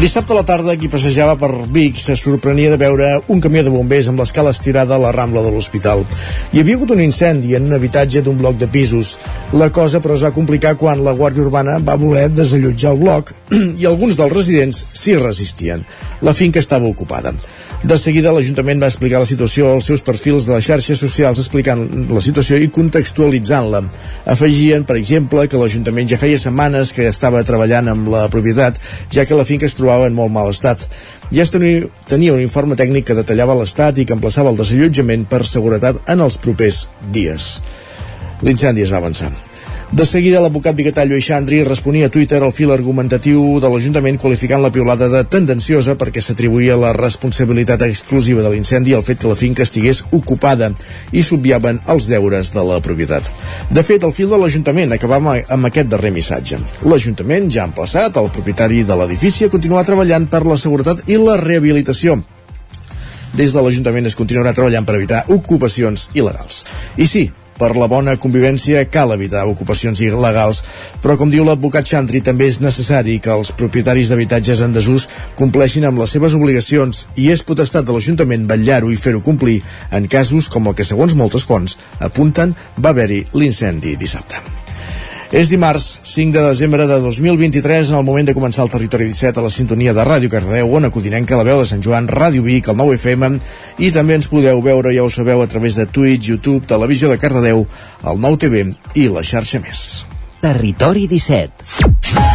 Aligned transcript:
Dissabte 0.00 0.32
a 0.32 0.36
la 0.38 0.46
tarda, 0.48 0.72
qui 0.80 0.88
passejava 0.88 1.34
per 1.36 1.50
Vic 1.76 1.98
se 2.00 2.14
sorprenia 2.16 2.70
de 2.72 2.78
veure 2.80 3.08
un 3.34 3.42
camió 3.44 3.60
de 3.66 3.72
bombers 3.74 4.06
amb 4.08 4.22
l'escala 4.22 4.54
estirada 4.56 4.94
a 4.96 5.00
la 5.02 5.10
Rambla 5.12 5.42
de 5.44 5.50
l'Hospital. 5.52 6.06
Hi 6.54 6.62
havia 6.62 6.78
hagut 6.78 6.94
un 6.94 7.02
incendi 7.04 7.52
en 7.58 7.66
un 7.68 7.76
habitatge 7.76 8.22
d'un 8.24 8.38
bloc 8.40 8.56
de 8.56 8.70
pisos. 8.72 9.18
La 9.52 9.68
cosa, 9.68 10.00
però, 10.00 10.16
es 10.16 10.24
va 10.24 10.32
complicar 10.32 10.72
quan 10.80 11.04
la 11.04 11.12
Guàrdia 11.18 11.44
Urbana 11.44 11.76
va 11.84 12.00
voler 12.00 12.30
desallotjar 12.32 12.94
el 12.94 13.02
bloc 13.02 13.34
i 13.82 13.84
alguns 13.90 14.16
dels 14.16 14.32
residents 14.32 14.86
s'hi 14.88 15.20
resistien. 15.20 15.84
La 16.24 16.32
finca 16.32 16.64
estava 16.64 16.88
ocupada. 16.88 17.34
De 17.80 17.96
seguida, 17.96 18.28
l'Ajuntament 18.36 18.82
va 18.82 18.90
explicar 18.90 19.22
la 19.22 19.28
situació 19.28 19.70
als 19.72 19.86
seus 19.88 20.02
perfils 20.04 20.44
de 20.44 20.52
les 20.52 20.66
xarxes 20.66 21.00
socials 21.00 21.38
explicant 21.40 21.80
la 22.12 22.20
situació 22.20 22.58
i 22.60 22.68
contextualitzant-la. 22.68 23.80
Afegien, 24.34 24.84
per 24.84 24.98
exemple, 25.00 25.46
que 25.48 25.56
l'Ajuntament 25.56 26.12
ja 26.12 26.20
feia 26.20 26.38
setmanes 26.38 26.92
que 26.92 27.08
estava 27.08 27.40
treballant 27.48 27.88
amb 27.88 28.12
la 28.12 28.26
propietat, 28.28 28.76
ja 29.08 29.24
que 29.24 29.38
la 29.38 29.48
finca 29.48 29.64
es 29.64 29.78
trobava 29.80 30.12
en 30.12 30.18
molt 30.18 30.34
mal 30.36 30.52
estat. 30.52 30.84
Ja 31.32 31.46
es 31.46 31.54
tenia, 31.56 32.34
un 32.36 32.44
informe 32.44 32.76
tècnic 32.76 33.08
que 33.08 33.16
detallava 33.16 33.56
l'estat 33.56 33.96
i 33.96 34.04
que 34.04 34.18
emplaçava 34.18 34.52
el 34.52 34.60
desallotjament 34.60 35.24
per 35.30 35.46
seguretat 35.48 36.04
en 36.12 36.20
els 36.20 36.36
propers 36.36 36.84
dies. 37.16 37.54
L'incendi 38.44 38.84
es 38.84 38.92
va 38.92 39.00
avançar. 39.00 39.32
De 39.90 40.04
seguida, 40.06 40.38
l'advocat 40.38 40.76
Bigatall 40.78 41.10
Eixandri 41.16 41.64
responia 41.66 42.06
a 42.06 42.10
Twitter 42.14 42.38
al 42.46 42.52
fil 42.54 42.70
argumentatiu 42.70 43.40
de 43.58 43.66
l'Ajuntament 43.72 44.20
qualificant 44.22 44.62
la 44.62 44.70
piulada 44.70 45.08
de 45.10 45.24
tendenciosa 45.26 45.96
perquè 45.98 46.22
s'atribuïa 46.22 46.76
la 46.78 46.92
responsabilitat 46.94 47.82
exclusiva 47.88 48.44
de 48.44 48.52
l'incendi 48.52 48.94
al 48.94 49.02
fet 49.02 49.18
que 49.18 49.26
la 49.26 49.34
finca 49.34 49.66
estigués 49.66 50.04
ocupada 50.14 50.68
i 51.10 51.24
s'obviaven 51.26 51.82
els 51.90 52.06
deures 52.06 52.54
de 52.54 52.64
la 52.68 52.78
propietat. 52.86 53.32
De 53.66 53.82
fet, 53.82 54.06
el 54.06 54.14
fil 54.14 54.30
de 54.30 54.38
l'Ajuntament 54.38 54.94
acabava 54.94 55.34
amb 55.50 55.66
aquest 55.66 55.90
darrer 55.90 56.14
missatge. 56.14 56.62
L'Ajuntament 56.86 57.50
ja 57.50 57.64
ha 57.64 57.72
emplaçat 57.72 58.22
el 58.22 58.30
propietari 58.30 58.84
de 58.86 58.94
l'edifici 58.94 59.48
a 59.48 59.50
continuar 59.50 59.82
treballant 59.90 60.30
per 60.30 60.44
la 60.46 60.60
seguretat 60.68 61.02
i 61.10 61.18
la 61.18 61.34
rehabilitació 61.42 62.20
des 63.34 63.50
de 63.50 63.62
l'Ajuntament 63.62 64.06
es 64.06 64.14
continuarà 64.18 64.54
treballant 64.54 64.86
per 64.86 64.96
evitar 64.98 65.24
ocupacions 65.34 66.08
il·legals. 66.14 66.64
I 66.98 67.06
sí, 67.10 67.28
per 67.60 67.74
la 67.76 67.88
bona 67.92 68.16
convivència 68.20 68.86
cal 68.88 69.12
evitar 69.14 69.44
ocupacions 69.48 70.00
il·legals, 70.04 70.62
però 71.04 71.18
com 71.20 71.32
diu 71.32 71.44
l'advocat 71.44 71.88
Xantri, 71.90 72.22
també 72.24 72.48
és 72.48 72.60
necessari 72.64 73.18
que 73.20 73.34
els 73.34 73.52
propietaris 73.56 74.10
d'habitatges 74.10 74.64
en 74.64 74.76
desús 74.76 75.08
compleixin 75.38 75.84
amb 75.88 76.00
les 76.00 76.16
seves 76.16 76.36
obligacions 76.38 77.04
i 77.20 77.28
és 77.34 77.44
potestat 77.44 77.84
de 77.84 77.96
l'Ajuntament 77.96 78.48
vetllar-ho 78.48 78.90
i 78.90 78.96
fer-ho 79.00 79.20
complir 79.24 79.60
en 79.92 80.08
casos 80.08 80.48
com 80.48 80.70
el 80.70 80.78
que, 80.78 80.88
segons 80.88 81.14
moltes 81.18 81.44
fonts, 81.44 81.76
apunten 82.00 82.56
va 82.80 82.94
haver-hi 82.94 83.26
l'incendi 83.36 83.98
dissabte. 84.00 84.59
És 85.30 85.46
dimarts 85.46 86.00
5 86.10 86.34
de 86.34 86.42
desembre 86.42 86.88
de 86.90 86.96
2023 86.98 87.92
en 87.92 87.98
el 88.00 88.06
moment 88.06 88.26
de 88.26 88.34
començar 88.34 88.64
el 88.64 88.72
Territori 88.72 89.06
17 89.06 89.38
a 89.38 89.44
la 89.44 89.52
sintonia 89.54 89.92
de 89.94 90.02
Ràdio 90.02 90.30
Cardeu, 90.32 90.72
on 90.74 90.90
que 90.90 91.36
la 91.38 91.44
veu 91.46 91.60
de 91.60 91.66
Sant 91.70 91.82
Joan, 91.82 92.08
Ràdio 92.08 92.42
Vic, 92.42 92.66
el 92.66 92.76
9 92.76 92.96
FM 92.98 93.38
i 93.78 93.92
també 93.94 94.18
ens 94.18 94.26
podeu 94.26 94.60
veure, 94.60 94.90
ja 94.90 95.04
ho 95.04 95.10
sabeu, 95.10 95.42
a 95.42 95.46
través 95.46 95.76
de 95.76 95.86
Twitch, 95.86 96.30
YouTube, 96.30 96.66
Televisió 96.66 97.08
de 97.08 97.18
Cardedeu, 97.18 97.64
el 98.02 98.20
9 98.20 98.42
TV 98.42 98.66
i 98.94 99.06
la 99.06 99.22
xarxa 99.22 99.62
més. 99.62 100.04
Territori 100.42 101.06
17 101.06 102.29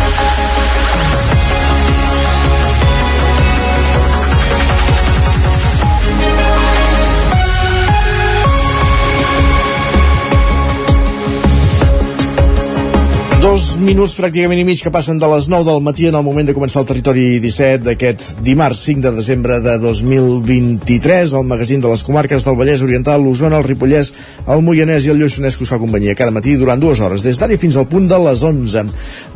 Dos 13.55 13.77
minuts 13.79 14.11
pràcticament 14.17 14.59
i 14.59 14.65
mig 14.67 14.81
que 14.83 14.91
passen 14.91 15.15
de 15.15 15.27
les 15.31 15.45
9 15.47 15.63
del 15.63 15.77
matí 15.79 16.09
en 16.09 16.15
el 16.19 16.23
moment 16.27 16.43
de 16.43 16.51
començar 16.51 16.81
el 16.81 16.87
territori 16.89 17.37
17 17.39 17.85
d'aquest 17.85 18.41
dimarts 18.43 18.81
5 18.83 18.99
de 19.05 19.11
desembre 19.15 19.61
de 19.63 19.77
2023 19.79 21.31
el 21.39 21.45
magazín 21.47 21.79
de 21.79 21.87
les 21.87 22.03
comarques 22.03 22.43
del 22.43 22.57
Vallès 22.59 22.83
Oriental, 22.83 23.23
l'Osona, 23.23 23.61
el 23.61 23.63
Ripollès, 23.63 24.11
el 24.51 24.59
Moianès 24.65 25.07
i 25.07 25.13
el 25.13 25.21
Lluçanès 25.23 25.55
que 25.55 25.63
us 25.63 25.71
fa 25.71 25.79
companyia 25.79 26.17
cada 26.19 26.33
matí 26.35 26.57
durant 26.59 26.83
dues 26.83 26.99
hores, 26.99 27.23
des 27.23 27.39
d'ara 27.39 27.55
fins 27.55 27.77
al 27.79 27.87
punt 27.87 28.09
de 28.11 28.17
les 28.25 28.43
11. 28.43 28.83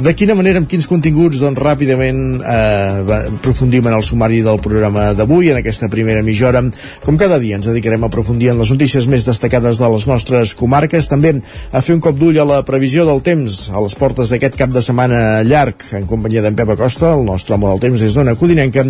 De 0.03 0.13
quina 0.19 0.35
manera, 0.35 0.59
amb 0.59 0.67
quins 0.67 0.89
continguts? 0.91 1.39
Doncs 1.39 1.63
ràpidament 1.63 2.43
eh, 2.43 3.23
aprofundim 3.29 3.87
en 3.87 3.97
el 4.01 4.03
sumari 4.03 4.41
del 4.43 4.59
programa 4.59 5.13
d'avui, 5.15 5.53
en 5.53 5.61
aquesta 5.61 5.87
primera 5.87 6.25
mitja 6.27 6.49
hora. 6.51 6.65
Com 7.07 7.15
cada 7.15 7.39
dia 7.39 7.55
ens 7.55 7.71
dedicarem 7.71 8.03
a 8.03 8.11
aprofundir 8.11 8.51
en 8.51 8.59
les 8.59 8.75
notícies 8.75 9.07
més 9.07 9.23
destacades 9.31 9.79
de 9.79 9.93
les 9.95 10.11
nostres 10.11 10.57
comarques, 10.59 11.07
també 11.07 11.37
a 11.71 11.79
fer 11.79 11.95
un 11.95 12.03
cop 12.03 12.19
d'ull 12.19 12.43
a 12.43 12.49
la 12.51 12.61
previsió 12.67 13.07
del 13.07 13.23
temps, 13.23 13.63
a 13.71 13.79
les 13.79 13.95
portes 14.09 14.31
d'aquest 14.33 14.57
cap 14.57 14.71
de 14.73 14.81
setmana 14.81 15.43
llarg 15.45 15.83
en 15.93 16.07
companyia 16.09 16.41
d'en 16.41 16.55
Pep 16.57 16.73
Acosta, 16.73 17.13
el 17.13 17.21
nostre 17.27 17.55
home 17.55 17.69
del 17.69 17.83
temps 17.83 18.01
des 18.01 18.15
d'Ona 18.17 18.33
Codinenca 18.39 18.87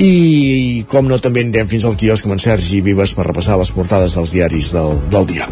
i 0.00 0.84
com 0.90 1.06
no 1.06 1.20
també 1.22 1.44
anirem 1.44 1.68
fins 1.70 1.84
al 1.86 1.94
quiosc 1.98 2.26
amb 2.26 2.34
en 2.34 2.42
Sergi 2.42 2.80
Vives 2.82 3.14
per 3.14 3.28
repassar 3.28 3.58
les 3.60 3.70
portades 3.74 4.16
dels 4.18 4.32
diaris 4.34 4.72
del, 4.74 4.98
del 5.12 5.28
dia. 5.30 5.46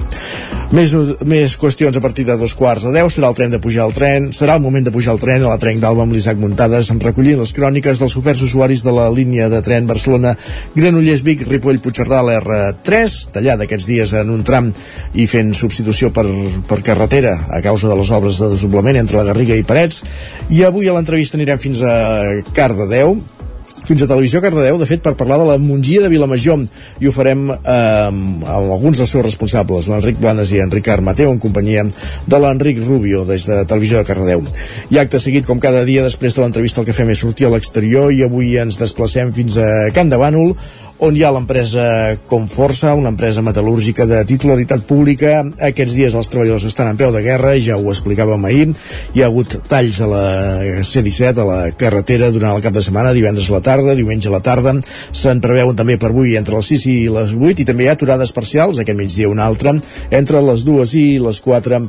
Més, 0.73 0.95
més 1.29 1.53
qüestions 1.61 1.99
a 1.99 2.01
partir 2.01 2.25
de 2.25 2.35
dos 2.41 2.55
quarts 2.57 2.87
de 2.87 2.95
deu. 2.95 3.11
Serà 3.13 3.29
el 3.29 3.37
tren 3.37 3.53
de 3.53 3.61
pujar 3.61 3.85
al 3.85 3.93
tren. 3.93 4.31
Serà 4.33 4.57
el 4.57 4.63
moment 4.65 4.87
de 4.87 4.93
pujar 4.95 5.13
al 5.13 5.21
tren 5.21 5.45
a 5.45 5.51
la 5.53 5.59
trenc 5.61 5.83
d'Alba 5.83 6.07
amb 6.07 6.17
l'Isaac 6.17 6.41
Muntades 6.41 6.89
recollint 7.03 7.43
les 7.43 7.53
cròniques 7.53 8.01
dels 8.01 8.17
oferts 8.17 8.43
usuaris 8.47 8.83
de 8.87 8.95
la 8.95 9.11
línia 9.13 9.51
de 9.53 9.61
tren 9.65 9.87
Barcelona 9.87 10.33
Granollers 10.75 11.23
Vic 11.27 11.45
Ripoll 11.49 11.83
Puigcerdà 11.85 12.23
l'R3 12.25 13.19
tallada 13.35 13.67
aquests 13.67 13.89
dies 13.91 14.15
en 14.17 14.33
un 14.33 14.43
tram 14.49 14.73
i 15.13 15.27
fent 15.29 15.53
substitució 15.57 16.13
per, 16.15 16.25
per 16.69 16.81
carretera 16.87 17.35
a 17.53 17.61
causa 17.65 17.91
de 17.91 17.99
les 18.01 18.15
obres 18.15 18.41
de 18.41 18.51
desdoblament 18.55 19.03
entre 19.03 19.21
la 19.21 19.29
Garriga 19.29 19.59
i 19.59 19.67
Parets. 19.67 20.03
I 20.49 20.65
avui 20.65 20.89
a 20.89 20.97
l'entrevista 20.97 21.37
anirem 21.37 21.61
fins 21.61 21.85
a 21.85 21.95
Cardedeu 22.57 23.19
fins 23.87 24.03
a 24.03 24.09
Televisió 24.11 24.43
Cardedeu, 24.43 24.79
de 24.81 24.89
fet, 24.89 25.03
per 25.05 25.15
parlar 25.19 25.39
de 25.41 25.49
la 25.49 25.59
Mongia 25.61 26.03
de 26.03 26.11
Vilamajor, 26.13 26.65
i 27.01 27.09
ho 27.09 27.13
farem 27.15 27.49
eh, 27.53 27.57
amb 27.73 28.47
alguns 28.47 29.01
dels 29.01 29.11
seus 29.15 29.25
responsables, 29.27 29.89
l'Enric 29.91 30.21
Blanes 30.23 30.53
i 30.55 30.61
Enric 30.63 30.89
Armateu, 30.93 31.33
en 31.33 31.41
companyia 31.43 31.85
de 31.87 32.43
l'Enric 32.43 32.83
Rubio, 32.85 33.25
des 33.29 33.47
de 33.49 33.63
Televisió 33.69 34.01
de 34.01 34.09
Cardedeu. 34.09 34.45
I 34.91 35.01
acte 35.03 35.21
seguit, 35.23 35.47
com 35.49 35.61
cada 35.63 35.85
dia, 35.89 36.05
després 36.07 36.37
de 36.37 36.45
l'entrevista 36.45 36.83
el 36.83 36.89
que 36.89 36.97
fem 36.97 37.11
és 37.13 37.23
sortir 37.23 37.49
a 37.49 37.53
l'exterior 37.55 38.13
i 38.13 38.23
avui 38.27 38.57
ens 38.61 38.79
desplacem 38.81 39.33
fins 39.35 39.59
a 39.59 39.91
Can 39.95 40.13
de 40.13 40.21
Bànol, 40.21 40.55
on 41.03 41.17
hi 41.19 41.25
ha 41.27 41.33
l'empresa 41.35 41.85
Conforça, 42.31 42.93
una 42.95 43.11
empresa 43.11 43.43
metal·lúrgica 43.43 44.05
de 44.07 44.21
titularitat 44.29 44.85
pública. 44.87 45.41
Aquests 45.71 45.97
dies 45.99 46.15
els 46.15 46.31
treballadors 46.31 46.69
estan 46.69 46.93
en 46.93 47.01
peu 47.01 47.11
de 47.15 47.25
guerra, 47.25 47.57
ja 47.59 47.75
ho 47.75 47.91
explicàvem 47.91 48.47
ahir. 48.47 48.69
Hi 49.17 49.25
ha 49.25 49.31
hagut 49.31 49.57
talls 49.71 49.99
a 49.99 50.07
la 50.07 50.23
C-17, 50.87 51.43
a 51.43 51.49
la 51.49 51.59
carretera, 51.79 52.31
durant 52.31 52.55
el 52.55 52.63
cap 52.63 52.77
de 52.77 52.85
setmana, 52.87 53.15
divendres 53.17 53.51
a 53.51 53.57
la 53.57 53.63
tarda, 53.67 53.97
diumenge 53.99 54.31
a 54.31 54.37
la 54.37 54.43
tarda. 54.47 54.77
Se'n 55.11 55.43
preveuen 55.43 55.75
també 55.79 55.99
per 55.99 56.13
avui 56.13 56.37
entre 56.39 56.61
les 56.61 56.71
6 56.71 56.87
i 56.93 56.97
les 57.19 57.35
8 57.35 57.65
i 57.65 57.67
també 57.67 57.89
hi 57.89 57.91
ha 57.91 57.97
aturades 57.99 58.31
parcials, 58.37 58.79
aquest 58.79 58.99
migdia 58.99 59.33
una 59.33 59.49
altra, 59.51 59.75
entre 60.15 60.45
les 60.47 60.63
2 60.69 60.95
i 61.03 61.07
les 61.27 61.43
4 61.43 61.83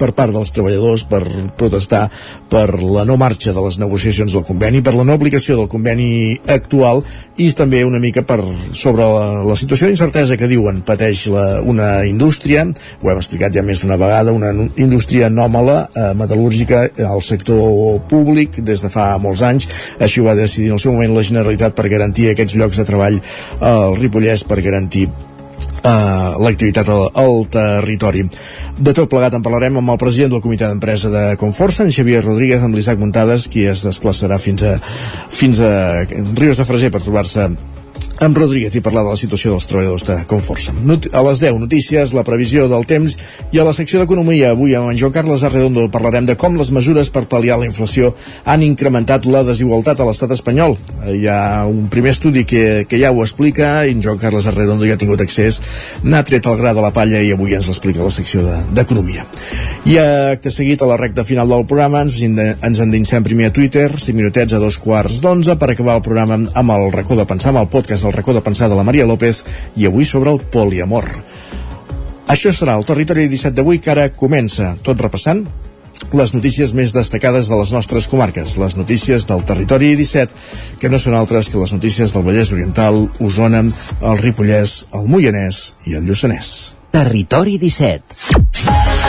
per 0.00 0.12
part 0.16 0.34
dels 0.34 0.52
treballadors 0.56 1.04
per 1.10 1.22
protestar 1.60 2.06
per 2.50 2.66
la 2.80 3.04
no 3.08 3.18
marxa 3.20 3.54
de 3.54 3.64
les 3.64 3.78
negociacions 3.80 4.32
del 4.34 4.46
conveni, 4.48 4.82
per 4.82 4.96
la 4.96 5.04
no 5.04 5.16
aplicació 5.16 5.58
del 5.58 5.68
conveni 5.70 6.38
actual 6.48 7.04
i 7.40 7.50
també 7.56 7.82
una 7.84 8.00
mica 8.02 8.24
per 8.26 8.40
sobre 8.76 9.06
la, 9.06 9.44
la 9.46 9.56
situació 9.56 9.88
d'incertesa 9.88 10.38
que 10.40 10.48
diuen 10.50 10.82
pateix 10.86 11.26
la, 11.32 11.46
una 11.60 11.90
indústria, 12.08 12.66
ho 13.00 13.12
hem 13.12 13.20
explicat 13.20 13.54
ja 13.56 13.64
més 13.66 13.82
d'una 13.84 13.98
vegada, 14.00 14.34
una 14.36 14.52
indústria 14.80 15.30
anòmala 15.30 15.78
eh, 15.88 16.10
metal·lúrgica 16.18 16.84
al 17.06 17.24
sector 17.24 18.00
públic 18.10 18.60
des 18.64 18.84
de 18.84 18.92
fa 18.92 19.12
molts 19.22 19.44
anys, 19.46 19.68
així 20.00 20.20
ho 20.20 20.28
va 20.28 20.38
decidir 20.38 20.70
en 20.70 20.78
el 20.78 20.84
seu 20.84 20.96
moment 20.96 21.16
la 21.16 21.26
Generalitat 21.30 21.76
per 21.76 21.88
garantir 21.92 22.30
aquests 22.30 22.56
llocs 22.60 22.80
de 22.80 22.86
treball 22.88 23.20
al 23.60 23.98
Ripollès, 24.00 24.44
per 24.48 24.60
garantir 24.64 25.08
uh, 25.84 26.38
l'activitat 26.42 26.88
al, 26.88 27.08
al 27.14 27.44
territori. 27.52 28.26
De 28.78 28.94
tot 28.96 29.10
plegat 29.12 29.36
en 29.36 29.44
parlarem 29.44 29.80
amb 29.80 29.94
el 29.94 30.00
president 30.00 30.34
del 30.34 30.44
comitè 30.44 30.68
d'empresa 30.68 31.12
de 31.12 31.24
Conforça, 31.40 31.84
en 31.84 31.94
Xavier 31.94 32.24
Rodríguez, 32.24 32.62
amb 32.64 32.78
l'Isaac 32.78 33.00
Muntades, 33.00 33.48
qui 33.52 33.66
es 33.70 33.84
desplaçarà 33.86 34.40
fins 34.42 34.64
a, 34.66 34.78
fins 35.30 35.60
a 35.64 35.74
Rius 36.08 36.60
de 36.60 36.68
Freser 36.68 36.92
per 36.94 37.04
trobar-se 37.04 37.50
amb 38.20 38.36
Rodríguez 38.36 38.74
i 38.76 38.82
parlar 38.84 39.02
de 39.06 39.14
la 39.14 39.18
situació 39.18 39.54
dels 39.54 39.64
treballadors 39.64 40.04
de 40.04 40.16
Conforça. 40.28 40.74
A 41.16 41.22
les 41.24 41.40
10 41.40 41.56
notícies, 41.62 42.12
la 42.12 42.24
previsió 42.24 42.66
del 42.68 42.84
temps 42.84 43.16
i 43.54 43.60
a 43.60 43.64
la 43.64 43.72
secció 43.72 44.00
d'Economia 44.00 44.50
avui 44.52 44.74
amb 44.76 44.92
en 44.92 44.98
Joan 45.00 45.14
Carles 45.14 45.44
Arredondo 45.46 45.86
parlarem 45.92 46.28
de 46.28 46.36
com 46.36 46.58
les 46.60 46.68
mesures 46.70 47.08
per 47.08 47.24
pal·liar 47.32 47.56
la 47.60 47.68
inflació 47.68 48.12
han 48.44 48.60
incrementat 48.66 49.24
la 49.24 49.40
desigualtat 49.48 50.00
a 50.00 50.08
l'estat 50.08 50.34
espanyol. 50.36 50.76
Hi 51.08 51.24
ha 51.32 51.64
un 51.70 51.88
primer 51.92 52.12
estudi 52.12 52.44
que, 52.44 52.84
que 52.90 53.00
ja 53.00 53.08
ho 53.08 53.22
explica 53.24 53.70
i 53.88 53.94
en 53.96 54.04
Joan 54.04 54.20
Carles 54.20 54.50
Arredondo 54.50 54.84
ja 54.84 54.98
ha 54.98 55.00
tingut 55.00 55.24
accés, 55.24 55.62
n'ha 56.04 56.20
tret 56.28 56.44
el 56.44 56.60
gra 56.60 56.74
de 56.76 56.84
la 56.84 56.92
palla 56.92 57.24
i 57.24 57.32
avui 57.32 57.56
ens 57.56 57.70
l'explica 57.72 58.04
la 58.04 58.12
secció 58.12 58.44
d'Economia. 58.44 59.24
De, 59.24 59.94
I 59.94 59.98
acte 60.04 60.52
seguit 60.52 60.84
a 60.84 60.90
la 60.90 61.00
recta 61.00 61.24
final 61.24 61.48
del 61.48 61.64
programa 61.64 62.04
ens, 62.04 62.20
ens 62.20 62.84
endinsem 62.84 63.24
primer 63.24 63.48
a 63.48 63.56
Twitter, 63.56 63.88
5 63.96 64.16
minutets 64.18 64.52
a 64.52 64.60
dos 64.60 64.76
quarts 64.76 65.22
d'onze 65.24 65.56
per 65.56 65.72
acabar 65.72 65.96
el 65.96 66.04
programa 66.04 66.36
amb 66.36 66.76
el 66.76 66.90
racó 66.92 67.16
de 67.16 67.24
pensar, 67.24 67.54
amb 67.54 67.64
el 67.64 67.72
podcast 67.72 68.09
el 68.10 68.16
racó 68.16 68.34
de 68.34 68.42
pensar 68.42 68.68
de 68.68 68.76
la 68.76 68.84
Maria 68.84 69.06
López 69.06 69.44
i 69.78 69.86
avui 69.86 70.04
sobre 70.04 70.34
el 70.34 70.42
poliamor. 70.52 71.06
Això 72.30 72.52
serà 72.54 72.76
el 72.78 72.86
territori 72.86 73.26
17 73.30 73.56
d'avui 73.56 73.80
que 73.82 73.90
ara 73.94 74.10
comença, 74.14 74.74
tot 74.86 75.00
repassant 75.02 75.46
les 76.16 76.32
notícies 76.34 76.72
més 76.74 76.94
destacades 76.94 77.50
de 77.50 77.58
les 77.58 77.72
nostres 77.76 78.08
comarques, 78.10 78.56
les 78.58 78.76
notícies 78.78 79.26
del 79.28 79.44
territori 79.46 79.92
17, 79.98 80.34
que 80.80 80.90
no 80.90 80.98
són 80.98 81.14
altres 81.18 81.50
que 81.50 81.60
les 81.60 81.74
notícies 81.76 82.14
del 82.14 82.24
Vallès 82.26 82.54
Oriental, 82.56 83.04
Osona, 83.20 83.62
el 84.00 84.22
Ripollès, 84.22 84.86
el 84.96 85.06
Moianès 85.12 85.62
i 85.86 85.98
el 86.00 86.08
Lluçanès. 86.08 86.72
Territori 86.90 87.60
17. 87.62 88.99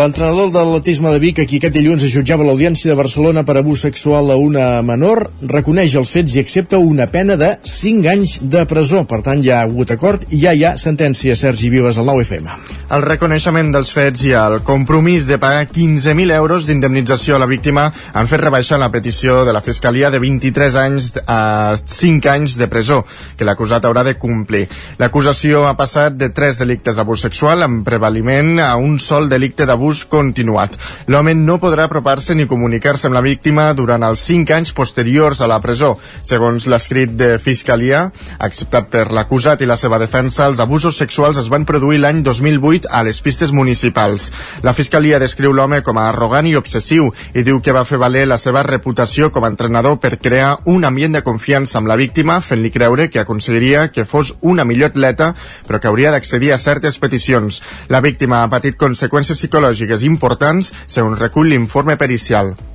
L'entrenador 0.00 0.48
de 0.48 0.56
l'atletisme 0.56 1.10
de 1.12 1.18
Vic, 1.20 1.38
aquí 1.42 1.58
aquest 1.58 1.74
dilluns 1.76 2.00
es 2.06 2.14
jutjava 2.14 2.44
l'Audiència 2.46 2.88
de 2.88 2.96
Barcelona 2.96 3.42
per 3.44 3.58
abús 3.60 3.82
sexual 3.84 4.30
a 4.32 4.36
una 4.40 4.80
menor, 4.80 5.26
reconeix 5.44 5.92
els 6.00 6.12
fets 6.14 6.38
i 6.38 6.40
accepta 6.40 6.78
una 6.80 7.10
pena 7.12 7.36
de 7.36 7.50
5 7.68 8.08
anys 8.08 8.38
de 8.40 8.62
presó. 8.70 9.02
Per 9.04 9.18
tant, 9.26 9.42
ja 9.44 9.58
ha 9.58 9.66
hagut 9.66 9.92
acord 9.92 10.24
i 10.32 10.40
ja 10.40 10.54
hi 10.56 10.64
ha 10.64 10.70
sentència. 10.80 11.36
Sergi 11.36 11.68
Vives, 11.68 11.98
al 12.00 12.08
9FM. 12.08 12.48
El 12.96 13.04
reconeixement 13.04 13.74
dels 13.74 13.90
fets 13.92 14.24
i 14.24 14.32
el 14.40 14.62
compromís 14.64 15.26
de 15.28 15.36
pagar 15.42 15.68
15.000 15.68 16.32
euros 16.38 16.70
d'indemnització 16.70 17.36
a 17.36 17.42
la 17.44 17.50
víctima 17.50 17.90
han 17.90 18.30
fet 18.32 18.40
rebaixar 18.40 18.80
la 18.80 18.88
petició 18.90 19.44
de 19.44 19.52
la 19.52 19.60
Fiscalia 19.60 20.08
de 20.10 20.22
23 20.24 20.80
anys 20.80 21.10
a 21.26 21.76
5 21.76 22.32
anys 22.32 22.56
de 22.56 22.70
presó, 22.72 23.02
que 23.36 23.44
l'acusat 23.44 23.84
haurà 23.84 24.06
de 24.08 24.16
complir. 24.16 24.64
L'acusació 24.96 25.66
ha 25.68 25.76
passat 25.76 26.16
de 26.16 26.32
3 26.32 26.64
delictes 26.64 26.96
d'abús 26.96 27.28
sexual 27.28 27.68
amb 27.68 27.84
prevaliment 27.84 28.56
a 28.64 28.72
un 28.80 28.96
sol 28.98 29.28
delicte 29.28 29.68
d'abús 29.68 29.89
d'abús 29.90 30.04
continuat. 30.06 30.76
L'home 31.10 31.34
no 31.34 31.58
podrà 31.58 31.88
apropar-se 31.88 32.34
ni 32.34 32.46
comunicar-se 32.46 33.08
amb 33.08 33.16
la 33.16 33.24
víctima 33.24 33.72
durant 33.74 34.04
els 34.06 34.20
5 34.22 34.54
anys 34.54 34.72
posteriors 34.72 35.40
a 35.40 35.48
la 35.50 35.58
presó. 35.60 35.96
Segons 36.22 36.66
l'escrit 36.70 37.10
de 37.18 37.38
Fiscalia, 37.42 38.04
acceptat 38.38 38.90
per 38.90 39.08
l'acusat 39.10 39.62
i 39.62 39.66
la 39.66 39.76
seva 39.80 39.98
defensa, 39.98 40.46
els 40.46 40.60
abusos 40.60 40.96
sexuals 40.96 41.40
es 41.42 41.48
van 41.50 41.66
produir 41.66 41.98
l'any 41.98 42.22
2008 42.22 42.90
a 42.90 43.02
les 43.02 43.20
pistes 43.20 43.50
municipals. 43.52 44.30
La 44.62 44.74
Fiscalia 44.74 45.18
descriu 45.18 45.52
l'home 45.52 45.82
com 45.82 45.98
a 45.98 46.08
arrogant 46.10 46.46
i 46.46 46.54
obsessiu 46.56 47.10
i 47.34 47.42
diu 47.42 47.60
que 47.60 47.74
va 47.74 47.84
fer 47.84 47.98
valer 47.98 48.26
la 48.28 48.38
seva 48.38 48.62
reputació 48.62 49.32
com 49.34 49.44
a 49.44 49.50
entrenador 49.50 49.98
per 49.98 50.20
crear 50.20 50.60
un 50.66 50.84
ambient 50.84 51.18
de 51.18 51.24
confiança 51.26 51.78
amb 51.80 51.90
la 51.90 51.98
víctima, 51.98 52.40
fent-li 52.40 52.70
creure 52.70 53.08
que 53.10 53.24
aconseguiria 53.24 53.88
que 53.90 54.06
fos 54.06 54.34
una 54.40 54.64
millor 54.64 54.94
atleta, 54.94 55.32
però 55.66 55.80
que 55.80 55.90
hauria 55.90 56.14
d'accedir 56.14 56.52
a 56.52 56.62
certes 56.62 56.98
peticions. 57.02 57.62
La 57.88 58.00
víctima 58.04 58.44
ha 58.44 58.52
patit 58.52 58.78
conseqüències 58.78 59.40
psicològiques 59.40 59.79
arqueològiques 59.80 60.04
importants, 60.04 60.72
segons 60.86 61.18
recull 61.18 61.48
l'informe 61.48 61.96
pericial. 61.96 62.69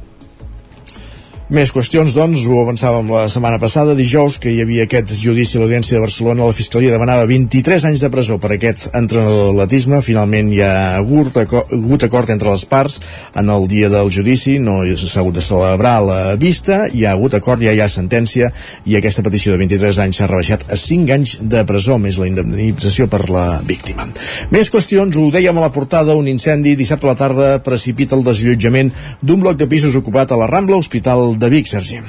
Més 1.46 1.70
qüestions, 1.70 2.10
doncs, 2.18 2.42
ho 2.50 2.56
avançàvem 2.58 3.12
la 3.14 3.28
setmana 3.30 3.60
passada, 3.62 3.94
dijous, 3.94 4.40
que 4.42 4.50
hi 4.50 4.64
havia 4.64 4.88
aquest 4.88 5.12
judici 5.22 5.60
a 5.60 5.62
l'Audiència 5.62 5.94
de 5.94 6.02
Barcelona. 6.02 6.48
La 6.48 6.56
Fiscalia 6.58 6.90
demanava 6.90 7.28
23 7.30 7.84
anys 7.86 8.02
de 8.02 8.10
presó 8.10 8.40
per 8.42 8.50
aquest 8.56 8.88
entrenador 8.98 9.52
d'atletisme. 9.52 10.00
Finalment 10.02 10.50
hi 10.50 10.64
ha 10.66 10.96
hagut 10.98 11.38
hagut 11.38 12.06
acord 12.08 12.32
entre 12.34 12.50
les 12.50 12.64
parts 12.66 12.96
en 13.38 13.52
el 13.54 13.68
dia 13.70 13.92
del 13.94 14.10
judici. 14.10 14.56
No 14.58 14.80
s'ha 14.98 15.20
hagut 15.22 15.38
de 15.38 15.44
celebrar 15.46 16.00
la 16.02 16.18
vista. 16.34 16.88
Hi 16.90 17.06
ha 17.06 17.14
hagut 17.14 17.38
acord, 17.38 17.62
ja 17.62 17.78
hi 17.78 17.84
ha 17.84 17.88
sentència 17.94 18.50
i 18.90 18.98
aquesta 18.98 19.22
petició 19.22 19.54
de 19.54 19.62
23 19.62 20.02
anys 20.02 20.24
s'ha 20.24 20.32
rebaixat 20.32 20.66
a 20.74 20.80
5 20.82 21.14
anys 21.14 21.36
de 21.46 21.62
presó, 21.70 22.00
més 22.02 22.18
la 22.18 22.26
indemnització 22.26 23.06
per 23.06 23.22
la 23.30 23.62
víctima. 23.62 24.10
Més 24.50 24.74
qüestions, 24.74 25.14
ho 25.14 25.30
dèiem 25.30 25.62
a 25.62 25.68
la 25.68 25.70
portada, 25.70 26.18
un 26.18 26.26
incendi 26.26 26.74
dissabte 26.74 27.06
a 27.06 27.14
la 27.14 27.22
tarda 27.22 27.54
precipita 27.62 28.18
el 28.18 28.26
desallotjament 28.26 28.90
d'un 29.22 29.46
bloc 29.46 29.62
de 29.62 29.70
pisos 29.70 29.94
ocupat 30.02 30.34
a 30.34 30.42
la 30.42 30.50
Rambla, 30.50 30.82
Hospital 30.82 31.35
de 31.40 31.50
Vic, 31.50 31.68
Sergi. 31.68 32.02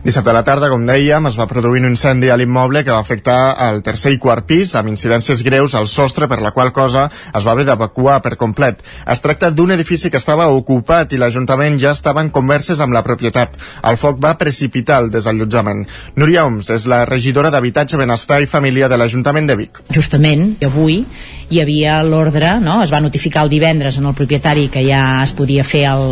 Dissabte 0.00 0.30
a 0.30 0.32
la 0.32 0.40
tarda, 0.40 0.70
com 0.72 0.86
dèiem, 0.88 1.26
es 1.28 1.34
va 1.36 1.44
produir 1.44 1.82
un 1.82 1.90
incendi 1.90 2.30
a 2.32 2.36
l'immoble 2.40 2.80
que 2.86 2.92
va 2.94 3.02
afectar 3.04 3.52
el 3.66 3.82
tercer 3.84 4.14
i 4.14 4.18
quart 4.22 4.46
pis 4.48 4.70
amb 4.78 4.88
incidències 4.88 5.42
greus 5.44 5.74
al 5.76 5.90
sostre 5.92 6.24
per 6.24 6.38
la 6.40 6.54
qual 6.56 6.70
cosa 6.72 7.02
es 7.10 7.44
va 7.44 7.52
haver 7.52 7.66
d'evacuar 7.68 8.22
per 8.24 8.38
complet. 8.40 8.80
Es 9.04 9.20
tracta 9.20 9.50
d'un 9.52 9.74
edifici 9.76 10.08
que 10.08 10.16
estava 10.16 10.46
ocupat 10.48 11.12
i 11.12 11.20
l'Ajuntament 11.20 11.76
ja 11.82 11.92
estava 11.92 12.24
en 12.24 12.30
converses 12.32 12.80
amb 12.80 12.96
la 12.96 13.04
propietat. 13.04 13.58
El 13.84 14.00
foc 14.00 14.16
va 14.24 14.38
precipitar 14.40 15.02
el 15.04 15.10
desallotjament. 15.12 15.84
Núria 16.16 16.46
Oms 16.48 16.72
és 16.72 16.88
la 16.88 17.02
regidora 17.04 17.52
d'Habitatge, 17.52 18.00
Benestar 18.00 18.40
i 18.40 18.48
Família 18.48 18.88
de 18.88 18.96
l'Ajuntament 18.96 19.52
de 19.52 19.58
Vic. 19.60 19.82
Justament, 19.92 20.54
avui 20.64 21.02
hi 21.50 21.58
havia 21.60 21.98
l'ordre, 22.06 22.54
no? 22.62 22.78
es 22.80 22.92
va 22.94 23.02
notificar 23.02 23.42
el 23.44 23.50
divendres 23.50 23.98
en 23.98 24.06
el 24.06 24.14
propietari 24.14 24.68
que 24.70 24.84
ja 24.86 25.02
es 25.24 25.32
podia 25.34 25.64
fer 25.66 25.82
el, 25.90 26.04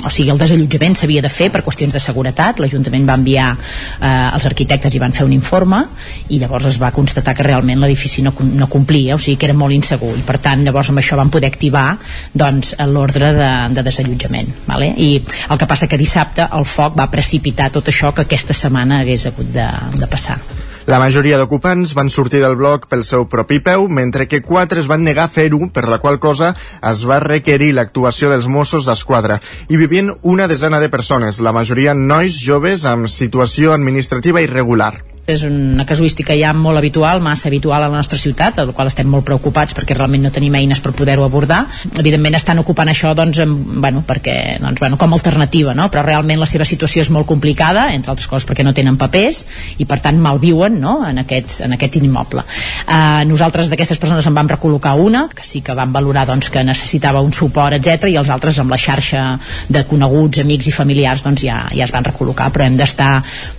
o 0.00 0.10
sigui, 0.10 0.30
el 0.32 0.40
desallotjament 0.40 0.96
s'havia 0.96 1.22
de 1.22 1.30
fer 1.30 1.50
per 1.52 1.60
qüestions 1.84 1.94
de 1.94 2.00
seguretat. 2.00 2.60
L'Ajuntament 2.60 3.06
va 3.06 3.16
enviar 3.18 3.50
eh, 3.54 4.34
els 4.34 4.46
arquitectes 4.48 4.94
i 4.94 5.02
van 5.02 5.12
fer 5.12 5.24
un 5.26 5.32
informe 5.32 5.84
i 6.28 6.40
llavors 6.40 6.66
es 6.70 6.78
va 6.80 6.92
constatar 6.94 7.34
que 7.34 7.44
realment 7.44 7.80
l'edifici 7.80 8.22
no, 8.22 8.32
no 8.40 8.68
complia, 8.68 9.14
o 9.14 9.18
sigui 9.18 9.36
que 9.36 9.48
era 9.50 9.56
molt 9.56 9.74
insegur 9.74 10.14
i 10.16 10.24
per 10.24 10.38
tant 10.42 10.64
llavors 10.64 10.90
amb 10.90 11.02
això 11.02 11.18
van 11.18 11.30
poder 11.30 11.50
activar 11.50 11.96
doncs 12.32 12.74
l'ordre 12.88 13.32
de, 13.36 13.50
de 13.74 13.86
desallotjament 13.86 14.52
vale? 14.66 14.92
i 14.96 15.10
el 15.20 15.58
que 15.58 15.68
passa 15.68 15.88
que 15.90 16.00
dissabte 16.00 16.48
el 16.52 16.64
foc 16.68 16.96
va 16.98 17.10
precipitar 17.12 17.70
tot 17.74 17.90
això 17.92 18.14
que 18.14 18.24
aquesta 18.24 18.56
setmana 18.56 19.02
hagués 19.02 19.26
hagut 19.30 19.52
de, 19.54 19.68
de 19.98 20.08
passar 20.10 20.38
la 20.86 20.98
majoria 21.00 21.38
d'ocupants 21.40 21.94
van 21.96 22.10
sortir 22.12 22.42
del 22.42 22.58
bloc 22.60 22.88
pel 22.90 23.04
seu 23.08 23.24
propi 23.30 23.60
peu, 23.64 23.86
mentre 23.88 24.26
que 24.28 24.42
quatre 24.44 24.82
es 24.82 24.90
van 24.90 25.04
negar 25.06 25.24
a 25.24 25.32
fer-ho, 25.32 25.70
per 25.72 25.86
la 25.88 26.00
qual 26.02 26.20
cosa 26.20 26.52
es 26.82 27.06
va 27.08 27.22
requerir 27.24 27.72
l'actuació 27.72 28.28
dels 28.32 28.50
Mossos 28.50 28.84
d'Esquadra. 28.90 29.40
Hi 29.68 29.80
vivien 29.80 30.12
una 30.22 30.48
desena 30.50 30.82
de 30.84 30.92
persones, 30.92 31.40
la 31.40 31.56
majoria 31.56 31.96
nois 31.96 32.36
joves 32.36 32.84
amb 32.84 33.08
situació 33.08 33.72
administrativa 33.72 34.44
irregular 34.44 35.13
és 35.26 35.42
una 35.48 35.86
casuística 35.88 36.34
ja 36.36 36.52
molt 36.52 36.76
habitual, 36.78 37.22
massa 37.24 37.48
habitual 37.48 37.82
a 37.82 37.88
la 37.88 37.96
nostra 37.96 38.18
ciutat, 38.20 38.58
al 38.60 38.72
qual 38.76 38.90
estem 38.90 39.08
molt 39.08 39.24
preocupats 39.24 39.72
perquè 39.76 39.96
realment 39.96 40.26
no 40.26 40.32
tenim 40.32 40.54
eines 40.58 40.82
per 40.84 40.92
poder-ho 40.92 41.24
abordar. 41.24 41.62
Evidentment 41.96 42.36
estan 42.36 42.60
ocupant 42.60 42.90
això 42.92 43.14
doncs, 43.16 43.40
amb, 43.40 43.78
bueno, 43.80 44.02
perquè, 44.06 44.58
doncs, 44.60 44.80
bueno, 44.80 44.98
com 45.00 45.12
a 45.12 45.16
alternativa, 45.16 45.72
no? 45.74 45.88
però 45.88 46.04
realment 46.04 46.42
la 46.42 46.48
seva 46.50 46.66
situació 46.68 47.00
és 47.04 47.10
molt 47.14 47.26
complicada, 47.26 47.86
entre 47.96 48.12
altres 48.12 48.28
coses 48.28 48.44
perquè 48.48 48.66
no 48.66 48.74
tenen 48.76 48.98
papers 49.00 49.44
i 49.80 49.86
per 49.88 50.00
tant 50.04 50.20
malviuen 50.20 50.76
no? 50.82 50.98
en, 51.08 51.22
aquests, 51.24 51.62
en 51.64 51.76
aquest 51.78 51.96
immoble. 52.02 52.44
Uh, 52.84 53.24
nosaltres 53.28 53.72
d'aquestes 53.72 54.00
persones 54.02 54.28
en 54.28 54.36
vam 54.36 54.50
recol·locar 54.52 54.92
una, 55.00 55.24
que 55.32 55.46
sí 55.46 55.62
que 55.64 55.76
vam 55.76 55.94
valorar 55.94 56.26
doncs, 56.28 56.50
que 56.52 56.66
necessitava 56.66 57.24
un 57.24 57.32
suport, 57.32 57.78
etc 57.78 58.10
i 58.12 58.18
els 58.20 58.28
altres 58.28 58.60
amb 58.60 58.74
la 58.74 58.80
xarxa 58.80 59.24
de 59.72 59.86
coneguts, 59.88 60.42
amics 60.44 60.68
i 60.68 60.76
familiars 60.76 61.24
doncs, 61.24 61.46
ja, 61.48 61.62
ja 61.72 61.88
es 61.88 61.94
van 61.94 62.04
recol·locar, 62.04 62.50
però 62.52 62.68
hem 62.68 62.76
d'estar 62.76 63.12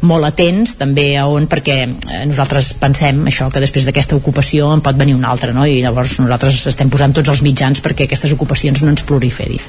molt 0.05 0.29
atents 0.29 0.77
també 0.77 1.09
a 1.17 1.25
on 1.25 1.49
perquè 1.55 1.77
eh, 1.85 2.23
nosaltres 2.27 2.73
pensem 2.81 3.23
això 3.31 3.47
que 3.53 3.63
després 3.63 3.87
d'aquesta 3.87 4.17
ocupació 4.19 4.73
en 4.75 4.83
pot 4.83 4.99
venir 4.99 5.15
una 5.15 5.31
altra 5.31 5.55
no? 5.55 5.63
i 5.65 5.79
llavors 5.83 6.17
nosaltres 6.19 6.65
estem 6.71 6.91
posant 6.91 7.15
tots 7.15 7.31
els 7.31 7.43
mitjans 7.45 7.81
perquè 7.85 8.09
aquestes 8.09 8.35
ocupacions 8.35 8.83
no 8.83 8.91
ens 8.91 9.05
proliferin. 9.07 9.63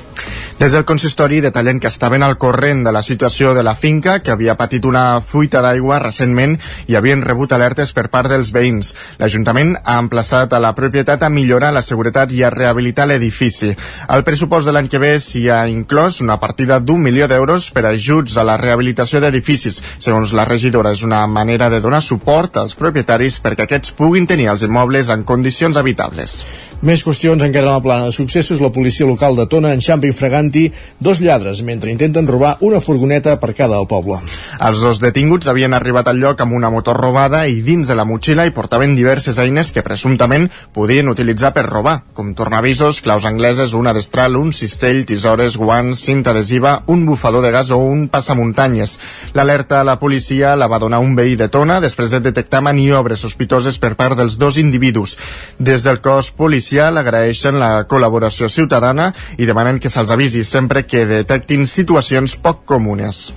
Des 0.57 0.73
del 0.73 0.87
consistori 0.89 1.43
detallen 1.45 1.79
que 1.81 1.91
estaven 1.93 2.23
al 2.25 2.39
corrent 2.41 2.81
de 2.87 2.93
la 2.93 3.03
situació 3.05 3.53
de 3.55 3.63
la 3.63 3.75
finca, 3.77 4.21
que 4.25 4.33
havia 4.33 4.55
patit 4.57 4.87
una 4.89 5.21
fuita 5.21 5.61
d'aigua 5.61 5.99
recentment 6.01 6.55
i 6.89 6.97
havien 6.97 7.21
rebut 7.21 7.53
alertes 7.53 7.93
per 7.93 8.07
part 8.09 8.33
dels 8.33 8.55
veïns. 8.57 8.95
L'Ajuntament 9.21 9.75
ha 9.85 9.99
emplaçat 10.01 10.57
a 10.57 10.61
la 10.63 10.73
propietat 10.75 11.23
a 11.23 11.31
millorar 11.31 11.75
la 11.77 11.85
seguretat 11.85 12.33
i 12.33 12.41
a 12.43 12.51
rehabilitar 12.55 13.05
l'edifici. 13.07 13.75
El 14.09 14.25
pressupost 14.25 14.67
de 14.67 14.73
l'any 14.73 14.89
que 14.89 15.03
ve 15.03 15.13
s'hi 15.21 15.45
ha 15.53 15.61
inclòs 15.69 16.23
una 16.25 16.39
partida 16.41 16.81
d'un 16.81 17.05
milió 17.05 17.29
d'euros 17.29 17.69
per 17.71 17.85
ajuts 17.91 18.39
a 18.41 18.47
la 18.49 18.57
rehabilitació 18.57 19.21
d'edificis. 19.21 19.83
Segons 19.99 20.33
la 20.33 20.49
regidora, 20.49 20.95
és 20.97 21.05
una 21.05 21.21
manera 21.27 21.69
de 21.69 21.76
de 21.77 21.85
donar 21.85 22.01
suport 22.01 22.57
als 22.57 22.75
propietaris 22.79 23.37
perquè 23.45 23.67
aquests 23.67 23.93
puguin 23.99 24.25
tenir 24.27 24.49
els 24.49 24.65
immobles 24.65 25.11
en 25.13 25.27
condicions 25.29 25.77
habitables. 25.77 26.41
Més 26.87 27.03
qüestions 27.05 27.41
encara 27.45 27.69
en 27.69 27.73
la 27.73 27.83
plana 27.85 28.09
de 28.09 28.15
successos. 28.17 28.61
La 28.61 28.73
policia 28.73 29.07
local 29.09 29.37
de 29.37 29.47
Tona 29.49 29.73
enxampa 29.77 30.09
infraganti 30.09 30.67
dos 31.01 31.21
lladres 31.25 31.63
mentre 31.65 31.93
intenten 31.93 32.29
robar 32.29 32.57
una 32.61 32.81
furgoneta 32.81 33.33
aparcada 33.37 33.77
al 33.77 33.89
poble. 33.89 34.19
Els 34.61 34.81
dos 34.81 35.01
detinguts 35.01 35.49
havien 35.53 35.77
arribat 35.77 36.09
al 36.09 36.21
lloc 36.21 36.41
amb 36.41 36.57
una 36.57 36.71
motor 36.73 37.01
robada 37.01 37.45
i 37.49 37.61
dins 37.65 37.89
de 37.89 37.97
la 37.97 38.07
motxilla 38.09 38.47
hi 38.47 38.55
portaven 38.57 38.97
diverses 38.97 39.41
eines 39.43 39.73
que 39.73 39.85
presumptament 39.85 40.49
podien 40.77 41.09
utilitzar 41.13 41.53
per 41.57 41.67
robar, 41.69 41.97
com 42.17 42.35
tornavisos, 42.37 43.03
claus 43.05 43.27
angleses, 43.29 43.75
una 43.75 43.93
destral, 43.97 44.37
un 44.37 44.53
cistell, 44.57 45.05
tisores, 45.09 45.57
guants, 45.61 46.05
cinta 46.07 46.33
adhesiva, 46.33 46.83
un 46.87 47.05
bufador 47.07 47.45
de 47.45 47.53
gas 47.53 47.73
o 47.75 47.81
un 47.83 48.07
passamuntanyes. 48.09 48.99
L'alerta 49.35 49.81
a 49.81 49.85
la 49.85 49.99
policia 49.99 50.55
la 50.57 50.69
va 50.71 50.79
donar 50.79 51.03
un 51.03 51.17
veí 51.19 51.37
de 51.37 51.49
Tona 51.49 51.66
després 51.83 52.13
de 52.15 52.23
detectar 52.25 52.63
maniobres 52.65 53.23
sospitoses 53.27 53.79
per 53.83 53.95
part 53.99 54.17
dels 54.19 54.39
dos 54.39 54.59
individus. 54.63 55.17
Des 55.59 55.85
del 55.87 56.01
cos 56.05 56.31
policial 56.31 56.97
agraeixen 56.97 57.61
la 57.61 57.85
col·laboració 57.91 58.49
ciutadana 58.49 59.13
i 59.37 59.47
demanen 59.49 59.81
que 59.83 59.93
se'ls 59.93 60.13
avisi 60.15 60.45
sempre 60.45 60.87
que 60.87 61.07
detectin 61.07 61.67
situacions 61.67 62.37
poc 62.37 62.65
comunes. 62.65 63.33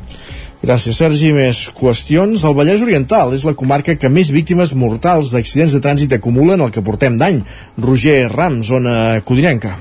Gràcies, 0.60 0.98
Sergi. 1.00 1.30
Més 1.36 1.62
qüestions. 1.76 2.44
El 2.44 2.58
Vallès 2.58 2.82
Oriental 2.84 3.32
és 3.36 3.46
la 3.48 3.56
comarca 3.56 3.96
que 3.96 4.12
més 4.12 4.32
víctimes 4.36 4.76
mortals 4.76 5.32
d'accidents 5.36 5.76
de 5.76 5.80
trànsit 5.86 6.18
acumula 6.18 6.58
en 6.60 6.66
el 6.68 6.76
que 6.76 6.84
portem 6.84 7.16
d'any. 7.20 7.40
Roger 7.80 8.28
Ram, 8.34 8.60
zona 8.64 9.22
codinenca. 9.26 9.78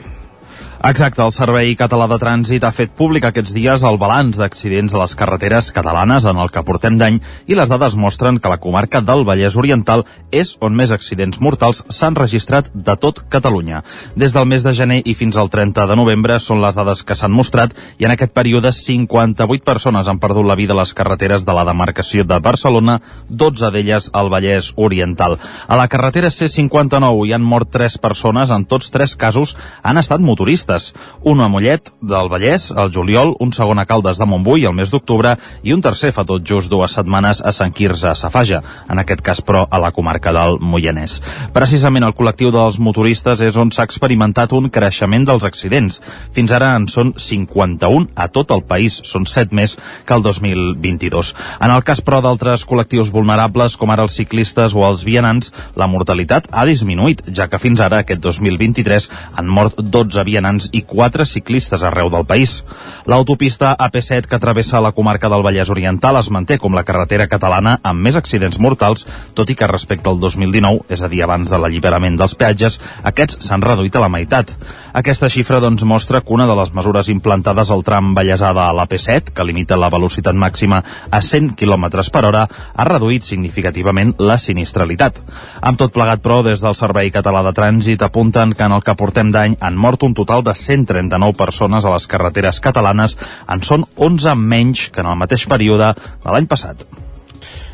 Exacte, 0.79 1.25
el 1.25 1.33
Servei 1.35 1.73
Català 1.75 2.05
de 2.07 2.17
Trànsit 2.23 2.63
ha 2.63 2.71
fet 2.71 2.93
públic 2.95 3.25
aquests 3.27 3.51
dies 3.51 3.83
el 3.83 3.97
balanç 3.99 4.37
d'accidents 4.39 4.93
a 4.95 5.01
les 5.01 5.15
carreteres 5.19 5.73
catalanes 5.75 6.23
en 6.31 6.39
el 6.39 6.53
que 6.55 6.63
portem 6.63 6.95
d'any 7.01 7.17
i 7.51 7.57
les 7.59 7.69
dades 7.69 7.97
mostren 7.99 8.39
que 8.39 8.53
la 8.53 8.61
comarca 8.63 9.01
del 9.03 9.25
Vallès 9.27 9.57
Oriental 9.59 10.05
és 10.31 10.53
on 10.63 10.77
més 10.79 10.93
accidents 10.95 11.41
mortals 11.43 11.83
s'han 11.91 12.15
registrat 12.15 12.71
de 12.73 12.95
tot 12.95 13.25
Catalunya. 13.29 13.81
Des 14.15 14.37
del 14.37 14.47
mes 14.47 14.63
de 14.63 14.73
gener 14.73 15.01
i 15.03 15.17
fins 15.19 15.37
al 15.37 15.51
30 15.51 15.89
de 15.91 15.97
novembre 15.99 16.39
són 16.39 16.63
les 16.63 16.79
dades 16.79 17.03
que 17.03 17.19
s'han 17.19 17.35
mostrat 17.35 17.75
i 17.99 18.07
en 18.07 18.15
aquest 18.15 18.31
període 18.31 18.71
58 18.71 19.67
persones 19.67 20.07
han 20.07 20.23
perdut 20.23 20.47
la 20.47 20.55
vida 20.55 20.79
a 20.79 20.81
les 20.85 20.95
carreteres 20.95 21.43
de 21.43 21.59
la 21.59 21.67
demarcació 21.67 22.23
de 22.23 22.39
Barcelona, 22.39 23.01
12 23.29 23.73
d'elles 23.75 24.11
al 24.15 24.31
Vallès 24.31 24.71
Oriental. 24.77 25.41
A 25.67 25.75
la 25.75 25.91
carretera 25.91 26.31
C59 26.31 27.27
hi 27.27 27.35
han 27.35 27.43
mort 27.43 27.75
3 27.75 27.99
persones, 27.99 28.55
en 28.55 28.63
tots 28.65 28.95
3 28.95 29.19
casos 29.19 29.57
han 29.83 29.99
estat 29.99 30.23
motoristes 30.23 30.68
turistes. 30.69 30.95
Un 31.23 31.41
a 31.41 31.49
Mollet, 31.49 31.91
del 32.01 32.29
Vallès, 32.29 32.71
al 32.73 32.93
juliol, 32.93 33.35
un 33.41 33.53
segon 33.53 33.79
a 33.79 33.87
Caldes 33.87 34.19
de 34.19 34.27
Montbui, 34.27 34.65
el 34.65 34.75
mes 34.75 34.91
d'octubre, 34.91 35.37
i 35.63 35.73
un 35.73 35.83
tercer 35.83 36.13
fa 36.13 36.25
tot 36.25 36.45
just 36.45 36.71
dues 36.71 36.93
setmanes 36.93 37.41
a 37.45 37.53
Sant 37.53 37.73
Quirze, 37.73 38.09
a 38.09 38.15
Safaja, 38.15 38.61
en 38.89 38.99
aquest 38.99 39.23
cas, 39.23 39.41
però, 39.41 39.67
a 39.71 39.79
la 39.79 39.91
comarca 39.93 40.33
del 40.33 40.59
Moianès. 40.61 41.21
Precisament 41.53 42.05
el 42.05 42.15
col·lectiu 42.15 42.53
dels 42.53 42.79
motoristes 42.79 43.41
és 43.41 43.57
on 43.57 43.73
s'ha 43.73 43.87
experimentat 43.89 44.53
un 44.53 44.71
creixement 44.71 45.27
dels 45.27 45.45
accidents. 45.45 46.01
Fins 46.33 46.53
ara 46.53 46.75
en 46.77 46.89
són 46.89 47.15
51 47.17 48.13
a 48.15 48.29
tot 48.29 48.53
el 48.55 48.63
país, 48.63 49.01
són 49.05 49.27
7 49.27 49.55
més 49.55 49.77
que 50.07 50.15
el 50.15 50.23
2022. 50.23 51.35
En 51.61 51.75
el 51.75 51.85
cas, 51.85 52.03
però, 52.05 52.23
d'altres 52.23 52.67
col·lectius 52.69 53.13
vulnerables, 53.13 53.77
com 53.77 53.91
ara 53.91 54.07
els 54.07 54.17
ciclistes 54.17 54.75
o 54.75 54.85
els 54.87 55.05
vianants, 55.05 55.53
la 55.77 55.89
mortalitat 55.91 56.49
ha 56.53 56.67
disminuït, 56.69 57.25
ja 57.35 57.49
que 57.49 57.61
fins 57.61 57.81
ara, 57.85 58.03
aquest 58.05 58.23
2023, 58.23 59.11
han 59.39 59.49
mort 59.49 59.81
12 59.83 60.25
vianants 60.29 60.58
vianants 60.59 60.69
i 60.73 60.83
quatre 60.83 61.25
ciclistes 61.25 61.83
arreu 61.83 62.11
del 62.11 62.27
país. 62.27 62.65
L'autopista 63.07 63.77
AP7 63.79 64.27
que 64.29 64.39
travessa 64.39 64.81
la 64.81 64.93
comarca 64.93 65.29
del 65.29 65.43
Vallès 65.43 65.71
Oriental 65.71 66.17
es 66.19 66.31
manté 66.31 66.59
com 66.59 66.75
la 66.75 66.85
carretera 66.85 67.29
catalana 67.29 67.79
amb 67.83 68.01
més 68.01 68.17
accidents 68.17 68.59
mortals, 68.59 69.07
tot 69.35 69.49
i 69.51 69.55
que 69.55 69.67
respecte 69.67 70.09
al 70.09 70.19
2019, 70.19 70.85
és 70.89 71.03
a 71.03 71.09
dir, 71.09 71.23
abans 71.23 71.51
de 71.51 71.59
l'alliberament 71.59 72.17
dels 72.17 72.35
peatges, 72.35 72.81
aquests 73.03 73.47
s'han 73.47 73.63
reduït 73.63 73.95
a 73.97 74.01
la 74.01 74.09
meitat. 74.09 74.51
Aquesta 74.93 75.29
xifra 75.29 75.61
doncs 75.61 75.85
mostra 75.85 76.21
que 76.21 76.33
una 76.33 76.47
de 76.47 76.57
les 76.57 76.73
mesures 76.75 77.09
implantades 77.09 77.71
al 77.71 77.85
tram 77.85 78.15
Vallèsada 78.15 78.69
a 78.69 78.75
l'AP7, 78.75 79.33
que 79.35 79.45
limita 79.45 79.77
la 79.77 79.91
velocitat 79.91 80.35
màxima 80.35 80.83
a 81.11 81.21
100 81.21 81.55
km 81.57 82.03
per 82.13 82.25
hora, 82.25 82.47
ha 82.75 82.85
reduït 82.89 83.23
significativament 83.23 84.15
la 84.19 84.39
sinistralitat. 84.39 85.21
Amb 85.61 85.79
tot 85.79 85.93
plegat, 85.95 86.23
però, 86.25 86.43
des 86.43 86.63
del 86.65 86.75
Servei 86.75 87.13
Català 87.15 87.43
de 87.47 87.55
Trànsit 87.55 88.03
apunten 88.03 88.55
que 88.55 88.65
en 88.65 88.75
el 88.75 88.83
que 88.83 88.97
portem 88.99 89.31
d'any 89.33 89.57
han 89.61 89.77
mort 89.77 90.03
un 90.03 90.15
total 90.15 90.43
de 90.43 90.48
139 90.55 91.37
persones 91.37 91.85
a 91.85 91.93
les 91.95 92.07
carreteres 92.07 92.61
catalanes, 92.65 93.19
en 93.49 93.65
són 93.67 93.85
11 93.97 94.35
menys 94.39 94.89
que 94.93 95.05
en 95.05 95.13
el 95.13 95.21
mateix 95.21 95.49
període 95.51 95.93
de 95.97 96.33
l'any 96.33 96.49
passat. 96.49 96.87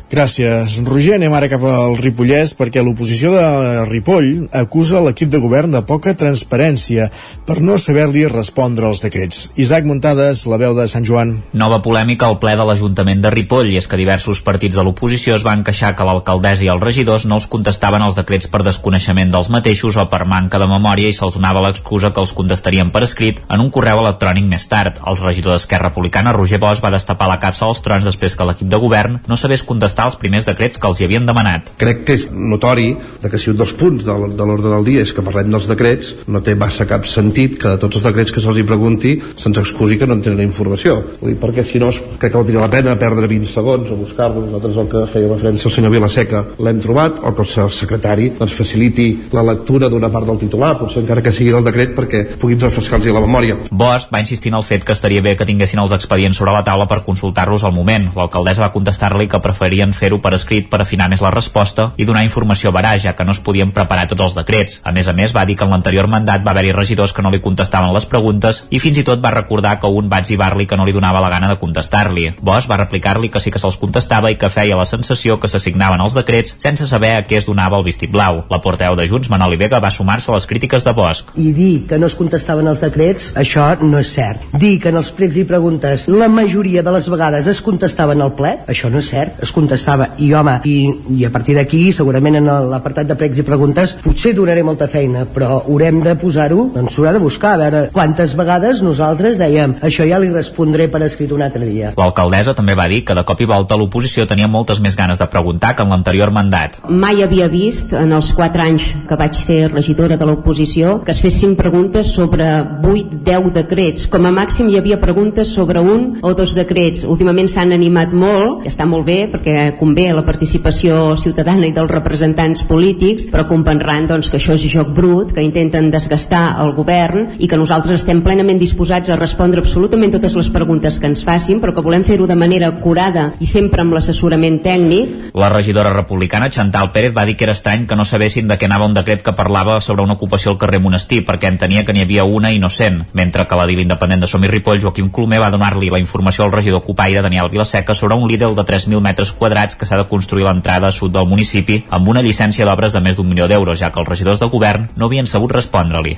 Gràcies, 0.05 0.77
Roger. 0.85 1.15
Anem 1.17 1.33
ara 1.33 1.47
cap 1.49 1.63
al 1.65 1.95
Ripollès 1.97 2.51
perquè 2.53 2.83
l'oposició 2.85 3.31
de 3.33 3.85
Ripoll 3.89 4.45
acusa 4.53 5.01
l'equip 5.01 5.31
de 5.33 5.39
govern 5.41 5.73
de 5.73 5.81
poca 5.81 6.13
transparència 6.13 7.07
per 7.47 7.57
no 7.65 7.79
saber-li 7.81 8.27
respondre 8.29 8.85
als 8.85 9.01
decrets. 9.01 9.47
Isaac 9.57 9.87
Muntades, 9.89 10.43
la 10.45 10.59
veu 10.61 10.75
de 10.77 10.85
Sant 10.91 11.07
Joan. 11.07 11.33
Nova 11.57 11.79
polèmica 11.81 12.29
al 12.29 12.37
ple 12.37 12.53
de 12.53 12.67
l'Ajuntament 12.69 13.23
de 13.23 13.31
Ripoll 13.33 13.71
i 13.73 13.79
és 13.81 13.89
que 13.89 13.97
diversos 13.97 14.43
partits 14.45 14.77
de 14.77 14.85
l'oposició 14.85 15.39
es 15.39 15.45
van 15.47 15.63
queixar 15.65 15.95
que 15.97 16.05
l'alcaldessa 16.05 16.67
i 16.67 16.69
els 16.69 16.85
regidors 16.85 17.25
no 17.25 17.39
els 17.41 17.49
contestaven 17.49 18.05
els 18.05 18.19
decrets 18.19 18.45
per 18.51 18.61
desconeixement 18.61 19.33
dels 19.33 19.49
mateixos 19.49 19.97
o 19.97 20.05
per 20.11 20.21
manca 20.29 20.61
de 20.61 20.69
memòria 20.69 21.09
i 21.09 21.17
se'ls 21.17 21.39
donava 21.39 21.65
l'excusa 21.65 22.13
que 22.13 22.21
els 22.21 22.35
contestarien 22.37 22.93
per 22.93 23.03
escrit 23.09 23.41
en 23.49 23.65
un 23.65 23.73
correu 23.73 24.03
electrònic 24.05 24.45
més 24.53 24.69
tard. 24.69 25.01
El 25.01 25.17
regidor 25.17 25.57
d'Esquerra 25.57 25.89
Republicana, 25.89 26.35
Roger 26.37 26.61
Bosch, 26.61 26.85
va 26.85 26.93
destapar 26.93 27.31
la 27.31 27.41
capsa 27.41 27.65
als 27.65 27.81
trons 27.81 28.05
després 28.05 28.37
que 28.37 28.45
l'equip 28.45 28.69
de 28.69 28.81
govern 28.85 29.19
no 29.25 29.39
sabés 29.39 29.65
contestar 29.65 29.94
contestar 29.95 30.09
els 30.11 30.17
primers 30.19 30.45
decrets 30.45 30.77
que 30.77 30.87
els 30.87 30.99
hi 30.99 31.05
havien 31.05 31.25
demanat. 31.25 31.71
Crec 31.79 32.03
que 32.05 32.15
és 32.15 32.27
notori 32.31 32.95
de 33.21 33.29
que 33.29 33.39
si 33.39 33.49
un 33.49 33.57
dels 33.57 33.73
punts 33.73 34.03
de 34.03 34.11
l'ordre 34.11 34.69
del 34.69 34.85
dia 34.85 35.01
és 35.01 35.13
que 35.13 35.23
parlem 35.23 35.51
dels 35.51 35.67
decrets, 35.67 36.13
no 36.27 36.41
té 36.43 36.55
massa 36.55 36.85
cap 36.85 37.05
sentit 37.07 37.57
que 37.61 37.69
de 37.69 37.79
tots 37.79 37.95
els 37.95 38.05
decrets 38.05 38.31
que 38.31 38.41
se'ls 38.43 38.59
hi 38.59 38.65
pregunti 38.67 39.15
se'ns 39.37 39.57
excusi 39.57 39.97
que 39.97 40.05
no 40.05 40.17
en 40.17 40.23
tenen 40.25 40.43
informació. 40.43 40.97
Vull 41.21 41.31
dir, 41.31 41.39
perquè 41.39 41.63
si 41.63 41.79
no 41.79 41.91
crec 41.91 42.31
que 42.31 42.37
valdria 42.37 42.65
la 42.65 42.69
pena 42.69 42.97
perdre 42.99 43.27
20 43.27 43.51
segons 43.51 43.91
a 43.91 43.95
buscar-lo. 43.95 44.43
Nosaltres 44.45 44.81
el 44.83 44.89
que 44.91 45.05
feia 45.13 45.31
referència 45.31 45.69
al 45.69 45.75
senyor 45.77 45.95
Vilaseca 45.95 46.43
l'hem 46.59 46.81
trobat, 46.83 47.21
o 47.23 47.31
que 47.35 47.47
el 47.63 47.71
secretari 47.71 48.31
doncs, 48.35 48.55
faciliti 48.57 49.07
la 49.31 49.45
lectura 49.47 49.89
d'una 49.89 50.11
part 50.11 50.27
del 50.27 50.41
titular, 50.43 50.73
potser 50.79 51.03
encara 51.03 51.23
que 51.23 51.31
sigui 51.31 51.53
del 51.55 51.63
decret 51.63 51.95
perquè 51.95 52.25
puguin 52.41 52.59
refrescar-los 52.59 53.15
la 53.15 53.23
memòria. 53.23 53.57
Bosch 53.71 54.11
va 54.11 54.19
insistir 54.23 54.51
en 54.51 54.59
el 54.59 54.67
fet 54.67 54.83
que 54.83 54.95
estaria 54.95 55.23
bé 55.23 55.35
que 55.39 55.47
tinguessin 55.47 55.79
els 55.79 55.95
expedients 55.95 56.37
sobre 56.37 56.53
la 56.55 56.63
taula 56.67 56.87
per 56.89 57.03
consultar-los 57.07 57.63
al 57.63 57.75
moment. 57.75 58.11
L'alcaldessa 58.15 58.65
va 58.65 58.73
contestar-li 58.73 59.27
que 59.31 59.41
preferia 59.43 59.84
volien 59.85 59.93
fer-ho 59.93 60.19
per 60.21 60.33
escrit 60.33 60.69
per 60.69 60.81
afinar 60.81 61.09
més 61.09 61.21
la 61.21 61.31
resposta 61.31 61.91
i 61.97 62.05
donar 62.05 62.23
informació 62.25 62.71
verà, 62.73 62.95
ja 62.97 63.13
que 63.15 63.25
no 63.25 63.33
es 63.33 63.39
podien 63.39 63.71
preparar 63.71 64.07
tots 64.07 64.21
els 64.21 64.35
decrets. 64.35 64.81
A 64.83 64.91
més 64.91 65.07
a 65.07 65.13
més, 65.13 65.33
va 65.35 65.45
dir 65.45 65.55
que 65.55 65.65
en 65.65 65.71
l'anterior 65.71 66.07
mandat 66.07 66.43
va 66.45 66.51
haver-hi 66.51 66.71
regidors 66.71 67.13
que 67.13 67.21
no 67.21 67.31
li 67.31 67.41
contestaven 67.41 67.93
les 67.93 68.05
preguntes 68.05 68.65
i 68.71 68.79
fins 68.79 68.97
i 68.97 69.03
tot 69.03 69.21
va 69.21 69.33
recordar 69.33 69.79
que 69.79 69.87
un 69.87 70.09
va 70.09 70.19
exhibar-li 70.23 70.65
que 70.65 70.77
no 70.77 70.85
li 70.85 70.93
donava 70.93 71.21
la 71.21 71.29
gana 71.29 71.49
de 71.49 71.59
contestar-li. 71.59 72.31
Bosch 72.41 72.69
va 72.69 72.79
replicar-li 72.81 73.29
que 73.29 73.39
sí 73.39 73.51
que 73.51 73.61
se'ls 73.61 73.77
contestava 73.77 74.31
i 74.31 74.39
que 74.39 74.49
feia 74.49 74.77
la 74.77 74.87
sensació 74.89 75.39
que 75.39 75.49
s'assignaven 75.51 76.01
els 76.01 76.17
decrets 76.17 76.55
sense 76.57 76.87
saber 76.87 77.15
a 77.15 77.23
què 77.27 77.37
es 77.39 77.49
donava 77.49 77.77
el 77.77 77.85
vistiplau. 77.85 78.45
La 78.49 78.61
porteu 78.61 78.95
de 78.95 79.07
Junts, 79.07 79.29
Manoli 79.29 79.59
Vega, 79.61 79.81
va 79.83 79.93
sumar-se 79.93 80.31
a 80.31 80.39
les 80.39 80.49
crítiques 80.49 80.85
de 80.85 80.95
Bosch. 80.97 81.35
I 81.35 81.51
dir 81.53 81.85
que 81.89 81.99
no 82.01 82.09
es 82.09 82.17
contestaven 82.17 82.67
els 82.71 82.81
decrets, 82.81 83.31
això 83.35 83.73
no 83.81 84.01
és 84.01 84.13
cert. 84.15 84.49
Dir 84.53 84.77
que 84.81 84.89
en 84.89 85.01
els 85.01 85.11
pregs 85.15 85.37
i 85.37 85.45
preguntes 85.45 86.07
la 86.09 86.29
majoria 86.31 86.83
de 86.85 86.93
les 86.95 87.09
vegades 87.11 87.47
es 87.51 87.61
contestaven 87.61 88.23
al 88.23 88.33
ple, 88.37 88.55
això 88.71 88.89
no 88.89 89.01
és 89.03 89.11
cert. 89.11 89.41
Es 89.43 89.51
contestava 89.75 90.07
i 90.17 90.31
home, 90.33 90.59
i, 90.63 90.75
i 91.19 91.25
a 91.27 91.29
partir 91.31 91.55
d'aquí 91.57 91.91
segurament 91.93 92.39
en 92.39 92.47
l'apartat 92.71 93.09
de 93.09 93.17
pregs 93.19 93.39
i 93.41 93.45
preguntes 93.45 93.95
potser 94.03 94.33
donaré 94.35 94.63
molta 94.63 94.87
feina, 94.87 95.25
però 95.27 95.59
haurem 95.65 95.99
de 96.03 96.15
posar-ho, 96.19 96.69
doncs 96.73 96.95
s'haurà 96.95 97.11
de 97.15 97.19
buscar 97.19 97.55
a 97.55 97.59
veure 97.59 97.81
quantes 97.95 98.35
vegades 98.37 98.81
nosaltres 98.85 99.37
dèiem 99.41 99.75
això 99.83 100.07
ja 100.07 100.19
li 100.21 100.31
respondré 100.31 100.87
per 100.91 101.01
escrit 101.03 101.33
un 101.35 101.43
altre 101.43 101.65
dia. 101.67 101.91
L'alcaldessa 101.97 102.55
també 102.55 102.75
va 102.77 102.87
dir 102.87 103.01
que 103.05 103.15
de 103.17 103.25
cop 103.27 103.41
i 103.41 103.49
volta 103.49 103.77
l'oposició 103.79 104.27
tenia 104.29 104.47
moltes 104.47 104.79
més 104.79 104.95
ganes 104.95 105.19
de 105.19 105.27
preguntar 105.31 105.73
que 105.75 105.83
en 105.83 105.91
l'anterior 105.91 106.31
mandat. 106.31 106.79
Mai 106.89 107.23
havia 107.23 107.49
vist 107.51 107.93
en 107.93 108.15
els 108.15 108.31
quatre 108.37 108.63
anys 108.63 108.87
que 109.09 109.19
vaig 109.19 109.35
ser 109.35 109.59
regidora 109.73 110.15
de 110.15 110.29
l'oposició 110.29 111.01
que 111.03 111.11
es 111.11 111.21
fessin 111.23 111.57
preguntes 111.59 112.13
sobre 112.15 112.47
8-10 112.85 113.51
decrets. 113.59 114.07
Com 114.11 114.29
a 114.29 114.33
màxim 114.35 114.71
hi 114.71 114.79
havia 114.79 115.01
preguntes 115.01 115.51
sobre 115.51 115.83
un 115.83 116.21
o 116.23 116.33
dos 116.37 116.55
decrets. 116.55 117.03
Últimament 117.03 117.51
s'han 117.51 117.75
animat 117.75 118.15
molt, 118.15 118.63
està 118.69 118.87
molt 118.87 119.07
bé 119.07 119.25
perquè 119.31 119.64
convé 119.79 120.11
la 120.13 120.23
participació 120.25 121.15
ciutadana 121.17 121.67
i 121.67 121.73
dels 121.75 121.91
representants 121.91 122.63
polítics, 122.69 123.25
però 123.31 123.45
comprendran 123.49 124.07
doncs, 124.09 124.29
que 124.29 124.37
això 124.39 124.55
és 124.55 124.65
joc 124.71 124.91
brut, 124.95 125.33
que 125.35 125.43
intenten 125.43 125.89
desgastar 125.93 126.43
el 126.63 126.73
govern 126.77 127.35
i 127.39 127.49
que 127.49 127.59
nosaltres 127.59 128.01
estem 128.01 128.21
plenament 128.25 128.59
disposats 128.61 129.09
a 129.09 129.17
respondre 129.19 129.63
absolutament 129.63 130.13
totes 130.13 130.35
les 130.37 130.49
preguntes 130.53 130.99
que 130.99 131.09
ens 131.09 131.23
facin, 131.25 131.61
però 131.63 131.73
que 131.73 131.83
volem 131.85 132.05
fer-ho 132.05 132.27
de 132.29 132.37
manera 132.37 132.69
curada 132.83 133.31
i 133.39 133.49
sempre 133.49 133.81
amb 133.81 133.95
l'assessorament 133.95 134.61
tècnic. 134.63 135.33
La 135.33 135.49
regidora 135.49 135.93
republicana 135.93 136.51
Chantal 136.53 136.91
Pérez 136.93 137.15
va 137.15 137.25
dir 137.25 137.35
que 137.35 137.47
era 137.47 137.55
estrany 137.57 137.87
que 137.89 137.97
no 137.97 138.05
sabessin 138.05 138.47
de 138.47 138.59
què 138.59 138.69
anava 138.69 138.87
un 138.87 138.95
decret 138.95 139.23
que 139.25 139.35
parlava 139.35 139.79
sobre 139.81 140.03
una 140.03 140.15
ocupació 140.19 140.53
al 140.53 140.59
carrer 140.61 140.81
Monestir, 140.83 141.23
perquè 141.25 141.49
entenia 141.49 141.83
que 141.85 141.93
n'hi 141.95 142.05
havia 142.05 142.23
una 142.23 142.51
innocent, 142.53 143.03
mentre 143.13 143.47
que 143.47 143.59
l'edil 143.59 143.83
independent 143.85 144.21
de 144.21 144.29
Som 144.29 144.45
i 144.45 144.51
Ripoll, 144.51 144.81
Joaquim 144.83 145.09
Colomer, 145.09 145.41
va 145.41 145.51
donar-li 145.53 145.89
la 145.89 145.99
informació 145.99 146.45
al 146.45 146.53
regidor 146.53 146.83
Copaire 146.85 147.23
Daniel 147.25 147.49
Vilaseca 147.49 147.95
sobre 147.95 148.15
un 148.15 148.27
líder 148.29 148.53
de 148.53 148.63
3.000 148.63 149.01
metres 149.01 149.31
quadrats 149.31 149.54
quadrats 149.55 149.77
que 149.79 149.87
s'ha 149.87 149.97
de 149.97 150.07
construir 150.11 150.43
l'entrada 150.43 150.91
sud 150.91 151.13
del 151.15 151.29
municipi 151.31 151.79
amb 151.95 152.09
una 152.11 152.23
llicència 152.25 152.65
d'obres 152.67 152.91
de 152.91 152.99
més 152.99 153.15
d'un 153.15 153.27
milió 153.29 153.47
d'euros, 153.47 153.79
ja 153.79 153.91
que 153.91 154.01
els 154.01 154.09
regidors 154.09 154.39
de 154.39 154.51
govern 154.51 154.89
no 154.97 155.07
havien 155.07 155.27
sabut 155.27 155.55
respondre-li. 155.55 156.17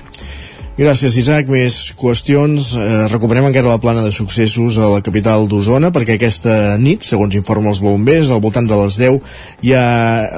Gràcies, 0.78 1.16
Isaac. 1.18 1.48
Més 1.50 1.76
qüestions. 1.98 2.68
Eh, 2.78 3.08
recuperem 3.10 3.48
encara 3.48 3.72
la 3.72 3.80
plana 3.82 4.04
de 4.06 4.12
successos 4.14 4.76
a 4.78 4.92
la 4.92 5.00
capital 5.02 5.48
d'Osona, 5.50 5.90
perquè 5.90 6.20
aquesta 6.20 6.78
nit, 6.78 7.02
segons 7.02 7.34
informa 7.34 7.72
els 7.72 7.82
bombers, 7.82 8.30
al 8.30 8.44
voltant 8.44 8.68
de 8.70 8.78
les 8.84 9.00
10, 9.02 9.18
ja 9.66 9.82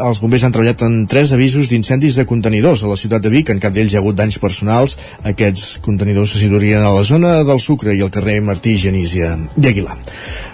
els 0.07 0.21
bombers 0.23 0.45
han 0.47 0.55
treballat 0.55 0.85
en 0.87 0.95
tres 1.11 1.33
avisos 1.35 1.67
d'incendis 1.67 2.15
de 2.15 2.23
contenidors 2.29 2.85
a 2.85 2.87
la 2.87 2.95
ciutat 2.95 3.25
de 3.25 3.33
Vic. 3.33 3.51
En 3.51 3.59
cap 3.59 3.75
d'ells 3.75 3.91
hi 3.91 3.99
ha 3.99 3.99
hagut 3.99 4.15
danys 4.15 4.39
personals. 4.39 4.95
Aquests 5.27 5.81
contenidors 5.83 6.31
se 6.31 6.39
situarien 6.39 6.87
a 6.87 6.95
la 6.95 7.03
zona 7.03 7.41
del 7.43 7.59
Sucre 7.59 7.91
i 7.91 7.99
al 7.99 8.13
carrer 8.15 8.39
Martí 8.39 8.77
Genís 8.79 9.19
i 9.19 9.27
Aguilar. 9.27 9.99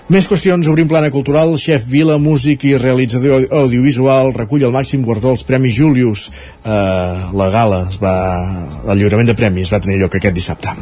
Més 0.06 0.28
qüestions, 0.30 0.68
obrim 0.70 0.86
plana 0.86 1.10
cultural. 1.10 1.56
Xef 1.58 1.88
Vila, 1.90 2.20
músic 2.22 2.62
i 2.70 2.76
realitzador 2.78 3.48
audiovisual, 3.58 4.34
recull 4.34 4.62
el 4.66 4.74
màxim 4.74 5.02
guardó 5.02 5.32
als 5.34 5.46
Premis 5.46 5.74
Julius. 5.78 6.28
Uh, 6.62 7.34
la 7.34 7.48
gala 7.54 7.80
es 7.90 7.98
va... 8.02 8.18
el 8.86 9.00
lliurament 9.02 9.32
de 9.32 9.34
premis 9.38 9.74
va 9.76 9.84
tenir 9.84 10.00
lloc 10.02 10.18
aquest 10.18 10.36
dissabte. 10.36 10.74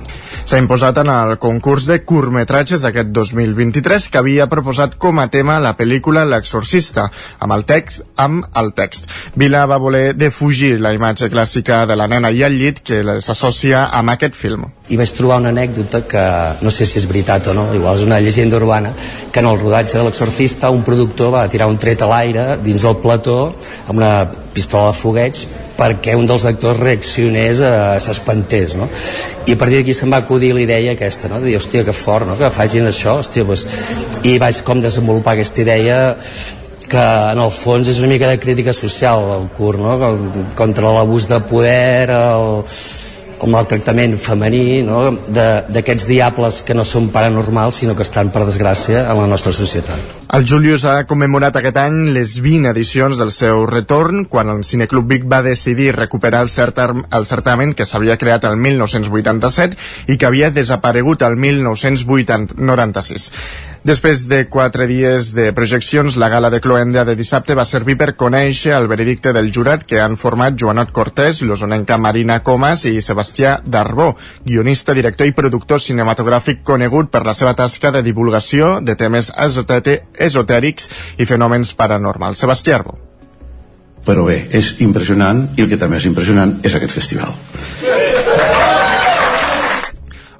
S'ha 0.43 0.59
imposat 0.59 0.99
en 1.01 1.09
el 1.09 1.37
concurs 1.41 1.87
de 1.89 1.99
curtmetratges 2.05 2.83
d'aquest 2.83 3.13
2023 3.15 4.09
que 4.11 4.19
havia 4.21 4.49
proposat 4.51 4.97
com 5.01 5.19
a 5.19 5.29
tema 5.33 5.59
la 5.63 5.75
pel·lícula 5.79 6.25
L'exorcista, 6.27 7.09
amb 7.39 7.55
el 7.57 7.65
text 7.69 8.03
amb 8.17 8.45
el 8.59 8.73
text. 8.77 9.09
Vila 9.39 9.65
va 9.69 9.79
voler 9.81 10.13
defugir 10.17 10.75
la 10.81 10.93
imatge 10.93 11.29
clàssica 11.33 11.83
de 11.89 11.97
la 11.99 12.07
nena 12.11 12.31
i 12.31 12.43
el 12.45 12.57
llit 12.59 12.83
que 12.85 13.01
s'associa 13.23 13.87
amb 13.97 14.13
aquest 14.13 14.37
film. 14.37 14.67
I 14.89 14.99
vaig 14.99 15.13
trobar 15.15 15.39
una 15.41 15.53
anècdota 15.53 16.03
que 16.07 16.23
no 16.61 16.71
sé 16.71 16.85
si 16.85 16.99
és 16.99 17.07
veritat 17.09 17.47
o 17.49 17.57
no, 17.57 17.69
igual 17.75 17.97
és 17.97 18.05
una 18.05 18.19
llegenda 18.19 18.59
urbana, 18.59 18.93
que 19.31 19.39
en 19.39 19.49
el 19.49 19.59
rodatge 19.59 19.97
de 19.97 20.05
l'exorcista 20.05 20.71
un 20.75 20.83
productor 20.83 21.33
va 21.33 21.47
tirar 21.49 21.71
un 21.71 21.79
tret 21.79 22.03
a 22.03 22.11
l'aire 22.11 22.47
dins 22.63 22.83
el 22.83 22.99
plató 23.03 23.37
amb 23.87 23.97
una 23.97 24.15
pistola 24.53 24.91
de 24.91 24.99
fogueig 24.99 25.45
perquè 25.77 26.15
un 26.17 26.27
dels 26.29 26.45
actors 26.49 26.79
reaccionés, 26.79 27.61
a 27.65 27.99
s'espantés, 28.03 28.75
no? 28.79 28.89
I 29.47 29.55
a 29.55 29.59
partir 29.59 29.79
d'aquí 29.81 29.95
se'm 29.97 30.13
va 30.13 30.21
acudir 30.23 30.53
la 30.53 30.61
idea 30.61 30.93
aquesta, 30.93 31.29
no? 31.31 31.41
De 31.41 31.49
dir, 31.49 31.57
hòstia, 31.57 31.85
que 31.85 31.95
fort, 31.97 32.27
no? 32.29 32.37
Que 32.37 32.51
facin 32.53 32.89
això, 32.89 33.19
hòstia, 33.21 33.45
pues... 33.45 33.65
I 34.23 34.37
vaig 34.39 34.61
com 34.63 34.81
desenvolupar 34.81 35.33
aquesta 35.33 35.61
idea 35.61 36.01
que 36.93 37.03
en 37.33 37.39
el 37.41 37.51
fons 37.51 37.89
és 37.89 37.99
una 37.99 38.11
mica 38.11 38.29
de 38.29 38.39
crítica 38.39 38.73
social 38.77 39.25
el 39.37 39.47
curt, 39.57 39.81
no? 39.81 39.95
contra 40.55 40.91
l'abús 40.93 41.25
de 41.29 41.39
poder, 41.49 42.11
el, 42.13 42.59
el 43.41 43.53
maltractament 43.55 44.17
femení 44.21 44.83
no? 44.87 45.05
d'aquests 45.27 46.09
diables 46.09 46.61
que 46.67 46.77
no 46.77 46.85
són 46.87 47.09
paranormals 47.15 47.81
sinó 47.81 47.97
que 47.97 48.05
estan 48.05 48.29
per 48.35 48.45
desgràcia 48.45 49.07
en 49.07 49.23
la 49.23 49.31
nostra 49.31 49.55
societat. 49.55 50.22
El 50.33 50.47
Julius 50.49 50.81
ha 50.89 51.03
commemorat 51.05 51.59
aquest 51.59 51.75
any 51.77 51.97
les 52.15 52.31
20 52.41 52.71
edicions 52.71 53.19
del 53.21 53.29
seu 53.35 53.67
retorn 53.69 54.23
quan 54.25 54.49
el 54.49 54.63
Cineclub 54.65 55.05
Vic 55.11 55.27
va 55.29 55.43
decidir 55.45 55.91
recuperar 55.93 56.39
el, 56.41 56.49
certar, 56.49 56.87
el 57.19 57.27
certamen 57.29 57.75
que 57.77 57.85
s'havia 57.85 58.17
creat 58.17 58.47
el 58.49 58.57
1987 58.57 60.09
i 60.09 60.17
que 60.17 60.25
havia 60.31 60.49
desaparegut 60.55 61.21
el 61.29 61.37
1996. 61.37 63.29
Després 63.83 64.21
de 64.31 64.45
quatre 64.47 64.85
dies 64.87 65.33
de 65.35 65.49
projeccions, 65.51 66.15
la 66.15 66.29
gala 66.31 66.47
de 66.49 66.61
Cloenda 66.63 67.01
de 67.03 67.17
dissabte 67.19 67.51
va 67.59 67.65
servir 67.67 67.97
per 67.99 68.13
conèixer 68.15 68.71
el 68.77 68.87
veredicte 68.87 69.33
del 69.35 69.49
jurat 69.51 69.83
que 69.83 69.99
han 69.99 70.15
format 70.15 70.55
Joanot 70.55 70.93
Cortés, 70.95 71.41
l'osonenca 71.43 71.97
Marina 71.99 72.37
Comas 72.47 72.85
i 72.87 73.01
Sebastià 73.03 73.57
Darbó, 73.65 74.13
guionista, 74.45 74.95
director 74.95 75.27
i 75.27 75.35
productor 75.35 75.83
cinematogràfic 75.83 76.63
conegut 76.63 77.11
per 77.11 77.25
la 77.27 77.35
seva 77.35 77.57
tasca 77.59 77.91
de 77.91 78.05
divulgació 78.07 78.77
de 78.79 78.95
temes 78.95 79.33
esotèrics 80.25 80.89
i 81.17 81.27
fenòmens 81.29 81.73
paranormals. 81.79 82.41
Sebastià 82.43 82.79
Arbó. 82.79 82.97
Però 84.03 84.25
bé, 84.27 84.41
és 84.51 84.75
impressionant 84.83 85.45
i 85.55 85.63
el 85.63 85.69
que 85.71 85.79
també 85.79 86.01
és 86.01 86.09
impressionant 86.09 86.57
és 86.67 86.75
aquest 86.75 86.91
festival. 86.91 87.35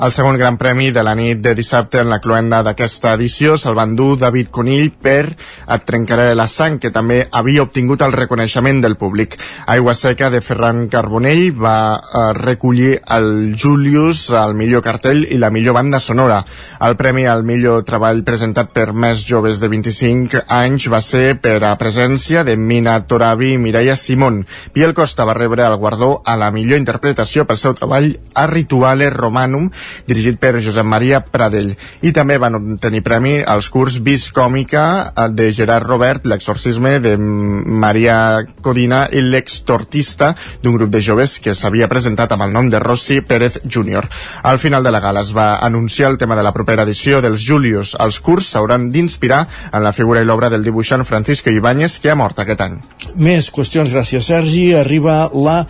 El 0.04 0.12
segon 0.12 0.36
gran 0.36 0.58
premi 0.60 0.90
de 0.92 1.00
la 1.00 1.14
nit 1.16 1.40
de 1.40 1.54
dissabte 1.56 2.02
en 2.02 2.10
la 2.12 2.18
cloenda 2.20 2.58
d'aquesta 2.68 3.14
edició 3.16 3.54
se'l 3.56 3.78
van 3.78 3.94
dur 3.96 4.18
David 4.20 4.50
Conill 4.52 4.90
per 5.00 5.32
Et 5.74 5.86
trencaré 5.88 6.34
la 6.36 6.44
sang, 6.52 6.76
que 6.78 6.92
també 6.92 7.22
havia 7.32 7.64
obtingut 7.64 8.02
el 8.04 8.12
reconeixement 8.12 8.82
del 8.84 8.98
públic. 9.00 9.38
Aigua 9.72 9.94
Seca 9.96 10.28
de 10.30 10.42
Ferran 10.44 10.90
Carbonell 10.92 11.54
va 11.56 11.78
eh, 11.96 12.24
recollir 12.36 12.98
el 13.16 13.56
Julius, 13.56 14.26
el 14.36 14.58
millor 14.60 14.84
cartell 14.84 15.24
i 15.24 15.38
la 15.40 15.50
millor 15.56 15.78
banda 15.78 16.02
sonora. 16.04 16.42
El 16.84 16.98
premi 17.00 17.24
al 17.24 17.46
millor 17.48 17.86
treball 17.88 18.26
presentat 18.28 18.74
per 18.76 18.90
més 18.92 19.24
joves 19.24 19.64
de 19.64 19.72
25 19.72 20.44
anys 20.52 20.90
va 20.92 21.00
ser 21.00 21.38
per 21.40 21.62
a 21.64 21.72
presència 21.80 22.44
de 22.44 22.58
Mina 22.58 22.98
Torabi 23.08 23.54
i 23.54 23.62
Mireia 23.62 23.96
Simón. 23.96 24.44
Biel 24.76 24.94
Costa 24.94 25.24
va 25.24 25.38
rebre 25.40 25.64
el 25.64 25.80
guardó 25.80 26.18
a 26.26 26.36
la 26.36 26.52
millor 26.52 26.84
interpretació 26.84 27.48
pel 27.48 27.62
seu 27.64 27.80
treball 27.80 28.12
a 28.36 28.48
Rituale 28.52 29.10
Romanum 29.16 29.72
dirigit 30.08 30.40
per 30.40 30.56
Josep 30.62 30.86
Maria 30.86 31.22
Pradell. 31.24 31.74
I 32.02 32.14
també 32.16 32.38
van 32.42 32.78
tenir 32.82 33.04
premi 33.06 33.36
als 33.42 33.70
curs 33.74 34.00
Vis 34.04 34.30
Còmica 34.34 34.86
eh, 35.12 35.28
de 35.30 35.52
Gerard 35.54 35.88
Robert, 35.88 36.28
l'exorcisme 36.28 36.98
de 37.04 37.16
Maria 37.18 38.18
Codina 38.62 39.06
i 39.12 39.24
l'extortista 39.24 40.34
d'un 40.64 40.78
grup 40.78 40.92
de 40.94 41.02
joves 41.04 41.38
que 41.44 41.56
s'havia 41.56 41.90
presentat 41.92 42.34
amb 42.34 42.48
el 42.48 42.54
nom 42.56 42.70
de 42.72 42.82
Rossi 42.84 43.22
Pérez 43.22 43.60
Jr. 43.64 44.08
Al 44.44 44.60
final 44.60 44.84
de 44.84 44.92
la 44.92 45.02
gala 45.04 45.24
es 45.24 45.34
va 45.36 45.58
anunciar 45.58 46.12
el 46.12 46.18
tema 46.18 46.36
de 46.36 46.44
la 46.44 46.54
propera 46.54 46.84
edició 46.84 47.22
dels 47.22 47.44
Julius. 47.46 47.96
Els 48.00 48.20
curs 48.20 48.52
s'hauran 48.54 48.90
d'inspirar 48.94 49.46
en 49.72 49.84
la 49.84 49.94
figura 49.94 50.22
i 50.22 50.28
l'obra 50.28 50.50
del 50.50 50.64
dibuixant 50.64 51.06
Francisco 51.06 51.50
Ibáñez 51.50 52.00
que 52.00 52.12
ha 52.12 52.20
mort 52.20 52.40
aquest 52.40 52.62
any. 52.66 52.80
Més 53.16 53.50
qüestions, 53.54 53.92
gràcies 53.94 54.30
Sergi. 54.30 54.72
Arriba 54.78 55.28
la 55.34 55.64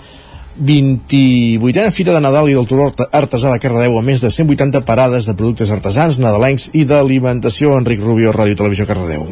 28a 0.60 1.90
Fira 1.92 2.14
de 2.14 2.22
Nadal 2.22 2.52
i 2.52 2.54
del 2.58 2.68
Turó 2.70 2.92
Artesà 3.12 3.50
de 3.54 3.62
Cardedeu 3.64 3.98
amb 3.98 4.12
més 4.12 4.22
de 4.22 4.30
180 4.30 4.84
parades 4.86 5.26
de 5.26 5.34
productes 5.34 5.74
artesans, 5.74 6.20
nadalencs 6.22 6.70
i 6.78 6.86
d'alimentació. 6.86 7.74
Enric 7.80 8.04
Rubio, 8.04 8.32
Ràdio 8.36 8.60
Televisió 8.60 8.86
Cardedeu. 8.86 9.26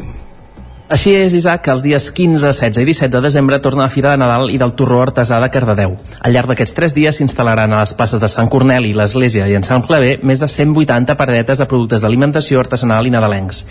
Així 0.92 1.14
és, 1.16 1.32
Isaac, 1.32 1.70
els 1.72 1.80
dies 1.80 2.10
15, 2.12 2.50
16 2.52 2.82
i 2.82 2.84
17 2.84 3.14
de 3.14 3.22
desembre 3.24 3.56
torna 3.64 3.86
la 3.86 3.92
Fira 3.92 4.10
de 4.12 4.20
Nadal 4.20 4.50
i 4.52 4.58
del 4.60 4.74
Torró 4.76 4.98
Artesà 5.00 5.38
de 5.40 5.48
Cardedeu. 5.48 5.94
Al 6.20 6.34
llarg 6.34 6.50
d'aquests 6.52 6.76
tres 6.76 6.92
dies 6.92 7.16
s'instal·laran 7.16 7.72
a 7.72 7.78
les 7.80 7.94
places 7.96 8.20
de 8.20 8.28
Sant 8.28 8.50
Corneli, 8.52 8.90
l'Església 8.92 9.46
i 9.48 9.56
en 9.56 9.64
Sant 9.64 9.86
Claver 9.86 10.18
més 10.20 10.42
de 10.42 10.50
180 10.52 11.16
paradetes 11.16 11.62
de 11.62 11.68
productes 11.70 12.04
d'alimentació 12.04 12.60
artesanal 12.60 13.08
i 13.08 13.14
nadalencs. 13.14 13.64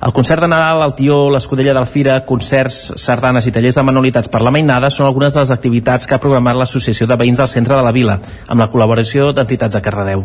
El 0.00 0.14
concert 0.14 0.40
de 0.40 0.48
Nadal, 0.48 0.80
el 0.80 0.94
Tió, 0.96 1.16
l'Escudella 1.28 1.74
d'Alfira, 1.76 2.14
concerts, 2.24 2.76
sardanes 2.96 3.44
i 3.44 3.52
tallers 3.52 3.76
de 3.76 3.82
manualitats 3.84 4.30
per 4.32 4.40
la 4.40 4.52
mainada 4.54 4.88
són 4.88 5.04
algunes 5.04 5.34
de 5.36 5.42
les 5.42 5.50
activitats 5.52 6.08
que 6.08 6.16
ha 6.16 6.22
programat 6.22 6.56
l'Associació 6.56 7.04
de 7.06 7.18
Veïns 7.20 7.42
del 7.42 7.50
Centre 7.52 7.76
de 7.76 7.84
la 7.84 7.92
Vila, 7.92 8.14
amb 8.48 8.64
la 8.64 8.70
col·laboració 8.72 9.34
d'entitats 9.36 9.76
de 9.76 9.82
Cardedeu. 9.84 10.24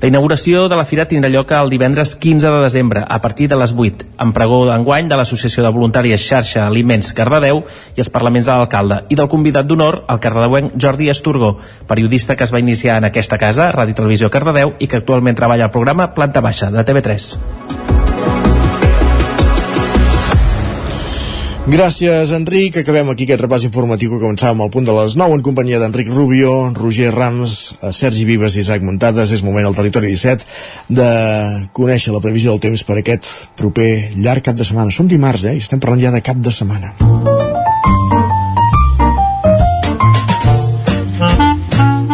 La 0.00 0.08
inauguració 0.08 0.68
de 0.70 0.78
la 0.78 0.86
fira 0.86 1.08
tindrà 1.10 1.28
lloc 1.28 1.50
el 1.58 1.72
divendres 1.74 2.14
15 2.22 2.54
de 2.54 2.62
desembre, 2.62 3.02
a 3.02 3.18
partir 3.20 3.50
de 3.50 3.58
les 3.58 3.74
8, 3.74 4.06
amb 4.22 4.32
pregó 4.32 4.62
d'enguany 4.70 5.10
de 5.10 5.18
l'Associació 5.18 5.66
de 5.66 5.74
Voluntàries 5.74 6.22
Xarxa 6.22 6.68
Aliments 6.68 7.10
Cardedeu 7.12 7.64
i 7.66 8.00
els 8.06 8.14
parlaments 8.14 8.46
de 8.46 8.54
l'alcalde, 8.54 9.02
i 9.10 9.18
del 9.18 9.28
convidat 9.28 9.66
d'honor, 9.66 10.04
el 10.06 10.22
cardedeuenc 10.22 10.78
Jordi 10.78 11.10
Esturgó, 11.10 11.56
periodista 11.90 12.36
que 12.36 12.46
es 12.46 12.54
va 12.54 12.62
iniciar 12.62 13.02
en 13.02 13.10
aquesta 13.10 13.42
casa, 13.42 13.72
Ràdio 13.74 13.98
Televisió 14.04 14.30
Cardedeu, 14.30 14.76
i 14.78 14.86
que 14.86 15.02
actualment 15.02 15.34
treballa 15.34 15.66
al 15.66 15.74
programa 15.74 16.14
Planta 16.14 16.40
Baixa, 16.46 16.70
de 16.70 16.86
TV3. 16.86 17.99
Gràcies, 21.68 22.32
Enric. 22.32 22.78
Acabem 22.80 23.10
aquí 23.12 23.26
aquest 23.26 23.42
repàs 23.44 23.66
informatiu 23.68 24.14
que 24.14 24.20
començàvem 24.22 24.62
al 24.64 24.70
punt 24.72 24.86
de 24.88 24.94
les 24.96 25.14
9 25.20 25.36
en 25.36 25.42
companyia 25.44 25.78
d'Enric 25.82 26.08
Rubio, 26.08 26.54
Roger 26.74 27.12
Rams, 27.14 27.74
Sergi 27.92 28.24
Vives 28.24 28.56
i 28.56 28.64
Isaac 28.64 28.82
Muntades. 28.86 29.30
És 29.36 29.44
moment 29.46 29.68
al 29.68 29.76
territori 29.76 30.10
17 30.14 30.48
de 30.88 31.10
conèixer 31.76 32.16
la 32.16 32.24
previsió 32.24 32.56
del 32.56 32.64
temps 32.64 32.86
per 32.88 32.98
aquest 32.98 33.28
proper 33.60 33.90
llarg 34.16 34.48
cap 34.48 34.56
de 34.56 34.66
setmana. 34.66 34.90
Som 34.90 35.12
dimarts, 35.12 35.44
eh? 35.44 35.54
I 35.60 35.62
estem 35.62 35.84
parlant 35.84 36.02
ja 36.08 36.16
de 36.16 36.24
cap 36.24 36.40
de 36.40 36.54
setmana. 36.54 36.96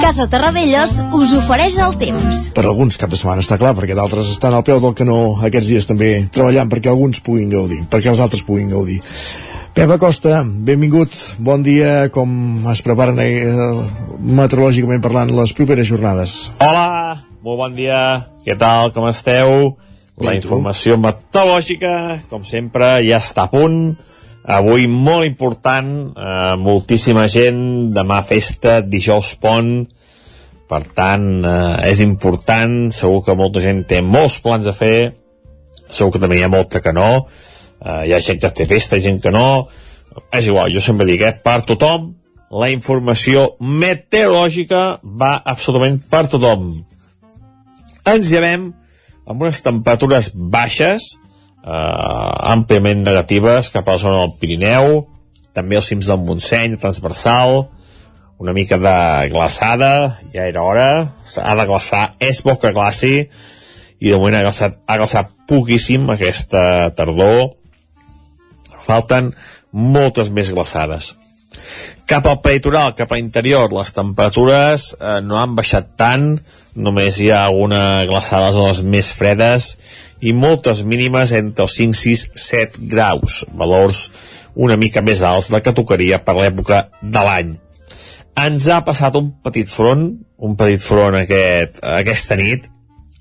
Casa 0.07 0.29
Terradellos 0.31 1.01
us 1.19 1.33
ofereix 1.35 1.75
el 1.83 1.97
temps. 1.99 2.45
Per 2.55 2.62
alguns 2.62 2.95
cap 2.95 3.11
de 3.11 3.19
setmana 3.19 3.42
està 3.42 3.57
clar, 3.59 3.73
perquè 3.75 3.97
d'altres 3.99 4.29
estan 4.31 4.55
al 4.55 4.62
peu 4.62 4.79
del 4.79 4.92
canó 4.95 5.16
aquests 5.49 5.66
dies 5.66 5.88
també 5.88 6.11
treballant 6.31 6.69
perquè 6.71 6.92
alguns 6.92 7.19
puguin 7.27 7.49
gaudir, 7.51 7.81
perquè 7.90 8.12
els 8.12 8.21
altres 8.23 8.45
puguin 8.47 8.71
gaudir. 8.71 9.01
Pep 9.75 9.90
Acosta, 9.97 10.45
benvingut, 10.47 11.16
bon 11.42 11.64
dia, 11.66 12.07
com 12.14 12.31
es 12.71 12.85
preparen 12.87 13.19
eh, 13.25 13.51
meteorològicament 14.23 15.03
parlant 15.03 15.35
les 15.35 15.57
properes 15.59 15.90
jornades? 15.90 16.37
Hola, 16.62 17.25
molt 17.42 17.64
bon 17.64 17.75
dia, 17.75 17.99
què 18.47 18.55
tal, 18.62 18.95
com 18.95 19.09
esteu? 19.11 19.75
La 20.23 20.37
informació 20.38 21.01
meteorològica, 21.03 21.97
com 22.31 22.47
sempre, 22.47 23.01
ja 23.11 23.19
està 23.19 23.49
a 23.49 23.51
punt. 23.51 23.97
Avui 24.47 24.87
molt 24.87 25.27
important, 25.27 25.92
eh, 26.14 26.55
moltíssima 26.62 27.27
gent, 27.27 27.90
demà 27.90 28.23
festa, 28.23 28.79
dijous 28.87 29.35
pont, 29.42 29.81
per 30.71 30.83
tant, 30.97 31.45
eh, 31.47 31.91
és 31.91 32.03
important, 32.03 32.91
segur 32.95 33.23
que 33.25 33.39
molta 33.39 33.63
gent 33.63 33.85
té 33.89 34.01
molts 34.03 34.41
plans 34.43 34.67
a 34.67 34.75
fer, 34.75 35.15
segur 35.91 36.15
que 36.15 36.23
també 36.23 36.41
hi 36.41 36.45
ha 36.47 36.53
molta 36.53 36.83
que 36.83 36.93
no, 36.93 37.27
uh, 37.27 38.03
hi 38.03 38.13
ha 38.13 38.21
gent 38.21 38.41
que 38.43 38.51
té 38.51 38.67
festa, 38.67 38.99
gent 39.03 39.21
que 39.23 39.31
no, 39.31 39.69
és 40.35 40.49
igual, 40.49 40.73
jo 40.75 40.83
sempre 40.83 41.07
dic, 41.07 41.23
eh, 41.23 41.37
per 41.45 41.61
tothom, 41.69 42.11
la 42.51 42.71
informació 42.71 43.57
meteorològica 43.61 44.83
va 45.03 45.37
absolutament 45.45 46.01
per 46.11 46.27
tothom. 46.31 46.73
Ens 48.07 48.31
llevem 48.31 48.71
amb 49.27 49.43
unes 49.43 49.63
temperatures 49.63 50.31
baixes, 50.35 51.13
eh, 51.63 52.33
àmpliament 52.55 53.03
negatives 53.07 53.71
cap 53.75 53.89
a 53.89 53.97
la 53.97 54.03
zona 54.03 54.23
del 54.25 54.37
Pirineu, 54.41 55.07
també 55.55 55.79
els 55.79 55.89
cims 55.89 56.07
del 56.07 56.23
Montseny, 56.23 56.77
transversal, 56.77 57.69
una 58.38 58.53
mica 58.53 58.77
de 58.79 59.29
glaçada, 59.33 60.20
ja 60.33 60.46
era 60.46 60.62
hora, 60.62 60.88
ha 61.42 61.55
de 61.57 61.66
glaçar, 61.66 62.11
és 62.20 62.42
bo 62.44 62.57
que 62.61 62.72
glaci, 62.77 63.29
i 64.01 64.11
de 64.11 64.18
moment 64.20 64.37
ha 64.37 64.44
glaçat, 64.44 64.77
ha 64.87 64.99
glaçat 65.01 65.33
poquíssim 65.49 66.11
aquesta 66.12 66.90
tardor, 66.96 67.55
falten 68.87 69.33
moltes 69.72 70.29
més 70.31 70.53
glaçades. 70.53 71.14
Cap 72.07 72.29
al 72.29 72.38
peritoral, 72.44 72.92
cap 72.94 73.11
a 73.11 73.18
l'interior, 73.18 73.72
les 73.75 73.90
temperatures 73.96 74.92
eh, 75.01 75.18
no 75.25 75.40
han 75.40 75.57
baixat 75.59 75.96
tant, 75.99 76.37
només 76.77 77.18
hi 77.18 77.33
ha 77.33 77.46
alguna 77.46 78.05
glaçada 78.07 78.51
a 78.51 78.53
les 78.53 78.59
zones 78.59 78.83
més 78.85 79.09
fredes 79.16 79.72
i 80.20 80.35
moltes 80.37 80.83
mínimes 80.85 81.33
entre 81.33 81.64
els 81.64 81.77
5, 81.81 81.96
6, 81.96 82.27
7 82.37 82.88
graus, 82.92 83.44
valors 83.57 84.11
una 84.55 84.77
mica 84.81 85.03
més 85.05 85.22
alts 85.25 85.51
del 85.53 85.64
que 85.64 85.75
tocaria 85.77 86.20
per 86.25 86.37
l'època 86.37 86.87
de 87.03 87.25
l'any. 87.25 87.57
Ens 88.37 88.66
ha 88.68 88.83
passat 88.85 89.14
un 89.16 89.31
petit 89.44 89.70
front, 89.70 90.11
un 90.44 90.57
petit 90.61 90.83
front 90.83 91.16
aquest, 91.16 91.79
aquesta 91.88 92.37
nit, 92.37 92.66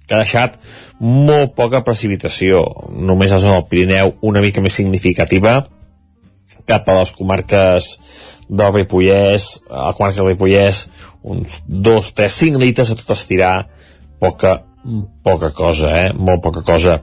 que 0.06 0.18
ha 0.18 0.22
deixat 0.22 0.58
molt 1.00 1.56
poca 1.56 1.82
precipitació, 1.88 2.66
només 2.92 3.32
a 3.32 3.40
zona 3.40 3.62
del 3.62 3.70
Pirineu 3.72 4.14
una 4.28 4.44
mica 4.44 4.62
més 4.62 4.76
significativa, 4.76 5.62
cap 6.68 6.90
a 6.90 7.00
les 7.00 7.14
comarques 7.16 7.90
del 8.50 8.74
Ripollès, 8.76 9.48
a 9.72 9.88
la 9.88 9.96
comarca 9.98 10.20
del 10.20 10.34
Ripollès, 10.34 10.86
uns 11.24 11.60
2, 11.66 12.12
3, 12.20 12.40
5 12.44 12.62
litres 12.62 12.92
a 12.92 13.00
tot 13.00 13.16
estirar, 13.16 13.56
poca, 14.20 14.60
poca 15.24 15.52
cosa, 15.56 15.96
eh? 16.06 16.10
Molt 16.14 16.44
poca 16.44 16.62
cosa. 16.66 17.00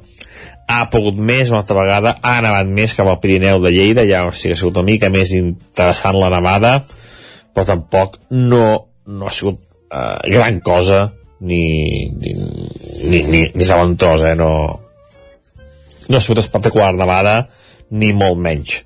Ha 0.68 0.84
pogut 0.92 1.16
més 1.18 1.50
una 1.50 1.64
altra 1.64 1.80
vegada, 1.80 2.18
ha 2.22 2.40
nevat 2.44 2.68
més 2.70 2.94
cap 2.98 3.08
al 3.08 3.22
Pirineu 3.24 3.64
de 3.64 3.72
Lleida, 3.74 4.04
ja 4.08 4.22
sí 4.30 4.50
que 4.50 4.56
ha 4.56 4.60
sigut 4.60 4.78
una 4.78 4.92
mica 4.92 5.10
més 5.10 5.32
interessant 5.34 6.20
la 6.20 6.30
nevada, 6.36 6.82
però 7.52 7.66
tampoc 7.68 8.18
no, 8.30 8.64
no 9.06 9.28
ha 9.28 9.34
sigut 9.34 9.60
eh, 9.92 10.30
gran 10.32 10.60
cosa, 10.64 11.04
ni, 11.42 12.06
ni, 12.20 12.34
ni, 13.10 13.22
ni, 13.26 13.42
ni 13.54 13.66
sabentosa, 13.66 14.32
eh? 14.32 14.38
No, 14.38 14.50
no 16.08 16.16
ha 16.16 16.22
sigut 16.22 16.42
espectacular 16.42 16.92
nevada, 16.96 17.36
ni 17.92 18.12
molt 18.16 18.40
menys. 18.40 18.80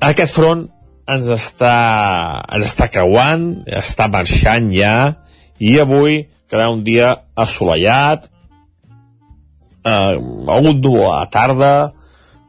Aquest 0.00 0.36
front 0.36 0.64
ens 1.10 1.30
està, 1.34 1.74
ens 2.54 2.68
està 2.70 2.88
creuant, 2.92 3.48
està 3.66 4.08
marxant 4.12 4.70
ja, 4.72 4.94
i 5.60 5.76
avui 5.82 6.22
quedarà 6.48 6.70
un 6.72 6.84
dia 6.86 7.12
assolellat, 7.38 8.28
eh, 9.84 10.14
algun 10.56 10.80
núvol 10.80 11.10
a 11.10 11.24
la 11.24 11.30
tarda, 11.32 11.72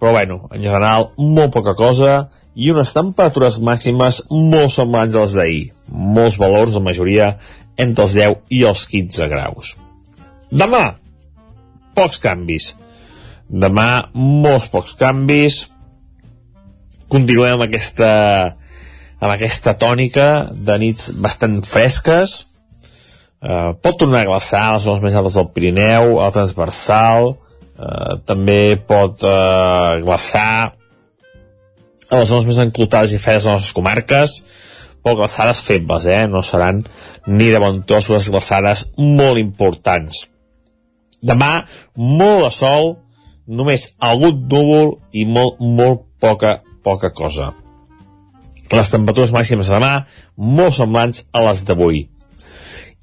però 0.01 0.13
bueno, 0.15 0.47
en 0.53 0.63
general, 0.63 1.11
molt 1.17 1.53
poca 1.53 1.75
cosa, 1.77 2.29
i 2.55 2.71
unes 2.71 2.91
temperatures 2.93 3.59
màximes 3.63 4.21
molt 4.29 4.73
semblants 4.75 5.15
als 5.15 5.35
d'ahir. 5.37 5.71
Molts 5.87 6.37
valors, 6.41 6.75
la 6.75 6.83
majoria, 6.83 7.33
entre 7.79 8.05
els 8.05 8.15
10 8.17 8.39
i 8.51 8.63
els 8.67 8.85
15 8.91 9.27
graus. 9.31 9.75
Demà, 10.51 10.83
pocs 11.95 12.19
canvis. 12.23 12.73
Demà, 13.47 14.07
molts 14.13 14.67
pocs 14.71 14.95
canvis. 14.99 15.65
Continuem 17.11 17.57
amb 17.57 17.67
aquesta, 17.67 18.11
amb 19.19 19.31
aquesta 19.33 19.75
tònica 19.79 20.27
de 20.51 20.77
nits 20.79 21.11
bastant 21.23 21.59
fresques. 21.67 22.41
Uh, 23.41 23.73
pot 23.81 23.97
tornar 23.97 24.21
a 24.21 24.29
glaçar 24.29 24.61
a 24.67 24.75
les 24.75 24.83
zones 24.85 25.01
més 25.01 25.15
altes 25.17 25.39
del 25.39 25.49
Pirineu, 25.55 26.19
al 26.21 26.35
transversal, 26.35 27.31
uh, 27.33 28.19
també 28.27 28.77
pot 28.87 29.23
uh, 29.25 29.97
glaçar 30.05 30.75
a 32.11 32.19
les 32.19 32.29
zones 32.29 32.47
més 32.49 32.59
enclotades 32.59 33.15
i 33.15 33.19
fredes 33.21 33.47
de 33.47 33.55
les 33.55 33.71
comarques, 33.75 34.35
però 35.01 35.15
glaçades 35.17 35.63
febles, 35.65 36.05
eh? 36.05 36.27
no 36.27 36.43
seran 36.45 36.83
ni 37.27 37.49
de 37.49 37.61
bon 37.63 37.81
tros 37.87 38.11
les 38.11 38.27
glaçades 38.29 38.85
molt 38.99 39.39
importants. 39.41 40.27
Demà, 41.21 41.63
molt 41.95 42.45
de 42.45 42.51
sol, 42.53 42.93
només 43.47 43.91
algun 44.01 44.45
núvol 44.51 44.95
i 45.13 45.25
molt, 45.25 45.59
molt 45.61 46.05
poca, 46.21 46.59
poca 46.83 47.11
cosa. 47.15 47.51
Les 48.71 48.89
temperatures 48.91 49.33
màximes 49.35 49.67
de 49.67 49.75
demà, 49.75 50.05
molt 50.37 50.77
semblants 50.77 51.25
a 51.35 51.43
les 51.47 51.63
d'avui. 51.67 52.05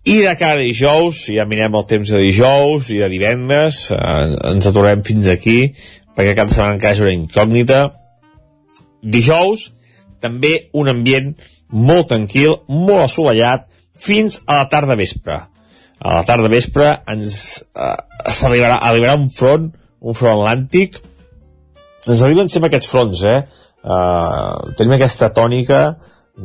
I 0.08 0.22
de 0.24 0.32
cara 0.40 0.56
a 0.56 0.64
dijous, 0.64 1.26
ja 1.34 1.44
mirem 1.44 1.74
el 1.76 1.84
temps 1.90 2.10
de 2.14 2.20
dijous 2.22 2.88
i 2.94 3.00
de 3.02 3.10
divendres, 3.12 3.88
eh, 3.92 4.36
ens 4.52 4.68
aturem 4.70 5.02
fins 5.04 5.28
aquí, 5.28 5.58
perquè 6.16 6.34
cada 6.38 6.54
setmana 6.54 6.78
encara 6.78 6.96
és 6.96 7.02
una 7.04 7.12
incògnita. 7.12 7.82
Dijous, 9.02 9.68
també 10.22 10.70
un 10.74 10.90
ambient 10.90 11.34
molt 11.70 12.10
tranquil, 12.12 12.56
molt 12.68 13.06
assolellat, 13.06 13.68
fins 13.98 14.42
a 14.46 14.62
la 14.62 14.68
tarda 14.72 14.96
vespre. 14.98 15.38
A 15.98 16.14
la 16.14 16.24
tarda 16.26 16.50
vespre 16.50 16.90
ens 17.10 17.38
eh, 17.74 17.94
arribarà, 18.46 18.78
arribarà 18.90 19.16
un 19.18 19.28
front, 19.34 19.70
un 20.00 20.14
front 20.18 20.38
atlàntic. 20.38 21.00
Ens 22.06 22.22
arriben 22.22 22.50
sempre 22.50 22.70
aquests 22.70 22.90
fronts, 22.90 23.24
eh? 23.26 23.40
Uh, 23.78 24.74
tenim 24.76 24.96
aquesta 24.96 25.28
tònica 25.30 25.78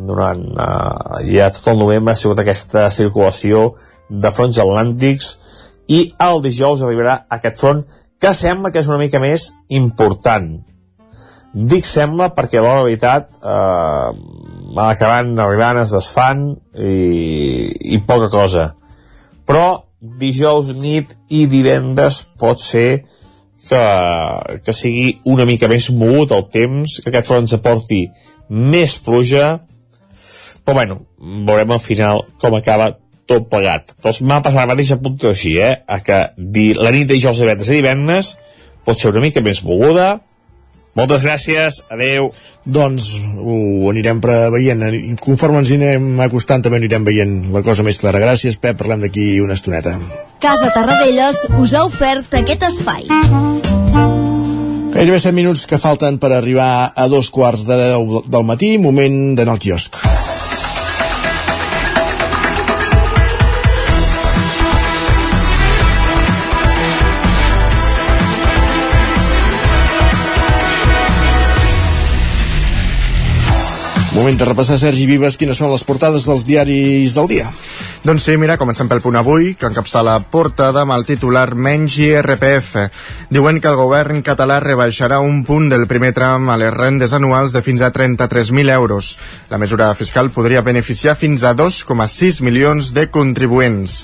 durant 0.06 0.44
uh, 0.54 1.18
ja 1.26 1.48
tot 1.52 1.72
el 1.72 1.80
novembre 1.82 2.14
ha 2.14 2.20
sigut 2.20 2.38
aquesta 2.40 2.86
circulació 2.94 3.72
de 4.08 4.30
fronts 4.32 4.60
atlàntics 4.62 5.32
i 5.90 6.04
el 6.22 6.44
dijous 6.46 6.84
arribarà 6.86 7.16
aquest 7.34 7.58
front 7.60 7.82
que 8.22 8.36
sembla 8.38 8.70
que 8.70 8.84
és 8.86 8.90
una 8.92 9.00
mica 9.02 9.20
més 9.20 9.48
important 9.74 10.54
dic 11.54 11.86
sembla 11.86 12.32
perquè 12.34 12.60
a 12.60 12.66
la 12.66 12.84
veritat 12.84 13.30
eh, 13.38 14.10
acabant 14.84 15.36
arribant 15.40 15.82
es 15.84 15.94
desfan 15.94 16.48
i, 16.74 16.96
i 17.96 18.00
poca 18.08 18.32
cosa 18.34 18.72
però 19.46 19.84
dijous 20.04 20.74
nit 20.76 21.14
i 21.30 21.46
divendres 21.48 22.24
pot 22.40 22.60
ser 22.62 23.04
que, 23.70 23.84
que 24.66 24.76
sigui 24.76 25.14
una 25.30 25.46
mica 25.48 25.70
més 25.72 25.90
mogut 25.96 26.34
el 26.36 26.48
temps, 26.52 27.00
que 27.00 27.12
aquest 27.12 27.30
front 27.30 27.48
aporti 27.56 28.02
més 28.50 28.98
pluja, 29.04 29.54
però 30.64 30.76
bueno, 30.80 31.00
veurem 31.48 31.72
al 31.72 31.82
final 31.84 32.26
com 32.42 32.58
acaba 32.58 32.94
tot 33.30 33.48
plegat. 33.52 33.96
Però 34.04 34.14
m'ha 34.28 34.42
passat 34.44 34.66
la 34.66 34.74
mateixa 34.74 35.00
punta 35.00 35.32
així, 35.32 35.56
eh? 35.64 35.78
A 35.88 36.02
que 36.04 36.20
di, 36.38 36.72
la 36.76 36.92
nit 36.92 37.08
de 37.08 37.16
dijous, 37.16 37.40
divendres 37.40 37.72
i 37.72 37.80
divendres 37.80 38.34
pot 38.84 39.00
ser 39.00 39.14
una 39.14 39.24
mica 39.24 39.44
més 39.44 39.64
moguda, 39.64 40.18
moltes 40.98 41.26
gràcies, 41.26 41.82
adeu. 41.94 42.32
Doncs 42.66 43.10
ho 43.42 43.90
anirem 43.92 44.22
veient. 44.24 44.84
Conforme 45.22 45.64
ens 45.64 45.74
anem 45.76 46.22
acostant 46.24 46.64
també 46.64 46.80
anirem 46.82 47.04
veient 47.08 47.52
la 47.54 47.64
cosa 47.66 47.84
més 47.84 48.00
clara. 48.00 48.22
Gràcies, 48.24 48.58
Pep, 48.58 48.78
parlem 48.80 49.04
d'aquí 49.06 49.40
una 49.44 49.58
estoneta. 49.60 49.96
Casa 50.44 50.72
Tarradellas 50.76 51.46
us 51.60 51.74
ha 51.74 51.86
ofert 51.88 52.34
aquest 52.40 52.68
espai. 52.72 53.08
Gairebé 54.94 55.18
7 55.20 55.34
minuts 55.34 55.66
que 55.66 55.82
falten 55.82 56.20
per 56.22 56.36
arribar 56.36 56.94
a 56.96 57.08
dos 57.10 57.32
quarts 57.34 57.66
de 57.66 57.80
deu 57.80 58.22
del 58.30 58.46
matí, 58.46 58.78
moment 58.78 59.34
d'anar 59.36 59.58
al 59.58 59.64
quiosc. 59.64 59.98
Moment 74.14 74.36
de 74.38 74.46
repassar, 74.46 74.76
Sergi 74.78 75.08
Vives, 75.10 75.40
quines 75.42 75.58
són 75.58 75.72
les 75.72 75.82
portades 75.90 76.28
dels 76.30 76.44
diaris 76.46 77.16
del 77.18 77.30
dia. 77.32 77.48
Doncs 78.04 78.26
sí, 78.28 78.34
mira, 78.36 78.58
comencem 78.60 78.90
pel 78.92 79.00
punt 79.00 79.16
avui, 79.16 79.54
que 79.56 79.70
encapçala 79.70 80.18
la 80.18 80.24
portada 80.28 80.82
amb 80.82 80.92
el 80.92 81.06
titular 81.08 81.54
Menys 81.56 81.94
IRPF. 82.04 82.82
Diuen 83.32 83.62
que 83.64 83.70
el 83.72 83.78
govern 83.80 84.20
català 84.28 84.58
rebaixarà 84.60 85.22
un 85.24 85.38
punt 85.48 85.70
del 85.72 85.86
primer 85.88 86.10
tram 86.12 86.50
a 86.52 86.58
les 86.60 86.74
rendes 86.76 87.14
anuals 87.16 87.56
de 87.56 87.62
fins 87.64 87.80
a 87.80 87.94
33.000 87.96 88.74
euros. 88.74 89.14
La 89.48 89.58
mesura 89.62 89.88
fiscal 89.96 90.34
podria 90.36 90.66
beneficiar 90.68 91.16
fins 91.16 91.46
a 91.48 91.54
2,6 91.56 92.42
milions 92.44 92.92
de 92.92 93.08
contribuents. 93.08 93.96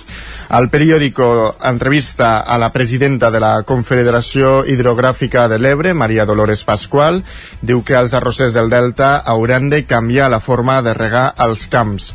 El 0.56 0.70
periòdico 0.72 1.58
entrevista 1.60 2.38
a 2.40 2.56
la 2.58 2.72
presidenta 2.72 3.34
de 3.36 3.44
la 3.44 3.52
Confederació 3.68 4.64
Hidrogràfica 4.64 5.50
de 5.52 5.60
l'Ebre, 5.60 5.92
Maria 5.92 6.24
Dolores 6.24 6.64
Pasqual, 6.64 7.20
diu 7.60 7.84
que 7.84 8.00
els 8.00 8.16
arrossers 8.16 8.56
del 8.56 8.72
Delta 8.72 9.18
hauran 9.20 9.68
de 9.68 9.84
canviar 9.84 10.32
la 10.32 10.40
forma 10.40 10.80
de 10.88 10.96
regar 10.96 11.34
els 11.36 11.68
camps. 11.68 12.14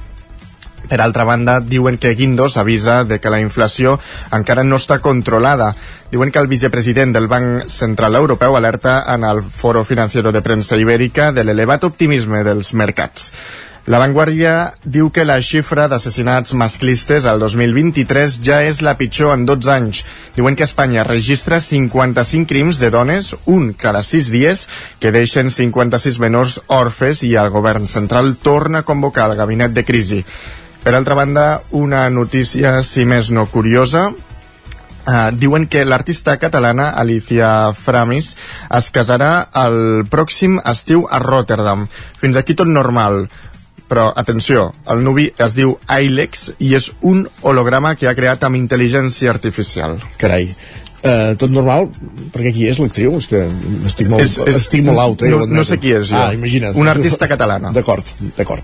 Per 0.88 1.00
altra 1.00 1.24
banda, 1.24 1.60
diuen 1.60 1.96
que 1.98 2.14
Guindos 2.14 2.56
avisa 2.60 3.04
de 3.04 3.18
que 3.20 3.32
la 3.32 3.40
inflació 3.40 3.98
encara 4.36 4.64
no 4.64 4.76
està 4.76 5.00
controlada. 5.00 5.72
Diuen 6.12 6.30
que 6.30 6.42
el 6.42 6.50
vicepresident 6.50 7.14
del 7.16 7.28
Banc 7.28 7.68
Central 7.72 8.16
Europeu 8.20 8.56
alerta 8.56 9.02
en 9.14 9.24
el 9.24 9.42
Foro 9.42 9.84
Financiero 9.84 10.32
de 10.32 10.42
Premsa 10.42 10.76
Ibèrica 10.76 11.32
de 11.32 11.44
l'elevat 11.44 11.88
optimisme 11.88 12.44
dels 12.44 12.74
mercats. 12.74 13.32
La 13.84 13.98
Vanguardia 14.00 14.72
diu 14.88 15.10
que 15.12 15.26
la 15.28 15.36
xifra 15.44 15.84
d'assassinats 15.92 16.54
masclistes 16.56 17.26
al 17.28 17.42
2023 17.42 18.38
ja 18.46 18.62
és 18.64 18.80
la 18.80 18.94
pitjor 18.96 19.34
en 19.34 19.44
12 19.44 19.72
anys. 19.74 20.00
Diuen 20.36 20.56
que 20.56 20.64
Espanya 20.64 21.04
registra 21.04 21.60
55 21.60 22.48
crims 22.48 22.80
de 22.80 22.88
dones, 22.88 23.34
un 23.44 23.74
cada 23.76 24.00
6 24.02 24.32
dies, 24.32 24.66
que 25.04 25.12
deixen 25.12 25.52
56 25.52 26.16
menors 26.24 26.62
orfes 26.72 27.20
i 27.28 27.34
el 27.36 27.52
govern 27.52 27.84
central 27.84 28.36
torna 28.40 28.80
a 28.80 28.88
convocar 28.88 29.28
el 29.28 29.36
gabinet 29.36 29.76
de 29.76 29.84
crisi. 29.84 30.24
Per 30.84 30.92
altra 30.92 31.16
banda, 31.16 31.62
una 31.72 32.04
notícia, 32.12 32.76
si 32.84 33.08
més 33.08 33.32
no 33.32 33.48
curiosa, 33.48 34.12
Uh, 35.04 35.28
diuen 35.36 35.66
que 35.68 35.82
l'artista 35.84 36.38
catalana 36.40 36.86
Alicia 36.96 37.74
Framis 37.76 38.30
es 38.72 38.86
casarà 38.88 39.50
el 39.60 40.06
pròxim 40.08 40.54
estiu 40.64 41.02
a 41.12 41.18
Rotterdam. 41.20 41.82
Fins 42.22 42.38
aquí 42.40 42.56
tot 42.56 42.70
normal 42.72 43.26
però 43.84 44.06
atenció, 44.16 44.70
el 44.88 45.04
nuvi 45.04 45.26
es 45.44 45.56
diu 45.58 45.76
Ailex 45.92 46.48
i 46.58 46.72
és 46.78 46.88
un 47.04 47.26
holograma 47.44 47.94
que 48.00 48.08
ha 48.08 48.16
creat 48.16 48.46
amb 48.46 48.56
intel·ligència 48.58 49.30
artificial. 49.30 49.98
Carai, 50.18 50.48
eh, 51.04 51.34
tot 51.38 51.52
normal, 51.52 51.90
perquè 52.32 52.50
qui 52.56 52.66
és 52.70 52.78
l'actriu? 52.80 53.14
És 53.20 53.26
que 53.30 53.44
estic 53.86 54.08
molt, 54.08 54.24
És- 54.24 54.38
és- 54.40 54.56
estic 54.56 54.82
molt 54.86 54.98
out, 55.02 55.22
eh? 55.22 55.28
no- 55.30 55.44
no 55.46 55.64
sé 55.64 55.76
qui 55.78 55.92
és, 55.92 56.08
jo. 56.08 56.16
Ah, 56.16 56.32
imagina't. 56.34 56.74
Una 56.80 56.90
artista 56.96 57.28
catalana. 57.28 57.70
D'acord, 57.76 58.04
d'acord. 58.36 58.62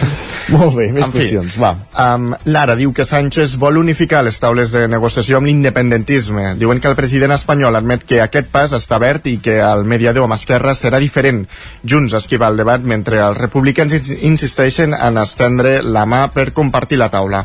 molt 0.54 0.74
bé, 0.76 0.88
més 0.92 1.04
En 1.06 1.12
fi, 1.12 1.18
qüestions, 1.18 1.56
va. 1.60 1.74
Um, 2.14 2.30
Lara 2.50 2.74
diu 2.78 2.92
que 2.96 3.04
Sánchez 3.04 3.56
vol 3.60 3.76
unificar 3.78 4.22
les 4.24 4.38
taules 4.40 4.72
de 4.72 4.86
negociació 4.88 5.38
amb 5.38 5.46
l'independentisme. 5.50 6.54
Diuen 6.58 6.80
que 6.80 6.88
el 6.88 6.96
president 6.98 7.32
espanyol 7.36 7.76
admet 7.76 8.04
que 8.04 8.20
aquest 8.22 8.48
pas 8.50 8.72
està 8.72 8.96
obert 8.98 9.26
i 9.30 9.36
que 9.42 9.58
el 9.60 9.84
mediador 9.84 10.24
amb 10.24 10.34
Esquerra 10.38 10.74
serà 10.74 10.98
diferent. 11.02 11.44
Junts 11.86 12.14
esquiva 12.18 12.48
el 12.48 12.56
debat 12.56 12.80
mentre 12.82 13.20
els 13.20 13.36
republicans 13.38 13.92
ins- 13.92 14.16
insisteixen 14.22 14.94
en 14.94 15.18
estendre 15.18 15.82
la 15.82 16.06
mà 16.06 16.28
per 16.32 16.52
compartir 16.52 16.98
la 16.98 17.10
taula. 17.10 17.44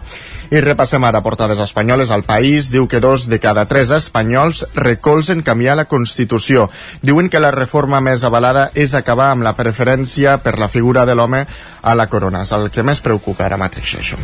I 0.54 0.62
repassem 0.62 1.04
ara 1.08 1.24
portades 1.26 1.60
espanyoles 1.64 2.12
al 2.12 2.24
país. 2.28 2.70
Diu 2.74 2.88
que 2.88 3.02
dos 3.02 3.28
de 3.32 3.40
cada 3.40 3.66
tres 3.66 3.92
espanyols 3.96 4.66
recolzen 4.76 5.42
canviar 5.42 5.78
la 5.80 5.88
Constitució. 5.90 6.70
Diuen 7.02 7.30
que 7.30 7.42
la 7.42 7.54
reforma 7.56 8.02
més 8.02 8.24
avalada 8.24 8.70
és 8.76 8.94
acabar 8.94 9.32
amb 9.34 9.46
la 9.48 9.56
preferència 9.58 10.38
per 10.44 10.58
la 10.60 10.70
figura 10.70 11.06
de 11.06 11.16
l'home 11.16 11.46
a 11.82 11.96
la 11.96 12.08
corona. 12.08 12.44
És 12.46 12.54
el 12.54 12.70
que 12.70 12.86
més 12.86 13.02
preocupa 13.02 13.48
ara 13.48 13.58
mateix, 13.62 13.98
això. 14.02 14.20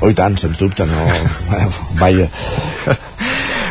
Oh, 0.00 0.10
i 0.10 0.14
tant, 0.14 0.36
sens 0.38 0.58
dubte, 0.58 0.86
no... 0.86 1.06
Vaja. 2.02 2.28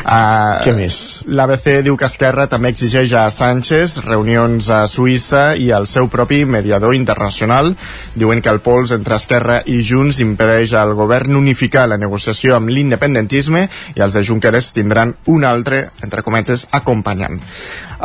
Uh, 0.07 0.61
Què 0.63 0.71
més? 0.71 0.97
L'ABC 1.27 1.81
diu 1.83 1.97
que 1.99 2.07
Esquerra 2.07 2.45
també 2.47 2.69
exigeix 2.71 3.11
a 3.19 3.25
Sánchez 3.27 3.97
reunions 4.05 4.69
a 4.71 4.85
Suïssa 4.87 5.57
i 5.59 5.65
al 5.75 5.83
seu 5.91 6.07
propi 6.07 6.45
mediador 6.47 6.95
internacional. 6.95 7.73
Diuen 8.15 8.39
que 8.39 8.53
el 8.53 8.61
pols 8.63 8.93
entre 8.95 9.17
Esquerra 9.19 9.57
i 9.67 9.81
Junts 9.83 10.21
impedeix 10.23 10.77
al 10.79 10.93
govern 10.95 11.35
unificar 11.35 11.89
la 11.91 11.99
negociació 11.99 12.55
amb 12.55 12.71
l'independentisme 12.71 13.65
i 13.97 14.05
els 14.05 14.15
de 14.15 14.23
Junqueras 14.23 14.71
tindran 14.77 15.11
un 15.27 15.43
altre, 15.43 15.89
entre 15.99 16.23
cometes, 16.23 16.69
acompanyant. 16.71 17.41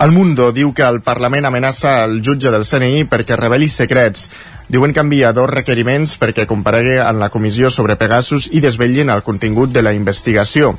El 0.02 0.10
Mundo 0.10 0.50
diu 0.50 0.72
que 0.74 0.82
el 0.82 1.04
Parlament 1.06 1.46
amenaça 1.46 2.00
el 2.02 2.18
jutge 2.18 2.50
del 2.50 2.66
CNI 2.66 3.04
perquè 3.12 3.38
reveli 3.38 3.68
secrets. 3.70 4.26
Diuen 4.66 4.90
que 4.90 5.04
envia 5.06 5.30
dos 5.30 5.46
requeriments 5.54 6.16
perquè 6.18 6.48
comparegui 6.50 6.98
en 6.98 7.22
la 7.22 7.30
comissió 7.30 7.70
sobre 7.70 7.94
Pegasus 7.94 8.50
i 8.50 8.64
desvetllin 8.64 9.14
el 9.14 9.22
contingut 9.22 9.70
de 9.70 9.86
la 9.86 9.94
investigació 9.94 10.74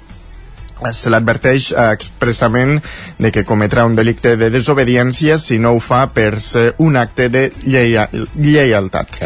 se 0.91 1.09
l'adverteix 1.09 1.71
eh, 1.71 1.87
expressament 1.93 2.79
de 3.19 3.31
que 3.31 3.45
cometrà 3.47 3.85
un 3.87 3.95
delicte 3.95 4.35
de 4.37 4.49
desobediència 4.53 5.37
si 5.39 5.59
no 5.59 5.73
ho 5.75 5.81
fa 5.83 6.05
per 6.13 6.41
ser 6.41 6.73
un 6.83 6.97
acte 6.97 7.29
de 7.29 7.49
lleia, 7.65 8.09
lleialtat. 8.35 9.21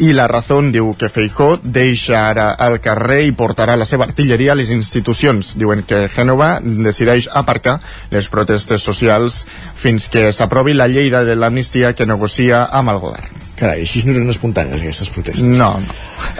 I 0.00 0.14
la 0.16 0.24
raó 0.30 0.62
diu 0.72 0.94
que 0.96 1.10
Feijó 1.12 1.58
deixa 1.60 2.22
ara 2.30 2.46
al 2.66 2.78
carrer 2.80 3.18
i 3.26 3.34
portarà 3.36 3.76
la 3.76 3.84
seva 3.84 4.06
artilleria 4.08 4.54
a 4.54 4.56
les 4.56 4.70
institucions. 4.72 5.52
Diuen 5.60 5.82
que 5.84 6.06
Gènova 6.14 6.54
decideix 6.64 7.28
aparcar 7.42 7.80
les 8.14 8.30
protestes 8.32 8.80
socials 8.80 9.42
fins 9.76 10.08
que 10.08 10.30
s'aprovi 10.32 10.72
la 10.72 10.88
llei 10.88 11.12
de 11.12 11.36
l'amnistia 11.36 11.92
que 11.92 12.08
negocia 12.08 12.64
amb 12.64 12.96
el 12.96 13.04
govern. 13.04 13.39
Carai, 13.60 13.82
així 13.84 14.00
no 14.06 14.14
eren 14.14 14.32
espontànies 14.32 14.80
aquestes 14.80 15.10
protestes. 15.12 15.44
No. 15.60 15.74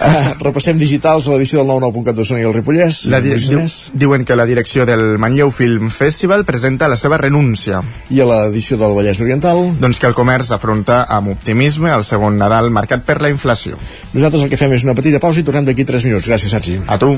Uh, 0.01 0.31
repassem 0.41 0.79
digitals 0.81 1.27
a 1.27 1.35
l'edició 1.35 1.61
del 1.61 1.69
99.cat 1.69 2.17
d'Osona 2.17 2.41
i 2.41 2.47
el 2.49 2.55
Ripollès. 2.55 3.03
La 3.13 3.19
di 3.21 3.35
diu, 3.35 3.59
Lluís 3.59 3.75
diuen 3.93 4.25
que 4.25 4.37
la 4.37 4.47
direcció 4.49 4.87
del 4.89 5.19
Manlleu 5.21 5.51
Film 5.53 5.91
Festival 5.93 6.45
presenta 6.47 6.89
la 6.89 6.97
seva 6.97 7.19
renúncia. 7.21 7.83
I 8.09 8.23
a 8.23 8.29
l'edició 8.31 8.79
del 8.81 8.95
Vallès 8.97 9.21
Oriental? 9.21 9.61
Doncs 9.81 10.01
que 10.01 10.09
el 10.09 10.17
comerç 10.17 10.49
afronta 10.57 11.03
amb 11.05 11.35
optimisme 11.35 11.93
el 11.93 12.05
segon 12.07 12.41
Nadal 12.41 12.71
marcat 12.73 13.05
per 13.05 13.19
la 13.21 13.29
inflació. 13.29 13.77
Nosaltres 14.15 14.47
el 14.47 14.49
que 14.49 14.57
fem 14.57 14.73
és 14.73 14.87
una 14.87 14.97
petita 14.97 15.21
pausa 15.21 15.43
i 15.43 15.45
tornem 15.45 15.69
d'aquí 15.69 15.85
3 15.85 16.09
minuts. 16.09 16.25
Gràcies, 16.31 16.49
Sergi. 16.57 16.79
A 16.87 16.97
tu. 16.97 17.13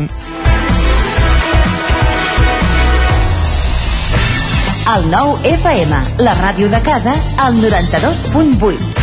El 4.93 5.07
nou 5.07 5.37
FM, 5.47 6.03
la 6.27 6.35
ràdio 6.41 6.67
de 6.67 6.83
casa, 6.83 7.15
al 7.39 7.55
92.8. 7.63 9.02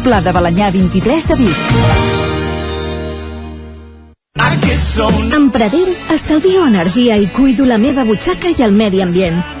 Pla 0.01 0.17
de 0.25 0.31
Balanyà 0.33 0.71
23 0.73 1.27
de 1.29 1.35
Vic. 1.37 1.59
Amb 5.37 5.53
Pradell 5.53 5.93
estalvio 6.15 6.65
energia 6.65 7.19
i 7.21 7.29
cuido 7.29 7.69
la 7.69 7.77
meva 7.77 8.05
butxaca 8.07 8.49
i 8.49 8.65
el 8.65 8.73
medi 8.73 9.05
ambient. 9.05 9.60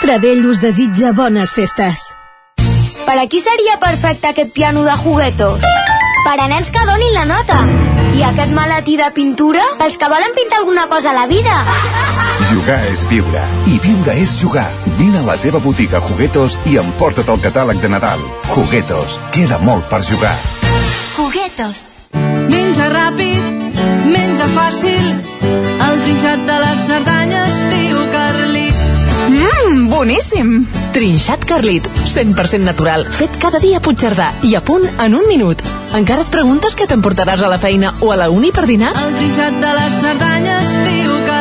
Pradell 0.00 0.46
us 0.48 0.62
desitja 0.62 1.12
bones 1.12 1.50
festes. 1.52 2.00
Per 3.04 3.16
a 3.20 3.26
qui 3.28 3.40
seria 3.44 3.74
perfecte 3.82 4.30
aquest 4.30 4.54
piano 4.54 4.80
de 4.82 4.94
jugueto? 4.96 5.50
Per 6.24 6.36
a 6.40 6.46
nens 6.48 6.70
que 6.72 6.84
donin 6.88 7.12
la 7.12 7.26
nota. 7.28 7.58
I 8.16 8.22
aquest 8.24 8.54
maletí 8.56 8.96
de 8.96 9.10
pintura? 9.12 9.60
Pels 9.76 9.98
que 10.00 10.08
volen 10.08 10.32
pintar 10.34 10.62
alguna 10.62 10.86
cosa 10.88 11.10
a 11.10 11.18
la 11.18 11.26
vida. 11.28 11.52
Jugar 12.48 12.80
és 12.88 13.04
viure. 13.12 13.44
I 13.68 13.76
viure 13.84 14.16
és 14.22 14.32
jugar. 14.40 14.66
Vine 14.96 15.20
a 15.20 15.26
la 15.28 15.36
teva 15.36 15.60
botiga 15.60 16.00
Juguetos 16.08 16.56
i 16.64 16.78
emporta't 16.80 17.28
el 17.28 17.44
catàleg 17.44 17.84
de 17.84 17.92
Nadal. 17.92 18.24
Juguetos. 18.54 19.20
Queda 19.36 19.60
molt 19.60 19.84
per 19.92 20.00
jugar. 20.00 20.36
Juguetos. 21.18 21.90
Menja 22.48 22.88
ràpid, 22.88 23.76
menja 24.08 24.48
fàcil, 24.56 25.12
el 25.44 26.02
trinxat 26.06 26.42
de 26.48 26.58
les 26.64 26.86
Cerdanyes, 26.88 27.62
tio 27.68 28.08
Carlit. 28.10 28.29
Mmm, 29.40 29.88
boníssim! 29.88 30.66
Trinxat 30.92 31.46
Carlit, 31.48 31.86
100% 32.04 32.66
natural, 32.66 33.06
fet 33.08 33.38
cada 33.40 33.60
dia 33.62 33.80
a 33.80 33.84
Puigcerdà 33.84 34.30
i 34.44 34.54
a 34.58 34.60
punt 34.60 34.84
en 34.98 35.16
un 35.16 35.28
minut. 35.30 35.64
Encara 35.96 36.26
et 36.26 36.32
preguntes 36.34 36.76
què 36.76 36.88
t'emportaràs 36.90 37.42
a 37.42 37.50
la 37.50 37.60
feina 37.62 37.94
o 38.04 38.12
a 38.12 38.20
la 38.20 38.28
uni 38.30 38.52
per 38.52 38.68
dinar? 38.68 38.92
El 38.92 39.16
trinxat 39.18 39.60
de 39.64 39.76
les 39.80 40.00
Cerdanyes, 40.04 40.74
tio 40.84 41.20
Carlit. 41.24 41.39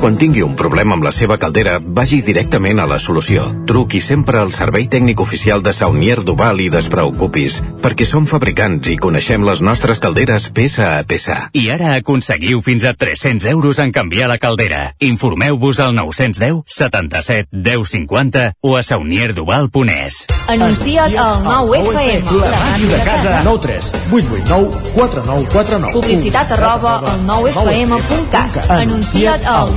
Quan 0.00 0.14
tingui 0.16 0.40
un 0.40 0.54
problema 0.56 0.94
amb 0.96 1.04
la 1.04 1.10
seva 1.12 1.36
caldera, 1.36 1.74
vagi 1.76 2.22
directament 2.24 2.78
a 2.80 2.86
la 2.88 2.96
solució. 2.96 3.42
Truqui 3.68 3.98
sempre 4.00 4.38
al 4.40 4.48
servei 4.56 4.86
tècnic 4.88 5.20
oficial 5.20 5.60
de 5.60 5.74
Saunier 5.76 6.22
Duval 6.24 6.62
i 6.64 6.70
despreocupis, 6.72 7.58
perquè 7.84 8.06
som 8.08 8.24
fabricants 8.24 8.88
i 8.88 8.96
coneixem 8.96 9.44
les 9.44 9.60
nostres 9.60 10.00
calderes 10.00 10.46
peça 10.56 10.86
a 10.94 11.02
peça. 11.04 11.36
I 11.52 11.66
ara 11.74 11.90
aconseguiu 11.98 12.62
fins 12.64 12.86
a 12.88 12.94
300 12.96 13.44
euros 13.52 13.76
en 13.84 13.92
canviar 13.92 14.30
la 14.32 14.38
caldera. 14.40 14.94
Informeu-vos 15.04 15.82
al 15.84 15.92
910 15.92 16.62
77 16.64 17.52
10 17.52 17.92
50 17.92 18.46
o 18.64 18.78
a 18.80 18.82
saunierduval.es. 18.82 20.22
Anuncia't 20.48 21.18
al 21.20 21.44
9FM. 21.44 22.40
La 22.40 22.62
màquina 22.64 22.96
de 22.96 23.02
casa. 23.04 23.36
9 23.44 23.62
3 23.68 23.92
8 24.16 24.32
8 24.40 24.48
9 24.48 24.80
4 24.96 25.26
9 25.28 25.46
4 25.52 25.82
9. 25.84 25.92
Publicitat 26.00 26.56
arroba 26.56 26.96
al 27.04 27.20
9FM.cat. 27.28 28.60
Anuncia't 28.80 29.44
al 29.44 29.76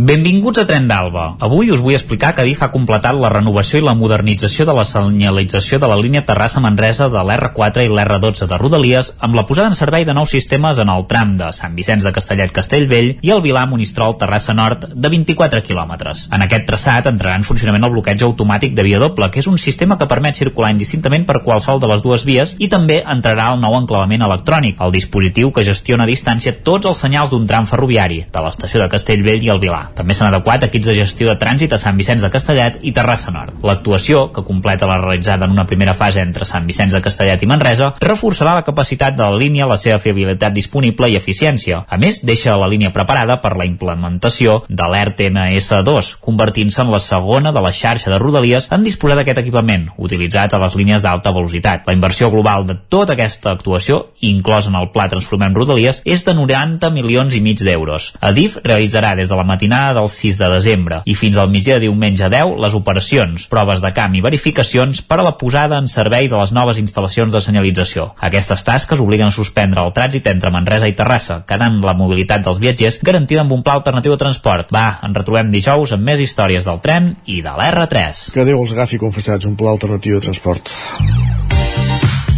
Benvinguts 0.00 0.56
a 0.56 0.62
Tren 0.64 0.86
d'Alba. 0.88 1.34
Avui 1.44 1.68
us 1.74 1.82
vull 1.84 1.92
explicar 1.92 2.30
que 2.32 2.44
DIF 2.46 2.62
ha 2.64 2.70
completat 2.72 3.18
la 3.20 3.28
renovació 3.28 3.82
i 3.82 3.84
la 3.84 3.92
modernització 3.92 4.64
de 4.64 4.72
la 4.72 4.86
senyalització 4.88 5.76
de 5.82 5.90
la 5.90 5.98
línia 6.00 6.22
Terrassa-Manresa 6.24 7.10
de 7.12 7.20
l'R4 7.20 7.84
i 7.84 7.90
l'R12 7.92 8.48
de 8.48 8.58
Rodalies 8.62 9.10
amb 9.20 9.36
la 9.36 9.44
posada 9.44 9.68
en 9.68 9.76
servei 9.76 10.06
de 10.08 10.14
nous 10.16 10.32
sistemes 10.32 10.80
en 10.80 10.88
el 10.88 11.04
tram 11.10 11.34
de 11.36 11.50
Sant 11.52 11.76
Vicenç 11.76 12.06
de 12.08 12.12
Castellet-Castellvell 12.16 13.10
i 13.20 13.32
el 13.34 13.42
Vilar-Monistrol-Terrassa 13.44 14.54
Nord 14.56 14.86
de 14.94 15.10
24 15.12 15.60
quilòmetres. 15.68 16.24
En 16.32 16.46
aquest 16.46 16.64
traçat 16.72 17.10
entrarà 17.12 17.36
en 17.36 17.44
funcionament 17.44 17.84
el 17.84 17.92
bloqueig 17.92 18.24
automàtic 18.24 18.72
de 18.72 18.88
via 18.88 19.02
doble, 19.04 19.28
que 19.28 19.44
és 19.44 19.50
un 19.52 19.60
sistema 19.60 20.00
que 20.00 20.08
permet 20.08 20.40
circular 20.40 20.72
indistintament 20.72 21.28
per 21.28 21.42
qualsevol 21.44 21.84
de 21.84 21.92
les 21.92 22.00
dues 22.00 22.24
vies 22.24 22.56
i 22.56 22.70
també 22.72 23.02
entrarà 23.04 23.50
el 23.52 23.60
nou 23.60 23.76
enclavament 23.82 24.24
electrònic, 24.30 24.80
el 24.80 24.96
dispositiu 24.96 25.52
que 25.52 25.68
gestiona 25.68 26.08
a 26.08 26.12
distància 26.14 26.56
tots 26.64 26.88
els 26.88 27.04
senyals 27.04 27.36
d'un 27.36 27.44
tram 27.44 27.68
ferroviari, 27.68 28.24
de 28.32 28.48
l'estació 28.48 28.80
de 28.80 28.88
Castellvell 28.96 29.44
i 29.44 29.52
el 29.52 29.60
Vilar. 29.60 29.89
També 29.96 30.14
s'han 30.14 30.30
adequat 30.30 30.64
equips 30.66 30.88
de 30.90 30.94
gestió 30.96 31.28
de 31.28 31.36
trànsit 31.40 31.72
a 31.74 31.78
Sant 31.80 31.98
Vicenç 31.98 32.22
de 32.24 32.30
Castellet 32.32 32.78
i 32.86 32.92
Terrassa 32.96 33.32
Nord. 33.34 33.58
L'actuació, 33.66 34.28
que 34.34 34.44
completa 34.46 34.88
la 34.88 34.98
realitzada 35.00 35.46
en 35.46 35.54
una 35.56 35.66
primera 35.66 35.94
fase 35.94 36.22
entre 36.22 36.46
Sant 36.48 36.66
Vicenç 36.68 36.94
de 36.96 37.02
Castellet 37.04 37.42
i 37.42 37.48
Manresa, 37.50 37.92
reforçarà 38.00 38.54
la 38.58 38.64
capacitat 38.66 39.16
de 39.16 39.26
la 39.26 39.38
línia, 39.40 39.68
la 39.70 39.78
seva 39.80 39.98
fiabilitat 40.02 40.54
disponible 40.54 41.10
i 41.10 41.16
eficiència. 41.18 41.84
A 41.88 41.98
més, 42.00 42.22
deixa 42.26 42.56
la 42.60 42.68
línia 42.70 42.92
preparada 42.94 43.40
per 43.42 43.56
la 43.58 43.66
implementació 43.68 44.60
de 44.68 44.88
l'ERTMS2, 44.92 46.14
convertint-se 46.20 46.82
en 46.84 46.92
la 46.94 47.02
segona 47.02 47.52
de 47.52 47.64
la 47.64 47.72
xarxa 47.72 48.12
de 48.12 48.20
rodalies 48.22 48.70
en 48.70 48.84
disposar 48.86 49.18
d'aquest 49.18 49.42
equipament, 49.42 49.88
utilitzat 49.98 50.54
a 50.54 50.62
les 50.62 50.76
línies 50.78 51.02
d'alta 51.02 51.34
velocitat. 51.34 51.86
La 51.88 51.96
inversió 51.96 52.30
global 52.30 52.66
de 52.68 52.76
tota 52.88 53.16
aquesta 53.16 53.54
actuació, 53.56 54.12
inclosa 54.20 54.70
en 54.70 54.78
el 54.80 54.90
Pla 54.94 55.08
Transformem 55.10 55.54
Rodalies, 55.56 56.02
és 56.04 56.24
de 56.26 56.34
90 56.36 56.90
milions 56.94 57.34
i 57.34 57.42
mig 57.44 57.62
d'euros. 57.64 58.12
Adif 58.20 58.58
realitzarà 58.64 59.14
des 59.18 59.28
de 59.28 59.36
la 59.36 59.46
matinada 59.46 59.79
del 59.96 60.08
6 60.12 60.38
de 60.40 60.48
desembre 60.52 61.00
i 61.08 61.14
fins 61.18 61.38
al 61.40 61.50
migdia 61.52 61.78
de 61.78 61.86
diumenge 61.86 62.28
10 62.32 62.56
les 62.62 62.76
operacions, 62.76 63.46
proves 63.50 63.82
de 63.84 63.90
camp 63.96 64.14
i 64.16 64.22
verificacions 64.24 65.02
per 65.02 65.20
a 65.20 65.26
la 65.26 65.34
posada 65.40 65.78
en 65.80 65.88
servei 65.90 66.28
de 66.30 66.38
les 66.38 66.52
noves 66.56 66.80
instal·lacions 66.82 67.34
de 67.34 67.42
senyalització. 67.44 68.10
Aquestes 68.30 68.64
tasques 68.66 69.02
obliguen 69.02 69.30
a 69.30 69.34
suspendre 69.34 69.84
el 69.84 69.94
trànsit 69.96 70.28
entre 70.32 70.52
Manresa 70.54 70.90
i 70.90 70.96
Terrassa, 70.98 71.40
quedant 71.48 71.80
la 71.84 71.96
mobilitat 71.98 72.44
dels 72.46 72.60
viatgers 72.62 73.00
garantida 73.06 73.44
amb 73.44 73.56
un 73.56 73.64
pla 73.66 73.78
alternatiu 73.80 74.14
de 74.14 74.20
transport. 74.22 74.72
Va, 74.74 75.00
en 75.06 75.16
retrobem 75.16 75.50
dijous 75.52 75.96
amb 75.96 76.06
més 76.06 76.20
històries 76.20 76.68
del 76.68 76.82
tren 76.84 77.14
i 77.26 77.40
de 77.44 77.54
l'R3. 77.56 78.26
Que 78.36 78.46
Déu 78.48 78.62
els 78.62 78.76
agafi 78.76 79.00
confessats, 79.00 79.48
un 79.48 79.56
pla 79.56 79.72
alternatiu 79.74 80.18
de 80.20 80.26
transport. 80.28 80.70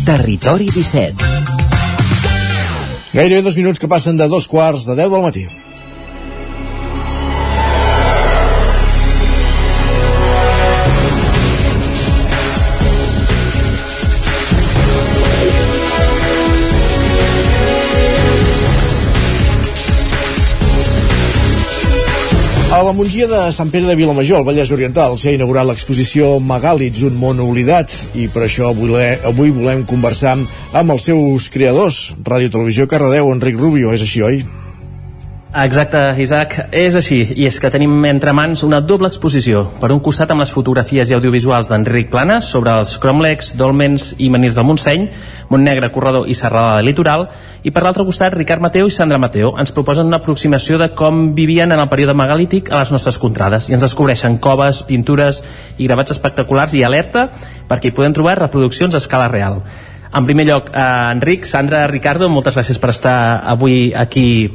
Territori 0.07 0.67
17 0.73 1.43
Gairebé 3.13 3.43
dos 3.45 3.57
minuts 3.61 3.79
que 3.79 3.89
passen 3.89 4.17
de 4.17 4.27
dos 4.27 4.49
quarts 4.49 4.87
de 4.89 4.97
10 4.97 5.11
del 5.13 5.23
matí. 5.23 5.45
A 22.83 22.85
la 22.85 22.93
Mongia 22.99 23.29
de 23.31 23.41
Sant 23.55 23.69
Pere 23.71 23.87
de 23.87 23.95
Vilamajor, 23.95 24.41
al 24.41 24.47
Vallès 24.49 24.73
Oriental, 24.75 25.13
s'ha 25.15 25.31
inaugurat 25.37 25.69
l'exposició 25.69 26.33
Megàlits, 26.43 27.05
un 27.07 27.15
món 27.21 27.39
oblidat, 27.45 27.95
i 28.19 28.25
per 28.27 28.43
això 28.49 28.73
avui, 28.73 28.91
avui 29.31 29.53
volem 29.55 29.85
conversar 29.87 30.33
amb 30.81 30.95
els 30.97 31.07
seus 31.07 31.47
creadors. 31.55 32.01
Ràdio 32.27 32.51
Televisió 32.57 32.89
Cardedeu, 32.91 33.31
Enric 33.37 33.63
Rubio, 33.63 33.95
és 33.95 34.03
així, 34.03 34.27
oi? 34.27 34.43
Exacte, 35.53 35.99
Isaac, 36.17 36.55
és 36.73 36.95
així, 36.97 37.19
i 37.37 37.45
és 37.45 37.59
que 37.61 37.69
tenim 37.69 37.93
entre 38.09 38.33
mans 38.33 38.63
una 38.65 38.79
doble 38.81 39.11
exposició. 39.11 39.67
Per 39.83 39.91
un 39.93 39.99
costat 40.01 40.31
amb 40.33 40.41
les 40.41 40.49
fotografies 40.49 41.11
i 41.11 41.13
audiovisuals 41.13 41.69
d'Enric 41.69 42.09
Planes 42.09 42.49
sobre 42.55 42.73
els 42.73 42.95
cromlecs, 43.03 43.51
dolmens 43.61 44.15
i 44.17 44.31
menirs 44.33 44.57
del 44.57 44.65
Montseny, 44.65 45.05
Montnegre, 45.51 45.91
Corredor 45.93 46.25
i 46.25 46.39
Serralada 46.39 46.79
del 46.79 46.89
Litoral, 46.89 47.27
i 47.69 47.75
per 47.75 47.85
l'altre 47.85 48.09
costat 48.09 48.33
Ricard 48.33 48.65
Mateu 48.65 48.89
i 48.89 48.97
Sandra 48.97 49.21
Mateu 49.21 49.53
ens 49.61 49.77
proposen 49.77 50.09
una 50.09 50.23
aproximació 50.23 50.81
de 50.81 50.89
com 50.97 51.21
vivien 51.37 51.69
en 51.69 51.85
el 51.85 51.93
període 51.93 52.17
megalític 52.17 52.73
a 52.73 52.81
les 52.81 52.97
nostres 52.97 53.21
contrades 53.21 53.69
i 53.69 53.77
ens 53.77 53.85
descobreixen 53.85 54.41
coves, 54.41 54.81
pintures 54.89 55.45
i 55.77 55.85
gravats 55.85 56.17
espectaculars 56.17 56.73
i 56.81 56.81
alerta 56.81 57.29
perquè 57.69 57.93
hi 57.93 57.97
podem 58.01 58.17
trobar 58.17 58.39
reproduccions 58.41 58.97
a 58.97 59.05
escala 59.05 59.29
real. 59.29 59.61
En 60.17 60.25
primer 60.25 60.49
lloc, 60.49 60.73
eh, 60.73 60.91
Enric, 61.13 61.45
Sandra, 61.45 61.87
Ricardo, 61.93 62.33
moltes 62.33 62.57
gràcies 62.57 62.81
per 62.81 62.97
estar 62.97 63.43
avui 63.45 63.93
aquí 63.93 64.49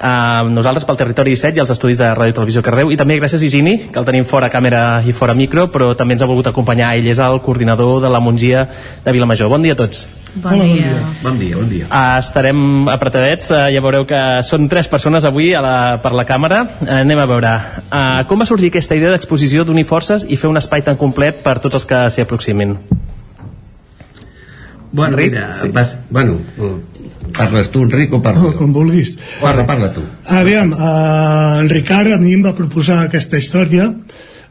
Uh, 0.00 0.48
nosaltres 0.48 0.86
pel 0.88 0.96
Territori 0.96 1.34
17 1.34 1.58
i 1.58 1.60
els 1.60 1.70
estudis 1.74 1.98
de 2.00 2.06
Ràdio 2.16 2.32
Televisió 2.38 2.62
Cardeu 2.64 2.88
i 2.88 2.96
també 2.96 3.18
gràcies 3.18 3.42
a 3.42 3.44
Higini, 3.44 3.74
que 3.92 4.00
el 4.00 4.06
tenim 4.08 4.24
fora 4.24 4.48
càmera 4.48 5.02
i 5.04 5.12
fora 5.12 5.34
micro, 5.36 5.66
però 5.68 5.90
també 5.92 6.16
ens 6.16 6.24
ha 6.24 6.28
volgut 6.30 6.48
acompanyar 6.48 6.94
ell 6.96 7.10
és 7.12 7.20
el 7.20 7.36
coordinador 7.44 8.00
de 8.00 8.08
la 8.08 8.20
Mongia 8.24 8.62
de 9.04 9.12
Vilamajor. 9.12 9.50
Bon 9.52 9.60
dia 9.60 9.76
a 9.76 9.80
tots. 9.82 10.06
Bon 10.40 10.56
dia. 10.56 10.94
Bon 11.20 11.36
dia, 11.36 11.58
bon 11.58 11.68
dia. 11.68 11.84
Uh, 11.90 12.16
estarem 12.22 12.88
apretadets, 12.88 13.50
uh, 13.52 13.66
ja 13.68 13.84
veureu 13.84 14.06
que 14.08 14.22
són 14.46 14.70
tres 14.72 14.88
persones 14.88 15.26
avui 15.28 15.52
a 15.52 15.60
la, 15.60 15.76
per 16.00 16.14
la 16.16 16.24
càmera. 16.24 16.62
Uh, 16.80 16.88
anem 17.02 17.20
a 17.20 17.28
veure. 17.28 17.52
Uh, 17.90 18.22
com 18.30 18.40
va 18.40 18.48
sorgir 18.48 18.72
aquesta 18.72 18.96
idea 18.96 19.12
d'exposició 19.12 19.68
d'unir 19.68 19.84
forces 19.90 20.24
i 20.24 20.40
fer 20.40 20.48
un 20.48 20.56
espai 20.56 20.86
tan 20.86 20.96
complet 20.96 21.44
per 21.44 21.58
tots 21.60 21.76
els 21.76 21.84
que 21.84 22.06
s'hi 22.08 22.24
aproximin? 22.24 22.78
Bueno, 24.92 25.12
Enric? 25.12 25.32
mira, 25.32 25.56
sí. 25.60 25.68
vas, 25.68 25.96
bueno, 26.08 26.40
parles 27.36 27.70
tu, 27.72 27.84
Enric, 27.86 28.12
o 28.16 28.22
parlo 28.24 28.50
jo? 28.50 28.56
Com 28.58 28.72
vulguis. 28.76 29.16
Parla, 29.40 29.66
parla 29.68 29.92
tu. 29.94 30.04
Aviam, 30.40 30.72
eh, 30.74 31.60
en 31.60 31.70
Ricard 31.72 32.16
a 32.16 32.20
mi 32.22 32.34
em 32.34 32.44
va 32.46 32.56
proposar 32.58 33.04
aquesta 33.04 33.40
història 33.40 33.90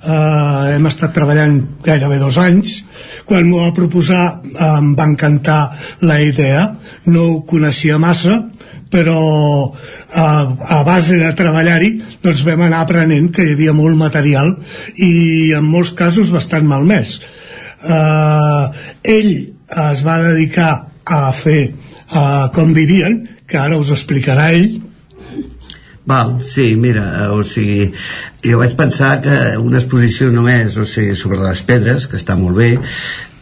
eh, 0.03 0.75
hem 0.75 0.87
estat 0.89 1.13
treballant 1.15 1.57
gairebé 1.85 2.19
dos 2.21 2.37
anys 2.41 2.79
quan 3.27 3.47
m'ho 3.47 3.63
va 3.65 3.75
proposar 3.75 4.23
eh, 4.39 4.69
em 4.69 4.93
va 4.97 5.07
encantar 5.09 5.59
la 6.05 6.19
idea 6.23 6.69
no 7.07 7.25
ho 7.29 7.41
coneixia 7.49 7.99
massa 7.99 8.39
però 8.89 9.19
a, 9.69 10.27
a 10.79 10.79
base 10.87 11.19
de 11.19 11.29
treballar-hi 11.37 11.91
doncs 12.23 12.45
vam 12.47 12.65
anar 12.65 12.83
aprenent 12.85 13.29
que 13.35 13.45
hi 13.45 13.53
havia 13.57 13.75
molt 13.77 13.99
material 13.99 14.55
i 14.95 15.51
en 15.57 15.67
molts 15.67 15.93
casos 15.97 16.33
bastant 16.33 16.65
malmès 16.69 17.19
eh, 17.19 18.63
ell 19.03 19.33
es 19.89 20.01
va 20.05 20.17
dedicar 20.23 20.71
a 21.05 21.29
fer 21.33 21.61
eh, 22.11 22.45
com 22.55 22.73
vivien 22.73 23.21
que 23.49 23.57
ara 23.57 23.79
us 23.79 23.93
explicarà 23.95 24.51
ell 24.53 24.79
Val, 26.09 26.39
sí, 26.43 26.75
mira, 26.75 27.03
eh, 27.21 27.27
o 27.29 27.43
sigui, 27.45 27.91
jo 28.41 28.57
vaig 28.57 28.71
pensar 28.73 29.19
que 29.21 29.35
una 29.61 29.77
exposició 29.77 30.31
només, 30.33 30.73
o 30.81 30.85
sigui, 30.87 31.13
sobre 31.13 31.37
les 31.43 31.61
pedres, 31.67 32.07
que 32.09 32.17
està 32.17 32.33
molt 32.39 32.57
bé, 32.57 32.69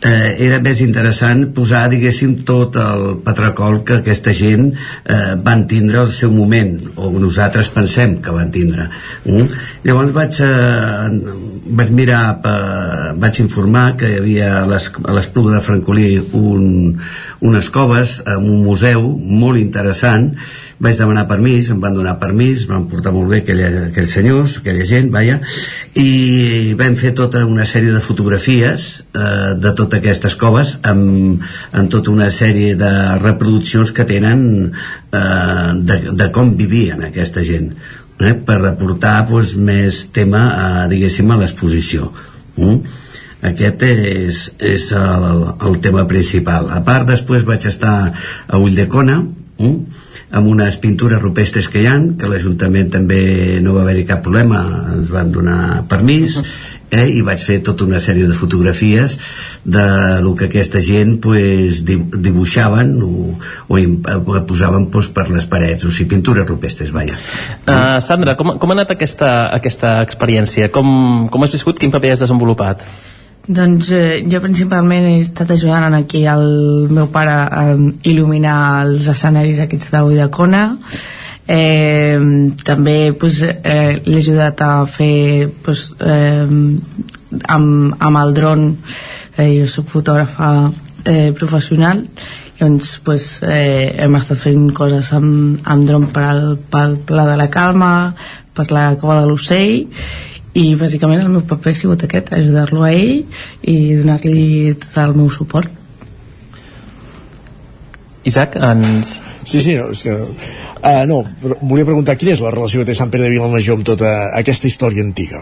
eh, 0.02 0.36
era 0.50 0.60
més 0.60 0.82
interessant 0.84 1.46
posar, 1.56 1.86
diguéssim, 1.94 2.42
tot 2.50 2.76
el 2.82 3.06
patracol 3.24 3.80
que 3.88 4.02
aquesta 4.02 4.34
gent 4.36 4.68
eh, 4.74 5.36
van 5.48 5.64
tindre 5.72 6.02
al 6.04 6.12
seu 6.12 6.34
moment, 6.34 6.76
o 6.98 7.10
nosaltres 7.24 7.72
pensem 7.74 8.18
que 8.26 8.36
van 8.36 8.52
tindre. 8.52 8.90
Mm? 9.26 9.64
Llavors 9.88 10.14
vaig, 10.18 10.42
eh, 10.44 11.08
vaig 11.70 11.90
mirar, 11.92 12.40
eh, 12.46 13.12
vaig 13.20 13.40
informar 13.44 13.96
que 13.98 14.10
hi 14.14 14.18
havia 14.22 14.64
a 14.64 14.68
les- 14.68 14.92
a 15.04 15.14
l'Espluga 15.14 15.56
de 15.56 15.62
Francolí 15.62 16.20
un, 16.34 16.98
unes 17.42 17.70
coves 17.70 18.22
en 18.26 18.38
un 18.50 18.64
museu 18.64 19.02
molt 19.18 19.60
interessant. 19.60 20.34
Vaig 20.80 20.96
demanar 20.98 21.28
permís, 21.28 21.72
em 21.74 21.80
van 21.82 21.96
donar 21.98 22.20
permís 22.22 22.68
van 22.70 22.86
portar 22.88 23.12
molt 23.12 23.30
bé 23.32 23.40
aquella, 23.42 23.88
aquells 23.88 24.12
senyors 24.14 24.60
aquella 24.60 24.86
gent, 24.86 25.10
vaja 25.12 25.40
i 25.98 26.76
vam 26.78 26.94
fer 26.96 27.16
tota 27.18 27.42
una 27.50 27.66
sèrie 27.66 27.92
de 27.96 28.00
fotografies 28.04 29.04
eh, 29.16 29.56
de 29.58 29.72
totes 29.74 29.98
aquestes 30.00 30.36
coves 30.38 30.76
amb, 30.84 31.42
amb 31.72 31.90
tota 31.90 32.12
una 32.14 32.30
sèrie 32.30 32.76
de 32.78 32.92
reproduccions 33.24 33.92
que 33.92 34.06
tenen 34.06 34.46
eh, 35.12 35.72
de, 35.82 35.98
de 36.14 36.30
com 36.32 36.54
vivien 36.60 37.02
aquesta 37.10 37.42
gent 37.42 37.72
eh, 38.20 38.34
per 38.34 38.62
aportar 38.66 39.20
doncs, 39.30 39.56
més 39.58 40.06
tema 40.14 40.44
a, 40.54 40.70
diguéssim 40.92 41.30
a 41.32 41.40
l'exposició 41.42 42.12
mm? 42.58 42.78
aquest 43.52 43.84
és, 43.88 44.44
és 44.58 44.90
el, 44.98 45.44
el 45.70 45.80
tema 45.84 46.08
principal 46.10 46.72
a 46.74 46.82
part 46.86 47.08
després 47.10 47.46
vaig 47.48 47.68
estar 47.70 47.98
a 48.10 48.62
Ulldecona 48.62 49.22
mm? 49.22 50.06
amb 50.38 50.50
unes 50.52 50.80
pintures 50.84 51.22
rupestres 51.22 51.70
que 51.72 51.84
hi 51.84 51.88
han 51.88 52.10
que 52.20 52.30
l'Ajuntament 52.30 52.90
també 52.98 53.22
no 53.64 53.78
va 53.78 53.86
haver-hi 53.86 54.08
cap 54.10 54.26
problema 54.26 54.64
ens 54.96 55.14
van 55.14 55.32
donar 55.32 55.86
permís 55.88 56.42
eh, 56.92 57.08
i 57.18 57.22
vaig 57.26 57.42
fer 57.44 57.60
tota 57.66 57.84
una 57.88 58.00
sèrie 58.04 58.28
de 58.30 58.36
fotografies 58.38 59.18
de 59.66 59.86
lo 60.24 60.36
que 60.40 60.46
aquesta 60.48 60.80
gent 60.84 61.18
pues, 61.24 61.82
di- 61.88 62.00
dibuixaven 62.28 62.94
o, 63.04 63.12
o, 63.68 63.80
o 63.80 64.40
posaven 64.48 64.88
pues, 64.94 65.10
per 65.12 65.28
les 65.34 65.46
parets 65.50 65.86
o 65.86 65.92
sigui, 65.92 66.10
pintures 66.16 66.48
rupestres, 66.48 66.94
vaja 66.96 67.18
Uh, 67.68 68.00
Sandra, 68.00 68.38
com, 68.40 68.54
com 68.62 68.72
ha 68.72 68.76
anat 68.78 68.94
aquesta, 68.96 69.50
aquesta 69.52 69.98
experiència? 70.06 70.70
Com, 70.72 71.28
com 71.32 71.44
has 71.44 71.52
viscut? 71.52 71.80
Quin 71.82 71.92
paper 71.92 72.14
has 72.16 72.22
desenvolupat? 72.24 72.86
Doncs 73.48 73.90
eh, 73.96 74.24
jo 74.28 74.40
principalment 74.44 75.06
he 75.08 75.20
estat 75.24 75.52
ajudant 75.56 75.94
aquí 75.96 76.26
el 76.28 76.88
meu 76.92 77.08
pare 77.12 77.36
a 77.48 77.62
il·luminar 77.78 78.58
els 78.86 79.08
escenaris 79.12 79.60
aquests 79.64 79.92
d'Uidacona 79.94 80.64
eh, 81.48 82.20
també 82.64 83.14
pues, 83.14 83.42
eh, 83.44 84.02
l'he 84.06 84.20
ajudat 84.20 84.62
a 84.62 84.86
fer 84.86 85.50
pues, 85.64 85.94
eh, 86.00 86.46
amb, 87.48 87.96
amb 88.00 88.22
el 88.24 88.34
dron 88.36 88.68
eh, 89.38 89.54
jo 89.62 89.68
soc 89.72 89.88
fotògrafa 89.94 90.52
eh, 91.06 91.32
professional 91.38 92.04
doncs 92.60 92.98
pues, 93.06 93.40
eh, 93.48 93.96
hem 94.04 94.16
estat 94.20 94.42
fent 94.42 94.72
coses 94.76 95.14
amb, 95.14 95.62
amb 95.64 95.88
dron 95.88 96.08
per 96.12 96.26
al, 96.26 96.46
pel 96.72 96.98
Pla 97.08 97.28
de 97.30 97.38
la 97.40 97.50
Calma 97.54 97.94
per 98.58 98.72
la 98.74 98.90
Cova 99.00 99.22
de 99.22 99.30
l'Ocell 99.30 99.86
i 100.58 100.72
bàsicament 100.76 101.22
el 101.22 101.30
meu 101.30 101.44
paper 101.46 101.76
ha 101.76 101.78
sigut 101.78 102.04
aquest 102.04 102.32
ajudar-lo 102.34 102.84
a 102.84 102.92
ell 102.92 103.24
i 103.62 103.78
donar-li 104.00 104.74
tot 104.82 104.98
el 105.04 105.14
meu 105.20 105.30
suport 105.30 105.77
Isaac, 108.28 108.58
ens... 108.62 109.16
Sí, 109.48 109.62
sí, 109.64 109.78
no, 109.80 109.92
és 109.96 110.04
que... 110.04 110.16
Uh, 110.78 111.04
no, 111.10 111.22
però 111.42 111.56
volia 111.62 111.88
preguntar 111.88 112.18
quina 112.20 112.36
és 112.36 112.42
la 112.44 112.52
relació 112.54 112.82
que 112.82 112.92
té 112.92 112.98
Sant 112.98 113.12
Pere 113.14 113.26
de 113.26 113.32
Vilamajor 113.34 113.80
amb 113.80 113.88
tota 113.88 114.12
aquesta 114.38 114.68
història 114.70 115.06
antiga. 115.06 115.40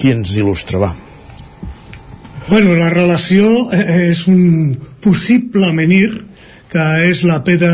Qui 0.00 0.14
ens 0.14 0.32
il·lustra, 0.36 0.80
va? 0.80 0.94
Bueno, 2.48 2.74
la 2.78 2.88
relació 2.88 3.68
eh, 3.76 4.08
és 4.08 4.24
un 4.30 4.78
possible 5.04 5.68
menir 5.76 6.06
que 6.72 6.84
és 7.08 7.22
la 7.24 7.38
pedra 7.44 7.72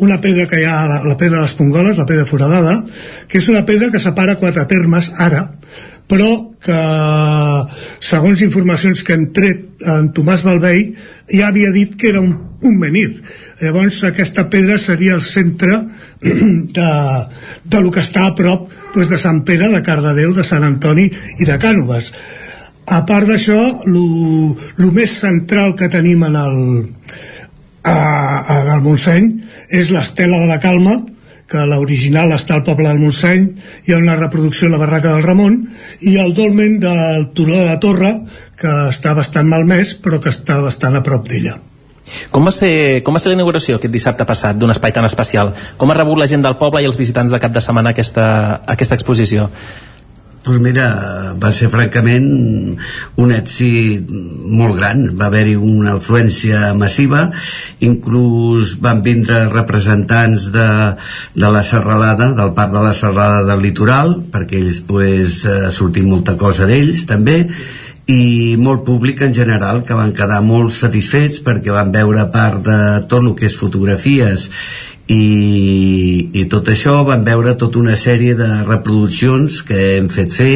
una 0.00 0.18
pedra 0.20 0.46
que 0.48 0.60
hi 0.60 0.66
ha, 0.68 0.76
la, 0.88 1.00
la 1.04 1.16
pedra 1.20 1.40
de 1.40 1.46
les 1.46 1.56
Pongoles, 1.56 1.98
la 2.00 2.08
pedra 2.08 2.26
foradada, 2.28 2.78
que 3.28 3.40
és 3.40 3.48
una 3.52 3.64
pedra 3.68 3.90
que 3.92 4.00
separa 4.00 4.38
quatre 4.40 4.64
termes 4.68 5.10
ara, 5.16 5.46
però 6.10 6.30
que 6.60 6.78
segons 8.02 8.42
informacions 8.44 9.04
que 9.06 9.14
hem 9.14 9.28
tret 9.36 9.84
en 9.94 10.10
Tomàs 10.16 10.42
Balvei 10.44 10.90
ja 11.30 11.48
havia 11.48 11.70
dit 11.72 11.94
que 11.96 12.10
era 12.10 12.20
un, 12.20 12.34
un 12.66 12.76
menir 12.76 13.22
llavors 13.62 14.02
aquesta 14.08 14.48
pedra 14.52 14.76
seria 14.82 15.14
el 15.14 15.22
centre 15.24 15.78
de, 16.80 16.90
de 17.64 17.80
lo 17.80 17.94
que 17.94 18.02
està 18.02 18.26
a 18.26 18.34
prop 18.36 18.68
doncs, 18.94 19.08
de 19.08 19.18
Sant 19.22 19.44
Pere, 19.46 19.70
de 19.72 19.82
Cardedeu, 19.86 20.34
de 20.34 20.44
Sant 20.44 20.66
Antoni 20.66 21.06
i 21.38 21.46
de 21.46 21.58
Cànoves. 21.62 22.10
A 22.90 23.04
part 23.06 23.28
d'això 23.28 23.58
el 23.86 24.90
més 24.96 25.14
central 25.20 25.76
que 25.78 25.90
tenim 25.92 26.24
en 26.26 26.36
el, 26.40 26.56
a, 27.84 27.94
a, 27.94 28.56
al 28.74 28.82
Montseny 28.82 29.30
és 29.70 29.92
l'estela 29.94 30.40
de 30.42 30.50
la 30.50 30.58
Calma 30.62 30.98
que 31.50 31.64
l'original 31.66 32.30
està 32.36 32.56
al 32.56 32.66
poble 32.66 32.88
del 32.88 33.00
Montseny 33.02 33.48
hi 33.86 33.94
ha 33.94 34.02
una 34.02 34.18
reproducció 34.18 34.68
a 34.68 34.74
la 34.74 34.82
barraca 34.82 35.14
del 35.14 35.24
Ramon 35.26 35.56
i 36.06 36.16
el 36.22 36.34
dolmen 36.34 36.78
del 36.82 37.30
Turó 37.34 37.56
de 37.56 37.66
la 37.66 37.80
Torre 37.82 38.12
que 38.60 38.76
està 38.92 39.16
bastant 39.18 39.50
malmès 39.50 39.96
però 40.04 40.22
que 40.22 40.30
està 40.30 40.60
bastant 40.62 40.96
a 40.96 41.04
prop 41.06 41.26
d'ella 41.28 41.58
Com 42.30 42.46
va 42.46 42.50
ser, 42.54 43.02
com 43.06 43.14
va 43.14 43.20
ser 43.22 43.30
la 43.30 43.36
inauguració 43.38 43.76
aquest 43.78 43.92
dissabte 43.94 44.26
passat 44.26 44.58
d'un 44.58 44.72
espai 44.72 44.90
tan 44.96 45.06
especial? 45.06 45.52
Com 45.78 45.92
ha 45.92 45.98
rebut 45.98 46.18
la 46.18 46.26
gent 46.30 46.42
del 46.42 46.56
poble 46.58 46.82
i 46.82 46.88
els 46.88 46.98
visitants 46.98 47.30
de 47.30 47.38
cap 47.42 47.54
de 47.54 47.62
setmana 47.62 47.92
aquesta, 47.94 48.24
aquesta 48.74 48.98
exposició? 48.98 49.46
Doncs 50.40 50.56
pues 50.56 50.60
mira, 50.64 51.34
va 51.36 51.50
ser 51.52 51.66
francament 51.68 52.28
un 53.20 53.32
èxit 53.34 54.08
molt 54.08 54.78
gran, 54.78 55.02
va 55.12 55.26
haver-hi 55.26 55.52
una 55.54 55.98
afluència 55.98 56.70
massiva, 56.72 57.26
inclús 57.84 58.72
van 58.80 59.02
vindre 59.04 59.42
representants 59.52 60.48
de, 60.54 60.66
de 61.36 61.52
la 61.52 61.60
serralada, 61.60 62.30
del 62.38 62.54
parc 62.56 62.72
de 62.72 62.86
la 62.86 62.94
serralada 62.96 63.44
del 63.50 63.66
litoral, 63.68 64.16
perquè 64.32 64.62
ells 64.62 64.80
pues, 64.88 65.44
sortit 65.76 66.08
molta 66.08 66.38
cosa 66.40 66.64
d'ells 66.64 67.04
també, 67.10 67.42
i 68.10 68.56
molt 68.58 68.82
públic 68.86 69.20
en 69.22 69.34
general 69.36 69.84
que 69.86 69.94
van 69.94 70.14
quedar 70.16 70.40
molt 70.42 70.72
satisfets 70.74 71.38
perquè 71.44 71.70
van 71.74 71.92
veure 71.94 72.24
part 72.32 72.64
de 72.66 72.78
tot 73.10 73.20
el 73.20 73.34
que 73.38 73.46
és 73.46 73.58
fotografies 73.60 74.48
i, 75.10 76.30
i 76.38 76.46
tot 76.50 76.70
això 76.70 77.00
van 77.06 77.24
veure 77.26 77.56
tota 77.58 77.80
una 77.80 77.96
sèrie 77.98 78.36
de 78.38 78.48
reproduccions 78.68 79.60
que 79.66 79.80
hem 79.96 80.08
fet 80.12 80.32
fer 80.34 80.54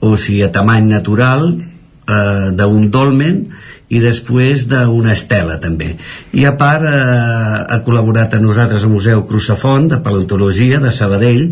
o 0.00 0.16
sigui 0.18 0.42
a 0.46 0.52
tamany 0.54 0.88
natural 0.90 1.50
eh, 1.54 2.50
d'un 2.58 2.88
dolmen 2.90 3.42
i 3.88 4.02
després 4.02 4.66
d'una 4.68 5.14
estela 5.14 5.56
també. 5.62 5.94
I 6.36 6.44
a 6.44 6.54
part 6.60 6.84
eh, 6.84 6.94
ha 6.94 7.78
col·laborat 7.86 8.34
amb 8.36 8.50
nosaltres 8.50 8.84
al 8.84 8.92
Museu 8.92 9.22
Crucefont 9.30 9.88
de 9.94 10.00
Paleontologia 10.04 10.82
de 10.82 10.92
Sabadell 10.92 11.46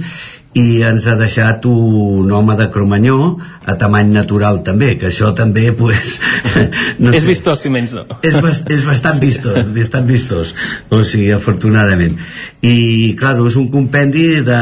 i 0.57 0.81
ens 0.89 1.07
ha 1.07 1.17
deixat 1.21 1.67
un 1.69 2.31
home 2.33 2.57
de 2.57 2.69
Cromanyó 2.73 3.37
a 3.67 3.77
tamany 3.77 4.13
natural 4.15 4.63
també, 4.65 4.95
que 4.97 5.11
això 5.11 5.33
també 5.37 5.69
pues, 5.77 6.17
no 7.03 7.13
és 7.17 7.27
vistós 7.29 7.65
si 7.65 7.73
menys 7.73 7.97
no. 7.97 8.07
És, 8.23 8.39
bast 8.41 8.71
és 8.73 8.87
bastant 8.87 9.21
vistós 9.21 9.65
bastant 9.77 10.07
vistós, 10.09 10.55
o 10.91 11.03
sigui, 11.05 11.31
afortunadament. 11.35 12.17
I 12.65 13.15
clar, 13.19 13.37
és 13.45 13.57
un 13.61 13.69
compendi 13.73 14.41
de, 14.47 14.61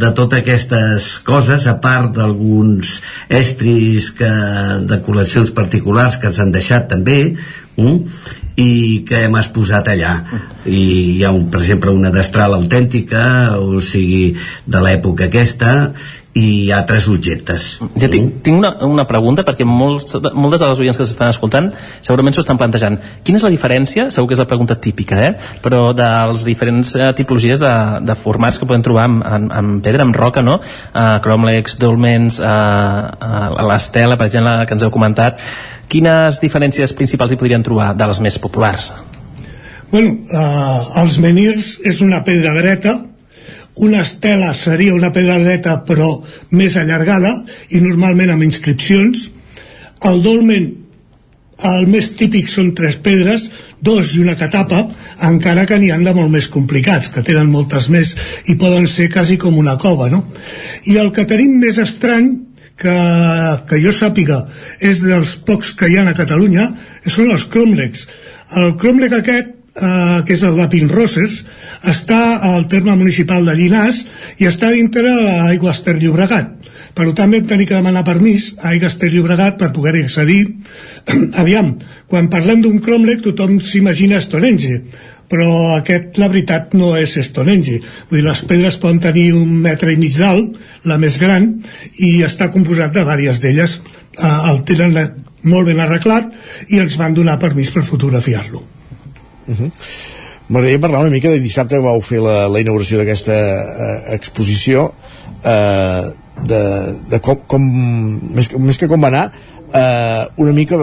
de 0.00 0.12
totes 0.16 0.42
aquestes 0.42 1.08
coses 1.26 1.66
a 1.70 1.78
part 1.82 2.12
d'alguns 2.16 2.98
estris 3.28 4.10
que, 4.16 4.32
de 4.86 5.00
col·leccions 5.06 5.52
particulars 5.56 6.20
que 6.20 6.30
ens 6.30 6.42
han 6.42 6.52
deixat 6.54 6.90
també 6.92 7.20
mm? 7.76 8.44
i 8.56 9.04
que 9.08 9.26
hem 9.26 9.36
exposat 9.36 9.90
allà 9.92 10.12
i 10.64 10.82
hi 11.18 11.24
ha 11.24 11.32
un, 11.34 11.48
per 11.52 11.60
exemple 11.60 11.92
una 11.92 12.12
destral 12.14 12.56
autèntica 12.56 13.58
o 13.60 13.80
sigui 13.84 14.30
de 14.64 14.80
l'època 14.80 15.28
aquesta 15.28 15.74
i 16.36 16.68
altres 16.72 17.06
objectes 17.08 17.66
ja 17.96 18.08
tinc, 18.12 18.40
tinc 18.44 18.58
una, 18.60 18.70
una 18.84 19.04
pregunta 19.08 19.44
perquè 19.44 19.64
molts, 19.68 20.16
moltes 20.36 20.60
de 20.60 20.68
les 20.68 20.80
oients 20.84 20.98
que 20.98 21.06
s'estan 21.08 21.32
escoltant 21.32 21.70
segurament 22.04 22.36
s'ho 22.36 22.44
estan 22.44 22.60
plantejant 22.60 22.98
quina 23.24 23.40
és 23.40 23.46
la 23.46 23.52
diferència, 23.52 24.08
segur 24.12 24.28
que 24.30 24.36
és 24.36 24.42
la 24.42 24.48
pregunta 24.48 24.76
típica 24.80 25.20
eh? 25.28 25.30
però 25.64 25.90
dels 25.96 26.44
diferents 26.48 26.92
eh, 26.96 27.12
tipologies 27.16 27.60
de, 27.60 27.74
de 28.08 28.18
formats 28.20 28.60
que 28.60 28.68
podem 28.68 28.84
trobar 28.84 29.06
en, 29.08 29.20
en, 29.20 29.48
en 29.60 29.78
pedra, 29.84 30.04
en 30.04 30.12
roca 30.16 30.44
no? 30.44 30.58
Uh, 30.92 31.16
cromlex, 31.24 31.78
dolmens 31.80 32.40
uh, 32.40 32.44
uh, 33.16 33.64
l'estela 33.70 34.20
per 34.20 34.28
exemple 34.28 34.58
que 34.68 34.76
ens 34.76 34.84
heu 34.84 34.92
comentat 34.92 35.40
quines 35.88 36.40
diferències 36.42 36.94
principals 36.96 37.32
hi 37.32 37.40
podrien 37.40 37.64
trobar 37.66 37.92
de 37.96 38.08
les 38.10 38.22
més 38.24 38.38
populars? 38.42 38.92
Bueno, 39.90 40.16
eh, 40.26 41.00
els 41.02 41.18
menirs 41.22 41.76
és 41.86 42.00
una 42.02 42.22
pedra 42.26 42.54
dreta, 42.56 42.96
una 43.76 44.00
estela 44.00 44.54
seria 44.54 44.94
una 44.96 45.12
pedra 45.12 45.36
dreta 45.38 45.82
però 45.84 46.08
més 46.56 46.78
allargada 46.80 47.34
i 47.68 47.82
normalment 47.84 48.32
amb 48.32 48.46
inscripcions. 48.46 49.26
El 50.08 50.22
dolmen, 50.24 50.70
el 51.70 51.86
més 51.92 52.08
típic 52.16 52.48
són 52.48 52.72
tres 52.76 52.96
pedres, 53.04 53.50
dos 53.80 54.14
i 54.16 54.22
una 54.24 54.36
catapa, 54.40 54.80
encara 55.28 55.66
que 55.68 55.76
n'hi 55.78 55.92
han 55.92 56.08
de 56.08 56.14
molt 56.16 56.32
més 56.32 56.48
complicats, 56.52 57.12
que 57.12 57.24
tenen 57.24 57.52
moltes 57.52 57.90
més 57.92 58.14
i 58.48 58.56
poden 58.56 58.88
ser 58.88 59.10
quasi 59.12 59.36
com 59.36 59.56
una 59.60 59.76
cova, 59.76 60.08
no? 60.08 60.24
I 60.88 60.96
el 60.96 61.12
que 61.12 61.28
tenim 61.28 61.60
més 61.60 61.76
estrany 61.78 62.32
que, 62.80 62.96
que 63.68 63.80
jo 63.82 63.92
sàpiga 63.94 64.44
és 64.84 65.02
dels 65.04 65.36
pocs 65.48 65.72
que 65.78 65.90
hi 65.90 65.98
ha 65.98 66.06
a 66.08 66.16
Catalunya 66.16 66.70
són 67.06 67.32
els 67.32 67.46
cromlecs 67.50 68.06
el 68.62 68.76
cromlec 68.80 69.16
aquest 69.16 69.56
eh, 69.76 70.22
que 70.26 70.34
és 70.36 70.42
el 70.46 70.56
de 70.58 70.66
Pinroses 70.72 71.40
està 71.84 72.20
al 72.50 72.66
terme 72.72 72.96
municipal 72.96 73.46
de 73.46 73.54
Llinars 73.58 74.04
i 74.40 74.48
està 74.48 74.72
dintre 74.74 75.04
de 75.08 75.24
l'Aigües 75.26 75.82
Ter 75.84 75.96
Llobregat. 76.00 76.52
Per 76.96 77.10
tant 77.12 77.32
vam 77.32 77.48
tenir 77.48 77.66
que 77.68 77.76
demanar 77.76 78.06
permís 78.06 78.54
a 78.56 78.70
Aigües 78.72 78.96
Ter 79.00 79.10
Llobregat 79.12 79.58
per 79.60 79.72
poder 79.76 79.98
accedir. 80.00 80.40
Aviam, 81.42 81.74
quan 82.08 82.30
parlem 82.32 82.62
d'un 82.64 82.80
cromlec 82.84 83.22
tothom 83.26 83.58
s'imagina 83.60 84.22
Stonehenge 84.24 84.80
però 85.30 85.76
aquest 85.76 86.18
la 86.20 86.28
veritat 86.32 86.74
no 86.78 86.94
és 86.98 87.16
Stonehenge 87.28 87.80
vull 88.10 88.20
dir, 88.20 88.26
les 88.26 88.42
pedres 88.48 88.78
poden 88.82 89.00
tenir 89.02 89.32
un 89.36 89.52
metre 89.66 89.92
i 89.92 90.00
mig 90.00 90.16
d'alt, 90.18 90.58
la 90.84 90.98
més 91.02 91.18
gran 91.22 91.48
i 91.98 92.22
està 92.26 92.50
composat 92.54 92.94
de 92.94 93.04
diverses 93.06 93.42
d'elles. 93.42 93.78
Eh, 94.16 94.50
el 94.50 94.62
tenen 94.68 94.96
molt 95.46 95.68
ben 95.68 95.80
arreglat 95.82 96.30
i 96.72 96.80
ens 96.82 96.96
van 97.00 97.14
donar 97.14 97.38
permís 97.42 97.70
per 97.74 97.84
fotografiar-lo. 97.84 98.62
Uh 99.46 99.54
-huh. 99.54 99.70
M'agradaria 100.48 100.80
parlar 100.80 101.00
una 101.00 101.10
mica 101.10 101.30
de 101.30 101.40
dissabte 101.40 101.76
que 101.76 101.82
vau 101.82 102.00
fer 102.00 102.20
la, 102.20 102.48
la 102.48 102.60
inauguració 102.60 102.98
d'aquesta 102.98 103.34
eh, 103.34 104.14
exposició 104.14 104.92
eh, 105.42 106.02
de, 106.44 106.62
de 107.10 107.20
com, 107.20 107.40
com 107.46 107.62
més, 108.36 108.50
més 108.58 108.78
que 108.78 108.88
com 108.88 109.02
va 109.02 109.08
anar 109.08 109.32
eh, 109.72 110.22
una 110.42 110.52
mica 110.52 110.78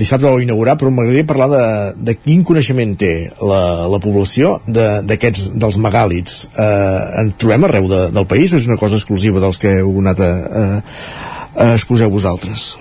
dissabte 0.00 0.26
vau 0.26 0.40
inaugurar, 0.40 0.76
però 0.78 0.90
m'agradaria 0.94 1.28
parlar 1.28 1.48
de, 1.52 1.64
de 2.10 2.16
quin 2.18 2.44
coneixement 2.46 2.94
té 3.00 3.12
la, 3.42 3.88
la 3.90 4.00
població 4.02 4.56
d'aquests 4.66 5.50
dels 5.60 5.80
megàlits. 5.82 6.44
Eh, 6.54 7.00
en 7.22 7.32
trobem 7.40 7.66
arreu 7.68 7.88
de, 7.90 8.04
del 8.14 8.28
país 8.30 8.54
o 8.54 8.60
és 8.60 8.68
una 8.70 8.78
cosa 8.80 9.00
exclusiva 9.00 9.42
dels 9.42 9.60
que 9.60 9.80
heu 9.80 9.98
anat 10.02 10.22
a, 10.24 10.30
a, 10.30 10.68
a 11.56 11.72
exposeu 11.74 12.12
vosaltres? 12.12 12.72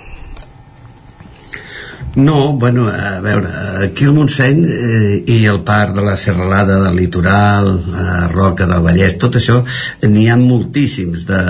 No, 2.15 2.53
bueno, 2.53 2.87
a 2.87 3.19
veure, 3.21 3.49
aquí 3.85 4.05
al 4.05 4.15
Montseny 4.15 4.63
eh, 4.65 5.23
i 5.29 5.43
el 5.45 5.59
parc 5.61 5.93
de 5.93 6.01
la 6.01 6.15
Serralada 6.17 6.79
del 6.81 6.95
Litoral, 6.97 7.69
eh, 7.85 8.27
Roca 8.31 8.65
del 8.65 8.81
Vallès, 8.81 9.19
tot 9.21 9.37
això, 9.37 9.59
n'hi 10.01 10.25
ha 10.25 10.37
moltíssims 10.41 11.27
de, 11.29 11.41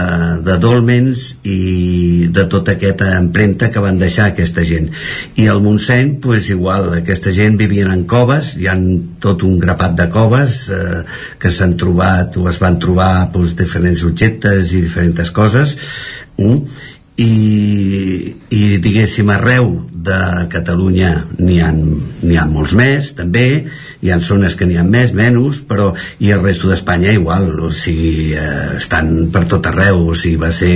de 0.44 0.58
dolmens 0.60 1.30
i 1.48 2.28
de 2.36 2.44
tota 2.52 2.76
aquesta 2.76 3.14
empremta 3.22 3.72
que 3.72 3.80
van 3.80 4.02
deixar 4.02 4.28
aquesta 4.34 4.66
gent. 4.68 4.92
I 5.40 5.48
al 5.48 5.64
Montseny, 5.64 6.18
pues 6.20 6.52
igual, 6.52 6.92
aquesta 6.98 7.32
gent 7.32 7.56
vivien 7.62 7.94
en 7.96 8.04
coves, 8.04 8.58
hi 8.60 8.68
han 8.68 8.86
tot 9.24 9.48
un 9.48 9.62
grapat 9.64 9.96
de 9.96 10.10
coves 10.12 10.66
eh, 10.76 11.06
que 11.40 11.56
s'han 11.56 11.78
trobat 11.80 12.36
o 12.36 12.50
es 12.52 12.60
van 12.60 12.82
trobar 12.84 13.30
pues, 13.32 13.56
diferents 13.56 14.04
objectes 14.04 14.76
i 14.76 14.84
diferents 14.84 15.32
coses, 15.32 15.78
mm? 16.36 16.98
i, 17.20 18.36
i 18.56 18.66
diguéssim 18.84 19.32
arreu 19.34 19.74
de 20.08 20.20
Catalunya 20.52 21.14
n'hi 21.40 21.60
ha, 21.64 21.72
ha 21.74 22.50
molts 22.50 22.76
més 22.78 23.14
també 23.18 23.48
hi 24.02 24.12
ha 24.14 24.20
zones 24.24 24.56
que 24.56 24.64
n'hi 24.68 24.78
ha 24.80 24.84
més, 24.88 25.12
menys, 25.16 25.60
però 25.68 25.90
i 26.24 26.32
el 26.32 26.44
resto 26.44 26.70
d'Espanya 26.70 27.12
igual, 27.12 27.50
o 27.68 27.72
sigui, 27.76 28.32
eh, 28.32 28.78
estan 28.78 29.28
per 29.34 29.44
tot 29.52 29.68
arreu, 29.68 30.06
o 30.14 30.16
sigui, 30.16 30.38
va 30.40 30.54
ser 30.56 30.72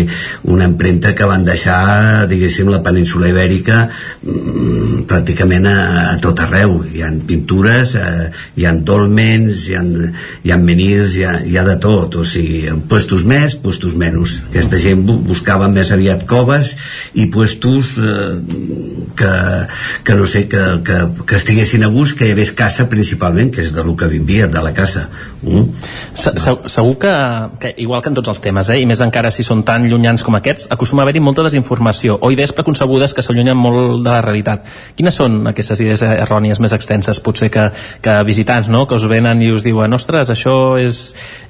una 0.51 0.67
empremta 0.67 1.13
que 1.15 1.27
van 1.29 1.45
deixar, 1.47 2.27
diguéssim, 2.27 2.67
la 2.71 2.81
península 2.83 3.29
ibèrica 3.31 3.85
mm, 3.87 5.05
pràcticament 5.07 5.69
a, 5.71 5.77
a 6.11 6.17
tot 6.23 6.41
arreu. 6.43 6.81
Hi 6.91 7.05
ha 7.05 7.13
pintures, 7.27 7.95
eh, 7.95 8.27
hi 8.59 8.67
ha 8.67 8.75
dolmens, 8.91 9.69
hi 9.69 9.79
ha, 9.79 9.85
hi 10.43 10.51
ha 10.51 10.59
menirs, 10.59 11.15
hi 11.15 11.23
ha, 11.27 11.37
hi 11.47 11.55
ha 11.57 11.65
de 11.69 11.77
tot, 11.79 12.19
o 12.19 12.27
sigui, 12.27 12.65
puestos 12.91 13.23
més, 13.29 13.55
puestos 13.55 13.95
menys. 13.95 14.41
Aquesta 14.49 14.81
gent 14.83 15.07
buscava 15.07 15.71
més 15.71 15.93
aviat 15.95 16.27
coves 16.27 16.75
i 17.15 17.29
puestos 17.31 17.95
eh, 18.03 19.12
que, 19.15 19.33
que 20.03 20.15
no 20.19 20.27
sé, 20.27 20.47
que, 20.49 20.63
que, 20.85 20.99
que 21.25 21.35
estiguessin 21.39 21.83
a 21.83 21.91
gust, 21.93 22.17
que 22.17 22.27
hi 22.27 22.35
hagués 22.35 22.53
caça 22.57 22.89
principal 22.89 23.13
principalment, 23.13 23.51
que 23.53 23.61
és 23.61 23.73
de 23.73 23.83
lo 23.83 23.95
que 23.95 24.07
vivia, 24.07 24.47
de 24.47 24.61
la 24.61 24.73
casa. 24.73 25.09
Mm? 25.41 25.63
Se, 26.15 26.31
se, 26.39 26.53
segur 26.69 26.97
que, 26.97 27.13
que, 27.59 27.73
igual 27.77 28.01
que 28.01 28.09
en 28.09 28.15
tots 28.15 28.29
els 28.29 28.41
temes, 28.41 28.69
eh, 28.69 28.79
i 28.81 28.85
més 28.85 29.01
encara 29.01 29.31
si 29.31 29.43
són 29.43 29.63
tan 29.63 29.87
llunyans 29.87 30.23
com 30.23 30.35
aquests, 30.35 30.69
acostuma 30.73 31.03
a 31.03 31.05
haver-hi 31.05 31.21
molta 31.23 31.43
desinformació 31.43 32.17
o 32.21 32.31
idees 32.31 32.53
preconcebudes 32.53 33.13
que 33.13 33.23
s'allunyen 33.25 33.57
molt 33.57 34.03
de 34.03 34.09
la 34.09 34.21
realitat. 34.21 34.65
Quines 34.95 35.15
són 35.15 35.41
aquestes 35.51 35.83
idees 35.83 36.03
errònies 36.03 36.61
més 36.63 36.73
extenses, 36.73 37.19
potser 37.23 37.51
que, 37.53 37.69
que 38.01 38.17
visitants, 38.23 38.69
no?, 38.69 38.85
que 38.87 38.95
us 38.95 39.07
venen 39.09 39.41
i 39.41 39.51
us 39.51 39.65
diuen, 39.67 39.93
ostres, 39.93 40.31
això 40.33 40.77
és... 40.81 41.03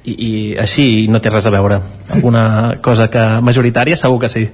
i, 0.04 0.14
i 0.14 0.32
així 0.60 1.06
no 1.08 1.20
té 1.22 1.32
res 1.32 1.46
a 1.46 1.54
veure. 1.54 1.80
Alguna 2.12 2.44
cosa 2.82 3.08
que 3.10 3.22
majoritària 3.44 3.96
segur 3.96 4.20
que 4.20 4.32
sí. 4.32 4.44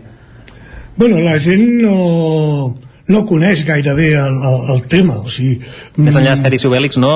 Bueno, 0.96 1.20
la 1.24 1.38
gent 1.40 1.66
no 1.80 2.89
no 3.08 3.22
coneix 3.28 3.64
gairebé 3.66 4.10
el, 4.18 4.36
el, 4.50 4.58
el 4.74 4.82
tema 4.90 5.16
o 5.20 5.30
sigui, 5.32 5.58
més 5.96 6.16
enllà 6.16 6.34
d'Astèrix 6.34 6.66
i 6.66 6.70
Obèlix 6.70 7.00
no? 7.02 7.12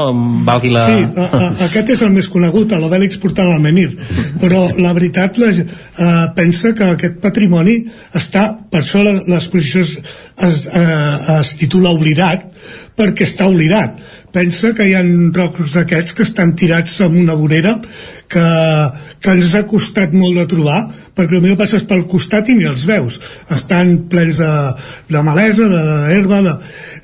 valgui 0.47 0.73
la... 0.75 0.87
sí, 0.89 1.05
a, 1.05 1.27
a, 1.27 1.51
aquest 1.69 1.95
és 1.97 2.05
el 2.07 2.15
més 2.15 2.29
conegut 2.33 2.73
l'Obèlix 2.73 3.21
portant 3.23 3.53
el 3.53 3.63
menir 3.63 3.91
però 4.43 4.67
la 4.79 4.95
veritat 4.97 5.39
la, 5.43 5.53
uh, 5.53 6.09
pensa 6.37 6.75
que 6.77 6.91
aquest 6.97 7.21
patrimoni 7.23 7.79
està 8.17 8.49
per 8.71 8.83
això 8.83 9.05
l'exposició 9.05 9.85
es, 9.85 9.95
es, 10.49 10.67
uh, 10.73 11.39
es 11.41 11.55
titula 11.61 11.95
Oblidat 11.95 12.49
perquè 12.99 13.27
està 13.27 13.49
oblidat 13.51 13.99
pensa 14.35 14.73
que 14.75 14.87
hi 14.89 14.95
ha 14.99 15.03
rocs 15.05 15.77
d'aquests 15.77 16.17
que 16.17 16.27
estan 16.27 16.55
tirats 16.59 17.01
en 17.05 17.19
una 17.23 17.37
vorera 17.39 17.77
que, 18.31 18.47
que 19.21 19.35
ens 19.37 19.55
ha 19.55 19.65
costat 19.69 20.15
molt 20.17 20.39
de 20.39 20.47
trobar 20.51 20.81
perquè 21.15 21.39
potser 21.41 21.59
passes 21.61 21.85
pel 21.89 22.07
costat 22.11 22.49
i 22.51 22.57
ni 22.59 22.67
els 22.69 22.87
veus 22.89 23.21
estan 23.55 23.95
plens 24.11 24.41
de, 24.43 24.53
de 25.13 25.23
malesa 25.27 25.69
d'herba 25.71 26.41
de... 26.47 26.57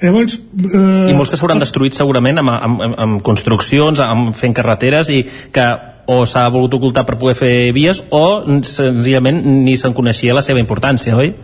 llavors 0.03 0.41
eh... 0.41 1.13
i 1.13 1.15
molts 1.17 1.33
que 1.33 1.41
s'hauran 1.41 1.63
destruït 1.63 1.99
segurament 1.99 2.43
amb, 2.43 2.55
amb, 2.57 2.83
amb, 2.89 2.99
amb 3.07 3.23
construccions 3.27 4.03
amb 4.05 4.35
fent 4.37 4.57
carreteres 4.57 5.13
i 5.15 5.23
que 5.55 5.69
o 6.11 6.25
s'ha 6.27 6.49
volgut 6.51 6.75
ocultar 6.81 7.05
per 7.07 7.19
poder 7.21 7.37
fer 7.39 7.55
vies 7.77 8.03
o 8.11 8.43
senzillament 8.67 9.45
ni 9.65 9.77
se'n 9.79 9.95
coneixia 9.95 10.35
la 10.35 10.43
seva 10.43 10.63
importància, 10.63 11.15
oi? 11.17 11.35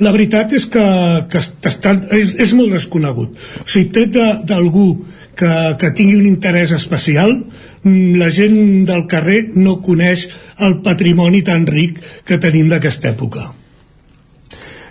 La 0.00 0.12
veritat 0.14 0.52
és 0.56 0.64
que, 0.72 0.82
que 1.28 1.40
estan, 1.68 2.06
és, 2.16 2.32
és 2.40 2.52
molt 2.56 2.72
desconegut. 2.72 3.34
O 3.60 3.66
sigui, 3.68 3.90
tret 3.92 4.46
d'algú 4.48 4.86
que, 5.36 5.50
que 5.80 5.90
tingui 5.96 6.16
un 6.16 6.28
interès 6.28 6.72
especial, 6.76 7.34
mm, 7.36 7.69
la 7.84 8.28
gent 8.30 8.84
del 8.88 9.06
carrer 9.08 9.40
no 9.56 9.78
coneix 9.84 10.26
el 10.60 10.80
patrimoni 10.84 11.42
tan 11.46 11.66
ric 11.66 12.00
que 12.28 12.38
tenim 12.38 12.68
d'aquesta 12.68 13.14
època. 13.14 13.50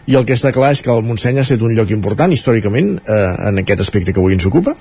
I 0.10 0.16
el 0.18 0.26
que 0.26 0.34
està 0.34 0.50
clar 0.56 0.72
és 0.74 0.82
que 0.82 0.90
el 0.90 1.04
Montseny 1.06 1.38
ha 1.38 1.46
estat 1.46 1.62
un 1.62 1.76
lloc 1.78 1.92
important 1.94 2.32
històricament 2.34 2.96
eh, 2.98 3.20
en 3.52 3.62
aquest 3.62 3.86
aspecte 3.86 4.14
que 4.14 4.24
avui 4.24 4.34
ens 4.34 4.48
ocupa? 4.50 4.74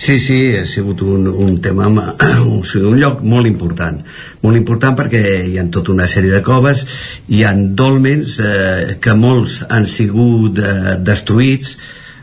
Sí, 0.00 0.14
sí, 0.16 0.56
ha 0.56 0.64
sigut 0.64 1.02
un, 1.04 1.26
un 1.28 1.58
tema, 1.60 1.90
o 2.48 2.62
sigui, 2.64 2.86
un 2.88 2.96
lloc 3.02 3.18
molt 3.20 3.44
important. 3.44 3.98
Molt 4.40 4.56
important 4.56 4.96
perquè 4.96 5.20
hi 5.44 5.58
ha 5.60 5.66
tota 5.68 5.92
una 5.92 6.06
sèrie 6.08 6.32
de 6.32 6.40
coves, 6.40 6.86
hi 7.28 7.42
han 7.44 7.74
dolmens 7.76 8.38
eh, 8.40 8.96
que 8.96 9.12
molts 9.12 9.58
han 9.68 9.84
sigut 9.84 10.56
eh, 10.56 10.96
destruïts, 11.04 11.76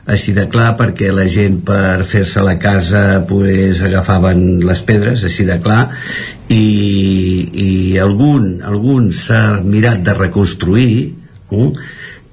així 0.08 0.34
de 0.36 0.48
clar 0.52 0.72
perquè 0.80 1.12
la 1.12 1.28
gent 1.32 1.60
per 1.68 2.06
fer-se 2.08 2.44
la 2.46 2.56
casa 2.62 3.26
pues, 3.28 3.82
agafaven 3.84 4.64
les 4.66 4.84
pedres 4.88 5.26
així 5.28 5.46
de 5.48 5.60
clar 5.64 5.90
i, 6.48 6.66
i 7.52 7.72
algun, 8.00 8.62
algun 8.64 9.12
s'ha 9.12 9.60
mirat 9.64 10.06
de 10.08 10.16
reconstruir 10.16 10.92
uh, 11.52 11.72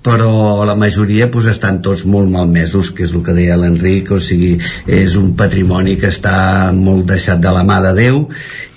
però 0.05 0.65
la 0.69 0.77
majoria 0.77 1.31
pues, 1.33 1.49
estan 1.49 1.81
tots 1.83 2.05
molt 2.05 2.29
malmesos, 2.29 2.91
que 2.93 3.07
és 3.07 3.15
el 3.17 3.23
que 3.25 3.33
deia 3.33 3.57
l'Enric, 3.57 4.11
o 4.13 4.19
sigui, 4.21 4.59
és 4.85 5.17
un 5.17 5.31
patrimoni 5.39 5.97
que 5.97 6.11
està 6.13 6.37
molt 6.77 7.09
deixat 7.09 7.41
de 7.41 7.55
la 7.57 7.65
mà 7.65 7.81
de 7.87 7.95
Déu 7.97 8.27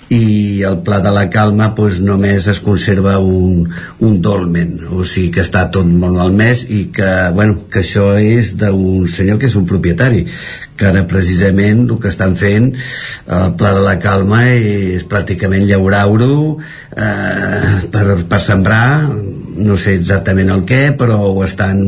i 0.08 0.62
el 0.64 0.78
Pla 0.86 1.00
de 1.04 1.10
la 1.12 1.26
Calma 1.30 1.74
pues, 1.76 1.98
només 2.00 2.48
es 2.48 2.60
conserva 2.64 3.18
un, 3.18 3.68
un 4.00 4.20
dolmen. 4.24 4.78
O 4.88 5.04
sigui 5.04 5.32
que 5.34 5.44
està 5.44 5.66
tot 5.74 5.88
molt 5.88 6.16
malmès 6.16 6.64
i 6.68 6.86
que, 6.94 7.10
bueno, 7.36 7.58
que 7.72 7.82
això 7.84 8.10
és 8.20 8.54
d'un 8.60 9.08
senyor 9.12 9.38
que 9.38 9.50
és 9.50 9.58
un 9.60 9.68
propietari 9.68 10.24
que 10.78 10.86
ara 10.86 11.02
precisament 11.10 11.88
el 11.88 11.98
que 12.00 12.10
estan 12.12 12.36
fent 12.38 12.70
el 13.26 13.54
Pla 13.58 13.74
de 13.74 13.82
la 13.84 13.98
Calma 14.00 14.44
és 14.54 15.04
pràcticament 15.10 15.66
llaurar-ho 15.68 16.38
eh, 16.56 17.88
per, 17.92 18.04
per 18.30 18.40
sembrar 18.44 18.84
no 19.58 19.76
sé 19.80 19.96
exactament 19.98 20.50
el 20.54 20.64
què 20.68 20.80
però 20.98 21.18
ho 21.30 21.42
estan 21.44 21.80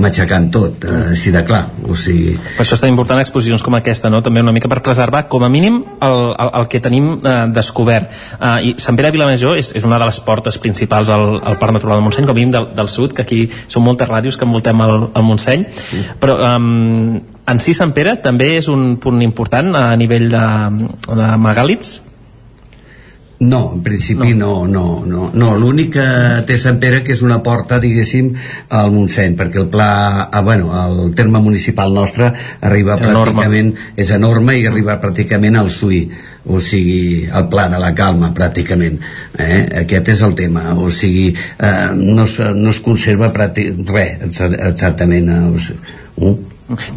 matxacant 0.00 0.48
tot 0.54 0.86
eh, 0.88 0.98
així 1.12 1.32
de 1.34 1.42
clar 1.46 1.62
o 1.88 1.96
sigui... 1.98 2.36
per 2.56 2.64
això 2.64 2.76
és 2.78 2.84
tan 2.84 2.92
important 2.92 3.20
exposicions 3.22 3.64
com 3.64 3.76
aquesta 3.78 4.10
no? 4.12 4.22
també 4.24 4.44
una 4.44 4.54
mica 4.54 4.70
per 4.70 4.80
preservar 4.84 5.26
com 5.32 5.44
a 5.46 5.50
mínim 5.52 5.80
el, 5.82 6.18
el, 6.32 6.52
el 6.60 6.68
que 6.72 6.82
tenim 6.84 7.14
eh, 7.18 7.34
descobert 7.54 8.12
eh, 8.38 8.70
i 8.70 8.74
Sant 8.82 8.98
Pere 8.98 9.10
de 9.10 9.18
Vilamajor 9.18 9.58
és, 9.60 9.72
és 9.76 9.88
una 9.88 9.98
de 10.02 10.08
les 10.10 10.22
portes 10.24 10.58
principals 10.62 11.10
al, 11.12 11.38
al 11.40 11.58
Parc 11.60 11.78
Natural 11.78 11.98
del 11.98 12.06
Montseny 12.06 12.28
com 12.28 12.36
a 12.36 12.40
mínim 12.40 12.54
del, 12.54 12.70
del 12.76 12.90
sud 12.90 13.16
que 13.16 13.26
aquí 13.26 13.42
són 13.66 13.86
moltes 13.86 14.10
ràdios 14.10 14.38
que 14.38 14.48
envoltem 14.48 14.86
el, 14.86 14.96
el 15.10 15.26
Montseny 15.26 15.66
mm. 15.66 16.16
però 16.22 16.38
eh, 16.38 17.28
en 17.52 17.58
si 17.58 17.74
Sant 17.74 17.92
Pere 17.96 18.16
també 18.22 18.54
és 18.60 18.70
un 18.70 18.96
punt 19.02 19.20
important 19.24 19.74
a 19.78 19.84
nivell 19.98 20.30
de, 20.30 20.46
de 21.10 21.28
megàlits? 21.42 21.98
No, 23.42 23.72
en 23.74 23.80
principi 23.82 24.34
no, 24.38 24.66
no, 24.70 25.02
no. 25.04 25.30
no. 25.34 25.46
L'únic 25.58 25.88
que 25.96 26.04
té 26.46 26.54
Sant 26.62 26.76
Pere 26.78 27.00
que 27.02 27.10
és 27.16 27.22
una 27.26 27.40
porta, 27.42 27.80
diguéssim, 27.82 28.28
al 28.78 28.92
Montseny, 28.94 29.34
perquè 29.38 29.58
el 29.64 29.66
pla, 29.72 29.88
ah, 30.30 30.42
bueno, 30.46 30.68
el 30.78 31.10
terme 31.18 31.40
municipal 31.42 31.90
nostre 31.96 32.28
arriba 32.60 32.94
Enorme. 33.00 33.32
pràcticament, 33.32 33.72
és 33.96 34.12
enorme 34.14 34.54
i 34.60 34.66
arriba 34.70 35.00
pràcticament 35.02 35.58
al 35.58 35.72
Suí, 35.74 36.04
o 36.46 36.60
sigui, 36.62 37.26
al 37.32 37.48
pla 37.50 37.66
de 37.72 37.82
la 37.82 37.90
calma, 37.98 38.30
pràcticament. 38.36 39.00
Eh? 39.38 39.60
Aquest 39.82 40.12
és 40.14 40.22
el 40.22 40.36
tema, 40.38 40.68
o 40.78 40.86
sigui, 40.90 41.32
eh, 41.58 41.90
no, 41.98 42.28
es, 42.28 42.38
no 42.38 42.70
es 42.70 42.78
conserva 42.84 43.32
pràctic, 43.34 43.74
res, 43.90 44.20
exa- 44.30 44.54
exactament. 44.70 45.28
Eh? 45.34 45.42
O 45.50 45.58
sigui, 45.58 45.98
uh? 46.28 46.38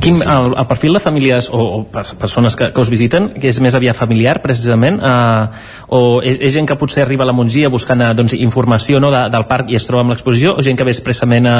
Quin, 0.02 0.22
el, 0.22 0.54
el 0.58 0.68
perfil 0.70 0.96
de 0.98 1.02
famílies 1.04 1.50
o, 1.52 1.60
o 1.60 1.80
pers- 1.92 2.16
persones 2.20 2.56
que, 2.56 2.72
que 2.74 2.82
us 2.82 2.90
visiten, 2.94 3.30
que 3.40 3.50
és 3.52 3.60
més 3.64 3.76
aviat 3.78 3.98
familiar, 3.98 4.40
precisament, 4.44 5.00
eh, 5.04 5.46
o 5.90 6.02
és, 6.24 6.40
és 6.40 6.56
gent 6.56 6.70
que 6.70 6.78
potser 6.80 7.04
arriba 7.06 7.26
a 7.26 7.30
la 7.30 7.36
Montgia 7.36 7.72
buscant 7.74 8.02
eh, 8.02 8.14
doncs, 8.18 8.38
informació 8.40 9.02
no, 9.04 9.12
de, 9.14 9.26
del 9.34 9.48
parc 9.52 9.72
i 9.74 9.80
es 9.80 9.88
troba 9.88 10.06
amb 10.06 10.16
l'exposició, 10.16 10.56
o 10.56 10.66
gent 10.66 10.80
que 10.80 10.88
ve 10.88 10.96
expressament 10.96 11.50
a... 11.52 11.56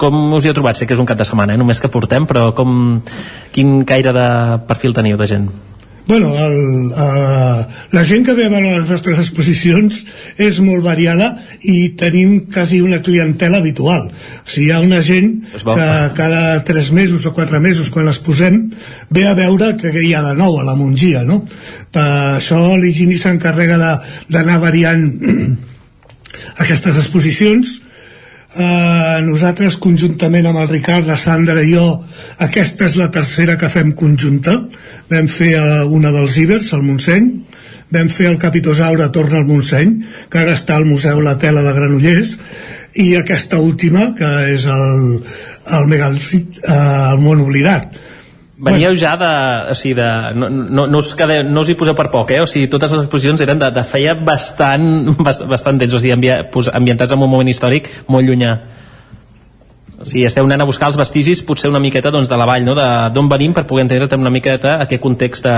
Com 0.00 0.20
us 0.36 0.44
hi 0.44 0.52
heu 0.52 0.56
trobat? 0.56 0.78
Sé 0.78 0.88
que 0.88 0.96
és 0.96 1.02
un 1.02 1.08
cap 1.08 1.18
de 1.20 1.28
setmana, 1.28 1.54
eh, 1.54 1.60
només 1.60 1.80
que 1.80 1.92
portem, 1.92 2.26
però 2.30 2.50
com, 2.56 3.00
quin 3.54 3.82
caire 3.88 4.14
de 4.16 4.30
perfil 4.68 4.96
teniu 4.96 5.20
de 5.20 5.30
gent? 5.30 5.50
Bueno, 6.10 6.34
el, 6.42 6.90
uh, 6.90 7.66
la 7.94 8.02
gent 8.04 8.24
que 8.26 8.34
ve 8.34 8.48
a 8.48 8.50
veure 8.50 8.80
les 8.80 8.88
nostres 8.90 9.20
exposicions 9.22 10.00
és 10.42 10.56
molt 10.58 10.82
variada 10.82 11.28
i 11.62 11.92
tenim 12.00 12.48
quasi 12.50 12.80
una 12.82 12.98
clientela 13.06 13.60
habitual. 13.62 14.08
O 14.10 14.48
sigui, 14.50 14.64
hi 14.66 14.72
ha 14.74 14.80
una 14.82 14.98
gent 15.06 15.28
que 15.78 15.86
cada 16.18 16.64
tres 16.66 16.90
mesos 16.90 17.28
o 17.30 17.32
quatre 17.36 17.60
mesos, 17.62 17.92
quan 17.94 18.10
les 18.10 18.18
posem, 18.26 18.58
ve 19.14 19.22
a 19.30 19.36
veure 19.38 19.76
que 19.78 19.92
hi 20.02 20.10
ha 20.18 20.24
de 20.26 20.34
nou 20.34 20.58
a 20.58 20.64
la 20.66 20.74
Mongia, 20.74 21.22
no? 21.22 21.44
Per 21.94 22.08
això 22.40 22.58
l'Higini 22.74 23.14
s'encarrega 23.14 23.78
de- 23.78 23.94
d'anar 24.34 24.58
variant 24.66 25.06
aquestes 26.66 26.98
exposicions 26.98 27.76
Eh, 28.50 29.18
nosaltres 29.22 29.76
conjuntament 29.78 30.48
amb 30.50 30.58
el 30.58 30.70
Ricard, 30.72 31.06
la 31.06 31.14
Sandra 31.20 31.62
i 31.62 31.70
jo 31.70 31.84
aquesta 32.42 32.88
és 32.88 32.96
la 32.98 33.06
tercera 33.14 33.54
que 33.58 33.70
fem 33.70 33.92
conjunta. 33.94 34.56
Vam 35.10 35.28
fer 35.30 35.52
eh, 35.54 35.84
una 35.86 36.10
dels 36.10 36.34
Ibers 36.42 36.72
al 36.74 36.82
Montseny. 36.82 37.30
Vam 37.94 38.10
fer 38.10 38.26
el 38.30 38.38
Capitosaure 38.42 39.06
Torna 39.14 39.38
al 39.38 39.46
Montseny 39.46 39.94
que 40.30 40.42
ara 40.42 40.56
està 40.58 40.76
al 40.76 40.86
Museu 40.86 41.22
La 41.22 41.36
Tela 41.38 41.62
de 41.62 41.74
Granollers. 41.78 42.36
I 42.98 43.14
aquesta 43.20 43.60
última 43.62 44.10
que 44.18 44.30
és 44.50 44.66
el, 44.66 45.20
el 45.78 45.90
Megalcit 45.90 46.58
eh, 46.64 46.74
el 46.74 47.22
món 47.22 47.46
oblidat 47.46 47.94
Veníeu 48.60 48.94
ja 48.98 49.14
de... 49.16 49.28
O 49.72 49.74
sigui, 49.78 49.94
de 49.96 50.06
no, 50.36 50.48
no, 50.50 50.86
no, 50.90 50.98
us 51.00 51.14
quedeu, 51.16 51.44
no 51.48 51.62
us 51.64 51.70
hi 51.72 51.76
poseu 51.80 51.94
per 51.96 52.08
poc, 52.12 52.30
eh? 52.36 52.42
O 52.44 52.48
sigui, 52.50 52.66
totes 52.72 52.92
les 52.92 53.02
exposicions 53.06 53.40
eren 53.44 53.58
de, 53.62 53.70
de 53.72 53.84
feia 53.88 54.12
bastant, 54.14 54.84
bast- 55.26 55.46
bastant 55.48 55.80
temps, 55.80 55.94
o 55.96 56.00
sigui, 56.02 56.12
ambia, 56.16 56.42
pos, 56.52 56.68
ambientats 56.74 57.14
en 57.16 57.22
un 57.24 57.30
moment 57.32 57.48
històric 57.48 57.88
molt 58.12 58.28
llunyà. 58.28 58.52
O 60.00 60.06
sigui, 60.08 60.24
esteu 60.28 60.46
anant 60.48 60.62
a 60.64 60.68
buscar 60.68 60.88
els 60.88 60.96
vestigis 61.00 61.42
potser 61.44 61.68
una 61.72 61.80
miqueta 61.80 62.12
doncs, 62.12 62.28
de 62.32 62.36
la 62.40 62.46
vall, 62.48 62.64
no? 62.64 62.76
D'on 63.12 63.28
venim 63.32 63.52
per 63.56 63.66
poder 63.68 63.84
entendre 63.88 64.16
una 64.20 64.32
miqueta 64.32 64.78
a 64.80 64.86
què 64.88 65.00
context 65.00 65.44
de, 65.44 65.56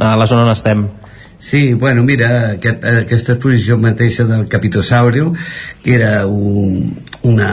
de 0.00 0.12
la 0.18 0.26
zona 0.26 0.46
on 0.46 0.50
estem. 0.54 0.86
Sí, 1.44 1.74
bueno, 1.74 2.02
mira, 2.02 2.28
aquest, 2.54 2.86
aquesta 2.88 3.34
exposició 3.34 3.76
mateixa 3.76 4.24
del 4.24 4.46
Capitosaurio, 4.48 5.34
que 5.84 5.92
era 5.98 6.24
un, 6.24 6.94
una, 7.28 7.50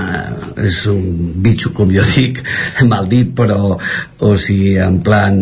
és 0.63 0.77
un 0.87 1.01
bitxo, 1.43 1.73
com 1.75 1.91
jo 1.91 2.05
dic, 2.13 2.39
mal 2.93 3.09
dit, 3.11 3.33
però, 3.35 3.75
o 3.75 4.31
sigui, 4.39 4.77
en 4.79 5.01
plan 5.03 5.41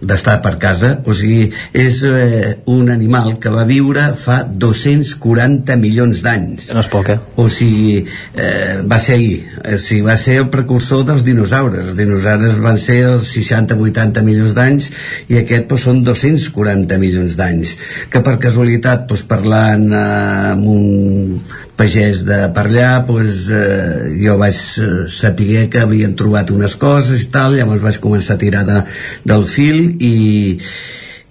d'estar 0.00 0.38
per 0.44 0.54
casa, 0.60 0.94
o 1.04 1.14
sigui, 1.16 1.50
és 1.76 2.00
eh, 2.08 2.56
un 2.72 2.90
animal 2.92 3.34
que 3.42 3.52
va 3.52 3.66
viure 3.68 4.10
fa 4.20 4.40
240 4.48 5.76
milions 5.80 6.22
d'anys. 6.24 6.70
No 6.74 6.82
és 6.84 6.90
poc, 6.92 7.12
eh? 7.12 7.18
O 7.40 7.48
sigui, 7.52 8.00
eh, 8.34 8.80
va 8.88 9.00
ser 9.02 9.18
ahir, 9.18 9.36
o 9.60 9.78
sigui, 9.78 10.02
va 10.08 10.16
ser 10.20 10.38
el 10.44 10.48
precursor 10.52 11.04
dels 11.08 11.24
dinosaures. 11.26 11.92
Els 11.92 11.98
dinosaures 11.98 12.58
van 12.64 12.80
ser 12.80 13.00
els 13.12 13.28
60-80 13.36 14.24
milions 14.26 14.56
d'anys 14.56 14.90
i 15.28 15.40
aquest 15.42 15.68
doncs, 15.70 15.86
són 15.86 16.04
240 16.06 17.00
milions 17.00 17.36
d'anys. 17.38 17.76
Que 18.12 18.24
per 18.24 18.38
casualitat, 18.42 19.06
doncs, 19.10 19.26
parlant 19.28 19.90
eh, 19.90 20.06
amb 20.54 20.70
un 20.70 20.88
pagès 21.80 22.24
de 22.28 22.38
per 22.54 22.66
allà, 22.68 22.90
doncs, 23.08 23.46
eh, 23.56 24.12
jo 24.20 24.36
vaig 24.40 24.56
eh, 24.84 24.88
saber 25.08 25.66
que 25.72 25.80
havien 25.80 26.16
trobat 26.18 26.52
unes 26.52 26.76
coses 26.80 27.24
i 27.24 27.30
tal, 27.32 27.56
llavors 27.56 27.84
vaig 27.86 28.00
començar 28.02 28.36
a 28.36 28.42
tirar 28.42 28.66
de, 28.68 28.82
del 29.24 29.46
fil 29.48 29.96
i, 29.96 30.14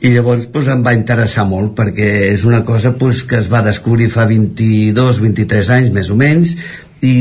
i 0.02 0.14
llavors 0.16 0.50
doncs, 0.50 0.72
em 0.74 0.82
va 0.86 0.96
interessar 0.98 1.46
molt 1.50 1.76
perquè 1.78 2.10
és 2.32 2.46
una 2.50 2.64
cosa 2.66 2.96
doncs, 2.98 3.22
que 3.30 3.38
es 3.44 3.50
va 3.52 3.62
descobrir 3.66 4.10
fa 4.10 4.26
22-23 4.30 5.74
anys 5.78 5.94
més 5.96 6.10
o 6.10 6.18
menys 6.18 6.56
i 7.06 7.14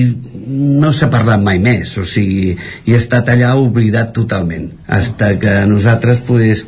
no 0.82 0.90
s'ha 0.90 1.10
parlat 1.12 1.44
mai 1.44 1.60
més 1.62 1.92
o 2.00 2.06
sigui, 2.08 2.56
i 2.88 2.96
ha 2.96 3.02
estat 3.02 3.28
allà 3.34 3.52
oblidat 3.60 4.14
totalment 4.16 4.72
hasta 4.88 5.34
que 5.42 5.60
nosaltres 5.70 6.24
doncs, 6.26 6.64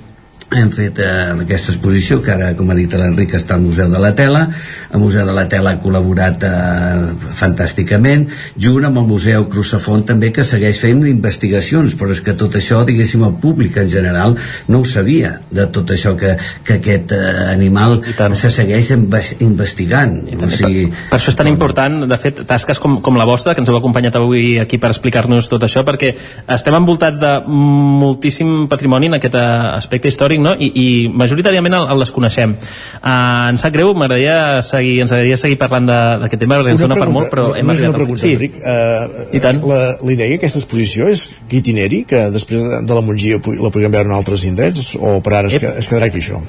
hem 0.50 0.70
fet 0.74 0.98
eh, 0.98 1.30
aquesta 1.44 1.70
exposició 1.70 2.18
que 2.24 2.32
ara, 2.34 2.48
com 2.58 2.70
ha 2.72 2.74
dit 2.74 2.90
l'Enric, 2.98 3.36
està 3.38 3.54
al 3.54 3.62
Museu 3.62 3.90
de 3.92 4.00
la 4.02 4.10
Tela. 4.18 4.46
El 4.90 4.98
Museu 4.98 5.26
de 5.28 5.34
la 5.36 5.44
Tela 5.50 5.76
ha 5.76 5.78
col·laborat 5.82 6.42
eh, 6.42 7.30
fantàsticament. 7.38 8.26
Junt 8.58 8.88
amb 8.88 8.98
el 8.98 9.06
Museu 9.06 9.46
Crucefont 9.52 10.02
també 10.08 10.32
que 10.34 10.42
segueix 10.46 10.80
fent 10.82 11.04
investigacions 11.06 11.94
però 12.00 12.10
és 12.14 12.22
que 12.24 12.34
tot 12.38 12.56
això, 12.58 12.80
diguéssim, 12.88 13.22
el 13.26 13.36
públic 13.42 13.78
en 13.78 13.88
general 13.92 14.34
no 14.68 14.80
ho 14.82 14.88
sabia 14.88 15.36
de 15.50 15.68
tot 15.70 15.92
això 15.94 16.16
que, 16.18 16.34
que 16.66 16.80
aquest 16.80 17.14
eh, 17.14 17.22
animal 17.52 18.00
se 18.34 18.50
segueix 18.50 18.90
inves- 18.96 19.36
investigant. 19.44 20.18
O 20.34 20.50
sigui, 20.50 20.88
Per 21.10 21.18
això 21.20 21.30
és 21.30 21.38
tan 21.38 21.50
important, 21.50 22.00
de 22.10 22.18
fet, 22.18 22.42
tasques 22.48 22.82
com, 22.82 22.98
com 23.04 23.18
la 23.20 23.28
vostra, 23.28 23.54
que 23.54 23.62
ens 23.62 23.70
heu 23.70 23.78
acompanyat 23.78 24.18
avui 24.18 24.58
aquí 24.58 24.80
per 24.82 24.90
explicar-nos 24.90 25.48
tot 25.52 25.62
això, 25.66 25.84
perquè 25.86 26.12
estem 26.50 26.74
envoltats 26.74 27.22
de 27.22 27.32
moltíssim 27.46 28.66
patrimoni 28.70 29.10
en 29.10 29.18
aquest 29.20 29.38
eh, 29.38 29.46
aspecte 29.76 30.10
històric, 30.10 30.39
no? 30.42 30.54
I, 30.58 30.70
i 30.74 30.86
majoritàriament 31.12 31.74
el, 31.78 31.86
el 31.94 32.02
desconeixem. 32.04 32.56
Uh, 33.00 33.50
ens 33.52 33.62
sap 33.64 33.72
greu, 33.74 33.92
m'agradaria 33.94 34.62
seguir, 34.66 34.96
ens 35.04 35.12
agradaria 35.12 35.36
seguir 35.40 35.58
parlant 35.60 35.86
de- 35.90 36.00
d'aquest 36.24 36.40
tema, 36.44 36.58
perquè 36.60 36.74
ens 36.76 36.84
dona 36.84 36.98
per 37.00 37.08
molt, 37.12 37.30
però 37.32 37.46
hem 37.56 37.66
no 37.66 37.76
és 37.76 37.84
una 37.84 37.90
arribat 37.90 37.94
al 37.94 38.00
pregunta, 38.00 38.22
sí. 38.24 38.32
Enric. 38.34 38.58
Uh, 38.60 39.28
I 39.36 39.42
tant. 39.44 39.62
La, 39.70 39.80
la 40.00 40.12
idea 40.16 40.28
d'aquesta 40.34 40.60
exposició 40.62 41.08
és 41.12 41.28
itineri, 41.50 42.04
que 42.10 42.26
després 42.34 42.66
de, 42.86 42.94
la 42.94 43.04
Montgia 43.04 43.38
la 43.40 43.70
puguem 43.72 43.92
veure 43.92 44.08
en 44.08 44.16
altres 44.16 44.44
indrets, 44.48 44.94
o 45.00 45.18
per 45.24 45.34
ara 45.40 45.48
es, 45.52 45.58
que- 45.62 45.76
es 45.80 45.88
quedarà 45.90 46.10
aquí 46.10 46.22
això? 46.24 46.40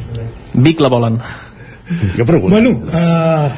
Vic 0.54 0.82
la 0.84 0.90
volen. 0.92 1.22
Jo 2.16 2.24
pregunto. 2.26 2.56
Bueno, 2.56 2.70
uh, 2.88 3.50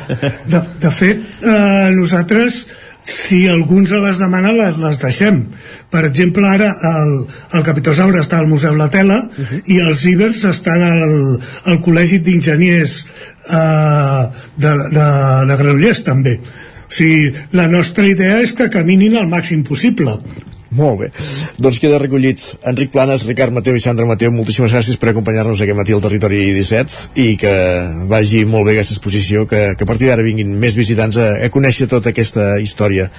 de, 0.49 0.61
de 0.81 0.89
fet, 0.91 1.19
uh, 1.45 1.91
nosaltres 1.93 2.63
si 3.03 3.47
alguns 3.51 3.91
les 3.91 4.19
demanen 4.21 4.55
les, 4.57 4.77
les 4.79 4.99
deixem. 5.01 5.41
Per 5.91 6.03
exemple 6.07 6.47
ara 6.47 6.71
el, 6.89 7.13
el 7.57 7.65
Capitosaure 7.65 8.21
està 8.23 8.39
al 8.39 8.49
Museu 8.51 8.77
La 8.79 8.89
Tela 8.93 9.19
i 9.67 9.79
els 9.83 10.05
Ibers 10.09 10.45
estan 10.49 10.83
al, 10.87 11.17
al 11.69 11.81
Col·legi 11.83 12.21
d'Enginyers 12.23 12.95
uh, 13.03 14.29
de, 14.55 14.71
de, 14.95 15.07
de 15.49 15.59
Granollers 15.59 16.03
també. 16.07 16.37
O 16.87 16.93
sigui, 16.93 17.33
la 17.57 17.67
nostra 17.67 18.05
idea 18.07 18.39
és 18.43 18.53
que 18.55 18.71
caminin 18.71 19.17
el 19.19 19.29
màxim 19.31 19.63
possible 19.67 20.19
Molt 20.73 20.99
bé. 21.03 21.09
Doncs 21.61 21.79
queda 21.81 21.99
recollit 22.01 22.43
Enric 22.69 22.91
Planes, 22.93 23.27
Ricard 23.29 23.53
Mateu 23.53 23.77
i 23.77 23.83
Sandra 23.83 24.07
Mateu. 24.09 24.33
Moltíssimes 24.33 24.73
gràcies 24.73 24.99
per 24.99 25.11
acompanyar-nos 25.11 25.61
aquest 25.61 25.77
matí 25.77 25.95
al 25.95 26.03
Territori 26.05 26.43
17 26.57 27.19
i 27.23 27.27
que 27.39 27.55
vagi 28.09 28.43
molt 28.49 28.67
bé 28.69 28.77
aquesta 28.77 28.97
exposició, 28.97 29.47
que, 29.49 29.65
que 29.77 29.85
a 29.85 29.89
partir 29.89 30.09
d'ara 30.09 30.25
vinguin 30.25 30.55
més 30.59 30.77
visitants 30.79 31.19
a, 31.21 31.33
a 31.45 31.51
conèixer 31.53 31.89
tota 31.91 32.13
aquesta 32.13 32.55
història. 32.63 33.09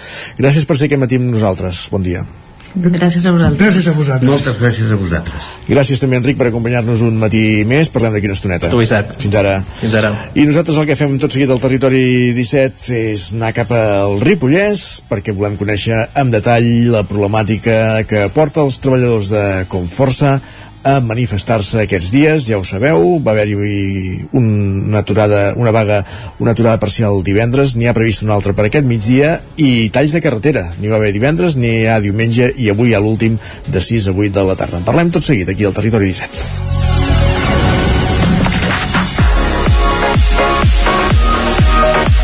Gràcies 0.41 0.67
per 0.67 0.79
ser 0.79 0.91
aquest 0.91 1.07
matí 1.07 1.21
amb 1.21 1.31
nosaltres. 1.35 1.87
Bon 1.95 2.03
dia. 2.03 2.27
Gràcies 2.75 3.22
a 3.27 3.31
vosaltres. 3.31 3.61
Gràcies 3.61 3.87
a 3.87 3.93
vosaltres. 3.95 4.29
Moltes 4.29 4.57
gràcies 4.59 4.91
a 4.91 4.97
vosaltres. 4.99 5.51
Gràcies 5.68 6.01
també, 6.03 6.18
Enric, 6.18 6.39
per 6.41 6.49
acompanyar-nos 6.49 7.05
un 7.07 7.20
matí 7.22 7.62
més. 7.70 7.91
Parlem 7.95 8.16
d'aquí 8.16 8.27
una 8.27 8.35
estoneta. 8.35 8.70
Tu, 8.72 8.81
Isaac. 8.83 9.12
Fins 9.22 9.37
ara. 9.39 9.61
Fins 9.79 9.95
ara. 10.01 10.11
I 10.35 10.47
nosaltres 10.49 10.81
el 10.83 10.89
que 10.89 10.99
fem 10.99 11.14
tot 11.22 11.37
seguit 11.37 11.53
al 11.55 11.62
territori 11.62 12.33
17 12.35 12.99
és 13.14 13.29
anar 13.37 13.53
cap 13.55 13.70
al 13.79 14.18
Ripollès 14.27 15.05
perquè 15.07 15.37
volem 15.37 15.55
conèixer 15.61 16.03
amb 16.18 16.35
detall 16.35 16.70
la 16.97 17.05
problemàtica 17.07 18.03
que 18.11 18.27
porta 18.35 18.66
els 18.66 18.81
treballadors 18.83 19.31
de 19.31 19.47
Conforça 19.70 20.41
a 20.85 21.01
manifestar-se 21.01 21.80
aquests 21.82 22.11
dies, 22.12 22.45
ja 22.47 22.59
ho 22.61 22.64
sabeu, 22.68 23.16
va 23.24 23.32
haver-hi 23.32 24.26
una 24.37 25.01
aturada, 25.01 25.55
una 25.57 25.72
vaga, 25.72 26.03
una 26.39 26.53
aturada 26.53 26.78
parcial 26.80 27.22
divendres, 27.24 27.74
n'hi 27.74 27.89
ha 27.89 27.97
previst 27.97 28.22
una 28.22 28.37
altra 28.37 28.53
per 28.53 28.68
aquest 28.68 28.87
migdia 28.87 29.39
i 29.57 29.89
talls 29.95 30.12
de 30.14 30.20
carretera, 30.24 30.66
n'hi 30.78 30.93
va 30.93 31.01
haver 31.01 31.14
divendres, 31.16 31.57
n'hi 31.57 31.87
ha 31.89 31.99
diumenge 32.05 32.53
i 32.61 32.68
avui 32.70 32.95
ha 32.95 33.01
l'últim 33.01 33.39
de 33.66 33.80
6 33.80 34.11
a 34.12 34.14
8 34.14 34.37
de 34.37 34.45
la 34.45 34.59
tarda. 34.61 34.78
En 34.82 34.87
parlem 34.87 35.11
tot 35.14 35.24
seguit 35.24 35.49
aquí 35.49 35.64
al 35.64 35.72
Territori 35.72 36.12
17. 36.12 36.85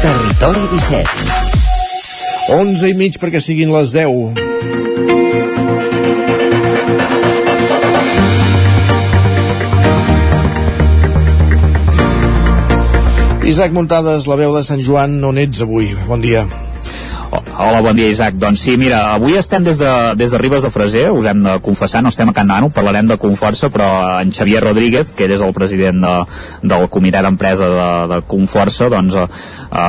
Territori 0.05 0.69
17. 0.77 1.49
11 2.61 2.89
i 2.89 2.95
mig 2.99 3.17
perquè 3.23 3.41
siguin 3.41 3.73
les 3.73 3.93
10. 3.97 4.80
Isaac 13.51 13.73
Muntades, 13.75 14.29
la 14.31 14.37
veu 14.39 14.55
de 14.55 14.63
Sant 14.63 14.79
Joan, 14.87 15.19
on 15.27 15.39
ets 15.43 15.65
avui? 15.67 15.91
Bon 16.07 16.23
dia. 16.23 16.47
Hola, 17.31 17.79
bon 17.81 17.95
dia, 17.95 18.09
Isaac. 18.11 18.35
Doncs 18.35 18.65
sí, 18.65 18.73
mira, 18.81 19.13
avui 19.15 19.37
estem 19.39 19.63
des 19.63 19.79
de, 19.79 19.91
des 20.19 20.33
de 20.35 20.39
Ribes 20.41 20.65
de 20.67 20.71
Freser, 20.75 21.11
us 21.15 21.29
hem 21.31 21.45
de 21.45 21.53
confessar, 21.63 22.01
no 22.03 22.11
estem 22.11 22.31
a 22.31 22.35
Can 22.35 22.49
Dano, 22.51 22.71
parlarem 22.75 23.07
de 23.07 23.17
Conforça, 23.23 23.69
però 23.71 23.87
en 24.19 24.33
Xavier 24.35 24.65
Rodríguez, 24.65 25.13
que 25.15 25.29
ell 25.29 25.35
és 25.37 25.45
el 25.47 25.55
president 25.55 26.01
de, 26.03 26.15
del 26.73 26.89
comitè 26.91 27.23
d'empresa 27.23 27.69
de, 27.71 27.91
de 28.11 28.19
Conforça, 28.27 28.89
doncs 28.91 29.15
uh, 29.15 29.29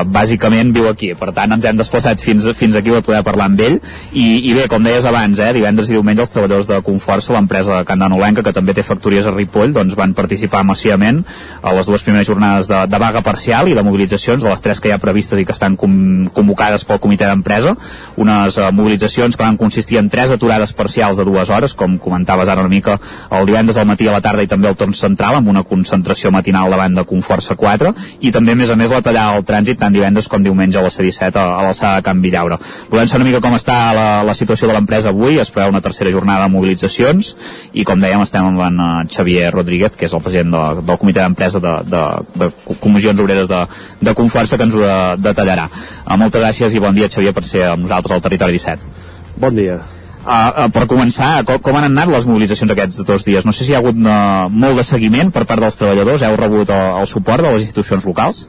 bàsicament 0.06 0.70
viu 0.76 0.90
aquí. 0.92 1.14
Per 1.18 1.32
tant, 1.34 1.56
ens 1.56 1.66
hem 1.66 1.80
desplaçat 1.80 2.22
fins, 2.22 2.46
fins 2.58 2.78
aquí 2.78 2.94
per 2.94 3.02
poder 3.08 3.24
parlar 3.26 3.50
amb 3.50 3.64
ell. 3.66 3.80
I, 4.12 4.28
i 4.52 4.54
bé, 4.58 4.68
com 4.70 4.86
deies 4.86 5.08
abans, 5.10 5.42
eh, 5.42 5.50
divendres 5.58 5.90
i 5.90 5.98
diumenge 5.98 6.22
els 6.28 6.36
treballadors 6.36 6.70
de 6.70 6.82
Conforça, 6.86 7.34
l'empresa 7.34 7.82
Can 7.90 8.06
Danolenca, 8.06 8.46
que 8.46 8.54
també 8.54 8.78
té 8.78 8.86
factories 8.86 9.26
a 9.26 9.34
Ripoll, 9.34 9.74
doncs 9.74 9.98
van 9.98 10.14
participar 10.14 10.62
massivament 10.68 11.24
a 11.64 11.74
les 11.74 11.90
dues 11.90 12.06
primeres 12.06 12.30
jornades 12.30 12.70
de, 12.70 12.84
de 12.86 13.02
vaga 13.02 13.26
parcial 13.26 13.72
i 13.72 13.78
de 13.78 13.88
mobilitzacions, 13.88 14.46
de 14.46 14.52
les 14.52 14.62
tres 14.62 14.84
que 14.84 14.92
hi 14.92 14.96
ha 14.96 15.02
previstes 15.02 15.42
i 15.42 15.48
que 15.48 15.58
estan 15.58 15.80
com, 15.80 15.98
convocades 16.36 16.86
pel 16.86 17.02
comitè 17.02 17.31
d'empresa, 17.32 17.76
unes 18.22 18.60
uh, 18.60 18.70
mobilitzacions 18.76 19.38
que 19.38 19.44
van 19.44 19.58
consistir 19.58 20.00
en 20.02 20.12
tres 20.12 20.32
aturades 20.36 20.76
parcials 20.78 21.18
de 21.18 21.26
dues 21.28 21.50
hores, 21.50 21.74
com 21.74 21.98
comentaves 22.02 22.52
ara 22.52 22.62
una 22.62 22.72
mica 22.72 23.00
el 23.32 23.46
divendres 23.48 23.78
al 23.78 23.88
matí 23.88 24.08
a 24.08 24.16
la 24.16 24.22
tarda 24.22 24.44
i 24.44 24.50
també 24.52 24.70
el 24.70 24.78
torn 24.78 24.94
central, 24.98 25.38
amb 25.40 25.50
una 25.52 25.64
concentració 25.68 26.32
matinal 26.32 26.72
davant 26.72 26.96
de 26.98 27.06
Conforça 27.08 27.56
4, 27.58 27.94
i 28.22 28.32
també, 28.32 28.56
a 28.56 28.60
més 28.60 28.70
a 28.70 28.78
més, 28.80 28.92
la 28.92 29.02
tallada 29.06 29.38
al 29.38 29.46
trànsit 29.48 29.80
tant 29.80 29.94
divendres 29.94 30.28
com 30.32 30.44
diumenge 30.44 30.80
a 30.80 30.84
la 30.86 30.92
C-17 30.92 31.40
a, 31.40 31.46
a 31.60 31.66
l'alçada 31.66 32.00
de 32.00 32.06
Can 32.08 32.22
Villaure. 32.24 32.58
Volem 32.92 33.08
saber 33.08 33.24
una 33.24 33.30
mica 33.30 33.44
com 33.44 33.56
està 33.58 33.78
la, 33.96 34.08
la 34.28 34.36
situació 34.38 34.68
de 34.70 34.76
l'empresa 34.76 35.12
avui, 35.12 35.40
es 35.42 35.52
preveu 35.54 35.72
una 35.72 35.84
tercera 35.84 36.12
jornada 36.12 36.48
de 36.48 36.56
mobilitzacions, 36.56 37.36
i 37.74 37.86
com 37.88 38.02
dèiem, 38.02 38.24
estem 38.26 38.50
amb 38.50 38.66
en 38.68 38.82
uh, 38.82 38.90
Xavier 39.12 39.52
Rodríguez, 39.54 39.96
que 39.98 40.10
és 40.10 40.16
el 40.18 40.24
president 40.26 40.52
de, 40.56 40.64
del 40.90 41.00
comitè 41.02 41.22
d'empresa 41.22 41.62
de, 41.64 41.76
de, 41.88 42.04
de 42.42 42.50
comissions 42.82 43.22
obreres 43.22 43.48
de, 43.52 43.62
de 44.02 44.16
Conforça, 44.18 44.58
que 44.58 44.68
ens 44.68 44.76
ho 44.76 44.82
de, 44.84 44.98
detallarà. 45.30 45.70
Uh, 46.02 46.18
moltes 46.20 46.44
gràcies 46.44 46.76
i 46.76 46.82
bon 46.84 46.98
dia, 46.98 47.08
Xavier, 47.12 47.21
per 47.30 47.46
ser 47.46 47.68
amb 47.70 47.86
nosaltres 47.86 48.18
al 48.18 48.24
Territori 48.26 48.58
17. 48.58 48.90
Bon 49.38 49.54
dia. 49.54 49.78
Uh, 50.22 50.34
uh, 50.34 50.66
per 50.74 50.88
començar, 50.90 51.44
com, 51.46 51.62
com 51.62 51.78
han 51.78 51.88
anat 51.88 52.10
les 52.10 52.26
mobilitzacions 52.30 52.74
aquests 52.74 53.06
dos 53.06 53.24
dies? 53.26 53.46
No 53.46 53.54
sé 53.54 53.66
si 53.66 53.72
hi 53.72 53.78
ha 53.78 53.80
hagut 53.82 53.98
uh, 54.02 54.50
molt 54.50 54.82
de 54.82 54.86
seguiment 54.86 55.32
per 55.34 55.46
part 55.50 55.62
dels 55.62 55.78
treballadors, 55.80 56.26
heu 56.26 56.38
rebut 56.38 56.70
el, 56.74 57.00
el 57.02 57.10
suport 57.10 57.46
de 57.46 57.54
les 57.54 57.66
institucions 57.66 58.06
locals? 58.06 58.48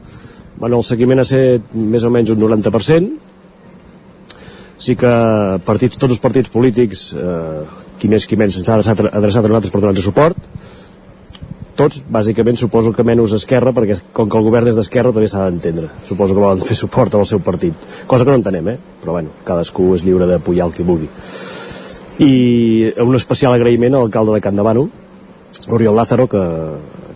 Bueno, 0.57 0.77
el 0.81 0.85
seguiment 0.85 1.21
ha 1.21 1.25
estat 1.25 1.73
més 1.73 2.05
o 2.05 2.11
menys 2.13 2.33
un 2.33 2.41
90%. 2.41 3.09
Sí 4.83 4.97
que 4.99 5.13
partits, 5.65 5.97
tots 5.97 6.13
els 6.13 6.21
partits 6.21 6.51
polítics, 6.53 7.07
eh, 7.15 7.63
qui 7.99 8.09
més 8.11 8.25
qui 8.27 8.37
menys, 8.39 8.59
ha 8.61 8.75
adreçat, 8.75 9.01
adreçat 9.09 9.45
a 9.45 9.49
nosaltres 9.49 9.73
per 9.73 9.81
donar 9.81 10.03
suport. 10.03 10.49
Tots, 11.73 12.03
bàsicament, 12.05 12.57
suposo 12.59 12.91
que 12.93 13.05
menys 13.05 13.31
Esquerra, 13.33 13.71
perquè 13.73 13.95
com 14.13 14.29
que 14.29 14.37
el 14.37 14.45
govern 14.45 14.69
és 14.69 14.75
d'Esquerra 14.77 15.13
també 15.13 15.29
s'ha 15.31 15.47
d'entendre. 15.47 15.87
Suposo 16.05 16.35
que 16.35 16.43
volen 16.43 16.61
fer 16.61 16.77
suport 16.77 17.15
al 17.17 17.25
seu 17.25 17.41
partit. 17.41 17.73
Cosa 18.05 18.25
que 18.25 18.29
no 18.29 18.37
entenem, 18.37 18.67
eh? 18.75 18.77
Però 19.01 19.15
bueno, 19.15 19.33
cadascú 19.47 19.87
és 19.95 20.03
lliure 20.05 20.27
d'apoyar 20.29 20.67
el 20.69 20.75
que 20.75 20.85
vulgui. 20.85 21.09
I 22.21 22.93
un 23.01 23.17
especial 23.17 23.55
agraïment 23.57 23.95
a 23.95 24.03
l'alcalde 24.03 24.35
de 24.35 24.41
Can 24.45 24.59
Davano, 24.59 24.85
Oriol 25.73 25.97
Lázaro, 25.97 26.27
que, 26.29 26.43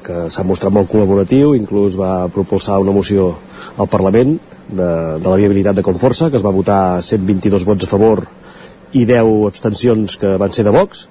que 0.07 0.25
s'ha 0.33 0.45
mostrat 0.47 0.73
molt 0.73 0.89
col·laboratiu, 0.89 1.53
inclús 1.53 1.99
va 1.99 2.25
propulsar 2.33 2.79
una 2.81 2.95
moció 2.95 3.29
al 3.77 3.89
Parlament 3.93 4.39
de, 4.67 4.89
de 5.21 5.27
la 5.27 5.37
viabilitat 5.37 5.77
de 5.77 5.85
Conforça, 5.85 6.31
que 6.31 6.41
es 6.41 6.45
va 6.45 6.55
votar 6.55 6.97
122 7.05 7.67
vots 7.67 7.85
a 7.85 7.91
favor 7.93 8.25
i 8.97 9.05
10 9.05 9.45
abstencions 9.51 10.17
que 10.17 10.33
van 10.41 10.55
ser 10.55 10.65
de 10.65 10.73
Vox, 10.73 11.05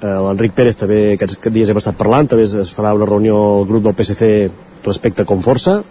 l'Enric 0.00 0.54
Pérez 0.56 0.78
també 0.80 1.00
aquests 1.12 1.50
dies 1.52 1.70
hem 1.70 1.76
estat 1.76 1.96
parlant 1.98 2.28
també 2.30 2.46
es 2.48 2.72
farà 2.72 2.94
una 2.96 3.08
reunió 3.08 3.36
al 3.60 3.66
grup 3.68 3.84
del 3.84 3.96
PSC 3.98 4.30
respecte 4.86 5.22
a 5.22 5.28
Conforça 5.28 5.82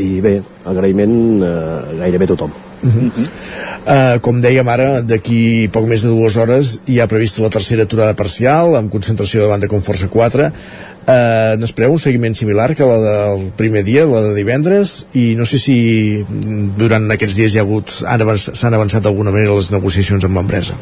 i 0.00 0.20
bé, 0.24 0.38
agraïment 0.68 1.42
eh, 1.44 1.98
gairebé 2.00 2.26
tothom. 2.28 2.52
Uh 2.82 2.92
-huh. 2.92 3.10
uh, 3.16 4.20
com 4.20 4.40
dèiem 4.40 4.68
ara, 4.68 5.00
d'aquí 5.00 5.68
poc 5.72 5.86
més 5.86 6.02
de 6.02 6.08
dues 6.08 6.36
hores 6.36 6.80
hi 6.86 7.00
ha 7.00 7.06
prevista 7.06 7.42
la 7.42 7.48
tercera 7.48 7.82
aturada 7.82 8.14
parcial 8.14 8.76
amb 8.76 8.92
concentració 8.92 9.40
davant 9.40 9.60
de 9.60 9.68
Conforça 9.68 10.08
4 10.08 10.46
uh, 10.46 11.56
n'espereu 11.56 11.92
un 11.92 11.98
seguiment 11.98 12.34
similar 12.34 12.74
que 12.74 12.84
la 12.84 12.98
del 12.98 13.50
primer 13.56 13.82
dia, 13.82 14.04
la 14.04 14.20
de 14.20 14.34
divendres? 14.34 15.06
I 15.14 15.34
no 15.36 15.44
sé 15.44 15.58
si 15.58 16.24
durant 16.76 17.10
aquests 17.10 17.36
dies 17.36 17.54
hi 17.54 17.58
ha 17.58 17.62
hagut 17.62 17.90
s'han 17.90 18.74
avançat 18.74 19.02
d'alguna 19.02 19.30
manera 19.30 19.54
les 19.54 19.72
negociacions 19.72 20.24
amb 20.24 20.36
l'empresa 20.36 20.74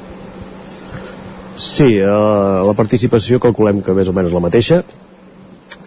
Sí, 1.56 1.96
eh, 2.00 2.06
la 2.06 2.74
participació 2.74 3.38
calculem 3.38 3.80
que 3.82 3.94
més 3.94 4.08
o 4.10 4.12
menys 4.14 4.32
la 4.34 4.42
mateixa. 4.42 4.80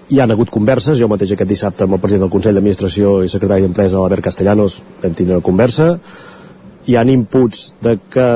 Hi 0.07 0.21
han 0.23 0.31
hagut 0.31 0.49
converses, 0.53 0.95
jo 0.95 1.09
mateix 1.11 1.33
aquest 1.35 1.49
dissabte 1.49 1.83
amb 1.83 1.97
el 1.97 1.99
president 1.99 2.23
del 2.23 2.31
Consell 2.31 2.55
d'Administració 2.55 3.17
i 3.25 3.31
secretari 3.31 3.65
d'Empresa, 3.65 3.99
l'Albert 3.99 4.23
Castellanos, 4.29 4.77
vam 5.01 5.15
tindre 5.17 5.35
una 5.35 5.43
conversa. 5.43 5.89
Hi 6.87 6.95
han 6.95 7.11
inputs 7.11 7.73
de 7.83 7.97
que 8.07 8.27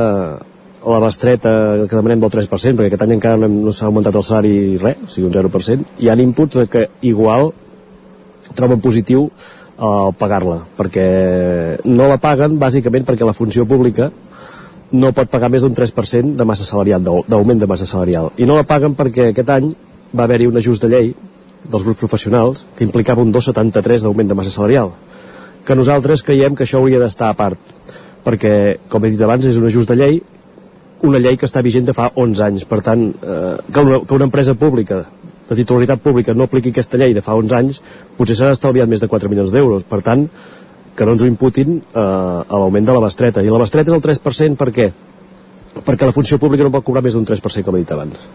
la 0.92 1.00
bestreta 1.00 1.54
que 1.88 1.96
demanem 1.96 2.20
del 2.20 2.34
3%, 2.34 2.76
perquè 2.76 2.90
aquest 2.92 3.06
any 3.06 3.16
encara 3.16 3.40
no, 3.40 3.48
no 3.48 3.72
s'ha 3.72 3.88
augmentat 3.88 4.18
el 4.20 4.26
salari 4.28 4.56
res, 4.82 5.00
o 5.06 5.12
sigui 5.14 5.30
un 5.30 5.36
0%, 5.38 5.88
hi 6.04 6.12
han 6.12 6.20
inputs 6.20 6.60
de 6.60 6.68
que 6.68 6.88
igual 7.08 7.54
troben 8.58 8.84
positiu 8.84 9.30
el 9.82 10.12
pagar-la, 10.20 10.60
perquè 10.78 11.08
no 11.88 12.10
la 12.10 12.20
paguen 12.22 12.60
bàsicament 12.60 13.08
perquè 13.08 13.26
la 13.26 13.38
funció 13.38 13.64
pública 13.70 14.12
no 14.92 15.14
pot 15.16 15.30
pagar 15.32 15.50
més 15.52 15.64
d'un 15.64 15.76
3% 15.76 16.36
de 16.36 16.46
massa 16.48 16.66
salarial, 16.68 17.04
d'augment 17.04 17.60
de 17.60 17.68
massa 17.68 17.88
salarial. 17.88 18.32
I 18.38 18.48
no 18.50 18.58
la 18.58 18.68
paguen 18.68 18.96
perquè 18.98 19.30
aquest 19.32 19.50
any 19.50 19.72
va 20.16 20.26
haver-hi 20.28 20.50
un 20.50 20.60
ajust 20.60 20.84
de 20.84 20.92
llei 20.92 21.14
dels 21.64 21.84
grups 21.84 22.00
professionals 22.00 22.66
que 22.76 22.84
implicava 22.84 23.22
un 23.22 23.32
2,73 23.34 24.04
d'augment 24.04 24.28
de 24.28 24.38
massa 24.38 24.52
salarial 24.52 24.92
que 25.66 25.78
nosaltres 25.78 26.24
creiem 26.26 26.56
que 26.58 26.66
això 26.66 26.82
hauria 26.82 27.00
d'estar 27.02 27.30
a 27.30 27.38
part 27.38 27.58
perquè, 28.26 28.54
com 28.90 29.06
he 29.06 29.12
dit 29.14 29.22
abans, 29.22 29.46
és 29.46 29.58
un 29.58 29.68
ajust 29.70 29.90
de 29.90 29.98
llei 29.98 30.22
una 31.08 31.22
llei 31.22 31.38
que 31.38 31.48
està 31.50 31.64
vigent 31.66 31.88
de 31.88 31.96
fa 31.98 32.12
11 32.16 32.44
anys 32.48 32.66
per 32.70 32.82
tant, 32.86 33.08
eh, 33.10 33.58
que, 33.72 33.82
una, 33.82 34.02
que 34.06 34.18
una 34.18 34.28
empresa 34.30 34.56
pública 34.56 35.04
de 35.50 35.58
titularitat 35.58 36.02
pública 36.02 36.34
no 36.34 36.48
apliqui 36.48 36.72
aquesta 36.72 36.98
llei 36.98 37.14
de 37.14 37.24
fa 37.26 37.38
11 37.38 37.58
anys 37.58 37.82
potser 38.18 38.38
s'ha 38.38 38.52
estalviat 38.56 38.90
més 38.90 39.02
de 39.02 39.10
4 39.12 39.30
milions 39.30 39.54
d'euros 39.54 39.86
per 39.90 40.02
tant, 40.06 40.28
que 41.02 41.08
no 41.10 41.16
ens 41.18 41.24
ho 41.26 41.30
imputin 41.30 41.80
eh, 41.82 41.98
a 41.98 42.58
l'augment 42.62 42.86
de 42.86 42.94
la 42.94 43.02
bestreta. 43.02 43.42
I 43.42 43.50
la 43.50 43.64
bestreta 43.64 43.90
és 43.90 43.98
el 43.98 44.04
3% 44.06 44.60
per 44.60 44.70
què? 44.76 44.92
Perquè 45.82 46.06
la 46.06 46.14
funció 46.14 46.38
pública 46.38 46.68
no 46.68 46.70
pot 46.70 46.86
cobrar 46.86 47.02
més 47.02 47.18
d'un 47.18 47.26
3%, 47.26 47.66
com 47.66 47.78
he 47.78 47.82
dit 47.82 47.94
abans. 47.96 48.28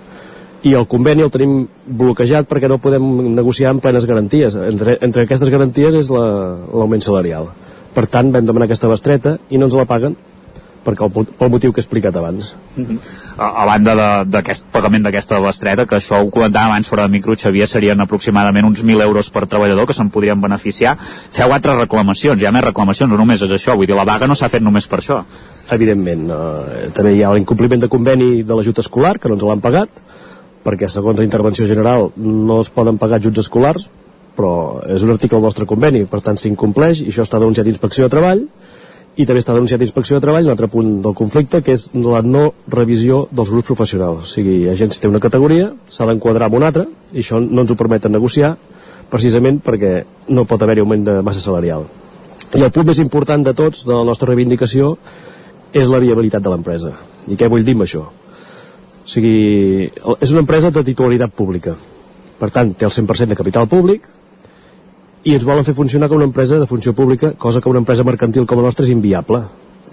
I 0.67 0.73
el 0.75 0.89
conveni 0.91 1.23
el 1.23 1.31
tenim 1.31 1.61
bloquejat 1.87 2.49
perquè 2.51 2.67
no 2.67 2.81
podem 2.83 3.07
negociar 3.37 3.71
amb 3.71 3.85
plenes 3.85 4.09
garanties. 4.11 4.57
Entre, 4.59 4.97
entre 5.07 5.29
aquestes 5.29 5.53
garanties 5.53 5.95
és 5.95 6.11
l'augment 6.11 6.99
la, 6.99 7.07
salarial. 7.07 7.53
Per 7.95 8.09
tant, 8.11 8.33
vam 8.35 8.49
demanar 8.49 8.67
aquesta 8.67 8.91
bestreta 8.91 9.37
i 9.47 9.61
no 9.63 9.71
ens 9.71 9.79
la 9.79 9.87
paguen 9.87 10.19
perquè 10.87 11.07
el, 11.07 11.27
pel 11.39 11.51
motiu 11.53 11.73
que 11.75 11.83
he 11.83 11.85
explicat 11.85 12.17
abans. 12.17 12.55
Uh 12.77 12.85
-huh. 12.85 12.99
a, 13.37 13.63
a 13.63 13.67
banda 13.67 14.25
d'aquest 14.25 14.65
pagament 14.73 15.05
d'aquesta 15.05 15.41
bestreta, 15.41 15.87
que 15.87 15.97
això 15.97 16.23
ho 16.23 16.31
comentàvem 16.31 16.71
abans 16.71 16.89
fora 16.89 17.03
de 17.03 17.09
micro, 17.09 17.35
Xavier, 17.37 17.67
serien 17.67 18.01
aproximadament 18.01 18.67
uns 18.67 18.85
1.000 18.85 19.03
euros 19.03 19.31
per 19.31 19.47
treballador 19.47 19.87
que 19.87 19.93
se'n 19.93 20.11
podrien 20.11 20.41
beneficiar. 20.41 20.97
Feu 21.31 21.53
altres 21.53 21.77
reclamacions, 21.77 22.41
hi 22.41 22.47
ha 22.47 22.53
més 22.53 22.65
reclamacions, 22.65 23.11
no 23.11 23.19
només 23.19 23.43
és 23.43 23.51
això, 23.51 23.77
vull 23.77 23.87
dir, 23.87 23.97
la 23.97 24.05
vaga 24.05 24.27
no 24.27 24.35
s'ha 24.35 24.49
fet 24.49 24.63
només 24.63 24.87
per 24.89 24.99
això. 24.99 25.25
Evidentment, 25.71 26.31
eh, 26.31 26.91
també 26.95 27.15
hi 27.15 27.23
ha 27.23 27.35
l'incompliment 27.35 27.81
de 27.81 27.89
conveni 27.89 28.43
de 28.43 28.55
l'ajut 28.55 28.79
escolar, 28.79 29.19
que 29.19 29.29
no 29.29 29.35
ens 29.35 29.43
l'han 29.43 29.61
pagat, 29.61 29.89
perquè 30.65 30.89
segons 30.89 31.19
la 31.19 31.25
intervenció 31.25 31.67
general 31.67 32.11
no 32.17 32.61
es 32.61 32.71
poden 32.71 32.99
pagar 32.99 33.21
ajuts 33.21 33.39
escolars, 33.39 33.91
però 34.37 34.83
és 34.93 35.03
un 35.03 35.15
article 35.15 35.39
del 35.39 35.49
nostre 35.49 35.67
conveni, 35.67 36.05
per 36.11 36.21
tant 36.21 36.37
s'incompleix 36.37 37.01
i 37.01 37.09
això 37.13 37.25
està 37.25 37.41
denunciat 37.41 37.67
a 37.67 37.73
Inspecció 37.73 38.07
de 38.07 38.13
Treball, 38.13 38.45
i 39.17 39.25
també 39.25 39.41
està 39.41 39.55
denunciat 39.57 39.81
Inspecció 39.81 40.19
de 40.19 40.25
Treball 40.25 40.45
un 40.45 40.53
altre 40.53 40.69
punt 40.69 40.99
del 41.05 41.15
conflicte 41.17 41.63
que 41.65 41.73
és 41.73 41.89
la 41.97 42.21
no 42.25 42.51
revisió 42.73 43.23
dels 43.33 43.53
grups 43.53 43.71
professionals. 43.71 44.27
O 44.27 44.29
sigui, 44.29 44.59
agència 44.69 45.01
té 45.01 45.09
una 45.09 45.23
categoria 45.25 45.71
s'ha 45.89 46.09
d'enquadrar 46.09 46.51
amb 46.51 46.59
una 46.59 46.69
altra 46.69 46.85
i 47.15 47.23
això 47.23 47.41
no 47.41 47.65
ens 47.65 47.73
ho 47.73 47.79
permeten 47.81 48.13
negociar 48.13 48.55
precisament 49.09 49.63
perquè 49.65 50.03
no 50.37 50.45
pot 50.45 50.63
haver-hi 50.63 50.85
augment 50.85 51.07
de 51.07 51.17
massa 51.25 51.41
salarial. 51.41 51.87
I 52.57 52.63
el 52.63 52.73
punt 52.75 52.87
més 52.91 53.01
important 53.01 53.43
de 53.47 53.55
tots 53.57 53.87
de 53.87 53.95
la 53.95 54.05
nostra 54.05 54.29
reivindicació 54.29 54.97
és 55.73 55.89
la 55.89 56.01
viabilitat 56.03 56.45
de 56.45 56.53
l'empresa. 56.53 56.93
I 57.27 57.39
què 57.41 57.49
vull 57.51 57.65
dir 57.65 57.75
amb 57.77 57.87
això? 57.87 58.05
O 58.05 59.09
sigui, 59.09 59.87
és 60.21 60.33
una 60.35 60.43
empresa 60.45 60.71
de 60.75 60.85
titularitat 60.85 61.33
pública. 61.33 61.77
Per 62.37 62.51
tant 62.53 62.75
té 62.77 62.85
el 62.85 62.93
100% 62.93 63.33
de 63.33 63.39
capital 63.39 63.69
públic 63.71 64.05
i 65.27 65.35
ens 65.35 65.45
volen 65.47 65.67
fer 65.67 65.75
funcionar 65.75 66.07
com 66.09 66.21
una 66.21 66.29
empresa 66.29 66.61
de 66.61 66.69
funció 66.71 66.93
pública, 66.95 67.33
cosa 67.35 67.61
que 67.61 67.69
una 67.69 67.81
empresa 67.83 68.05
mercantil 68.07 68.47
com 68.47 68.61
la 68.61 68.69
nostra 68.69 68.87
és 68.87 68.93
inviable, 68.95 69.41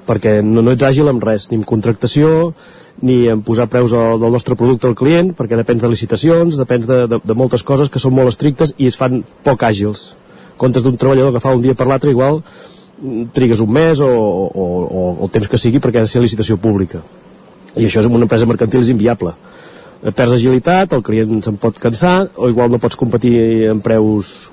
perquè 0.06 0.36
no, 0.46 0.62
no 0.62 0.76
ets 0.76 0.86
àgil 0.86 1.10
amb 1.10 1.24
res, 1.26 1.48
ni 1.50 1.58
en 1.58 1.64
contractació, 1.66 2.52
ni 3.02 3.24
en 3.32 3.42
posar 3.42 3.66
preus 3.72 3.96
al, 3.98 4.20
del 4.22 4.36
nostre 4.36 4.58
producte 4.60 4.86
al 4.86 4.98
client, 5.00 5.32
perquè 5.34 5.58
depèn 5.58 5.82
de 5.82 5.90
licitacions, 5.90 6.60
depèn 6.62 6.86
de, 6.86 7.00
de, 7.10 7.20
de 7.26 7.38
moltes 7.40 7.66
coses 7.66 7.90
que 7.90 8.02
són 8.04 8.14
molt 8.14 8.30
estrictes 8.30 8.76
i 8.78 8.92
es 8.92 9.00
fan 9.00 9.24
poc 9.48 9.66
àgils. 9.66 10.12
Comptes 10.62 10.86
d'un 10.86 11.02
treballador 11.02 11.34
que 11.34 11.42
fa 11.42 11.56
un 11.58 11.66
dia 11.66 11.74
per 11.74 11.90
l'altre, 11.90 12.14
igual 12.14 12.44
mm, 12.44 13.34
trigues 13.34 13.66
un 13.66 13.74
mes 13.74 14.06
o, 14.06 14.12
o, 14.14 14.70
o, 14.86 15.10
el 15.26 15.34
temps 15.34 15.50
que 15.50 15.58
sigui 15.58 15.82
perquè 15.82 16.04
ha 16.04 16.06
de 16.06 16.14
ser 16.14 16.22
licitació 16.22 16.62
pública. 16.62 17.02
I 17.74 17.88
això 17.90 18.06
és 18.06 18.12
una 18.12 18.28
empresa 18.30 18.46
mercantil 18.46 18.86
és 18.86 18.94
inviable. 18.94 19.34
Perds 20.04 20.38
agilitat, 20.38 20.94
el 20.94 21.02
client 21.02 21.42
se'n 21.42 21.58
pot 21.58 21.82
cansar, 21.82 22.28
o 22.38 22.52
igual 22.52 22.70
no 22.70 22.78
pots 22.84 23.00
competir 23.00 23.40
en 23.72 23.80
preus 23.82 24.53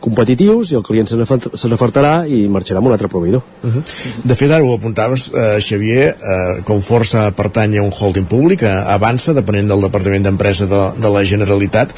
competitius 0.00 0.72
i 0.72 0.76
el 0.78 0.84
client 0.84 1.08
se 1.08 1.16
n'afartarà 1.16 2.12
i 2.28 2.42
marxarà 2.52 2.80
amb 2.80 2.90
un 2.90 2.94
altre 2.94 3.08
proveïdor. 3.08 3.42
Uh 3.62 3.70
-huh. 3.70 3.82
De 4.24 4.34
fet, 4.34 4.50
ara 4.50 4.64
ho 4.64 4.74
apuntaves, 4.74 5.30
eh, 5.34 5.58
Xavier, 5.60 6.08
eh, 6.08 6.62
com 6.64 6.82
força 6.82 7.30
pertany 7.32 7.78
a 7.78 7.82
un 7.82 7.92
holding 7.92 8.26
públic, 8.26 8.62
eh, 8.62 8.68
avança, 8.68 9.32
depenent 9.32 9.68
del 9.68 9.80
Departament 9.80 10.24
d'Empresa 10.24 10.66
de, 10.66 11.00
de 11.00 11.08
la 11.08 11.24
Generalitat. 11.24 11.94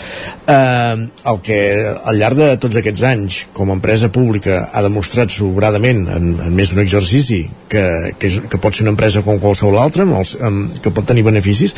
Eh, 0.46 1.08
el 1.24 1.40
que 1.42 1.96
al 2.04 2.18
llarg 2.18 2.36
de 2.36 2.56
tots 2.56 2.76
aquests 2.76 3.02
anys, 3.02 3.46
com 3.52 3.70
a 3.70 3.74
empresa 3.74 4.08
pública, 4.08 4.70
ha 4.72 4.82
demostrat 4.82 5.30
sobradament, 5.30 6.08
en, 6.08 6.40
en 6.40 6.54
més 6.54 6.70
d'un 6.70 6.80
exercici, 6.80 7.50
que, 7.68 8.12
que, 8.18 8.26
és, 8.26 8.40
que 8.50 8.58
pot 8.58 8.74
ser 8.74 8.84
una 8.84 8.92
empresa 8.92 9.22
com 9.22 9.40
qualsevol 9.40 9.78
altra, 9.78 10.02
amb 10.02 10.18
els, 10.20 10.36
amb, 10.40 10.78
que 10.82 10.90
pot 10.90 11.06
tenir 11.08 11.24
beneficis. 11.24 11.74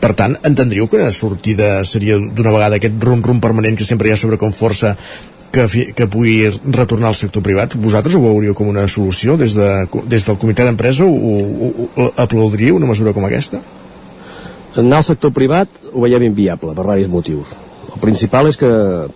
Per 0.00 0.12
tant, 0.14 0.36
entendríeu 0.42 0.86
que 0.86 0.98
la 0.98 1.10
sortida 1.10 1.84
seria 1.84 2.18
d'una 2.18 2.54
vegada 2.54 2.76
aquest 2.76 3.02
rum-rum 3.02 3.40
permanent 3.40 3.76
que 3.76 3.88
sempre 3.88 4.08
hi 4.08 4.12
ha 4.12 4.20
sobre 4.20 4.40
com 4.40 4.52
força 4.52 4.96
que, 5.52 5.66
que 5.96 6.06
pugui 6.06 6.48
retornar 6.48 7.10
al 7.10 7.18
sector 7.18 7.42
privat, 7.42 7.74
vosaltres 7.74 8.14
ho 8.14 8.22
veuríeu 8.22 8.54
com 8.54 8.70
una 8.70 8.86
solució 8.88 9.36
des, 9.40 9.56
de, 9.58 9.70
des 10.10 10.26
del 10.26 10.38
comitè 10.38 10.66
d'empresa 10.66 11.04
ho, 11.04 11.10
ho, 11.10 11.70
ho, 11.70 12.08
aplaudiríeu 12.22 12.78
una 12.78 12.90
mesura 12.90 13.14
com 13.16 13.26
aquesta? 13.26 13.60
Anar 14.78 15.00
al 15.00 15.06
sector 15.06 15.34
privat 15.34 15.90
ho 15.90 16.04
veiem 16.04 16.28
inviable 16.28 16.74
per 16.76 16.84
diversos 16.84 17.10
motius. 17.10 17.54
El 17.90 17.98
principal 18.02 18.46
és 18.46 18.56
que 18.56 18.68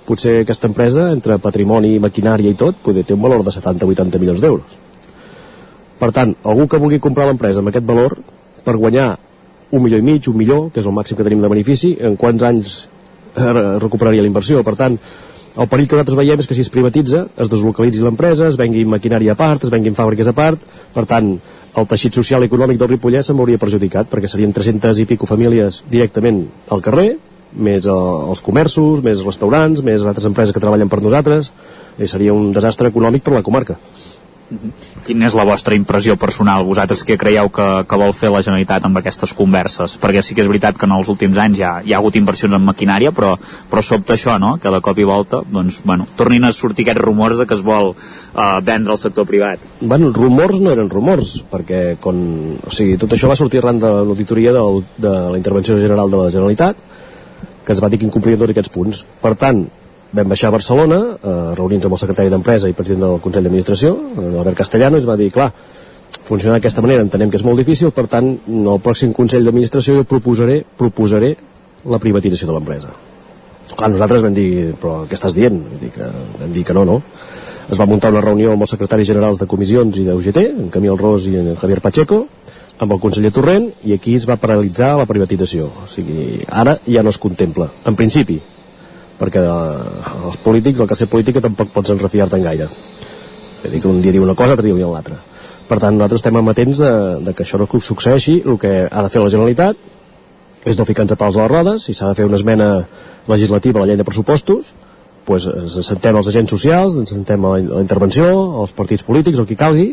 potser 0.04 0.40
aquesta 0.42 0.66
empresa, 0.66 1.06
entre 1.14 1.38
patrimoni, 1.38 1.94
maquinària 2.02 2.50
i 2.50 2.58
tot, 2.58 2.80
poder 2.82 3.04
té 3.06 3.14
un 3.14 3.22
valor 3.22 3.44
de 3.46 3.54
70-80 3.54 4.18
milions 4.18 4.42
d'euros. 4.42 4.80
Per 6.00 6.10
tant, 6.12 6.34
algú 6.42 6.66
que 6.68 6.80
vulgui 6.82 6.98
comprar 7.00 7.28
l'empresa 7.28 7.62
amb 7.62 7.70
aquest 7.70 7.86
valor, 7.86 8.16
per 8.66 8.74
guanyar 8.74 9.12
un 9.70 9.84
milió 9.84 10.00
i 10.00 10.04
mig, 10.04 10.26
un 10.28 10.36
milió, 10.36 10.58
que 10.74 10.82
és 10.82 10.88
el 10.90 10.96
màxim 10.96 11.16
que 11.16 11.26
tenim 11.26 11.44
de 11.44 11.52
benefici, 11.52 11.94
en 12.02 12.18
quants 12.18 12.42
anys 12.42 12.74
eh, 13.36 13.78
recuperaria 13.78 14.26
la 14.26 14.30
inversió? 14.32 14.64
Per 14.66 14.74
tant, 14.80 14.98
el 15.54 15.68
perill 15.70 15.86
que 15.86 15.94
nosaltres 15.94 16.18
veiem 16.18 16.40
és 16.42 16.48
que 16.50 16.56
si 16.56 16.64
es 16.64 16.70
privatitza, 16.72 17.26
es 17.38 17.50
deslocalitzi 17.50 18.02
l'empresa, 18.02 18.48
es 18.48 18.56
vengui 18.58 18.82
maquinària 18.90 19.36
a 19.36 19.38
part, 19.38 19.62
es 19.62 19.70
venguin 19.70 19.94
fàbriques 19.94 20.26
a 20.26 20.34
part, 20.34 20.62
per 20.94 21.04
tant, 21.10 21.36
el 21.74 21.86
teixit 21.90 22.14
social 22.14 22.42
i 22.42 22.48
econòmic 22.50 22.78
del 22.78 22.90
Ripollès 22.90 23.30
se'n 23.30 23.38
veuria 23.38 23.60
perjudicat, 23.62 24.10
perquè 24.10 24.30
serien 24.30 24.54
300 24.54 24.98
i 25.02 25.06
pico 25.10 25.26
famílies 25.30 25.82
directament 25.90 26.42
al 26.74 26.82
carrer, 26.82 27.14
més 27.54 27.86
els 27.86 28.42
comerços, 28.42 29.02
més 29.06 29.22
restaurants, 29.22 29.82
més 29.86 30.02
altres 30.02 30.26
empreses 30.26 30.54
que 30.54 30.62
treballen 30.62 30.90
per 30.90 31.02
nosaltres, 31.02 31.52
i 31.98 32.10
seria 32.10 32.34
un 32.34 32.50
desastre 32.54 32.90
econòmic 32.90 33.22
per 33.22 33.36
la 33.36 33.44
comarca. 33.46 33.78
Quina 35.04 35.24
és 35.28 35.34
la 35.36 35.44
vostra 35.48 35.76
impressió 35.76 36.16
personal? 36.20 36.66
Vosaltres 36.68 37.02
què 37.06 37.16
creieu 37.20 37.48
que, 37.52 37.66
que 37.88 37.98
vol 38.00 38.12
fer 38.16 38.30
la 38.32 38.42
Generalitat 38.44 38.84
amb 38.84 39.00
aquestes 39.00 39.32
converses? 39.36 39.96
Perquè 40.00 40.20
sí 40.24 40.36
que 40.36 40.42
és 40.44 40.50
veritat 40.50 40.76
que 40.78 40.84
en 40.88 40.92
els 40.96 41.08
últims 41.12 41.38
anys 41.40 41.60
ja 41.62 41.70
hi 41.84 41.94
ha 41.94 42.00
hagut 42.02 42.18
inversions 42.20 42.56
en 42.56 42.64
maquinària, 42.66 43.12
però, 43.16 43.34
però 43.70 43.82
sobta 43.82 44.16
això, 44.18 44.36
no?, 44.40 44.54
que 44.60 44.72
de 44.72 44.80
cop 44.84 45.00
i 45.00 45.06
volta, 45.08 45.40
doncs, 45.48 45.80
bueno, 45.88 46.06
tornin 46.18 46.44
a 46.44 46.52
sortir 46.52 46.84
aquests 46.84 47.04
rumors 47.04 47.40
de 47.40 47.46
que 47.48 47.56
es 47.56 47.64
vol 47.64 47.94
uh, 47.94 48.58
vendre 48.64 48.92
al 48.92 49.00
sector 49.00 49.28
privat. 49.28 49.64
Bueno, 49.80 50.12
rumors 50.12 50.60
no 50.60 50.74
eren 50.74 50.92
rumors, 50.92 51.38
perquè 51.50 51.96
con, 52.00 52.18
o 52.60 52.74
sigui, 52.74 52.98
tot 53.00 53.16
això 53.16 53.30
va 53.30 53.38
sortir 53.40 53.62
arran 53.62 53.80
de 53.80 53.94
l'auditoria 54.04 54.52
del, 54.56 54.84
de 54.98 55.14
la 55.34 55.40
intervenció 55.40 55.78
general 55.80 56.12
de 56.12 56.20
la 56.20 56.28
Generalitat, 56.34 56.84
que 57.64 57.72
ens 57.72 57.80
va 57.80 57.88
dir 57.88 58.02
que 58.02 58.08
incomplien 58.08 58.38
tots 58.40 58.52
aquests 58.52 58.72
punts. 58.72 59.04
Per 59.22 59.32
tant, 59.40 59.64
vam 60.14 60.30
baixar 60.30 60.48
a 60.48 60.54
Barcelona, 60.54 60.98
a 61.18 61.32
reunir-nos 61.58 61.88
amb 61.88 61.96
el 61.96 62.02
secretari 62.02 62.30
d'Empresa 62.30 62.70
i 62.70 62.76
president 62.76 63.02
del 63.02 63.22
Consell 63.22 63.46
d'Administració, 63.46 63.94
Albert 64.22 64.60
Castellano, 64.60 65.00
es 65.00 65.08
va 65.08 65.16
dir, 65.18 65.30
clar, 65.34 65.50
funcionar 66.24 66.58
d'aquesta 66.58 66.84
manera 66.84 67.02
entenem 67.02 67.32
que 67.32 67.40
és 67.40 67.46
molt 67.46 67.58
difícil, 67.58 67.90
per 67.94 68.06
tant, 68.10 68.30
en 68.46 68.68
el 68.70 68.78
pròxim 68.84 69.12
Consell 69.16 69.44
d'Administració 69.44 69.98
jo 69.98 70.06
proposaré, 70.08 70.60
proposaré 70.78 71.34
la 71.90 71.98
privatització 71.98 72.48
de 72.48 72.54
l'empresa. 72.54 72.94
Clar, 73.74 73.90
nosaltres 73.90 74.22
vam 74.22 74.36
dir, 74.36 74.74
però 74.78 75.02
què 75.10 75.18
estàs 75.18 75.34
dient? 75.34 75.58
Vull 75.72 75.82
dir 75.82 75.90
que, 75.96 76.06
vam 76.38 76.54
dir 76.54 76.62
que 76.64 76.76
no, 76.76 76.86
no. 76.86 77.00
Es 77.64 77.80
va 77.80 77.88
muntar 77.88 78.12
una 78.12 78.22
reunió 78.22 78.52
amb 78.52 78.62
els 78.62 78.74
secretaris 78.76 79.08
generals 79.08 79.40
de 79.40 79.48
comissions 79.50 79.98
i 79.98 80.06
d'UGT, 80.06 80.40
en 80.46 80.70
Camil 80.70 80.98
Ros 81.00 81.26
i 81.26 81.34
en 81.40 81.54
Javier 81.58 81.80
Pacheco, 81.82 82.26
amb 82.78 82.92
el 82.92 83.00
conseller 83.02 83.32
Torrent, 83.34 83.70
i 83.88 83.96
aquí 83.96 84.14
es 84.14 84.28
va 84.28 84.38
paralitzar 84.38 84.94
la 85.00 85.08
privatització. 85.10 85.70
O 85.84 85.88
sigui, 85.90 86.44
ara 86.46 86.76
ja 86.86 87.02
no 87.02 87.10
es 87.10 87.18
contempla. 87.18 87.70
En 87.88 87.96
principi, 87.98 88.38
perquè 89.24 89.42
eh, 89.42 90.26
els 90.28 90.40
polítics, 90.44 90.80
el 90.80 90.90
que 90.90 90.98
ser 91.00 91.08
política 91.10 91.42
tampoc 91.44 91.72
pots 91.74 91.94
enrefiar-te'n 91.96 92.44
gaire. 92.44 92.68
És 93.64 93.72
dir, 93.72 93.80
que 93.80 93.88
un 93.88 94.02
dia 94.04 94.12
diu 94.12 94.24
una 94.26 94.36
cosa, 94.36 94.52
l'altre 94.52 94.68
dia 94.68 94.90
l'altra. 94.92 95.18
Per 95.64 95.80
tant, 95.80 95.96
nosaltres 95.96 96.20
estem 96.20 96.36
amatents 96.36 96.80
de, 96.84 96.94
de 97.24 97.32
que 97.32 97.44
això 97.46 97.58
no 97.60 97.66
succeeixi, 97.80 98.42
el 98.44 98.58
que 98.60 98.72
ha 98.84 99.04
de 99.04 99.12
fer 99.12 99.22
la 99.22 99.32
Generalitat 99.32 99.92
és 100.64 100.78
no 100.78 100.86
ficar-nos 100.88 101.12
a 101.12 101.20
pals 101.20 101.36
a 101.36 101.44
les 101.44 101.52
rodes, 101.52 101.84
si 101.84 101.94
s'ha 101.96 102.08
de 102.10 102.16
fer 102.16 102.26
una 102.28 102.36
esmena 102.40 102.68
legislativa 103.28 103.80
a 103.80 103.84
la 103.84 103.88
llei 103.90 104.00
de 104.00 104.04
pressupostos, 104.04 104.72
pues 105.24 105.46
ens 105.48 105.76
sentem 105.86 106.16
els 106.16 106.28
agents 106.28 106.52
socials, 106.52 106.96
ens 107.00 107.12
sentem 107.12 107.44
a 107.44 107.54
la, 107.54 107.80
intervenció, 107.80 108.26
els 108.62 108.72
partits 108.76 109.04
polítics, 109.04 109.40
el 109.40 109.48
qui 109.48 109.56
calgui, 109.60 109.90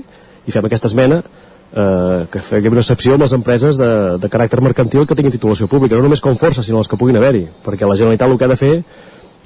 i 0.48 0.52
fem 0.52 0.68
aquesta 0.68 0.90
esmena 0.92 1.22
eh, 1.22 2.26
que 2.32 2.44
fem 2.44 2.68
una 2.72 2.84
excepció 2.84 3.16
amb 3.16 3.26
les 3.26 3.36
empreses 3.38 3.80
de, 3.80 3.92
de 4.20 4.32
caràcter 4.32 4.62
mercantil 4.64 5.08
que 5.08 5.16
tinguin 5.16 5.36
titulació 5.36 5.68
pública, 5.72 5.96
no 5.96 6.08
només 6.08 6.24
com 6.24 6.36
força, 6.40 6.64
sinó 6.64 6.82
les 6.82 6.92
que 6.92 7.00
puguin 7.00 7.20
haver-hi, 7.20 7.46
perquè 7.66 7.88
la 7.88 8.00
Generalitat 8.00 8.32
el 8.32 8.40
que 8.40 8.48
ha 8.48 8.52
de 8.52 8.60
fer 8.60 8.74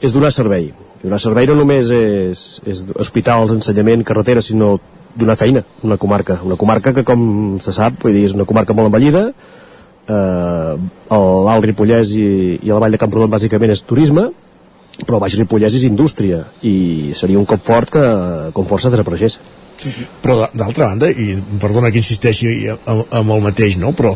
és 0.01 0.13
donar 0.15 0.31
servei. 0.33 0.71
Donar 1.03 1.19
servei 1.21 1.47
no 1.47 1.57
només 1.59 1.89
és, 1.93 2.45
és 2.65 2.85
hospitals, 2.95 3.53
ensenyament, 3.55 4.03
carretera, 4.07 4.41
sinó 4.41 4.75
donar 5.15 5.37
feina 5.39 5.61
a 5.63 5.85
una 5.87 5.97
comarca. 5.97 6.39
Una 6.43 6.57
comarca 6.59 6.93
que, 6.93 7.05
com 7.07 7.59
se 7.63 7.73
sap, 7.75 8.01
vull 8.03 8.15
dir, 8.15 8.25
és 8.29 8.35
una 8.35 8.47
comarca 8.47 8.75
molt 8.75 8.91
envellida, 8.91 9.27
eh, 10.07 10.73
l'Alt 11.09 11.69
Ripollès 11.69 12.15
i, 12.17 12.27
i 12.61 12.71
la 12.71 12.81
Vall 12.83 12.95
de 12.95 13.01
Camprodon 13.01 13.31
bàsicament 13.31 13.73
és 13.73 13.85
turisme, 13.87 14.29
però 15.03 15.19
Baix 15.19 15.35
Ripollès 15.35 15.75
és 15.75 15.85
indústria 15.87 16.45
i 16.63 17.11
seria 17.17 17.39
un 17.39 17.47
cop 17.49 17.63
fort 17.67 17.91
que 17.97 18.03
com 18.55 18.67
força 18.69 18.91
desapareixés. 18.93 19.39
Però 20.23 20.37
d'altra 20.55 20.87
banda, 20.87 21.09
i 21.11 21.35
perdona 21.59 21.91
que 21.91 21.99
insisteixi 21.99 22.69
amb, 22.71 23.03
amb 23.11 23.35
el 23.35 23.43
mateix, 23.43 23.75
no? 23.81 23.91
però 23.91 24.15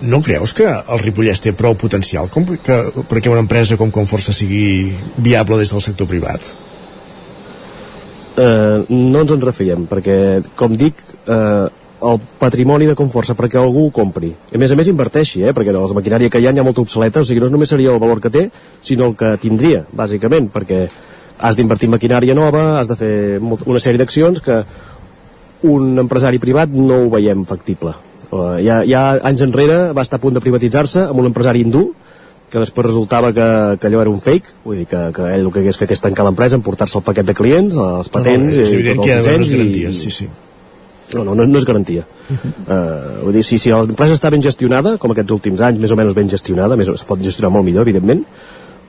no 0.00 0.22
creus 0.22 0.54
que 0.54 0.68
el 0.68 1.02
Ripollès 1.02 1.42
té 1.42 1.52
prou 1.56 1.74
potencial 1.74 2.30
com 2.30 2.46
que, 2.46 2.78
perquè 3.10 3.30
una 3.32 3.42
empresa 3.42 3.76
com 3.76 3.90
Conforça 3.90 4.32
sigui 4.32 4.94
viable 5.18 5.58
des 5.58 5.74
del 5.74 5.82
sector 5.82 6.06
privat? 6.10 6.54
eh, 8.38 8.84
no 8.88 9.24
ens 9.24 9.34
en 9.34 9.42
refiem 9.42 9.84
perquè 9.90 10.16
com 10.58 10.76
dic 10.78 11.00
eh, 11.26 11.66
el 12.08 12.20
patrimoni 12.38 12.86
de 12.86 12.96
Conforça 12.98 13.34
perquè 13.38 13.58
algú 13.58 13.88
ho 13.88 13.94
compri. 13.94 14.30
A 14.54 14.58
més 14.60 14.72
a 14.72 14.78
més 14.78 14.90
inverteixi 14.90 15.42
eh, 15.42 15.54
perquè 15.54 15.74
les 15.74 15.94
maquinària 15.96 16.30
que 16.30 16.40
hi 16.40 16.46
ha 16.46 16.54
hi 16.54 16.62
ha 16.62 16.66
molta 16.66 16.84
obsoleta. 16.84 17.22
O 17.22 17.28
sigui 17.28 17.42
no 17.42 17.50
només 17.50 17.72
seria 17.74 17.94
el 17.94 18.02
valor 18.02 18.22
que 18.22 18.30
té 18.34 18.48
sinó 18.82 19.10
el 19.10 19.16
que 19.18 19.36
tindria 19.42 19.84
bàsicament 19.90 20.52
perquè 20.54 20.84
has 21.38 21.58
d'invertir 21.58 21.90
maquinària 21.90 22.34
nova 22.34 22.78
has 22.80 22.90
de 22.90 22.98
fer 22.98 23.14
una 23.40 23.82
sèrie 23.82 23.98
d'accions 23.98 24.42
que 24.42 24.62
un 25.68 25.98
empresari 25.98 26.38
privat 26.42 26.70
no 26.70 27.04
ho 27.04 27.10
veiem 27.10 27.44
factible 27.46 27.94
uh, 28.32 28.58
ja, 28.64 28.82
ja 28.88 29.02
anys 29.22 29.42
enrere 29.46 29.92
va 29.96 30.04
estar 30.06 30.18
a 30.18 30.22
punt 30.22 30.36
de 30.36 30.42
privatitzar-se 30.44 31.08
amb 31.08 31.22
un 31.22 31.30
empresari 31.30 31.64
hindú 31.64 31.88
que 32.48 32.62
després 32.62 32.86
resultava 32.86 33.32
que, 33.36 33.46
que 33.80 33.88
allò 33.90 34.00
era 34.00 34.10
un 34.10 34.20
fake, 34.24 34.54
vull 34.64 34.80
dir 34.80 34.86
que, 34.88 35.00
que 35.16 35.30
ell 35.34 35.46
el 35.46 35.52
que 35.52 35.60
hagués 35.62 35.80
fet 35.80 35.92
és 35.92 36.00
tancar 36.00 36.24
l'empresa, 36.24 36.56
emportar-se 36.56 36.96
el 37.00 37.04
paquet 37.04 37.28
de 37.28 37.36
clients, 37.36 37.76
els 37.76 38.08
patents... 38.12 38.54
no, 38.54 38.62
és 38.62 38.72
i 38.72 38.78
evident 38.78 39.02
tot 39.02 39.08
que 39.08 39.10
hi 39.10 39.16
ha 39.18 39.34
unes 39.36 39.50
garanties, 39.52 40.04
sí, 40.06 40.12
sí. 40.14 40.28
No, 41.12 41.24
no, 41.24 41.34
no, 41.34 41.44
no 41.48 41.60
és 41.60 41.64
garantia. 41.64 42.04
Uh 42.28 42.36
-huh. 42.36 42.52
uh, 42.68 43.24
vull 43.24 43.36
dir, 43.36 43.42
si, 43.44 43.58
si 43.58 43.70
l'empresa 43.72 44.16
està 44.16 44.30
ben 44.30 44.42
gestionada, 44.44 44.96
com 44.98 45.10
aquests 45.10 45.32
últims 45.32 45.60
anys, 45.60 45.80
més 45.80 45.92
o 45.92 45.96
menys 45.96 46.14
ben 46.14 46.28
gestionada, 46.28 46.76
més, 46.76 46.88
es 46.88 47.04
pot 47.04 47.20
gestionar 47.20 47.52
molt 47.52 47.64
millor, 47.64 47.82
evidentment, 47.82 48.24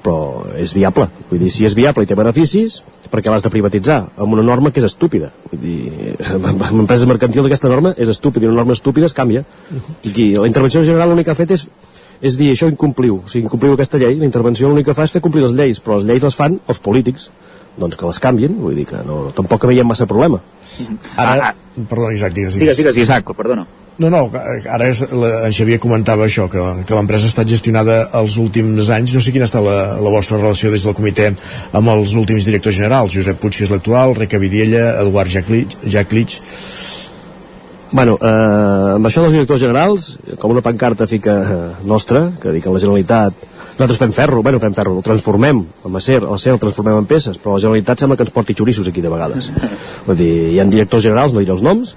però 0.04 0.48
és 0.60 0.74
viable. 0.78 1.10
Vull 1.30 1.44
dir, 1.44 1.52
si 1.54 1.68
és 1.68 1.76
viable 1.78 2.06
i 2.06 2.10
té 2.10 2.18
beneficis, 2.18 2.80
perquè 3.10 3.32
l'has 3.32 3.44
de 3.46 3.52
privatitzar 3.52 4.00
amb 4.18 4.36
una 4.38 4.46
norma 4.46 4.72
que 4.72 4.82
és 4.82 4.88
estúpida. 4.88 5.32
Vull 5.52 5.62
dir, 5.64 6.16
amb, 6.36 6.50
amb 6.54 6.82
empreses 6.86 7.10
mercantils 7.10 7.50
aquesta 7.50 7.72
norma 7.72 7.94
és 7.98 8.12
estúpida 8.12 8.48
i 8.48 8.52
una 8.52 8.62
norma 8.62 8.78
estúpida 8.78 9.10
es 9.10 9.16
canvia. 9.18 9.46
I 10.04 10.34
la 10.38 10.50
intervenció 10.50 10.84
general 10.86 11.14
l'únic 11.14 11.30
que 11.30 11.36
ha 11.36 11.40
fet 11.40 11.56
és 11.58 11.70
és 12.20 12.36
dir, 12.36 12.50
això 12.52 12.68
incompliu, 12.68 13.22
o 13.24 13.30
sigui, 13.32 13.46
incompliu 13.48 13.78
aquesta 13.78 14.00
llei, 14.02 14.18
la 14.20 14.28
intervenció 14.28 14.68
l'únic 14.68 14.90
que 14.90 14.96
fa 14.98 15.06
és 15.08 15.14
fer 15.16 15.22
complir 15.24 15.46
les 15.46 15.54
lleis, 15.56 15.80
però 15.80 16.00
les 16.00 16.08
lleis 16.10 16.26
les 16.26 16.36
fan 16.36 16.58
els 16.68 16.82
polítics, 16.84 17.30
doncs 17.80 17.96
que 17.96 18.10
les 18.10 18.20
canvien, 18.20 18.58
vull 18.60 18.76
dir 18.76 18.86
que 18.90 19.00
no, 19.08 19.30
tampoc 19.36 19.70
veiem 19.70 19.88
massa 19.88 20.08
problema. 20.10 20.42
Ara, 21.16 21.54
perdona 21.80 22.18
Isaac, 22.18 22.36
digues, 22.36 22.60
Digues, 22.60 22.82
digues, 22.82 23.00
Isaac, 23.06 23.32
perdona. 23.38 23.64
No, 24.00 24.08
no, 24.08 24.22
ara 24.32 24.88
és, 24.88 25.02
la, 25.12 25.30
en 25.44 25.52
Xavier 25.52 25.76
comentava 25.84 26.24
això, 26.24 26.46
que, 26.52 26.62
que 26.88 26.96
l'empresa 26.96 27.28
ha 27.28 27.34
estat 27.34 27.50
gestionada 27.52 27.98
els 28.16 28.38
últims 28.40 28.88
anys. 28.96 29.12
No 29.18 29.24
sé 29.24 29.34
quina 29.36 29.48
està 29.50 29.60
la, 29.60 29.98
la 30.00 30.14
vostra 30.14 30.40
relació 30.40 30.72
des 30.72 30.86
del 30.88 30.96
comitè 30.96 31.28
amb 31.76 31.92
els 31.92 32.16
últims 32.16 32.48
directors 32.48 32.80
generals. 32.80 33.18
Josep 33.18 33.42
Puig 33.44 33.60
és 33.60 33.74
l'actual, 33.74 34.16
Reca 34.16 34.40
Vidiella, 34.40 34.94
Eduard 35.04 35.34
Jaclich, 35.36 35.76
Jaclich. 35.84 36.40
Bueno, 37.92 38.16
eh, 38.22 38.96
amb 38.96 39.10
això 39.10 39.26
dels 39.26 39.36
directors 39.36 39.66
generals, 39.66 40.10
com 40.40 40.56
una 40.56 40.64
pancarta 40.64 41.10
fica 41.10 41.40
eh, 41.44 41.62
nostra, 41.90 42.30
que 42.40 42.56
dic 42.56 42.64
que 42.64 42.72
la 42.72 42.80
Generalitat 42.80 43.48
nosaltres 43.80 44.00
fem 44.00 44.12
ferro, 44.16 44.44
bueno, 44.44 44.60
fem 44.64 44.76
ferro, 44.76 44.98
el 45.00 45.04
transformem 45.04 45.66
amb 45.88 46.00
acer, 46.00 46.22
l'acer 46.24 46.56
el 46.56 46.60
transformem 46.62 47.02
en 47.02 47.08
peces, 47.10 47.40
però 47.40 47.58
la 47.58 47.64
Generalitat 47.66 48.00
sembla 48.00 48.16
que 48.20 48.28
ens 48.28 48.36
porti 48.36 48.56
xorissos 48.56 48.88
aquí 48.88 49.04
de 49.04 49.12
vegades. 49.12 49.52
Vull 50.08 50.20
dir, 50.20 50.36
hi 50.54 50.60
ha 50.60 50.72
directors 50.72 51.04
generals, 51.04 51.36
no 51.36 51.44
diré 51.44 51.56
els 51.56 51.66
noms, 51.66 51.96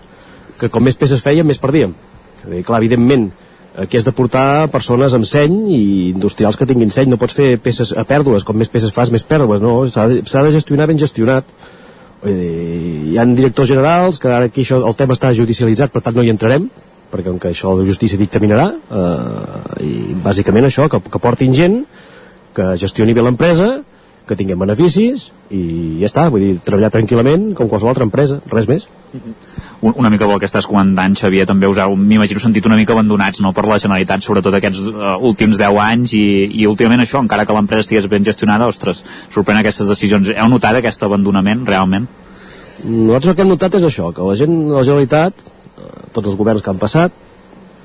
que 0.62 0.70
com 0.70 0.84
més 0.86 0.98
peces 0.98 1.22
feien, 1.24 1.46
més 1.46 1.58
perdíem. 1.58 1.94
Dir, 2.46 2.62
clar, 2.66 2.78
evidentment, 2.78 3.28
aquí 3.82 3.98
has 3.98 4.06
de 4.06 4.14
portar 4.14 4.68
persones 4.70 5.14
amb 5.16 5.26
seny 5.26 5.56
i 5.74 5.82
industrials 6.12 6.58
que 6.58 6.68
tinguin 6.70 6.92
seny. 6.94 7.10
No 7.10 7.18
pots 7.18 7.38
fer 7.38 7.56
peces 7.62 7.94
a 7.98 8.06
pèrdues. 8.08 8.46
Com 8.46 8.58
més 8.58 8.70
peces 8.70 8.94
fas 8.94 9.10
més 9.14 9.26
pèrdues 9.26 9.62
no? 9.62 9.80
s'ha 9.90 10.08
de, 10.10 10.22
de 10.22 10.54
gestionar 10.54 10.86
ben 10.90 11.00
gestionat. 11.02 11.48
Dir, 12.22 13.12
hi 13.12 13.18
ha 13.18 13.26
directors 13.26 13.72
generals 13.72 14.22
que 14.22 14.30
ara 14.30 14.46
aquí 14.46 14.62
això, 14.62 14.78
el 14.86 14.94
tema 14.94 15.16
està 15.16 15.32
judicialitzat 15.34 15.90
per 15.90 16.04
tant 16.06 16.14
no 16.14 16.22
hi 16.22 16.30
entrarem 16.30 16.68
perquè 17.12 17.28
com 17.28 17.40
que 17.42 17.50
això 17.50 17.74
de 17.76 17.86
justícia 17.88 18.20
dictaminarà 18.20 18.68
eh, 18.70 19.82
i 19.82 20.14
bàsicament 20.22 20.68
això, 20.68 20.86
que, 20.86 21.00
que 21.02 21.20
portin 21.20 21.50
gent 21.56 21.80
que 22.54 22.68
gestioni 22.78 23.16
bé 23.16 23.24
l'empresa 23.26 23.66
que 24.28 24.38
tinguem 24.38 24.62
beneficis 24.62 25.32
i 25.50 25.98
ja 25.98 26.08
està, 26.08 26.28
vull 26.30 26.46
dir, 26.46 26.52
treballar 26.62 26.92
tranquil·lament 26.94 27.50
com 27.58 27.66
qualsevol 27.66 27.90
altra 27.96 28.06
empresa, 28.06 28.38
res 28.54 28.70
més 28.70 28.86
una 29.82 30.10
mica 30.10 30.26
del 30.30 30.38
que 30.38 30.46
estàs 30.46 30.66
comentant, 30.70 31.14
Xavier, 31.18 31.44
també 31.48 31.66
us 31.66 31.78
heu, 31.82 31.96
m'imagino, 31.98 32.40
sentit 32.40 32.66
una 32.68 32.78
mica 32.78 32.94
abandonats 32.94 33.42
no, 33.42 33.50
per 33.52 33.64
la 33.66 33.80
Generalitat, 33.82 34.22
sobretot 34.22 34.54
aquests 34.54 34.78
uh, 34.86 35.16
últims 35.26 35.58
10 35.58 35.78
anys, 35.82 36.14
i, 36.14 36.24
i 36.62 36.68
últimament 36.70 37.02
això, 37.02 37.18
encara 37.22 37.46
que 37.48 37.56
l'empresa 37.56 37.82
estigués 37.82 38.06
ben 38.10 38.22
gestionada, 38.26 38.68
ostres, 38.70 39.02
sorprèn 39.34 39.58
aquestes 39.58 39.90
decisions. 39.90 40.30
Heu 40.30 40.50
notat 40.52 40.78
aquest 40.78 41.02
abandonament, 41.02 41.64
realment? 41.66 42.06
Nosaltres 42.84 43.32
el 43.32 43.36
que 43.38 43.44
hem 43.44 43.50
notat 43.50 43.78
és 43.80 43.88
això, 43.88 44.12
que 44.14 44.26
la 44.26 44.38
gent 44.38 44.54
de 44.54 44.76
la 44.76 44.84
Generalitat, 44.86 45.48
eh, 45.74 45.90
tots 46.14 46.30
els 46.30 46.38
governs 46.38 46.62
que 46.62 46.70
han 46.70 46.80
passat, 46.82 47.18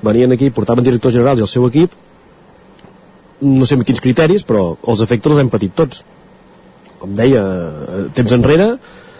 venien 0.06 0.32
aquí, 0.32 0.52
portaven 0.54 0.86
directors 0.86 1.18
generals 1.18 1.42
i 1.42 1.46
el 1.48 1.50
seu 1.50 1.66
equip, 1.66 1.98
no 3.42 3.66
sé 3.66 3.74
amb 3.74 3.86
quins 3.86 4.02
criteris, 4.02 4.46
però 4.46 4.72
els 4.86 5.02
efectes 5.02 5.34
els 5.34 5.42
hem 5.42 5.50
patit 5.50 5.74
tots. 5.74 6.04
Com 6.98 7.10
deia, 7.14 7.42
eh, 7.42 8.06
temps 8.14 8.32
enrere, 8.34 8.72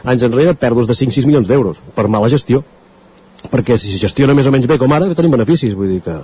anys 0.08 0.24
enrere, 0.26 0.56
pèrdues 0.58 0.88
de 0.88 0.96
5-6 0.96 1.28
milions 1.28 1.48
d'euros 1.48 1.80
per 1.96 2.08
mala 2.08 2.30
gestió. 2.32 2.62
Perquè 3.52 3.76
si 3.78 3.92
es 3.94 4.02
gestiona 4.02 4.34
més 4.34 4.48
o 4.48 4.52
menys 4.54 4.66
bé 4.66 4.78
com 4.80 4.92
ara, 4.92 5.08
tenim 5.14 5.36
beneficis. 5.36 5.76
Vull 5.78 5.94
dir 5.94 6.02
que 6.04 6.16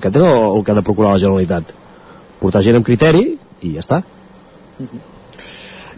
aquest 0.00 0.18
és 0.18 0.24
el, 0.24 0.44
el 0.56 0.64
que 0.64 0.74
ha 0.74 0.78
de 0.80 0.84
procurar 0.86 1.14
la 1.14 1.22
Generalitat. 1.22 1.72
Portar 2.42 2.64
gent 2.64 2.80
amb 2.80 2.86
criteri 2.88 3.26
i 3.62 3.74
ja 3.76 3.84
està. 3.84 4.02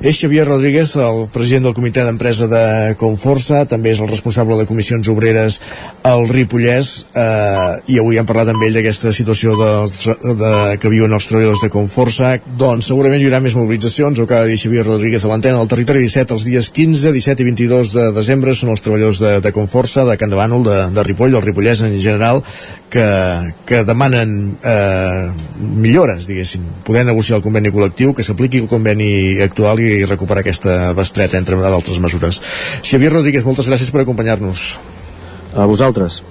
És 0.02 0.18
Xavier 0.18 0.46
Rodríguez, 0.48 0.96
el 0.98 1.28
president 1.32 1.68
del 1.68 1.74
comitè 1.76 2.02
d'empresa 2.04 2.48
de 2.50 2.94
Conforça, 2.98 3.62
també 3.70 3.92
és 3.94 4.00
el 4.02 4.10
responsable 4.10 4.56
de 4.58 4.66
comissions 4.66 5.06
obreres 5.12 5.60
al 6.02 6.26
Ripollès, 6.28 7.06
eh, 7.14 7.94
i 7.94 8.00
avui 8.02 8.18
hem 8.18 8.26
parlat 8.26 8.50
amb 8.50 8.64
ell 8.66 8.74
d'aquesta 8.74 9.12
situació 9.14 9.54
de, 9.60 9.70
de, 10.40 10.52
que 10.82 10.90
viuen 10.90 11.14
els 11.14 11.28
treballadors 11.30 11.62
de 11.62 11.70
Conforça. 11.72 12.34
Doncs 12.58 12.90
segurament 12.90 13.22
hi 13.22 13.28
haurà 13.28 13.40
més 13.44 13.54
mobilitzacions, 13.54 14.18
o 14.18 14.26
cada 14.26 14.48
dia 14.50 14.60
Xavier 14.60 14.84
Rodríguez 14.86 15.24
a 15.24 15.30
l'antena 15.30 15.62
del 15.62 15.70
territori 15.70 16.02
17, 16.02 16.34
els 16.34 16.48
dies 16.48 16.70
15, 16.74 17.14
17 17.14 17.44
i 17.44 17.48
22 17.52 17.94
de 17.94 18.08
desembre 18.18 18.56
són 18.58 18.74
els 18.74 18.82
treballadors 18.84 19.22
de, 19.22 19.36
de 19.44 19.54
Conforça, 19.54 20.04
de 20.08 20.18
Can 20.18 20.34
de 20.34 20.40
Bànol, 20.40 20.66
de, 20.66 20.80
de 20.94 21.06
Ripoll, 21.06 21.38
del 21.38 21.46
Ripollès 21.46 21.84
en 21.86 21.96
general, 22.02 22.42
que, 22.90 23.06
que 23.66 23.84
demanen 23.86 24.56
eh, 24.62 25.30
millores, 25.60 26.26
diguéssim, 26.30 26.66
poder 26.86 27.06
negociar 27.06 27.38
el 27.38 27.46
conveni 27.46 27.72
col·lectiu, 27.74 28.14
que 28.14 28.26
s'apliqui 28.26 28.64
el 28.64 28.70
conveni 28.70 29.40
actual 29.44 29.80
i 29.82 29.93
recuperar 30.02 30.42
aquesta 30.42 30.92
bestreta 30.96 31.38
entre 31.38 31.58
d'altres 31.62 32.00
mesures. 32.02 32.40
Xavier 32.82 33.12
Rodríguez, 33.14 33.46
moltes 33.46 33.70
gràcies 33.70 33.94
per 33.94 34.02
acompanyar-nos. 34.02 34.66
A 35.54 35.68
vosaltres. 35.70 36.22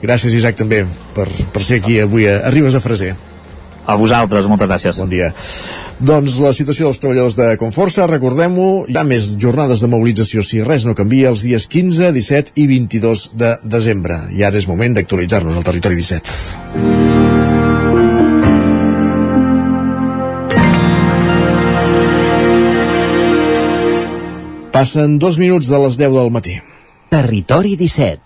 Gràcies, 0.00 0.32
Isaac, 0.32 0.56
també, 0.56 0.86
per, 1.14 1.28
per 1.52 1.62
ser 1.62 1.82
aquí 1.82 2.00
avui 2.00 2.24
a, 2.28 2.38
a 2.48 2.54
Ribes 2.54 2.76
de 2.76 2.80
Freser. 2.80 3.12
A 3.84 3.96
vosaltres, 4.00 4.48
moltes 4.48 4.68
gràcies. 4.68 5.00
Bon 5.02 5.12
dia. 5.12 5.30
Doncs 6.00 6.38
la 6.40 6.54
situació 6.56 6.88
dels 6.88 7.00
treballadors 7.02 7.36
de 7.36 7.50
Conforça, 7.60 8.06
recordem-ho, 8.08 8.86
hi 8.88 8.96
ha 8.96 9.04
més 9.04 9.34
jornades 9.42 9.84
de 9.84 9.90
mobilització 9.92 10.44
si 10.46 10.62
res 10.64 10.88
no 10.88 10.96
canvia 10.96 11.28
els 11.34 11.44
dies 11.44 11.68
15, 11.68 12.08
17 12.16 12.56
i 12.56 12.68
22 12.72 13.30
de 13.36 13.54
desembre. 13.76 14.22
I 14.32 14.48
ara 14.48 14.56
és 14.56 14.68
moment 14.70 14.96
d'actualitzar-nos 14.96 15.60
al 15.60 15.66
territori 15.68 16.00
17. 16.00 17.19
Passen 24.80 25.18
dos 25.20 25.36
minuts 25.36 25.68
de 25.68 25.76
les 25.76 25.98
10 26.00 26.14
del 26.16 26.30
matí. 26.32 26.54
Territori 27.12 27.74
17. 27.76 28.16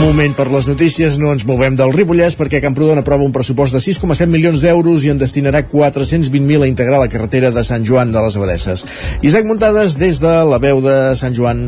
moment 0.00 0.32
per 0.32 0.48
les 0.48 0.64
notícies, 0.64 1.18
no 1.20 1.28
ens 1.34 1.44
movem 1.44 1.76
del 1.76 1.92
Ripollès 1.92 2.34
perquè 2.40 2.62
Camprodon 2.64 2.98
aprova 3.02 3.26
un 3.26 3.36
pressupost 3.36 3.76
de 3.76 3.84
6,7 3.84 4.32
milions 4.32 4.64
d'euros 4.64 5.04
i 5.04 5.12
en 5.12 5.20
destinarà 5.20 5.60
420.000 5.68 6.64
a 6.64 6.70
integrar 6.72 7.04
la 7.04 7.12
carretera 7.12 7.52
de 7.52 7.64
Sant 7.68 7.84
Joan 7.84 8.16
de 8.16 8.24
les 8.24 8.40
Abadesses. 8.40 8.88
Isaac 9.20 9.44
Muntades 9.44 10.00
des 10.00 10.24
de 10.24 10.38
la 10.48 10.58
veu 10.62 10.80
de 10.80 10.96
Sant 11.20 11.36
Joan. 11.36 11.66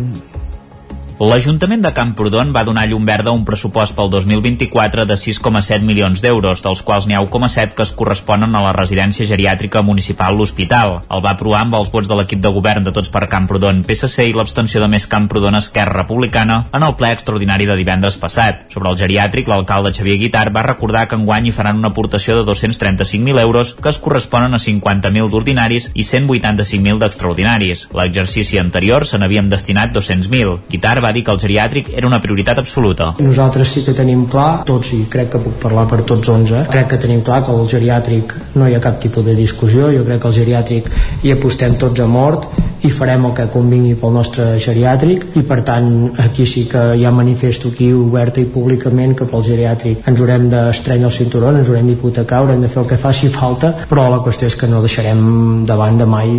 L'Ajuntament 1.20 1.82
de 1.84 1.92
Camprodon 1.92 2.50
va 2.54 2.64
donar 2.64 2.86
llum 2.88 3.04
verda 3.06 3.30
a 3.30 3.36
un 3.36 3.44
pressupost 3.44 3.94
pel 3.94 4.08
2024 4.10 5.04
de 5.06 5.14
6,7 5.20 5.84
milions 5.84 6.22
d'euros, 6.24 6.62
dels 6.64 6.80
quals 6.82 7.06
n'hi 7.06 7.14
ha 7.14 7.20
1,7 7.22 7.76
que 7.76 7.84
es 7.84 7.92
corresponen 7.92 8.56
a 8.56 8.62
la 8.64 8.72
residència 8.72 9.28
geriàtrica 9.28 9.82
municipal 9.86 10.34
L'Hospital. 10.34 11.02
El 11.12 11.22
va 11.22 11.34
aprovar 11.36 11.60
amb 11.62 11.76
els 11.78 11.92
vots 11.92 12.08
de 12.08 12.16
l'equip 12.18 12.40
de 12.42 12.50
govern 12.54 12.82
de 12.82 12.94
Tots 12.96 13.12
per 13.12 13.28
Camprodon 13.30 13.84
PSC 13.86 14.26
i 14.30 14.34
l'abstenció 14.34 14.80
de 14.82 14.88
Més 14.88 15.06
Camprodon 15.06 15.58
Esquerra 15.60 16.00
Republicana 16.00 16.56
en 16.72 16.82
el 16.82 16.96
ple 16.98 17.12
extraordinari 17.14 17.68
de 17.70 17.76
divendres 17.78 18.18
passat. 18.18 18.66
Sobre 18.72 18.90
el 18.90 18.98
geriàtric, 18.98 19.52
l'alcalde 19.52 19.92
Xavier 19.94 20.18
Guitar 20.24 20.48
va 20.50 20.66
recordar 20.66 21.06
que 21.08 21.20
enguany 21.20 21.50
hi 21.50 21.54
faran 21.54 21.78
una 21.78 21.92
aportació 21.92 22.38
de 22.40 22.46
235.000 22.50 23.40
euros 23.44 23.74
que 23.74 23.92
es 23.92 24.00
corresponen 24.02 24.56
a 24.56 24.62
50.000 24.62 25.30
d'ordinaris 25.30 25.90
i 25.94 26.08
185.000 26.08 26.98
d'extraordinaris. 27.04 27.86
L'exercici 27.94 28.58
anterior 28.58 29.06
se 29.06 29.22
n'havien 29.22 29.52
destinat 29.52 29.94
200.000. 29.94 30.58
Guitar 30.72 30.98
va 31.02 31.11
dir 31.12 31.24
que 31.26 31.34
el 31.34 31.40
geriàtric 31.42 31.92
era 31.94 32.06
una 32.06 32.20
prioritat 32.22 32.58
absoluta. 32.62 33.12
Nosaltres 33.20 33.74
sí 33.74 33.84
que 33.86 33.94
tenim 33.96 34.26
clar, 34.32 34.64
tots, 34.68 34.92
i 34.96 35.04
crec 35.12 35.32
que 35.34 35.42
puc 35.42 35.58
parlar 35.62 35.86
per 35.90 36.02
tots 36.08 36.28
11, 36.28 36.66
crec 36.72 36.90
que 36.92 37.00
tenim 37.06 37.22
clar 37.26 37.42
que 37.46 37.54
el 37.54 37.68
geriàtric 37.70 38.36
no 38.56 38.68
hi 38.68 38.76
ha 38.76 38.82
cap 38.84 39.00
tipus 39.02 39.24
de 39.26 39.36
discussió, 39.38 39.90
jo 39.94 40.04
crec 40.08 40.22
que 40.22 40.32
el 40.32 40.38
geriàtric 40.40 40.92
hi 41.22 41.34
apostem 41.36 41.78
tots 41.80 42.00
a 42.00 42.08
mort 42.10 42.50
i 42.82 42.90
farem 42.90 43.26
el 43.28 43.34
que 43.36 43.46
convingui 43.52 43.94
pel 43.98 44.14
nostre 44.16 44.46
geriàtric. 44.62 45.28
I 45.38 45.44
per 45.46 45.60
tant 45.66 45.88
aquí 46.22 46.46
sí 46.48 46.64
que 46.70 46.82
ja 46.98 47.12
manifesto 47.14 47.70
aquí 47.70 47.92
oberta 47.94 48.42
i 48.42 48.48
públicament 48.50 49.14
que 49.18 49.28
pel 49.30 49.44
geriàtric 49.46 50.08
ens 50.10 50.20
haurem 50.20 50.48
d'estrenyar 50.50 51.10
el 51.10 51.14
cinturó, 51.14 51.52
ens 51.54 51.70
haurem 51.70 51.92
d'hipotecar, 51.92 52.42
haurem 52.42 52.64
de 52.64 52.70
fer 52.72 52.82
el 52.82 52.90
que 52.90 52.98
faci 53.00 53.30
falta, 53.32 53.72
però 53.90 54.08
la 54.10 54.22
qüestió 54.24 54.50
és 54.50 54.58
que 54.58 54.70
no 54.70 54.82
deixarem 54.82 55.22
davant 55.68 56.00
de 56.00 56.08
mai, 56.08 56.34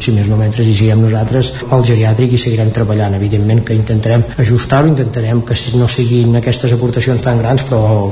si 0.00 0.14
més 0.16 0.28
no 0.30 0.38
mentre 0.40 0.64
hi 0.64 0.74
siguem 0.74 1.04
nosaltres, 1.04 1.52
el 1.70 1.86
geriàtric 1.86 2.34
i 2.34 2.42
seguirem 2.42 2.72
treballant, 2.74 3.14
evidentment 3.20 3.62
que 3.66 3.76
intentarem 3.80 4.24
ajustar-ho, 4.38 4.90
intentarem 4.92 5.42
que 5.46 5.56
no 5.76 5.88
siguin 5.88 6.36
aquestes 6.38 6.72
aportacions 6.76 7.22
tan 7.24 7.40
grans, 7.40 7.64
però 7.68 8.10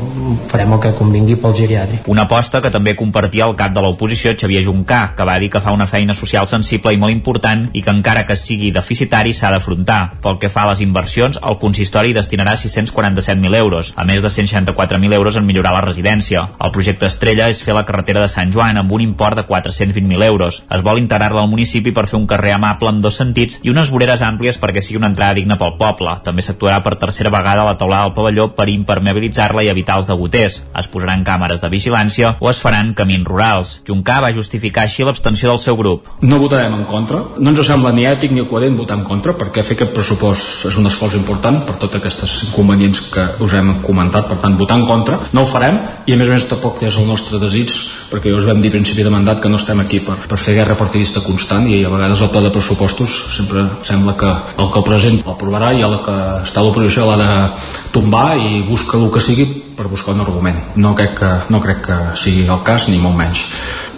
farem 0.50 0.74
el 0.74 0.82
que 0.82 0.94
convingui 0.98 1.38
pel 1.40 1.56
geriàtric. 1.56 2.08
Una 2.10 2.26
aposta 2.28 2.62
que 2.64 2.72
també 2.74 2.96
compartia 2.98 3.46
el 3.46 3.56
cap 3.58 3.74
de 3.74 3.84
l'oposició 3.84 4.34
Xavier 4.38 4.64
Juncà, 4.66 5.00
que 5.16 5.26
va 5.28 5.38
dir 5.38 5.50
que 5.52 5.62
fa 5.64 5.74
una 5.76 5.86
feina 5.86 6.16
social 6.16 6.48
sensible 6.50 6.92
i 6.94 7.00
molt 7.00 7.14
important 7.14 7.68
i 7.72 7.82
que 7.84 7.94
encara 7.94 8.24
que 8.26 8.36
sigui 8.36 8.72
deficitari 8.74 9.34
s'ha 9.34 9.52
d'afrontar. 9.54 10.18
Pel 10.24 10.38
que 10.42 10.50
fa 10.52 10.64
a 10.64 10.72
les 10.72 10.82
inversions, 10.84 11.40
el 11.42 11.58
consistori 11.62 12.14
destinarà 12.16 12.56
647.000 12.58 13.56
euros, 13.58 13.92
a 13.96 14.04
més 14.08 14.22
de 14.24 14.28
164.000 14.32 15.14
euros 15.14 15.36
en 15.36 15.46
millorar 15.46 15.74
la 15.76 15.84
residència. 15.84 16.48
El 16.58 16.72
projecte 16.74 17.06
estrella 17.06 17.48
és 17.52 17.62
fer 17.64 17.76
la 17.76 17.84
carretera 17.88 18.22
de 18.24 18.32
Sant 18.32 18.52
Joan 18.54 18.80
amb 18.80 18.92
un 18.92 19.04
import 19.04 19.36
de 19.38 19.46
420.000 19.46 20.24
euros. 20.24 20.62
Es 20.70 20.82
vol 20.84 21.00
integrar-la 21.02 21.44
al 21.44 21.52
municipi 21.52 21.92
per 21.92 22.06
fer 22.08 22.18
un 22.18 22.26
carrer 22.30 22.54
amable 22.56 22.92
amb 22.92 23.04
dos 23.04 23.18
sentits 23.20 23.60
i 23.62 23.72
unes 23.74 23.92
voreres 23.94 24.22
àmplies 24.24 24.58
perquè 24.60 24.82
sigui 24.84 25.00
una 25.02 25.12
entrada 25.12 25.36
digna 25.38 25.57
pel 25.61 25.76
poble. 25.80 26.14
També 26.24 26.44
s'actuarà 26.44 26.80
per 26.84 26.96
tercera 27.00 27.32
vegada 27.34 27.64
a 27.64 27.68
la 27.68 27.76
taulada 27.80 28.09
del 28.09 28.14
pavelló 28.16 28.48
per 28.56 28.68
impermeabilitzar-la 28.72 29.64
i 29.66 29.70
evitar 29.72 29.98
els 30.00 30.09
degoters. 30.11 30.62
Es 30.78 30.90
posaran 30.92 31.24
càmeres 31.26 31.62
de 31.64 31.72
vigilància 31.72 32.34
o 32.40 32.50
es 32.50 32.62
faran 32.62 32.94
camins 32.98 33.26
rurals. 33.28 33.74
Juncà 33.88 34.20
va 34.24 34.32
justificar 34.34 34.86
així 34.86 35.06
l'abstenció 35.06 35.52
del 35.52 35.62
seu 35.62 35.76
grup. 35.76 36.09
No 36.22 36.40
votarem 36.42 36.74
en 36.78 36.84
contra. 36.88 37.22
No 37.38 37.52
ens 37.52 37.64
sembla 37.66 37.92
ni 37.92 38.06
ètic 38.09 38.32
ni 38.32 38.46
coherent 38.48 38.78
votar 38.78 38.98
en 38.98 39.06
contra 39.06 39.36
perquè 39.38 39.66
fer 39.66 39.76
aquest 39.76 39.94
pressupost 39.96 40.68
és 40.70 40.78
un 40.80 40.88
esforç 40.90 41.18
important 41.18 41.61
per 41.66 41.76
tots 41.82 41.98
aquests 42.00 42.42
inconvenients 42.48 43.04
que 43.12 43.28
us 43.44 43.54
hem 43.59 43.74
comentat. 43.84 44.28
Per 44.28 44.38
tant, 44.42 44.56
votar 44.59 44.78
en 44.78 44.86
contra 44.86 45.18
no 45.32 45.42
ho 45.42 45.48
farem 45.48 45.78
i 46.09 46.14
a 46.14 46.18
més 46.18 46.28
a 46.28 46.34
més 46.34 46.46
tampoc 46.48 46.82
és 46.86 46.96
el 47.00 47.06
nostre 47.09 47.40
desig 47.42 47.74
perquè 48.09 48.32
us 48.34 48.46
vam 48.48 48.61
dir 48.62 48.70
a 48.72 48.76
principi 48.76 49.04
de 49.04 49.12
mandat 49.12 49.42
que 49.42 49.50
no 49.52 49.59
estem 49.61 49.80
aquí 49.82 50.00
per, 50.04 50.16
per 50.28 50.38
fer 50.40 50.56
guerra 50.56 50.76
partidista 50.78 51.22
constant 51.24 51.68
i 51.68 51.82
a 51.84 51.92
vegades 51.92 52.22
el 52.24 52.30
pla 52.32 52.42
de 52.44 52.52
pressupostos 52.54 53.16
sempre 53.36 53.66
sembla 53.86 54.16
que 54.18 54.30
el 54.30 54.70
que 54.72 54.80
el 54.80 54.86
present 54.86 55.20
el 55.20 55.38
aprovarà 55.49 55.72
i 55.72 55.80
la 55.82 56.01
que 56.05 56.16
està 56.44 56.62
l'oposició 56.62 57.09
l'ha 57.09 57.18
de 57.20 57.30
tombar 57.94 58.36
i 58.36 58.62
busca 58.68 58.99
el 59.01 59.09
que 59.12 59.22
sigui 59.24 59.46
per 59.76 59.88
buscar 59.88 60.14
un 60.14 60.24
argument. 60.26 60.59
No 60.76 60.94
crec 60.99 61.16
que, 61.18 61.30
no 61.49 61.62
crec 61.64 61.86
que 61.86 61.99
sigui 62.20 62.44
el 62.46 62.64
cas, 62.64 62.88
ni 62.88 63.01
molt 63.01 63.16
menys. 63.16 63.46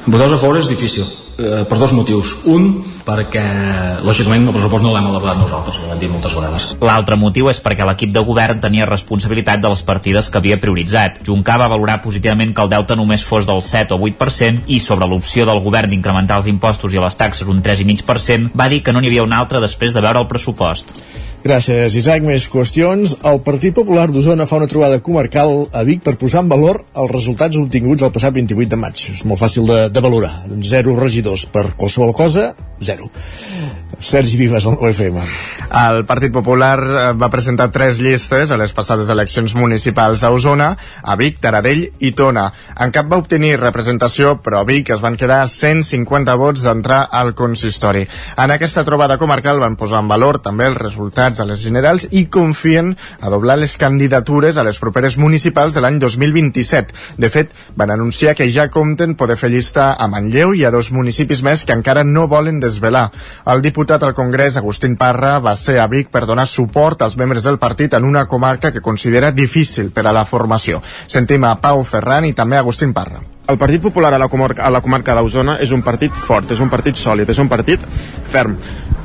Votar 0.07 0.31
a 0.31 0.39
favor 0.39 0.61
és 0.61 0.69
difícil, 0.69 1.05
eh, 1.41 1.65
per 1.69 1.79
dos 1.79 1.93
motius. 1.93 2.37
Un, 2.49 2.69
perquè 3.05 3.43
lògicament 4.05 4.47
el 4.47 4.55
pressupost 4.55 4.85
no 4.85 4.93
l'hem 4.95 5.09
elaborat 5.11 5.39
nosaltres, 5.41 5.79
ho 5.81 5.93
hem 5.93 6.01
dit 6.01 6.11
moltes 6.13 6.35
vegades. 6.37 6.67
L'altre 6.85 7.17
motiu 7.21 7.51
és 7.51 7.61
perquè 7.63 7.87
l'equip 7.87 8.13
de 8.15 8.23
govern 8.25 8.61
tenia 8.61 8.89
responsabilitat 8.89 9.61
de 9.61 9.73
les 9.73 9.83
partides 9.83 10.31
que 10.31 10.39
havia 10.39 10.61
prioritzat. 10.61 11.23
Juncà 11.27 11.57
va 11.61 11.71
valorar 11.73 12.01
positivament 12.05 12.55
que 12.55 12.63
el 12.63 12.73
deute 12.73 12.97
només 12.97 13.25
fos 13.25 13.49
del 13.49 13.63
7 13.63 13.97
o 13.97 13.99
8% 13.99 14.69
i 14.69 14.81
sobre 14.81 15.09
l'opció 15.09 15.47
del 15.49 15.63
govern 15.65 15.91
d'incrementar 15.91 16.41
els 16.41 16.51
impostos 16.53 16.95
i 16.95 17.01
les 17.01 17.17
taxes 17.17 17.49
un 17.49 17.63
3,5% 17.63 18.55
va 18.57 18.69
dir 18.69 18.83
que 18.85 18.93
no 18.93 19.01
n'hi 19.01 19.13
havia 19.13 19.27
un 19.27 19.33
altre 19.33 19.61
després 19.61 19.97
de 19.97 20.05
veure 20.05 20.21
el 20.21 20.29
pressupost. 20.29 20.95
Gràcies, 21.41 21.95
Isaac. 21.97 22.21
Més 22.27 22.45
qüestions. 22.53 23.15
El 23.25 23.39
Partit 23.45 23.73
Popular 23.77 24.11
d'Osona 24.13 24.45
fa 24.49 24.59
una 24.61 24.69
trobada 24.69 24.99
comarcal 25.01 25.71
a 25.73 25.85
Vic 25.89 26.03
per 26.05 26.19
posar 26.21 26.43
en 26.45 26.51
valor 26.53 26.83
els 26.93 27.13
resultats 27.15 27.57
obtinguts 27.57 28.05
el 28.05 28.13
passat 28.13 28.35
28 28.37 28.69
de 28.75 28.79
maig. 28.81 29.05
És 29.15 29.25
molt 29.25 29.41
fàcil 29.41 29.65
de, 29.71 29.79
de 29.89 30.03
valorar. 30.05 30.35
Zero 30.69 30.99
regidors 31.01 31.47
per 31.49 31.71
qualsevol 31.81 32.13
cosa, 32.13 32.51
zero. 32.81 33.11
Sergi 34.01 34.37
Vives, 34.37 34.65
al 34.67 34.79
UFM. 34.81 35.21
El 35.71 36.05
Partit 36.09 36.33
Popular 36.33 36.79
eh, 36.81 37.03
va 37.15 37.29
presentar 37.31 37.69
tres 37.71 38.01
llistes 38.01 38.51
a 38.51 38.57
les 38.59 38.73
passades 38.75 39.11
eleccions 39.13 39.53
municipals 39.55 40.25
a 40.25 40.31
Osona, 40.33 40.71
a 41.03 41.17
Vic, 41.21 41.37
Taradell 41.39 41.85
i 42.01 42.11
Tona. 42.17 42.47
En 42.81 42.91
cap 42.95 43.11
va 43.11 43.21
obtenir 43.21 43.53
representació, 43.61 44.39
però 44.43 44.63
a 44.63 44.67
Vic 44.67 44.91
es 44.91 45.03
van 45.05 45.19
quedar 45.21 45.45
150 45.47 46.35
vots 46.41 46.65
d'entrar 46.65 47.03
al 47.13 47.35
consistori. 47.39 48.07
En 48.41 48.55
aquesta 48.55 48.87
trobada 48.89 49.19
comarcal 49.21 49.61
van 49.61 49.77
posar 49.77 50.01
en 50.01 50.09
valor 50.11 50.41
també 50.43 50.67
els 50.71 50.81
resultats 50.81 51.39
a 51.39 51.47
les 51.47 51.61
generals 51.63 52.09
i 52.11 52.25
confien 52.33 52.97
a 53.21 53.31
doblar 53.31 53.59
les 53.61 53.77
candidatures 53.77 54.57
a 54.57 54.65
les 54.67 54.81
properes 54.81 55.19
municipals 55.21 55.77
de 55.77 55.85
l'any 55.85 56.01
2027. 56.01 56.97
De 57.21 57.31
fet, 57.31 57.53
van 57.77 57.93
anunciar 57.93 58.35
que 58.35 58.49
ja 58.51 58.71
compten 58.73 59.15
poder 59.15 59.37
fer 59.37 59.53
llista 59.53 59.93
a 59.93 60.09
Manlleu 60.09 60.57
i 60.57 60.65
a 60.65 60.73
dos 60.75 60.91
municipis 60.91 61.45
més 61.47 61.67
que 61.69 61.77
encara 61.77 62.03
no 62.03 62.27
volen 62.33 62.59
desvelar. 62.71 63.09
El 63.53 63.63
diputat 63.63 64.03
al 64.07 64.15
Congrés, 64.15 64.57
Agustín 64.57 64.97
Parra, 64.97 65.39
va 65.43 65.57
ser 65.59 65.81
a 65.81 65.89
Vic 65.91 66.09
per 66.15 66.25
donar 66.27 66.47
suport 66.47 67.03
als 67.03 67.19
membres 67.21 67.45
del 67.45 67.59
partit 67.59 67.95
en 67.99 68.07
una 68.09 68.27
comarca 68.31 68.73
que 68.73 68.81
considera 68.81 69.33
difícil 69.33 69.91
per 69.91 70.07
a 70.07 70.15
la 70.17 70.25
formació. 70.25 70.81
Sentim 71.07 71.45
a 71.45 71.57
Pau 71.61 71.85
Ferran 71.85 72.31
i 72.31 72.33
també 72.33 72.57
a 72.57 72.65
Agustín 72.65 72.95
Parra. 72.95 73.21
El 73.51 73.59
Partit 73.59 73.83
Popular 73.83 74.13
a 74.15 74.19
la 74.19 74.29
comarca, 74.31 74.63
a 74.63 74.71
la 74.71 74.81
comarca 74.81 75.17
d'Osona 75.19 75.57
és 75.65 75.73
un 75.75 75.83
partit 75.83 76.15
fort, 76.15 76.53
és 76.55 76.61
un 76.63 76.71
partit 76.71 76.95
sòlid, 76.95 77.33
és 77.35 77.41
un 77.43 77.51
partit 77.51 77.83
ferm. 78.31 78.55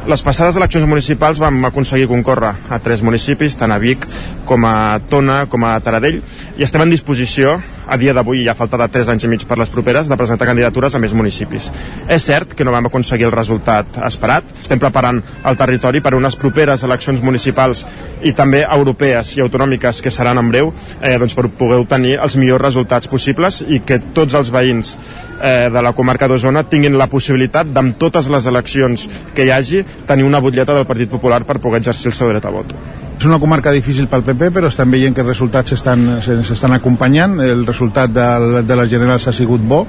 Les 0.05 0.21
passades 0.21 0.53
eleccions 0.53 0.85
municipals 0.85 1.39
vam 1.41 1.63
aconseguir 1.65 2.05
concórrer 2.05 2.51
a 2.69 2.77
tres 2.77 3.01
municipis, 3.01 3.55
tant 3.57 3.71
a 3.73 3.79
Vic 3.81 4.03
com 4.45 4.61
a 4.69 4.99
Tona, 5.09 5.39
com 5.49 5.65
a 5.65 5.71
Taradell, 5.81 6.19
i 6.59 6.61
estem 6.61 6.83
en 6.83 6.93
disposició, 6.93 7.55
a 7.89 7.97
dia 7.97 8.13
d'avui 8.13 8.43
ja 8.45 8.53
falta 8.53 8.77
de 8.77 8.87
3 8.93 9.09
anys 9.13 9.25
i 9.25 9.31
mig 9.31 9.47
per 9.49 9.57
les 9.57 9.69
properes, 9.73 10.05
de 10.05 10.17
presentar 10.17 10.45
candidatures 10.45 10.93
a 10.93 11.01
més 11.01 11.13
municipis. 11.17 11.71
És 12.05 12.25
cert 12.29 12.53
que 12.53 12.65
no 12.65 12.73
vam 12.73 12.85
aconseguir 12.89 13.25
el 13.25 13.33
resultat 13.33 13.97
esperat, 14.05 14.45
estem 14.61 14.81
preparant 14.81 15.23
el 15.45 15.57
territori 15.57 16.01
per 16.05 16.13
unes 16.17 16.37
properes 16.37 16.85
eleccions 16.85 17.25
municipals 17.25 17.85
i 18.21 18.33
també 18.37 18.61
europees 18.61 19.35
i 19.37 19.41
autonòmiques 19.45 20.01
que 20.05 20.13
seran 20.13 20.37
en 20.41 20.53
breu, 20.53 20.73
eh, 21.01 21.17
doncs 21.17 21.33
per 21.33 21.49
poder 21.49 21.81
obtenir 21.81 22.19
els 22.19 22.37
millors 22.37 22.61
resultats 22.61 23.09
possibles 23.09 23.63
i 23.67 23.81
que 23.81 24.01
tots 24.13 24.37
els 24.37 24.53
veïns 24.53 24.97
eh, 25.41 25.69
de 25.71 25.81
la 25.81 25.93
comarca 25.93 26.27
d'Osona 26.27 26.65
tinguin 26.69 26.97
la 26.97 27.07
possibilitat 27.11 27.71
d'amb 27.73 27.97
totes 27.99 28.29
les 28.31 28.45
eleccions 28.51 29.07
que 29.35 29.45
hi 29.45 29.51
hagi 29.51 29.83
tenir 30.07 30.27
una 30.27 30.41
butlleta 30.43 30.75
del 30.75 30.85
Partit 30.85 31.09
Popular 31.09 31.43
per 31.43 31.59
poder 31.59 31.83
exercir 31.83 32.11
el 32.11 32.17
seu 32.17 32.31
dret 32.31 32.45
a 32.45 32.53
vot. 32.53 32.75
És 33.15 33.23
una 33.23 33.39
comarca 33.39 33.71
difícil 33.71 34.09
pel 34.11 34.25
PP, 34.27 34.49
però 34.51 34.67
estan 34.67 34.91
veient 34.91 35.15
que 35.15 35.23
els 35.23 35.31
resultats 35.31 35.71
s'estan 35.71 36.75
acompanyant. 36.75 37.37
El 37.39 37.63
resultat 37.65 38.11
de, 38.11 38.63
de 38.67 38.75
les 38.75 38.89
generals 38.91 39.27
ha 39.27 39.33
sigut 39.33 39.63
bo, 39.63 39.85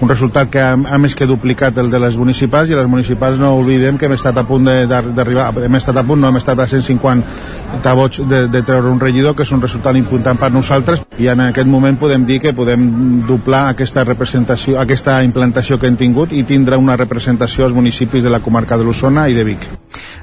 un 0.00 0.08
resultat 0.08 0.48
que 0.50 0.60
ha, 0.60 0.72
ha 0.72 0.98
més 0.98 1.14
que 1.14 1.28
duplicat 1.28 1.76
el 1.78 1.90
de 1.92 2.00
les 2.00 2.16
municipals 2.16 2.70
i 2.70 2.76
les 2.76 2.88
municipals 2.88 3.38
no 3.40 3.52
oblidem 3.58 3.98
que 4.00 4.08
hem 4.08 4.16
estat 4.16 4.38
a 4.40 4.46
punt 4.48 4.64
d'arribar, 4.64 5.50
hem 5.60 5.76
estat 5.76 6.00
a 6.00 6.04
punt, 6.06 6.20
no 6.22 6.30
hem 6.30 6.40
estat 6.40 6.58
a 6.58 6.66
150 6.66 7.94
vots 7.98 8.22
de, 8.28 8.46
de 8.48 8.62
treure 8.64 8.88
un 8.88 9.00
regidor, 9.00 9.36
que 9.36 9.44
és 9.44 9.52
un 9.52 9.60
resultat 9.60 9.96
important 10.00 10.40
per 10.40 10.50
nosaltres 10.54 11.04
i 11.20 11.28
en 11.28 11.44
aquest 11.44 11.68
moment 11.68 11.98
podem 12.00 12.24
dir 12.26 12.40
que 12.40 12.54
podem 12.56 12.86
doblar 13.28 13.66
aquesta 13.70 14.04
representació, 14.08 14.78
aquesta 14.80 15.18
implantació 15.26 15.78
que 15.78 15.90
hem 15.90 15.98
tingut 16.00 16.32
i 16.32 16.46
tindre 16.48 16.80
una 16.80 16.96
representació 16.96 17.66
als 17.66 17.76
municipis 17.76 18.24
de 18.24 18.32
la 18.32 18.40
comarca 18.40 18.78
de 18.80 18.88
l'Osona 18.88 19.28
i 19.28 19.36
de 19.36 19.44
Vic. 19.44 19.68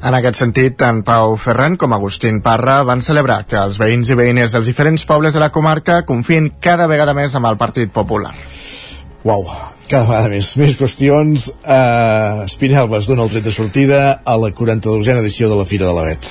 En 0.02 0.14
aquest 0.18 0.42
sentit, 0.42 0.78
tant 0.78 1.04
Pau 1.06 1.36
Ferran 1.42 1.78
com 1.78 1.94
Agustín 1.94 2.42
Parra 2.42 2.82
van 2.88 3.04
celebrar 3.06 3.44
que 3.50 3.60
els 3.62 3.78
veïns 3.82 4.10
i 4.10 4.18
veïnes 4.18 4.54
dels 4.54 4.70
diferents 4.70 5.06
pobles 5.06 5.38
de 5.38 5.44
la 5.44 5.52
comarca 5.54 6.04
confien 6.06 6.50
cada 6.62 6.90
vegada 6.90 7.14
més 7.18 7.36
amb 7.38 7.50
el 7.50 7.62
Partit 7.62 7.94
Popular. 7.94 8.34
Uau, 9.26 9.48
cada 9.90 10.06
vegada 10.06 10.30
més. 10.30 10.52
Més 10.62 10.76
qüestions. 10.78 11.48
Uh, 11.64 12.44
Espinelves 12.46 13.08
dona 13.10 13.24
el 13.26 13.32
tret 13.32 13.48
de 13.48 13.54
sortida 13.56 14.00
a 14.22 14.36
la 14.38 14.52
42a 14.54 15.18
edició 15.24 15.50
de 15.50 15.58
la 15.58 15.66
Fira 15.66 15.88
de 15.88 15.96
l'Avet. 15.96 16.28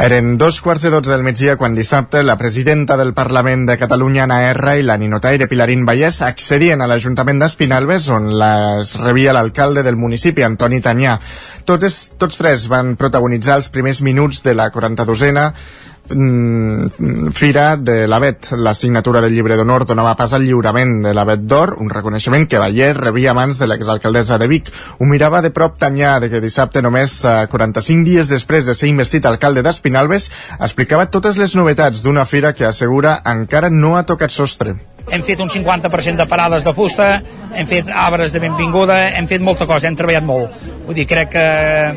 Eren 0.00 0.36
dos 0.38 0.60
quarts 0.62 0.86
de 0.86 0.92
dotze 0.94 1.10
del 1.10 1.24
migdia 1.26 1.56
quan 1.60 1.74
dissabte 1.74 2.22
la 2.22 2.38
presidenta 2.38 2.96
del 2.96 3.12
Parlament 3.18 3.66
de 3.68 3.76
Catalunya, 3.80 4.24
Ana 4.24 4.38
R, 4.52 4.76
i 4.78 4.86
la 4.86 4.96
ninotaire 5.00 5.48
Pilarín 5.50 5.82
Vallès 5.88 6.22
accedien 6.22 6.80
a 6.80 6.88
l'Ajuntament 6.88 7.42
d'Espinalbes, 7.42 8.08
on 8.14 8.30
les 8.40 8.94
rebia 9.02 9.34
l'alcalde 9.34 9.82
del 9.82 9.98
municipi, 9.98 10.46
Antoni 10.46 10.80
Tanyà. 10.80 11.18
Tots, 11.66 12.00
tots 12.16 12.38
tres 12.40 12.68
van 12.70 12.94
protagonitzar 13.00 13.58
els 13.58 13.72
primers 13.74 14.04
minuts 14.06 14.44
de 14.46 14.54
la 14.54 14.70
42a 14.70 15.50
mm, 15.50 15.89
Fira 16.10 17.76
de 17.76 18.06
l'Avet. 18.08 18.50
La 18.58 18.74
signatura 18.74 19.20
del 19.20 19.34
llibre 19.34 19.56
d'honor 19.56 19.86
donava 19.86 20.16
pas 20.18 20.34
al 20.34 20.42
lliurament 20.42 20.98
de 21.04 21.14
l'Avet 21.14 21.46
d'Or, 21.46 21.76
un 21.78 21.90
reconeixement 21.90 22.46
que 22.50 22.58
Baller 22.58 22.92
rebia 22.98 23.30
a 23.30 23.36
mans 23.38 23.58
de 23.58 23.68
l'exalcaldessa 23.70 24.38
de 24.38 24.50
Vic. 24.50 24.72
Ho 24.98 25.06
mirava 25.06 25.42
de 25.42 25.54
prop 25.54 25.78
Tanyà 25.78 26.18
de 26.20 26.30
que 26.32 26.42
dissabte, 26.42 26.82
només 26.82 27.20
eh, 27.24 27.46
45 27.50 28.06
dies 28.06 28.28
després 28.28 28.66
de 28.66 28.74
ser 28.74 28.90
investit 28.90 29.26
alcalde 29.26 29.62
d'Espinalbes, 29.62 30.30
explicava 30.58 31.10
totes 31.10 31.38
les 31.38 31.54
novetats 31.54 32.02
d'una 32.02 32.26
fira 32.26 32.54
que 32.54 32.66
assegura 32.66 33.20
encara 33.24 33.70
no 33.70 33.96
ha 33.96 34.06
tocat 34.08 34.34
sostre 34.34 34.76
hem 35.10 35.24
fet 35.26 35.40
un 35.42 35.50
50% 35.50 36.16
de 36.22 36.26
parades 36.30 36.64
de 36.64 36.74
fusta, 36.74 37.10
hem 37.54 37.66
fet 37.66 37.90
arbres 37.90 38.32
de 38.32 38.42
benvinguda, 38.42 38.98
hem 39.18 39.26
fet 39.30 39.42
molta 39.42 39.66
cosa, 39.66 39.88
hem 39.88 39.98
treballat 39.98 40.26
molt. 40.26 40.62
Vull 40.86 40.96
dir, 40.96 41.06
crec 41.10 41.32
que, 41.34 41.46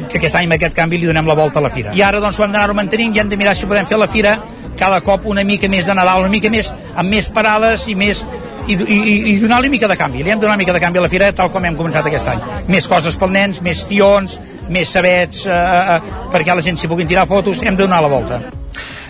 que 0.09 0.21
aquest 0.21 0.39
any 0.39 0.49
amb 0.49 0.57
aquest 0.57 0.75
canvi 0.77 1.01
li 1.01 1.09
donem 1.09 1.29
la 1.29 1.37
volta 1.37 1.61
a 1.61 1.65
la 1.65 1.71
fira. 1.73 1.93
I 1.93 2.01
ara 2.05 2.21
doncs 2.23 2.39
ho 2.39 2.47
hem 2.47 2.55
d'anar-ho 2.55 2.77
mantenint 2.77 3.15
i 3.15 3.23
hem 3.23 3.29
de 3.29 3.39
mirar 3.39 3.55
si 3.57 3.69
podem 3.69 3.89
fer 3.89 4.01
la 4.01 4.09
fira 4.09 4.37
cada 4.77 5.01
cop 5.05 5.27
una 5.29 5.43
mica 5.45 5.69
més 5.69 5.85
de 5.85 5.93
Nadal, 5.95 6.25
una 6.25 6.33
mica 6.33 6.49
més 6.49 6.71
amb 6.95 7.09
més 7.09 7.29
parades 7.29 7.85
i 7.87 7.95
més 7.95 8.23
i, 8.67 8.73
i, 8.73 8.97
i 9.33 9.37
donar 9.41 9.59
una 9.59 9.69
mica 9.69 9.89
de 9.91 9.97
canvi. 9.99 10.23
Li 10.23 10.31
hem 10.31 10.39
de 10.39 10.45
donar 10.45 10.55
una 10.55 10.63
mica 10.63 10.73
de 10.73 10.81
canvi 10.81 10.99
a 11.01 11.05
la 11.05 11.11
fira 11.11 11.31
tal 11.35 11.51
com 11.51 11.65
hem 11.65 11.77
començat 11.79 12.07
aquest 12.07 12.31
any. 12.31 12.41
Més 12.71 12.87
coses 12.89 13.17
pel 13.19 13.33
nens, 13.35 13.61
més 13.65 13.83
tions, 13.89 14.39
més 14.71 14.91
sabets 14.95 15.45
eh, 15.45 15.53
eh, 15.53 16.19
perquè 16.33 16.55
la 16.55 16.63
gent 16.65 16.79
s'hi 16.79 16.91
puguin 16.91 17.09
tirar 17.09 17.27
fotos, 17.29 17.61
hem 17.63 17.75
de 17.75 17.85
donar 17.85 18.01
la 18.05 18.11
volta. 18.11 18.41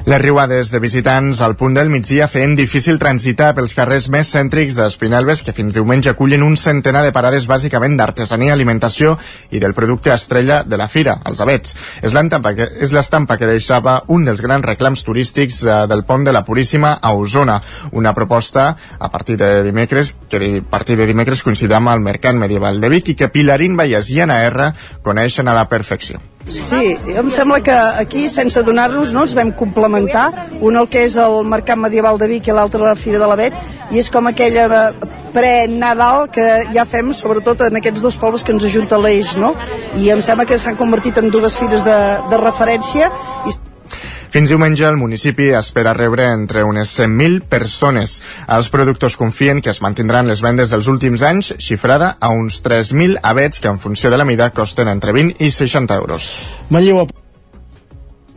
Les 0.04 0.20
riuades 0.20 0.68
de 0.68 0.82
visitants 0.84 1.40
al 1.46 1.54
punt 1.56 1.78
del 1.78 1.88
migdia 1.88 2.26
feien 2.28 2.58
difícil 2.60 2.98
transitar 3.00 3.54
pels 3.56 3.72
carrers 3.78 4.10
més 4.12 4.34
cèntrics 4.36 4.76
d'Espinelves 4.76 5.40
que 5.48 5.54
fins 5.56 5.78
diumenge 5.78 6.12
acullen 6.12 6.44
un 6.44 6.58
centenar 6.60 7.06
de 7.06 7.14
parades 7.16 7.46
bàsicament 7.48 7.96
d'artesania, 7.96 8.52
alimentació 8.52 9.14
i 9.56 9.62
del 9.64 9.72
producte 9.78 10.12
estrella 10.12 10.58
de 10.68 10.82
la 10.82 10.90
fira, 10.92 11.16
els 11.24 11.40
abets. 11.40 11.78
És 12.04 12.12
l'estampa 12.12 12.52
que, 12.52 13.40
que 13.40 13.52
deixava 13.54 13.96
un 14.12 14.28
dels 14.28 14.44
grans 14.44 14.68
reclams 14.68 15.06
turístics 15.08 15.62
eh, 15.64 15.80
del 15.88 16.04
pont 16.04 16.28
de 16.28 16.36
la 16.36 16.44
Puríssima 16.44 16.98
a 17.00 17.14
Osona. 17.16 17.62
Una 17.94 18.14
proposta 18.14 18.76
a 19.00 19.10
partir 19.10 19.38
de 19.40 19.64
dimecres, 19.64 20.18
que 20.28 20.44
a 20.60 20.70
partir 20.70 21.00
de 21.00 21.08
dimecres 21.08 21.48
coincidirà 21.48 21.80
amb 21.80 21.96
el 21.96 22.04
Mercat 22.04 22.36
Medieval 22.36 22.84
de 22.84 22.92
Vic 22.92 23.16
i 23.16 23.16
que 23.16 23.32
Pilarín 23.32 23.80
Vallès 23.80 24.12
i 24.12 24.20
R 24.20 24.72
coneixen 25.02 25.48
a 25.48 25.56
la 25.56 25.70
perfecció. 25.72 26.20
Sí, 26.50 26.98
em 27.08 27.30
sembla 27.32 27.62
que 27.64 27.72
aquí, 27.72 28.28
sense 28.28 28.62
donar-nos, 28.68 29.14
no, 29.16 29.24
ens 29.24 29.34
vam 29.38 29.52
complementar, 29.56 30.28
un 30.60 30.76
el 30.76 30.90
que 30.92 31.06
és 31.08 31.16
el 31.18 31.40
Mercat 31.48 31.80
Medieval 31.80 32.20
de 32.20 32.28
Vic 32.28 32.50
i 32.50 32.56
l'altre 32.56 32.84
la 32.84 32.98
Fira 33.00 33.22
de 33.22 33.30
l'Avet, 33.30 33.56
i 33.96 34.02
és 34.02 34.10
com 34.12 34.28
aquella 34.28 34.66
eh, 34.68 35.08
pre-Nadal 35.34 36.28
que 36.36 36.48
ja 36.76 36.86
fem, 36.86 37.14
sobretot 37.16 37.64
en 37.70 37.80
aquests 37.80 38.04
dos 38.04 38.20
pobles 38.20 38.44
que 38.44 38.52
ens 38.52 38.68
ajunta 38.68 39.00
l'eix, 39.00 39.38
no? 39.40 39.54
I 39.96 40.12
em 40.14 40.22
sembla 40.22 40.46
que 40.50 40.60
s'han 40.60 40.80
convertit 40.80 41.18
en 41.22 41.32
dues 41.32 41.58
fires 41.58 41.86
de, 41.88 42.00
de 42.30 42.42
referència. 42.44 43.10
I 43.48 43.56
fins 44.34 44.50
diumenge 44.50 44.88
el 44.90 44.98
municipi 44.98 45.52
espera 45.54 45.94
rebre 45.94 46.26
entre 46.34 46.64
unes 46.66 46.90
100.000 46.98 47.44
persones. 47.46 48.16
Els 48.50 48.72
productors 48.74 49.18
confien 49.20 49.62
que 49.62 49.70
es 49.70 49.82
mantindran 49.86 50.28
les 50.32 50.42
vendes 50.42 50.74
dels 50.74 50.90
últims 50.90 51.22
anys, 51.22 51.54
xifrada 51.62 52.16
a 52.20 52.34
uns 52.34 52.64
3.000 52.66 53.20
abets 53.22 53.62
que 53.62 53.70
en 53.70 53.78
funció 53.78 54.10
de 54.10 54.18
la 54.18 54.26
mida 54.26 54.50
costen 54.50 54.90
entre 54.90 55.14
20 55.14 55.38
i 55.38 55.52
60 55.54 56.02
euros. 56.02 56.32
Manlleu 56.74 57.06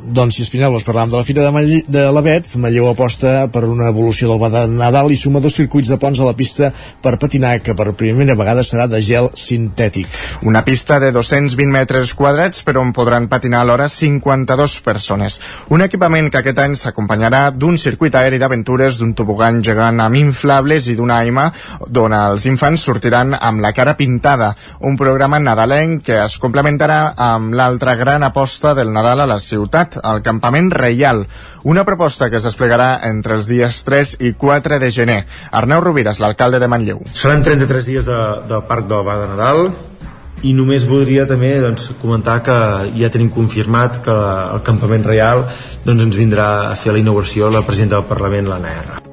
doncs 0.07 0.37
si 0.39 0.45
Espinelves 0.45 0.85
parlàvem 0.87 1.11
de 1.11 1.19
la 1.19 1.27
Fira 1.27 1.43
de, 1.43 1.51
Mall 1.55 1.73
de 1.91 2.03
l'Avet, 2.15 2.49
Manlleu 2.61 2.87
aposta 2.91 3.47
per 3.53 3.65
una 3.67 3.89
evolució 3.91 4.29
del 4.31 4.53
de 4.53 4.63
Nadal 4.71 5.11
i 5.11 5.17
suma 5.19 5.41
dos 5.43 5.57
circuits 5.59 5.91
de 5.91 5.99
ponts 5.99 6.21
a 6.21 6.27
la 6.29 6.37
pista 6.39 6.71
per 7.03 7.17
patinar 7.19 7.57
que 7.65 7.75
per 7.75 7.95
primera 7.99 8.37
vegada 8.39 8.63
serà 8.67 8.87
de 8.91 9.01
gel 9.03 9.31
sintètic. 9.35 10.07
Una 10.47 10.63
pista 10.65 11.01
de 11.03 11.11
220 11.15 11.73
metres 11.73 12.15
quadrats 12.15 12.63
per 12.63 12.77
on 12.79 12.93
podran 12.97 13.29
patinar 13.29 13.65
alhora 13.65 13.89
52 13.91 14.79
persones. 14.87 15.41
Un 15.75 15.83
equipament 15.83 16.31
que 16.31 16.43
aquest 16.43 16.63
any 16.63 16.77
s'acompanyarà 16.79 17.51
d'un 17.51 17.79
circuit 17.79 18.15
aeri 18.15 18.39
d'aventures, 18.39 19.01
d'un 19.01 19.15
tobogan 19.19 19.63
gegant 19.67 20.01
amb 20.05 20.21
inflables 20.21 20.87
i 20.89 20.97
d'una 20.97 21.21
aima 21.25 21.49
d'on 21.89 22.15
els 22.15 22.47
infants 22.47 22.87
sortiran 22.87 23.35
amb 23.35 23.65
la 23.65 23.73
cara 23.73 23.97
pintada. 23.97 24.53
Un 24.87 24.97
programa 24.97 25.41
nadalenc 25.43 26.05
que 26.07 26.21
es 26.23 26.39
complementarà 26.43 27.01
amb 27.17 27.55
l'altra 27.57 27.97
gran 27.99 28.23
aposta 28.23 28.75
del 28.75 28.93
Nadal 28.95 29.25
a 29.25 29.31
la 29.31 29.41
ciutat, 29.43 29.96
el 30.03 30.23
Campament 30.27 30.71
Reial, 30.75 31.27
una 31.65 31.85
proposta 31.85 32.31
que 32.31 32.41
es 32.41 32.47
desplegarà 32.47 33.01
entre 33.09 33.37
els 33.39 33.49
dies 33.51 33.83
3 33.89 34.17
i 34.21 34.33
4 34.39 34.81
de 34.83 34.93
gener. 34.93 35.21
Arneu 35.51 35.83
Rovires, 35.85 36.21
l'alcalde 36.21 36.61
de 36.63 36.69
Manlleu. 36.69 37.03
Seran 37.13 37.45
33 37.47 37.93
dies 37.93 38.09
de, 38.09 38.23
de 38.49 38.63
Parc 38.69 38.89
de 38.91 39.03
Nadal, 39.03 39.71
i 40.45 40.53
només 40.53 40.85
voldria 40.89 41.25
també 41.29 41.55
doncs, 41.63 41.91
comentar 42.03 42.41
que 42.45 42.59
ja 42.99 43.11
tenim 43.13 43.33
confirmat 43.33 44.03
que 44.05 44.17
el 44.53 44.63
campament 44.67 45.07
real 45.09 45.47
doncs, 45.87 46.07
ens 46.11 46.21
vindrà 46.21 46.49
a 46.69 46.77
fer 46.77 46.95
la 46.95 47.03
inauguració 47.03 47.51
la 47.51 47.65
presidenta 47.67 48.01
del 48.01 48.09
Parlament, 48.13 48.53
l'Anna 48.53 48.79
R. 48.85 49.06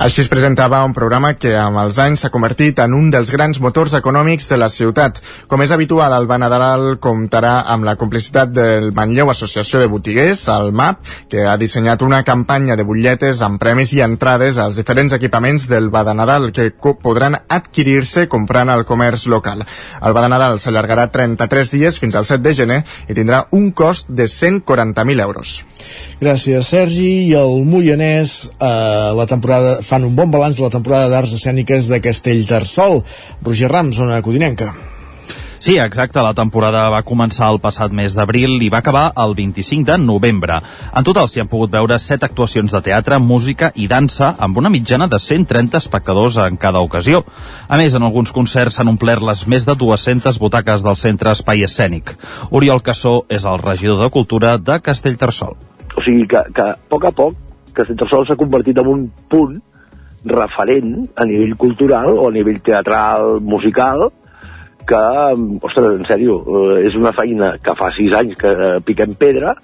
Així 0.00 0.22
es 0.22 0.30
presentava 0.32 0.78
un 0.88 0.94
programa 0.96 1.34
que 1.36 1.50
amb 1.60 1.76
els 1.76 1.98
anys 2.00 2.22
s'ha 2.24 2.30
convertit 2.32 2.78
en 2.80 2.94
un 2.96 3.10
dels 3.12 3.28
grans 3.34 3.58
motors 3.60 3.92
econòmics 3.98 4.46
de 4.48 4.56
la 4.56 4.70
ciutat. 4.72 5.18
Com 5.46 5.60
és 5.60 5.74
habitual, 5.76 6.14
el 6.16 6.28
Banadaral 6.30 6.94
comptarà 7.04 7.66
amb 7.74 7.84
la 7.84 7.98
complicitat 8.00 8.48
del 8.56 8.94
Manlleu 8.96 9.28
Associació 9.28 9.82
de 9.82 9.90
Botiguers, 9.92 10.46
el 10.54 10.72
MAP, 10.72 11.10
que 11.28 11.44
ha 11.44 11.58
dissenyat 11.60 12.00
una 12.00 12.22
campanya 12.24 12.78
de 12.80 12.86
butlletes 12.88 13.42
amb 13.44 13.60
premis 13.60 13.92
i 13.92 14.00
entrades 14.00 14.56
als 14.56 14.80
diferents 14.80 15.12
equipaments 15.18 15.68
del 15.68 15.90
Badanadal 15.92 16.48
que 16.56 16.70
podran 16.80 17.36
adquirir-se 17.36 18.24
comprant 18.32 18.72
al 18.72 18.86
comerç 18.88 19.26
local. 19.28 19.66
El 20.00 20.16
Badanadal 20.16 20.56
s'allargarà 20.56 21.10
33 21.12 21.74
dies 21.76 22.00
fins 22.00 22.16
al 22.16 22.24
7 22.24 22.40
de 22.48 22.56
gener 22.56 22.80
i 23.04 23.18
tindrà 23.20 23.44
un 23.52 23.68
cost 23.76 24.08
de 24.08 24.24
140.000 24.24 25.28
euros. 25.28 25.58
Gràcies, 26.20 26.68
Sergi. 26.68 27.08
I 27.30 27.34
el 27.40 27.64
Moianès, 27.64 28.50
eh, 28.60 29.10
la 29.16 29.26
temporada 29.26 29.78
fan 29.82 30.04
un 30.04 30.14
bon 30.16 30.30
balanç 30.30 30.60
de 30.60 30.68
la 30.68 30.74
temporada 30.76 31.08
d'arts 31.08 31.34
escèniques 31.40 31.88
de 31.88 32.00
Castellterçol. 32.00 33.02
Roger 33.42 33.70
Rams, 33.72 33.96
zona 33.96 34.22
codinenca. 34.22 34.74
Sí, 35.60 35.74
exacte. 35.76 36.22
La 36.24 36.32
temporada 36.32 36.86
va 36.88 37.02
començar 37.04 37.50
el 37.52 37.58
passat 37.60 37.92
mes 37.92 38.14
d'abril 38.16 38.62
i 38.64 38.70
va 38.72 38.78
acabar 38.80 39.10
el 39.20 39.34
25 39.36 39.84
de 39.90 39.98
novembre. 40.00 40.56
En 40.96 41.04
total 41.04 41.28
s'hi 41.28 41.42
han 41.42 41.50
pogut 41.52 41.74
veure 41.74 41.98
set 42.00 42.24
actuacions 42.24 42.72
de 42.72 42.80
teatre, 42.86 43.20
música 43.20 43.68
i 43.76 43.84
dansa 43.86 44.32
amb 44.40 44.56
una 44.56 44.72
mitjana 44.72 45.06
de 45.06 45.20
130 45.20 45.76
espectadors 45.76 46.40
en 46.40 46.56
cada 46.56 46.80
ocasió. 46.80 47.26
A 47.68 47.76
més, 47.76 47.92
en 47.92 48.08
alguns 48.08 48.32
concerts 48.32 48.80
s'han 48.80 48.88
omplert 48.88 49.20
les 49.20 49.46
més 49.46 49.68
de 49.68 49.76
200 49.76 50.40
butaques 50.40 50.80
del 50.80 50.96
centre 50.96 51.36
Espai 51.36 51.68
Escènic. 51.68 52.16
Oriol 52.50 52.80
Cassó 52.80 53.26
és 53.28 53.44
el 53.44 53.60
regidor 53.60 54.00
de 54.00 54.08
Cultura 54.16 54.56
de 54.56 54.80
Castellterçol. 54.80 55.69
O 56.00 56.04
sigui 56.06 56.24
que, 56.24 56.40
que 56.56 56.64
a 56.64 56.76
poc 56.88 57.04
a 57.04 57.12
poc 57.12 57.36
Castellterçol 57.76 58.24
s'ha 58.26 58.38
convertit 58.40 58.78
en 58.80 58.88
un 58.88 59.02
punt 59.30 59.58
referent 60.30 60.94
a 61.16 61.26
nivell 61.28 61.52
cultural 61.60 62.16
o 62.16 62.28
a 62.28 62.32
nivell 62.32 62.60
teatral, 62.64 63.38
musical, 63.40 64.08
que, 64.88 65.02
ostres, 65.62 65.98
en 66.00 66.06
sèrio, 66.08 66.38
eh, 66.40 66.78
és 66.88 66.96
una 66.98 67.12
feina 67.16 67.52
que 67.62 67.76
fa 67.78 67.90
sis 67.96 68.14
anys 68.16 68.36
que 68.40 68.50
eh, 68.50 68.70
piquem 68.84 69.14
pedra, 69.20 69.54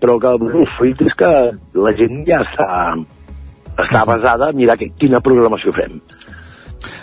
però 0.00 0.18
que 0.22 0.34
el 0.36 0.68
fruit 0.76 1.00
és 1.08 1.16
que 1.18 1.30
la 1.82 1.94
gent 1.98 2.20
ja 2.28 2.42
està, 2.44 2.68
està 3.84 4.04
basada 4.06 4.50
a 4.50 4.56
mirar 4.56 4.78
que, 4.78 4.92
quina 5.00 5.22
programació 5.24 5.74
fem. 5.74 5.98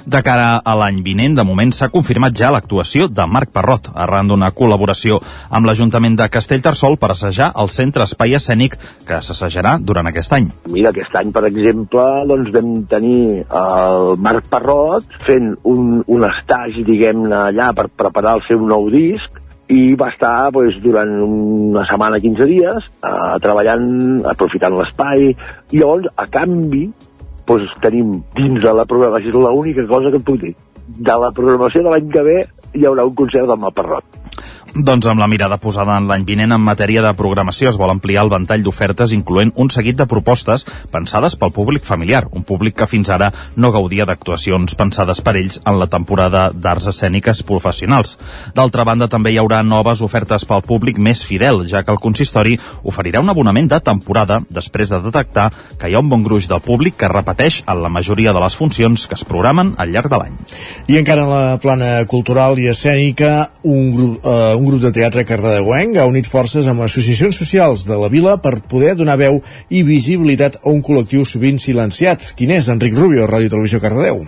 De 0.05 0.21
cara 0.25 0.61
a 0.63 0.75
l'any 0.79 1.01
vinent, 1.05 1.35
de 1.37 1.45
moment 1.47 1.71
s'ha 1.75 1.89
confirmat 1.93 2.35
ja 2.37 2.51
l'actuació 2.53 3.07
de 3.11 3.25
Marc 3.27 3.51
Parrot, 3.55 3.91
arran 4.05 4.29
d'una 4.29 4.51
col·laboració 4.55 5.19
amb 5.49 5.67
l'Ajuntament 5.67 6.17
de 6.19 6.29
Castellterçol 6.31 6.97
per 7.01 7.11
assajar 7.13 7.51
el 7.61 7.71
centre 7.73 8.05
espai 8.07 8.37
escènic 8.39 8.77
que 9.07 9.21
s'assajarà 9.21 9.77
durant 9.81 10.07
aquest 10.11 10.35
any. 10.37 10.51
Mira, 10.71 10.91
aquest 10.93 11.15
any, 11.19 11.31
per 11.35 11.45
exemple, 11.49 12.03
doncs 12.29 12.51
vam 12.55 12.75
tenir 12.91 13.45
el 13.45 14.13
Marc 14.21 14.51
Parrot 14.51 15.17
fent 15.25 15.55
un, 15.63 16.03
un 16.05 16.29
estatge, 16.29 16.85
diguem-ne, 16.87 17.47
allà 17.49 17.71
per 17.75 17.89
preparar 17.89 18.37
el 18.39 18.45
seu 18.47 18.63
nou 18.65 18.87
disc, 18.93 19.41
i 19.71 19.95
va 19.97 20.11
estar 20.13 20.51
doncs, 20.53 20.77
durant 20.83 21.11
una 21.25 21.85
setmana, 21.89 22.19
15 22.21 22.47
dies, 22.49 22.89
eh, 23.01 23.35
treballant, 23.41 23.87
aprofitant 24.29 24.77
l'espai, 24.77 25.31
i 25.71 25.81
llavors, 25.81 26.11
a 26.15 26.27
canvi, 26.29 26.85
doncs 27.47 27.73
tenim 27.83 28.19
dins 28.37 28.61
de 28.63 28.73
la 28.73 28.85
programació, 28.89 29.29
és 29.29 29.35
l'única 29.35 29.87
cosa 29.87 30.11
que 30.11 30.21
et 30.21 30.27
puc 30.27 30.41
dir. 30.41 30.53
De 30.85 31.17
la 31.21 31.31
programació 31.35 31.83
de 31.85 31.93
l'any 31.93 32.11
que 32.13 32.23
ve 32.25 32.37
hi 32.75 32.85
haurà 32.85 33.05
un 33.07 33.15
concert 33.15 33.47
del 33.49 33.61
Malparrot. 33.61 34.24
Doncs 34.75 35.05
amb 35.07 35.21
la 35.23 35.27
mirada 35.31 35.55
posada 35.55 35.93
en 35.95 36.09
l'any 36.09 36.25
vinent 36.27 36.51
en 36.51 36.59
matèria 36.59 36.99
de 36.99 37.13
programació 37.15 37.69
es 37.69 37.77
vol 37.79 37.93
ampliar 37.93 38.25
el 38.25 38.31
ventall 38.33 38.63
d'ofertes 38.65 39.13
incloent 39.15 39.53
un 39.55 39.69
seguit 39.71 39.95
de 39.95 40.03
propostes 40.11 40.65
pensades 40.91 41.37
pel 41.39 41.53
públic 41.55 41.85
familiar, 41.87 42.25
un 42.35 42.43
públic 42.43 42.75
que 42.81 42.87
fins 42.91 43.07
ara 43.07 43.29
no 43.55 43.71
gaudia 43.71 44.03
d'actuacions 44.03 44.75
pensades 44.75 45.21
per 45.23 45.37
ells 45.39 45.61
en 45.63 45.79
la 45.79 45.87
temporada 45.87 46.49
d'arts 46.51 46.89
escèniques 46.91 47.39
professionals. 47.47 48.17
D'altra 48.57 48.83
banda, 48.83 49.07
també 49.07 49.31
hi 49.31 49.39
haurà 49.39 49.61
noves 49.63 50.01
ofertes 50.03 50.43
pel 50.43 50.65
públic 50.67 50.99
més 50.99 51.23
fidel, 51.23 51.63
ja 51.71 51.85
que 51.87 51.95
el 51.95 52.01
consistori 52.03 52.57
oferirà 52.83 53.23
un 53.23 53.31
abonament 53.31 53.71
de 53.71 53.79
temporada 53.79 54.41
després 54.49 54.91
de 54.91 54.99
detectar 55.07 55.47
que 55.79 55.87
hi 55.87 55.95
ha 55.95 56.03
un 56.03 56.11
bon 56.11 56.27
gruix 56.27 56.49
del 56.51 56.59
públic 56.59 56.99
que 56.99 57.07
repeteix 57.13 57.61
en 57.63 57.79
la 57.79 57.93
majoria 57.99 58.35
de 58.35 58.43
les 58.43 58.59
funcions 58.59 59.07
que 59.07 59.15
es 59.15 59.23
programen 59.23 59.71
al 59.77 59.95
llarg 59.95 60.11
de 60.11 60.19
l'any. 60.19 60.35
I 60.91 60.99
encara 60.99 61.23
en 61.23 61.31
la 61.31 61.57
plana 61.63 61.95
cultural 62.11 62.59
i 62.59 62.67
escènica, 62.75 63.53
un 63.63 63.91
grup, 63.95 64.24
eh, 64.25 64.55
un 64.55 64.65
grup 64.65 64.81
de 64.81 64.91
teatre 64.91 65.25
cardedeuenc 65.27 65.99
ha 66.01 66.07
unit 66.09 66.27
forces 66.27 66.67
amb 66.67 66.85
associacions 66.85 67.37
socials 67.37 67.85
de 67.87 67.97
la 67.99 68.09
vila 68.09 68.37
per 68.41 68.57
poder 68.61 68.95
donar 68.97 69.19
veu 69.21 69.41
i 69.69 69.83
visibilitat 69.85 70.59
a 70.63 70.71
un 70.73 70.81
col·lectiu 70.83 71.25
sovint 71.25 71.61
silenciat. 71.61 72.33
Quin 72.35 72.55
és 72.57 72.71
Enric 72.73 72.97
Rubio, 72.97 73.29
Ràdio 73.29 73.53
Televisió 73.53 73.81
Cardedeu? 73.83 74.25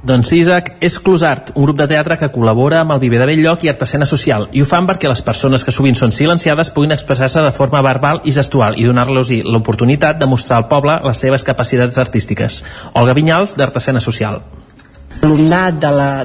Doncs 0.00 0.30
sí, 0.30 0.38
Isaac, 0.40 0.70
és 0.80 0.94
Closart, 0.96 1.50
un 1.60 1.66
grup 1.66 1.76
de 1.76 1.84
teatre 1.90 2.16
que 2.16 2.30
col·labora 2.32 2.78
amb 2.80 2.94
el 2.94 3.02
Viver 3.02 3.18
de 3.20 3.26
Belllloc 3.28 3.66
i 3.66 3.68
Artesana 3.68 4.06
Social, 4.08 4.46
i 4.56 4.62
ho 4.62 4.68
fan 4.68 4.86
perquè 4.88 5.10
les 5.10 5.20
persones 5.20 5.64
que 5.64 5.74
sovint 5.76 5.98
són 5.98 6.14
silenciades 6.16 6.72
puguin 6.72 6.96
expressar-se 6.96 7.42
de 7.44 7.52
forma 7.52 7.82
verbal 7.84 8.22
i 8.24 8.32
gestual 8.32 8.78
i 8.80 8.86
donar-los 8.88 9.34
l'oportunitat 9.44 10.16
de 10.16 10.30
mostrar 10.30 10.56
al 10.56 10.70
poble 10.72 10.96
les 11.04 11.20
seves 11.20 11.44
capacitats 11.44 12.00
artístiques. 12.00 12.62
Olga 12.94 13.12
Vinyals, 13.12 13.58
d'Artesana 13.60 14.00
Social. 14.00 14.40
L'alumnat 15.20 15.76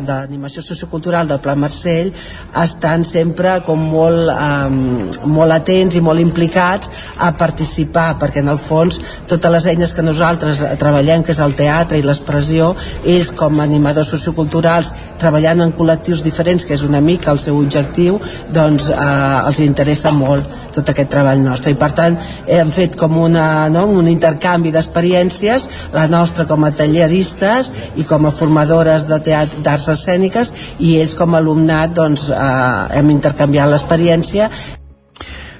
d'animació 0.07 0.61
sociocultural 0.63 1.27
del 1.27 1.41
Pla 1.43 1.51
Marcell 1.59 2.13
estan 2.61 3.01
sempre 3.03 3.57
com 3.65 3.81
molt, 3.91 4.29
um, 4.31 5.09
molt 5.35 5.51
atents 5.51 5.97
i 5.99 6.01
molt 6.03 6.23
implicats 6.23 6.87
a 7.19 7.33
participar, 7.35 8.13
perquè 8.21 8.39
en 8.39 8.53
el 8.53 8.61
fons 8.61 9.01
totes 9.27 9.51
les 9.51 9.67
eines 9.73 9.91
que 9.91 10.05
nosaltres 10.05 10.61
treballem, 10.79 11.25
que 11.27 11.33
és 11.35 11.41
el 11.43 11.57
teatre 11.59 11.99
i 11.99 12.05
l'expressió, 12.07 12.69
ells 13.03 13.33
com 13.35 13.59
a 13.59 13.65
animadors 13.67 14.13
socioculturals 14.15 14.93
treballant 15.19 15.65
en 15.65 15.75
col·lectius 15.75 16.23
diferents, 16.23 16.63
que 16.63 16.77
és 16.79 16.87
una 16.87 17.03
mica 17.03 17.35
el 17.35 17.43
seu 17.43 17.59
objectiu, 17.59 18.21
doncs 18.55 18.87
eh, 18.95 18.95
els 18.95 19.59
interessa 19.59 20.15
molt 20.15 20.71
tot 20.71 20.93
aquest 20.93 21.11
treball 21.11 21.43
nostre. 21.43 21.75
I 21.75 21.79
per 21.83 21.91
tant 21.99 22.15
hem 22.47 22.71
fet 22.71 22.95
com 22.95 23.19
una, 23.19 23.67
no, 23.67 23.89
un 23.91 24.07
intercanvi 24.07 24.71
d'experiències, 24.71 25.67
la 25.91 26.07
nostra 26.07 26.47
com 26.47 26.63
a 26.63 26.71
talleristes 26.71 27.73
i 27.99 28.07
com 28.07 28.23
a 28.23 28.31
formadors 28.31 28.84
professores 28.85 29.07
de 29.09 29.19
teatre 29.23 29.63
d'arts 29.65 29.89
escèniques 29.95 30.53
i 30.79 30.97
ells 31.01 31.15
com 31.17 31.33
a 31.33 31.41
alumnat 31.41 31.93
doncs, 31.95 32.29
eh, 32.29 32.97
hem 32.99 33.09
intercanviat 33.09 33.69
l'experiència 33.69 34.49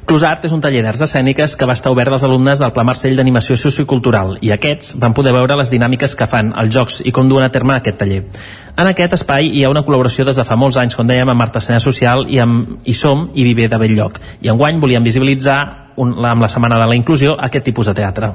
Closart 0.06 0.44
és 0.46 0.54
un 0.54 0.62
taller 0.62 0.84
d'arts 0.86 1.02
escèniques 1.02 1.56
que 1.58 1.66
va 1.66 1.74
estar 1.74 1.90
obert 1.90 2.14
als 2.14 2.24
alumnes 2.24 2.60
del 2.62 2.72
Pla 2.72 2.84
Marcell 2.86 3.16
d'Animació 3.18 3.56
Sociocultural 3.58 4.38
i 4.46 4.52
aquests 4.54 5.00
van 5.02 5.16
poder 5.18 5.34
veure 5.34 5.56
les 5.58 5.72
dinàmiques 5.74 6.14
que 6.14 6.28
fan, 6.30 6.52
els 6.54 6.70
jocs 6.76 7.00
i 7.02 7.12
com 7.12 7.26
duen 7.28 7.42
a 7.42 7.50
terme 7.50 7.74
aquest 7.74 7.98
taller. 7.98 8.22
En 8.78 8.86
aquest 8.86 9.16
espai 9.18 9.50
hi 9.50 9.64
ha 9.64 9.72
una 9.74 9.82
col·laboració 9.82 10.28
des 10.28 10.38
de 10.38 10.46
fa 10.46 10.56
molts 10.56 10.78
anys, 10.78 10.94
com 10.94 11.10
dèiem, 11.10 11.32
amb 11.34 11.42
Artesania 11.42 11.82
Social 11.82 12.28
i 12.30 12.38
amb 12.38 12.86
I 12.86 12.94
Som 12.94 13.32
i 13.34 13.48
Viver 13.48 13.66
de 13.72 13.80
Belllloc. 13.82 14.20
I 14.46 14.54
enguany 14.54 14.78
volíem 14.78 15.04
visibilitzar 15.04 15.58
un, 15.96 16.14
amb 16.22 16.46
la 16.46 16.54
Setmana 16.54 16.78
de 16.78 16.86
la 16.86 17.00
Inclusió 17.02 17.34
aquest 17.42 17.66
tipus 17.66 17.90
de 17.90 17.98
teatre. 17.98 18.30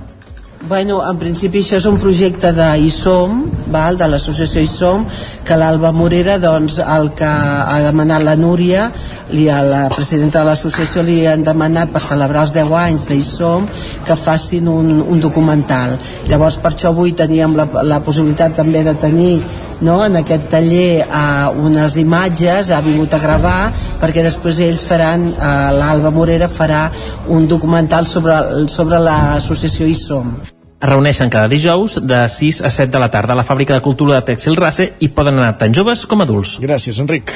Bueno, 0.68 0.98
en 1.08 1.16
principi 1.16 1.62
això 1.62 1.78
és 1.80 1.86
un 1.88 1.96
projecte 1.96 2.50
d'ISOM, 2.52 3.38
val, 3.72 3.96
de 3.96 4.04
l'associació 4.12 4.60
ISOM, 4.60 5.06
que 5.48 5.56
l'Alba 5.56 5.88
Morera, 5.96 6.36
doncs, 6.42 6.76
el 6.84 7.08
que 7.16 7.24
ha 7.24 7.78
demanat 7.86 8.26
la 8.26 8.34
Núria, 8.36 8.90
li, 9.32 9.46
a 9.48 9.62
la 9.64 9.86
presidenta 9.94 10.42
de 10.42 10.50
l'associació 10.50 11.00
li 11.06 11.22
han 11.26 11.46
demanat 11.46 11.94
per 11.94 12.04
celebrar 12.04 12.44
els 12.44 12.52
10 12.52 12.76
anys 12.82 13.08
d'ISOM 13.08 13.70
que 14.04 14.18
facin 14.20 14.68
un, 14.68 15.00
un 15.00 15.24
documental. 15.24 15.96
Llavors, 16.28 16.60
per 16.60 16.74
això 16.74 16.92
avui 16.92 17.16
teníem 17.16 17.56
la, 17.56 17.66
la 17.80 18.02
possibilitat 18.04 18.60
també 18.60 18.84
de 18.84 18.94
tenir 19.00 19.32
no? 19.80 19.96
en 20.04 20.20
aquest 20.20 20.48
taller 20.52 21.06
uh, 21.06 21.56
unes 21.56 21.96
imatges, 22.04 22.68
ha 22.68 22.84
vingut 22.84 23.16
a 23.16 23.22
gravar 23.24 23.58
perquè 24.02 24.28
després 24.28 24.60
ells 24.68 24.84
faran 24.84 25.30
uh, 25.32 25.72
l'Alba 25.80 26.12
Morera 26.12 26.52
farà 26.52 26.86
un 27.32 27.48
documental 27.48 28.04
sobre, 28.04 28.68
sobre 28.68 29.00
l'associació 29.08 29.88
ISOM 29.88 30.49
es 30.80 30.88
reuneixen 30.88 31.28
cada 31.28 31.48
dijous 31.48 31.98
de 32.00 32.22
6 32.28 32.62
a 32.64 32.70
7 32.70 32.92
de 32.92 33.00
la 33.02 33.10
tarda 33.12 33.34
a 33.34 33.36
la 33.36 33.44
Fàbrica 33.44 33.74
de 33.76 33.82
Cultura 33.84 34.16
de 34.16 34.24
Tèxtil 34.32 34.56
Race 34.56 34.86
i 35.04 35.10
poden 35.12 35.36
anar 35.36 35.58
tant 35.60 35.74
joves 35.76 36.06
com 36.08 36.24
adults. 36.24 36.56
Gràcies, 36.62 37.00
Enric. 37.02 37.32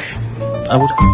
A 0.72 0.78
buscar. 0.80 1.04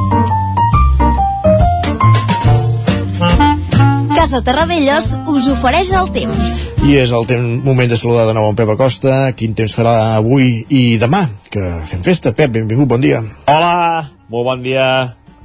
Casa 4.15 4.43
Terradellos 4.47 5.17
us 5.33 5.49
ofereix 5.51 5.91
el 5.97 6.13
temps. 6.15 6.55
I 6.87 7.01
és 7.01 7.11
el 7.11 7.27
temps, 7.27 7.65
moment 7.65 7.91
de 7.91 7.99
saludar 7.99 8.29
de 8.29 8.37
nou 8.37 8.47
en 8.53 8.59
Pep 8.59 8.71
Acosta. 8.77 9.33
Quin 9.35 9.57
temps 9.59 9.75
farà 9.75 9.97
avui 10.21 10.63
i 10.69 10.85
demà? 11.03 11.25
Que 11.51 11.65
fem 11.91 12.05
festa. 12.07 12.31
Pep, 12.37 12.55
benvingut, 12.55 12.87
bon 12.95 13.03
dia. 13.03 13.25
Hola, 13.51 14.07
molt 14.31 14.47
bon 14.53 14.63
dia. 14.63 14.87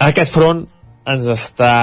Aquest 0.06 0.38
front 0.38 0.66
ens 1.10 1.34
està, 1.34 1.74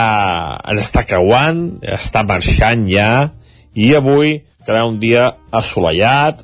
ens 0.69 0.87
està 0.87 1.03
creuant, 1.09 1.65
està 1.83 2.23
marxant 2.29 2.87
ja, 2.91 3.33
i 3.75 3.95
avui 3.97 4.43
quedarà 4.63 4.87
un 4.89 4.99
dia 5.03 5.29
assolellat, 5.51 6.43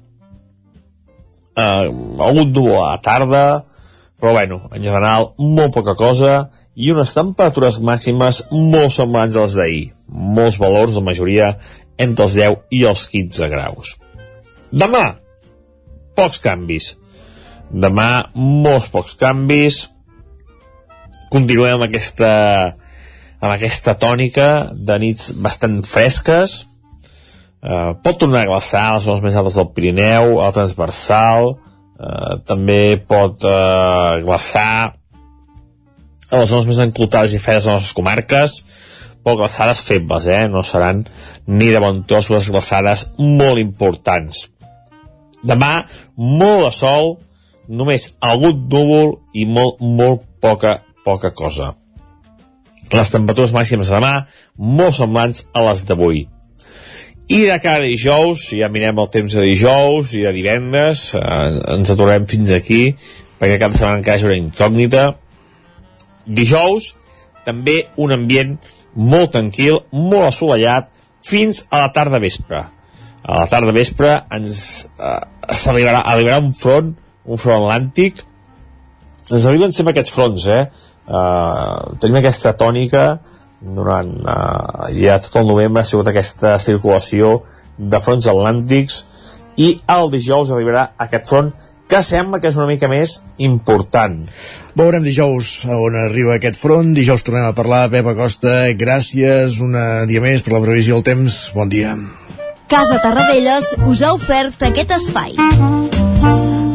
eh, 1.59 1.89
algun 2.29 2.53
núvol 2.53 2.79
a 2.83 2.93
la 2.95 3.03
tarda, 3.03 3.45
però 4.19 4.33
bueno, 4.35 4.63
en 4.75 4.83
general, 4.83 5.33
molt 5.39 5.75
poca 5.75 5.95
cosa, 5.95 6.51
i 6.79 6.93
unes 6.95 7.15
temperatures 7.15 7.81
màximes 7.83 8.45
molt 8.51 8.95
semblants 8.95 9.37
als 9.39 9.57
d'ahir. 9.59 9.89
Molts 10.09 10.59
valors, 10.63 10.95
la 10.99 11.07
majoria, 11.11 11.53
entre 11.99 12.27
els 12.27 12.35
10 12.39 12.59
i 12.75 12.85
els 12.87 13.05
15 13.11 13.51
graus. 13.51 13.97
Demà, 14.71 15.19
pocs 16.19 16.43
canvis. 16.43 16.93
Demà, 17.69 18.29
molts 18.35 18.89
pocs 18.93 19.17
canvis. 19.19 19.87
Continuem 21.33 21.77
amb 21.77 21.89
aquesta, 21.89 22.31
amb 23.41 23.53
aquesta 23.53 23.95
tònica 24.01 24.49
de 24.73 24.99
nits 25.03 25.33
bastant 25.43 25.83
fresques, 25.85 26.63
Uh, 27.59 27.97
pot 28.07 28.21
tornar 28.21 28.45
a 28.45 28.47
glaçar 28.53 28.85
a 28.87 28.91
les 28.97 29.07
zones 29.09 29.23
més 29.25 29.37
altes 29.39 29.57
del 29.59 29.73
Pirineu, 29.75 30.37
al 30.39 30.53
transversal, 30.55 31.57
uh, 31.99 32.37
també 32.47 33.01
pot 33.03 33.43
uh, 33.43 34.21
glaçar 34.23 34.95
a 36.29 36.39
les 36.39 36.53
zones 36.53 36.69
més 36.69 36.79
enclotades 36.85 37.35
i 37.35 37.41
fredes 37.43 37.67
de 37.67 37.75
les 37.81 37.91
comarques, 37.99 38.55
però 39.25 39.35
glaçades 39.41 39.83
febles, 39.83 40.31
eh? 40.31 40.45
no 40.47 40.63
seran 40.63 41.03
ni 41.51 41.73
de 41.75 41.83
bon 41.83 42.05
tros 42.07 42.31
les 42.31 42.53
glaçades 42.55 43.09
molt 43.19 43.59
importants. 43.59 44.47
Demà, 45.43 45.83
molt 46.15 46.69
de 46.69 46.73
sol, 46.79 47.13
només 47.67 48.13
algun 48.23 48.69
núvol 48.71 49.17
i 49.35 49.51
molt, 49.51 49.83
molt 49.83 50.23
poca, 50.39 50.79
poca 51.03 51.35
cosa. 51.35 51.75
Les 52.95 53.11
temperatures 53.11 53.51
màximes 53.53 53.91
de 53.91 53.99
demà, 53.99 54.29
molt 54.55 54.95
semblants 55.03 55.49
a 55.51 55.67
les 55.67 55.89
d'avui 55.91 56.29
i 57.29 57.43
de 57.45 57.59
cada 57.61 57.85
dijous, 57.85 58.47
ja 58.57 58.71
mirem 58.73 58.99
el 59.03 59.09
temps 59.13 59.35
de 59.37 59.43
dijous 59.45 60.15
i 60.17 60.23
de 60.25 60.33
divendres, 60.33 61.11
eh, 61.15 61.49
ens 61.75 61.91
aturem 61.93 62.25
fins 62.27 62.55
aquí, 62.57 62.95
perquè 63.39 63.59
cada 63.61 63.77
setmana 63.77 64.01
encara 64.01 64.17
és 64.17 64.25
una 64.25 64.39
incògnita. 64.39 65.03
Dijous, 66.25 66.95
també 67.45 67.83
un 68.01 68.17
ambient 68.17 68.57
molt 68.97 69.35
tranquil, 69.37 69.83
molt 69.93 70.31
assolellat, 70.31 70.89
fins 71.25 71.67
a 71.69 71.85
la 71.85 71.93
tarda 71.93 72.21
vespre. 72.23 72.65
A 73.29 73.43
la 73.43 73.47
tarda 73.53 73.77
vespre 73.77 74.15
ens 74.33 74.89
eh, 74.97 75.21
arribarà, 75.69 76.01
arribarà 76.09 76.41
un 76.41 76.55
front, 76.57 76.95
un 77.29 77.41
front 77.41 77.61
atlàntic. 77.61 78.25
Ens 79.29 79.45
arriben 79.45 79.77
sempre 79.77 79.93
aquests 79.93 80.17
fronts, 80.17 80.49
eh? 80.49 80.65
Uh, 81.09 81.97
tenim 81.97 82.19
aquesta 82.19 82.51
tònica 82.53 83.03
durant 83.61 84.11
eh, 84.23 84.91
ja 85.03 85.19
tot 85.23 85.41
el 85.43 85.49
novembre 85.51 85.83
ha 85.83 85.89
sigut 85.89 86.11
aquesta 86.11 86.57
circulació 86.63 87.41
de 87.79 88.01
fronts 88.03 88.29
atlàntics 88.31 89.05
i 89.59 89.73
el 89.91 90.13
dijous 90.15 90.53
arribarà 90.55 90.91
aquest 91.03 91.27
front 91.31 91.51
que 91.89 92.03
sembla 92.05 92.39
que 92.39 92.51
és 92.51 92.57
una 92.59 92.69
mica 92.69 92.89
més 92.91 93.15
important. 93.41 94.21
Veurem 94.77 95.03
dijous 95.03 95.65
on 95.73 95.97
arriba 95.97 96.37
aquest 96.37 96.61
front. 96.61 96.93
Dijous 96.95 97.25
tornem 97.25 97.49
a 97.49 97.55
parlar. 97.57 97.87
Pep 97.89 98.11
Acosta, 98.13 98.69
gràcies 98.77 99.57
una 99.65 100.05
dia 100.11 100.21
més 100.21 100.45
per 100.45 100.53
la 100.53 100.63
previsió 100.67 100.99
del 100.99 101.07
temps. 101.09 101.39
Bon 101.57 101.73
dia. 101.73 101.97
Casa 102.69 103.01
Tarradellas 103.01 103.73
us 103.89 104.05
ha 104.05 104.13
ofert 104.13 104.69
aquest 104.69 104.93
espai. 104.99 105.33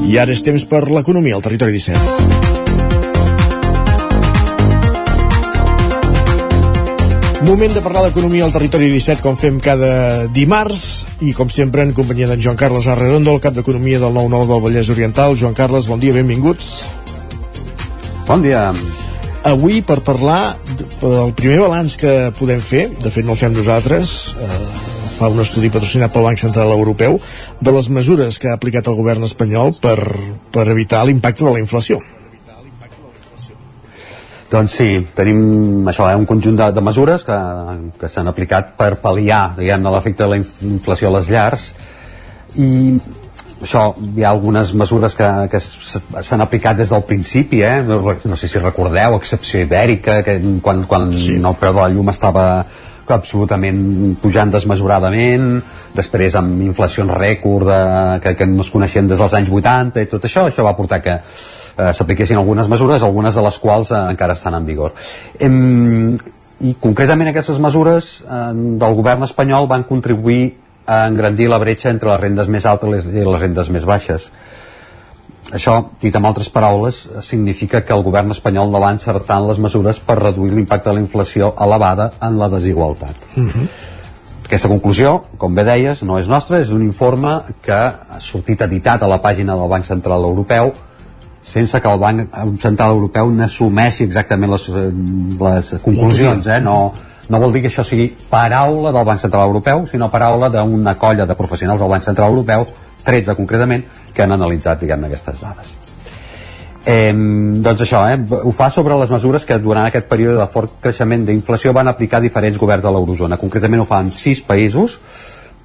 I 0.10 0.18
ara 0.18 0.34
és 0.34 0.42
temps 0.44 0.66
per 0.66 0.88
l'economia 0.90 1.38
al 1.38 1.46
territori 1.46 1.78
17. 1.78 2.53
Moment 7.44 7.74
de 7.76 7.82
parlar 7.84 8.06
d'economia 8.06 8.46
al 8.46 8.54
territori 8.56 8.86
17, 8.88 9.20
com 9.20 9.36
fem 9.36 9.58
cada 9.60 10.30
dimarts, 10.32 10.84
i 11.28 11.34
com 11.36 11.50
sempre 11.52 11.84
en 11.84 11.90
companyia 11.92 12.30
d'en 12.30 12.40
Joan 12.40 12.56
Carles 12.56 12.88
Arredondo, 12.88 13.34
el 13.36 13.42
cap 13.44 13.58
d'Economia 13.58 14.00
del 14.00 14.16
9-9 14.16 14.48
del 14.48 14.62
Vallès 14.64 14.92
Oriental. 14.94 15.36
Joan 15.36 15.58
Carles, 15.58 15.90
bon 15.92 16.00
dia, 16.00 16.16
benvinguts. 16.16 16.70
Bon 18.30 18.40
dia. 18.46 18.70
Avui, 19.44 19.82
per 19.84 20.00
parlar 20.08 20.56
del 21.02 21.36
primer 21.36 21.60
balanç 21.66 22.00
que 22.00 22.32
podem 22.40 22.64
fer, 22.64 22.88
de 23.04 23.12
fet 23.12 23.28
no 23.28 23.36
el 23.36 23.42
fem 23.44 23.52
nosaltres, 23.60 24.16
eh, 24.40 24.64
fa 25.20 25.28
un 25.28 25.44
estudi 25.44 25.68
patrocinat 25.68 26.16
pel 26.16 26.24
Banc 26.30 26.40
Central 26.40 26.72
Europeu, 26.72 27.20
de 27.60 27.76
les 27.76 27.92
mesures 27.92 28.40
que 28.40 28.54
ha 28.54 28.56
aplicat 28.56 28.88
el 28.88 28.96
govern 28.96 29.28
espanyol 29.28 29.76
per, 29.84 30.00
per 30.56 30.70
evitar 30.72 31.04
l'impacte 31.04 31.44
de 31.44 31.52
la 31.52 31.60
inflació. 31.60 32.00
Doncs 34.54 34.76
sí, 34.78 34.88
tenim 35.18 35.88
això, 35.90 36.06
eh, 36.12 36.18
un 36.20 36.28
conjunt 36.30 36.60
de, 36.60 36.70
de 36.76 36.82
mesures 36.86 37.26
que, 37.26 37.38
que 37.98 38.10
s'han 38.12 38.30
aplicat 38.30 38.76
per 38.78 38.94
pal·liar 39.02 39.56
diguem 39.58 39.90
l'efecte 39.90 40.28
de 40.28 40.30
la 40.30 40.40
inflació 40.70 41.10
a 41.10 41.16
les 41.16 41.30
llars 41.34 41.68
i 42.62 42.68
això, 43.64 43.88
hi 43.98 44.22
ha 44.22 44.30
algunes 44.30 44.76
mesures 44.78 45.16
que, 45.18 45.28
que 45.50 45.62
s'han 45.64 46.44
aplicat 46.46 46.78
des 46.78 46.92
del 46.94 47.06
principi, 47.08 47.64
eh? 47.66 47.82
no, 47.88 48.02
no 48.04 48.38
sé 48.38 48.50
si 48.52 48.62
recordeu, 48.62 49.18
excepció 49.18 49.64
ibèrica, 49.64 50.20
que 50.28 50.38
quan, 50.62 50.84
quan 50.90 51.10
sí. 51.16 51.40
el 51.40 51.58
preu 51.58 51.74
de 51.74 51.82
la 51.82 51.90
llum 51.94 52.12
estava 52.14 52.46
absolutament 53.14 53.82
pujant 54.22 54.54
desmesuradament, 54.54 55.58
després 55.98 56.38
amb 56.40 56.62
inflacions 56.66 57.12
rècord 57.18 57.68
de, 57.72 57.82
que, 58.24 58.38
que 58.40 58.48
no 58.50 58.64
es 58.64 58.72
coneixien 58.74 59.10
des 59.10 59.20
dels 59.20 59.36
anys 59.40 59.52
80 59.52 60.06
i 60.06 60.10
tot 60.14 60.30
això, 60.30 60.46
això 60.48 60.66
va 60.66 60.78
portar 60.78 61.02
que 61.04 61.18
eh, 61.78 61.94
s'apliquessin 61.94 62.38
algunes 62.38 62.68
mesures, 62.70 63.04
algunes 63.04 63.36
de 63.36 63.42
les 63.42 63.60
quals 63.60 63.92
eh, 63.92 64.00
encara 64.14 64.34
estan 64.34 64.56
en 64.56 64.66
vigor. 64.66 64.94
Em, 65.40 66.18
I 66.64 66.76
concretament 66.80 67.28
aquestes 67.28 67.58
mesures 67.60 68.22
eh, 68.24 68.52
del 68.54 68.94
govern 68.96 69.24
espanyol 69.24 69.68
van 69.68 69.84
contribuir 69.84 70.54
a 70.86 71.06
engrandir 71.08 71.50
la 71.50 71.58
bretxa 71.60 71.90
entre 71.90 72.10
les 72.12 72.20
rendes 72.20 72.48
més 72.52 72.66
altes 72.66 73.06
i 73.08 73.24
les 73.24 73.40
rendes 73.42 73.70
més 73.70 73.86
baixes. 73.86 74.30
Això, 75.54 75.74
dit 76.02 76.16
amb 76.16 76.26
altres 76.26 76.48
paraules, 76.50 77.04
significa 77.22 77.82
que 77.84 77.94
el 77.94 78.04
govern 78.04 78.32
espanyol 78.32 78.72
no 78.72 78.80
va 78.80 78.94
encertar 78.96 79.42
en 79.42 79.50
les 79.50 79.60
mesures 79.60 80.00
per 80.00 80.16
reduir 80.18 80.54
l'impacte 80.54 80.90
de 80.90 80.96
la 80.96 81.04
inflació 81.04 81.54
elevada 81.62 82.12
en 82.22 82.40
la 82.40 82.50
desigualtat. 82.50 83.16
Uh 83.36 83.40
Mhm. 83.42 83.50
-huh. 83.50 83.68
Aquesta 84.46 84.68
conclusió, 84.68 85.24
com 85.38 85.56
bé 85.56 85.64
deies, 85.64 86.04
no 86.04 86.20
és 86.20 86.28
nostra, 86.28 86.60
és 86.60 86.70
un 86.70 86.82
informe 86.82 87.42
que 87.62 87.72
ha 87.74 88.20
sortit 88.20 88.62
editat 88.62 89.02
a 89.02 89.08
la 89.08 89.22
pàgina 89.22 89.56
del 89.56 89.70
Banc 89.70 89.86
Central 89.86 90.22
Europeu 90.24 90.74
sense 91.54 91.80
que 91.82 91.90
el 91.90 92.00
Banc 92.02 92.38
Central 92.62 92.96
Europeu 92.98 93.30
n'assumeixi 93.32 94.08
exactament 94.08 94.52
les, 94.56 94.68
les 94.74 95.74
conclusions, 95.84 96.48
eh? 96.50 96.60
no, 96.64 96.78
no 97.30 97.40
vol 97.40 97.54
dir 97.54 97.64
que 97.64 97.72
això 97.72 97.86
sigui 97.88 98.10
paraula 98.30 98.92
del 98.96 99.06
Banc 99.08 99.22
Central 99.22 99.48
Europeu, 99.52 99.86
sinó 99.90 100.10
paraula 100.12 100.50
d'una 100.54 100.98
colla 101.00 101.28
de 101.30 101.38
professionals 101.40 101.84
del 101.84 101.94
Banc 101.94 102.04
Central 102.10 102.34
Europeu, 102.34 102.66
13 103.06 103.36
concretament, 103.38 103.86
que 104.14 104.24
han 104.26 104.36
analitzat 104.36 104.82
diguem 104.82 105.08
aquestes 105.08 105.44
dades. 105.44 105.74
Eh, 106.86 107.14
doncs 107.64 107.86
això, 107.86 108.02
eh, 108.12 108.18
ho 108.44 108.52
fa 108.52 108.70
sobre 108.70 108.98
les 109.00 109.12
mesures 109.12 109.46
que 109.48 109.60
durant 109.60 109.86
aquest 109.88 110.10
període 110.10 110.42
de 110.42 110.48
fort 110.52 110.82
creixement 110.84 111.24
d'inflació 111.26 111.72
van 111.72 111.88
aplicar 111.88 112.20
diferents 112.20 112.60
governs 112.60 112.84
de 112.84 112.92
l'eurozona. 112.92 113.40
Concretament 113.40 113.86
ho 113.86 113.88
fa 113.88 114.02
en 114.04 114.12
sis 114.12 114.42
països, 114.44 115.00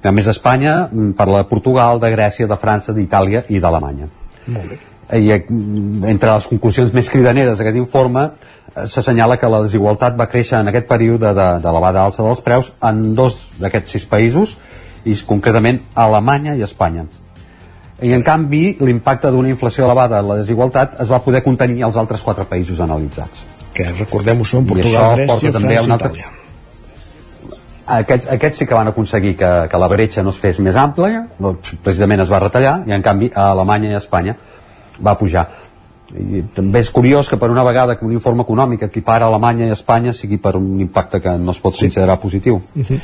a 0.03 0.13
més 0.15 0.29
d'Espanya, 0.31 0.77
parla 1.17 1.43
de 1.43 1.49
Portugal, 1.49 1.99
de 1.99 2.13
Grècia, 2.15 2.47
de 2.47 2.55
França, 2.55 2.95
d'Itàlia 2.95 3.43
i 3.49 3.59
d'Alemanya. 3.59 4.07
Molt 4.47 4.69
bé. 4.69 4.79
I 5.15 5.31
eh, 5.33 5.41
entre 6.11 6.35
les 6.35 6.49
conclusions 6.51 6.93
més 6.93 7.09
cridaneres 7.09 7.57
d'aquest 7.57 7.79
informe 7.81 8.27
eh, 8.29 8.85
s'assenyala 8.85 9.39
que 9.41 9.49
la 9.49 9.63
desigualtat 9.65 10.19
va 10.19 10.29
créixer 10.29 10.59
en 10.59 10.69
aquest 10.69 10.87
període 10.89 11.33
d'elevada 11.33 11.99
de, 11.99 12.05
alça 12.05 12.25
dels 12.25 12.43
preus 12.45 12.73
en 12.81 13.15
dos 13.17 13.39
d'aquests 13.59 13.97
sis 13.97 14.05
països, 14.05 14.57
i 15.05 15.15
concretament 15.27 15.81
Alemanya 15.95 16.55
i 16.55 16.63
Espanya 16.65 17.05
i 18.01 18.13
en 18.15 18.23
canvi 18.23 18.77
l'impacte 18.79 19.31
d'una 19.31 19.51
inflació 19.51 19.85
elevada 19.85 20.19
en 20.21 20.27
la 20.29 20.39
desigualtat 20.39 20.99
es 21.03 21.09
va 21.11 21.19
poder 21.23 21.41
contenir 21.43 21.83
als 21.83 21.97
altres 21.99 22.21
quatre 22.23 22.45
països 22.47 22.79
analitzats 22.79 23.45
que 23.75 23.87
recordem-ho 23.91 24.45
són 24.45 24.67
Portugal, 24.67 25.15
Grècia, 25.15 25.51
França 25.55 25.87
i. 25.87 25.95
Itàlia 25.95 26.29
aquests, 27.99 28.29
aquests 28.35 28.61
sí 28.61 28.67
que 28.69 28.77
van 28.77 28.91
aconseguir 28.91 29.35
que, 29.37 29.51
que 29.71 29.81
la 29.81 29.89
bretxa 29.91 30.23
no 30.23 30.33
es 30.35 30.39
fes 30.39 30.59
més 30.63 30.79
àmplia 30.79 31.25
precisament 31.83 32.23
es 32.23 32.31
va 32.31 32.43
retallar 32.45 32.79
i 32.87 32.95
en 32.95 33.05
canvi 33.05 33.31
a 33.33 33.49
Alemanya 33.55 33.91
i 33.93 33.97
a 33.97 34.03
Espanya 34.03 34.37
va 35.05 35.17
pujar. 35.17 35.47
I 36.09 36.41
també 36.55 36.81
és 36.81 36.89
curiós 36.89 37.29
que 37.29 37.37
per 37.37 37.51
una 37.53 37.63
vegada 37.63 37.95
que 37.97 38.05
un 38.05 38.13
informe 38.13 38.43
econòmic 38.43 38.87
equipara 38.87 39.27
Alemanya 39.29 39.67
i 39.67 39.75
Espanya 39.75 40.13
sigui 40.13 40.39
per 40.41 40.55
un 40.57 40.79
impacte 40.81 41.21
que 41.21 41.35
no 41.37 41.53
es 41.53 41.59
pot 41.61 41.77
considerar 41.77 42.19
positiu. 42.19 42.61
Uh 42.75 42.83
-huh. 42.83 42.99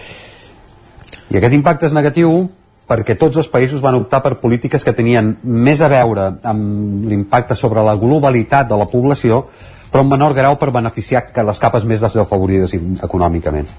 i 1.30 1.38
aquest 1.38 1.54
impacte 1.54 1.86
és 1.86 1.94
negatiu 1.94 2.50
perquè 2.88 3.18
tots 3.18 3.38
els 3.38 3.48
països 3.48 3.82
van 3.82 3.96
optar 3.96 4.22
per 4.22 4.38
polítiques 4.38 4.84
que 4.84 4.94
tenien 4.94 5.38
més 5.44 5.82
a 5.82 5.88
veure 5.88 6.38
amb 6.44 7.06
l'impacte 7.06 7.56
sobre 7.56 7.84
la 7.84 7.96
globalitat 7.96 8.68
de 8.70 8.78
la 8.78 8.86
població 8.86 9.46
però 9.92 10.02
en 10.02 10.10
menor 10.10 10.34
grau 10.34 10.58
per 10.60 10.74
beneficiar 10.76 11.22
que 11.32 11.44
les 11.48 11.60
capes 11.60 11.86
més 11.88 12.02
desafavorides 12.02 12.74
econòmicament. 12.76 13.70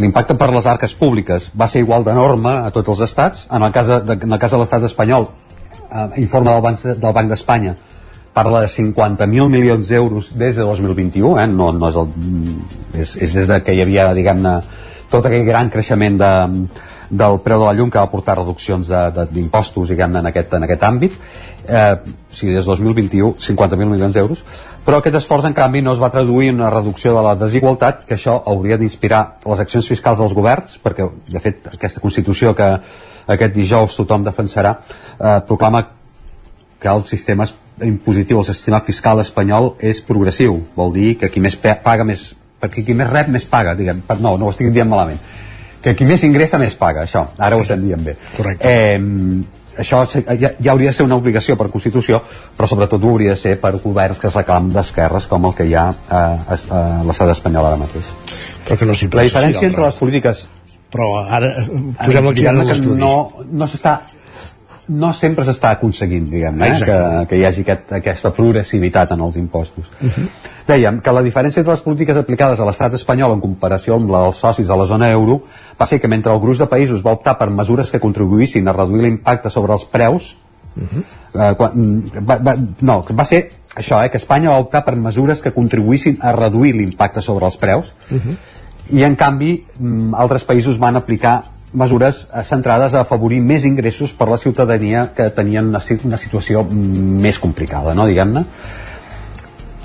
L'impacte 0.00 0.34
per 0.40 0.48
les 0.54 0.64
arques 0.66 0.94
públiques 0.96 1.50
va 1.52 1.68
ser 1.68 1.82
igual 1.82 2.06
d'enorme 2.06 2.54
a 2.64 2.70
tots 2.72 2.94
els 2.94 3.02
estats. 3.04 3.42
En 3.52 3.62
el 3.62 3.74
cas 3.74 3.90
de, 3.92 4.16
en 4.16 4.32
el 4.32 4.40
cas 4.40 4.54
de 4.54 4.60
l'estat 4.62 4.86
espanyol 4.88 5.28
eh, 5.72 6.20
informe 6.22 6.52
del 6.52 6.62
Banc, 6.62 6.84
del 6.84 7.16
Banc 7.16 7.32
d'Espanya. 7.32 7.74
Parla 8.32 8.62
de 8.62 8.68
50.000 8.72 9.48
milions 9.52 9.88
d'euros 9.88 10.30
des 10.40 10.56
de 10.56 10.62
2021 10.64 11.34
eh? 11.36 11.46
no, 11.52 11.68
no 11.76 11.90
és, 11.90 11.98
el, 12.00 12.08
és, 12.96 13.16
és 13.26 13.34
des 13.36 13.48
de 13.50 13.58
que 13.60 13.74
hi 13.76 13.82
havia 13.84 14.06
diguem-ne 14.16 14.54
tot 15.12 15.28
aquell 15.28 15.44
gran 15.44 15.68
creixement 15.68 16.16
de, 16.16 16.32
del 17.12 17.38
preu 17.44 17.60
de 17.60 17.66
la 17.68 17.74
llum 17.76 17.90
que 17.92 18.00
va 18.00 18.08
portar 18.08 18.38
reduccions 18.38 18.88
d'impostos 19.30 19.92
diguem 19.92 20.16
en, 20.16 20.30
aquest, 20.30 20.54
en 20.56 20.64
aquest 20.64 20.86
àmbit. 20.88 21.18
Eh, 21.68 21.94
o 22.00 22.34
sigui, 22.34 22.54
des 22.56 22.64
de 22.64 22.70
2021 22.70 23.36
50.000 23.36 23.90
milions 23.90 24.16
d'euros. 24.16 24.40
Però 24.82 24.98
aquest 24.98 25.20
esforç 25.20 25.46
en 25.46 25.54
canvi 25.54 25.82
no 25.84 25.92
es 25.92 26.00
va 26.02 26.10
traduir 26.10 26.48
en 26.50 26.62
una 26.62 26.72
reducció 26.72 27.12
de 27.14 27.22
la 27.22 27.36
desigualtat 27.38 28.06
que 28.08 28.16
això 28.16 28.40
hauria 28.48 28.80
d'inspirar 28.80 29.22
les 29.44 29.60
accions 29.62 29.92
fiscals 29.92 30.18
dels 30.24 30.34
governs 30.34 30.80
perquè 30.82 31.06
de 31.28 31.42
fet 31.44 31.68
aquesta 31.76 32.02
Constitució 32.02 32.56
que 32.56 32.72
aquest 33.26 33.54
dijous 33.54 33.96
tothom 33.96 34.24
defensarà 34.24 34.76
eh, 34.78 35.40
proclama 35.46 35.84
que 36.82 36.88
el 36.90 37.04
sistema 37.06 37.46
impositiu, 37.82 38.40
el 38.40 38.44
sistema 38.46 38.80
fiscal 38.80 39.20
espanyol 39.22 39.74
és 39.80 40.02
progressiu, 40.04 40.58
vol 40.76 40.92
dir 40.94 41.14
que 41.20 41.30
qui 41.30 41.40
més 41.40 41.56
paga 41.56 42.04
més, 42.04 42.32
perquè 42.60 42.84
qui 42.84 42.94
més 42.94 43.10
rep 43.10 43.30
més 43.32 43.46
paga 43.48 43.76
diguem, 43.78 44.02
no, 44.20 44.36
no 44.36 44.48
ho 44.48 44.52
estic 44.52 44.72
dient 44.74 44.90
malament. 44.90 45.20
Que 45.82 45.96
qui 45.98 46.06
més 46.06 46.22
ingressa 46.22 46.60
més 46.62 46.76
paga, 46.78 47.02
això. 47.02 47.24
Ara 47.42 47.56
ho 47.58 47.64
estem 47.64 47.82
dient 47.82 48.04
bé. 48.06 48.14
Correcte. 48.36 48.70
eh, 48.70 49.62
això 49.78 50.02
ja, 50.06 50.50
ja 50.60 50.72
hauria 50.72 50.90
de 50.90 50.96
ser 50.96 51.06
una 51.06 51.16
obligació 51.16 51.56
per 51.56 51.70
Constitució 51.72 52.20
però 52.56 52.68
sobretot 52.68 53.02
ho 53.02 53.12
hauria 53.14 53.32
de 53.32 53.40
ser 53.40 53.54
per 53.60 53.72
governs 53.80 54.20
que 54.20 54.28
es 54.28 54.34
reclamen 54.36 54.72
d'esquerres 54.74 55.28
com 55.30 55.46
el 55.48 55.54
que 55.56 55.64
hi 55.68 55.74
ha 55.74 55.86
eh, 55.88 56.16
a, 56.18 56.58
a 56.58 56.82
l'estat 57.08 57.32
espanyol 57.32 57.70
ara 57.70 57.80
mateix. 57.80 58.10
Però 58.66 58.78
que 58.78 58.88
no 58.88 58.96
s'hi 58.96 59.08
la 59.12 59.24
diferència 59.28 59.68
entre 59.70 59.86
les 59.86 59.96
polítiques 60.00 60.44
però 60.92 61.08
ara 61.24 61.54
posem 62.04 62.24
la 62.24 62.34
mirada 62.36 62.60
en 62.60 62.68
l'estudi 62.68 63.00
no, 63.00 63.14
no 63.50 63.66
s'està 63.70 64.00
no 64.92 65.12
sempre 65.14 65.44
s'està 65.46 65.70
aconseguint 65.76 66.24
diguem, 66.26 66.58
eh? 66.66 66.72
que, 66.84 66.96
que 67.30 67.36
hi 67.38 67.44
hagi 67.46 67.62
aquest, 67.62 67.92
aquesta 68.00 68.32
progressivitat 68.34 69.14
en 69.16 69.20
els 69.20 69.36
impostos 69.40 69.86
Uh 70.02 70.08
-huh. 70.08 70.26
dèiem 70.66 71.00
que 71.00 71.12
la 71.12 71.22
diferència 71.22 71.60
entre 71.60 71.72
les 71.72 71.80
polítiques 71.80 72.16
aplicades 72.16 72.60
a 72.60 72.64
l'estat 72.64 72.94
espanyol 72.94 73.32
en 73.32 73.40
comparació 73.40 73.94
amb 73.94 74.10
la 74.10 74.22
dels 74.22 74.36
socis 74.36 74.66
de 74.66 74.76
la 74.76 74.84
zona 74.84 75.10
euro 75.10 75.42
va 75.80 75.86
ser 75.86 76.00
que 76.00 76.08
mentre 76.08 76.32
el 76.32 76.40
gruix 76.40 76.58
de 76.58 76.66
països 76.66 77.02
va 77.06 77.12
optar 77.12 77.38
per 77.38 77.50
mesures 77.50 77.90
que 77.90 78.00
contribuïssin 78.00 78.68
a 78.68 78.72
reduir 78.72 79.02
l'impacte 79.02 79.50
sobre 79.50 79.72
els 79.72 79.84
preus 79.84 80.36
Uh 80.74 80.82
-huh. 80.82 81.50
eh, 81.50 81.54
quan, 81.56 82.02
va, 82.26 82.38
va, 82.38 82.56
no, 82.80 83.04
va 83.14 83.24
ser 83.24 83.48
això, 83.76 84.04
eh, 84.04 84.10
que 84.10 84.16
Espanya 84.16 84.50
va 84.50 84.58
optar 84.58 84.84
per 84.84 84.96
mesures 84.96 85.42
que 85.42 85.52
contribuïssin 85.52 86.18
a 86.20 86.32
reduir 86.32 86.74
l'impacte 86.74 87.20
sobre 87.20 87.44
els 87.46 87.56
preus 87.56 87.92
Uh 88.10 88.16
-huh. 88.16 88.36
I 88.90 89.04
en 89.06 89.16
canvi 89.16 89.56
mm, 89.78 90.14
altres 90.18 90.44
països 90.48 90.78
van 90.82 90.98
aplicar 90.98 91.42
mesures 91.72 92.26
eh, 92.28 92.42
centrades 92.44 92.94
a 92.94 93.02
afavorir 93.06 93.40
més 93.40 93.64
ingressos 93.64 94.12
per 94.12 94.28
la 94.28 94.40
ciutadania 94.40 95.08
que 95.16 95.28
tenien 95.30 95.70
una, 95.70 95.80
una 96.04 96.20
situació 96.20 96.64
mm, 96.64 97.20
més 97.22 97.38
complicada, 97.42 97.94
no, 97.94 98.06
diguem-ne 98.08 98.44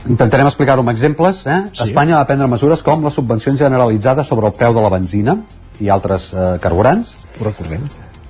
intentarem 0.07 0.47
explicar-ho 0.47 0.83
amb 0.83 0.93
exemples 0.93 1.43
eh? 1.45 1.61
Sí. 1.71 1.89
Espanya 1.89 2.17
va 2.17 2.27
prendre 2.29 2.47
mesures 2.47 2.83
com 2.85 3.03
les 3.03 3.15
subvencions 3.17 3.59
generalitzades 3.59 4.27
sobre 4.27 4.47
el 4.47 4.55
preu 4.55 4.75
de 4.75 4.83
la 4.83 4.91
benzina 4.93 5.37
i 5.83 5.89
altres 5.93 6.31
eh, 6.33 6.51
carburants 6.63 7.15
ho 7.39 7.47
recordem 7.47 7.87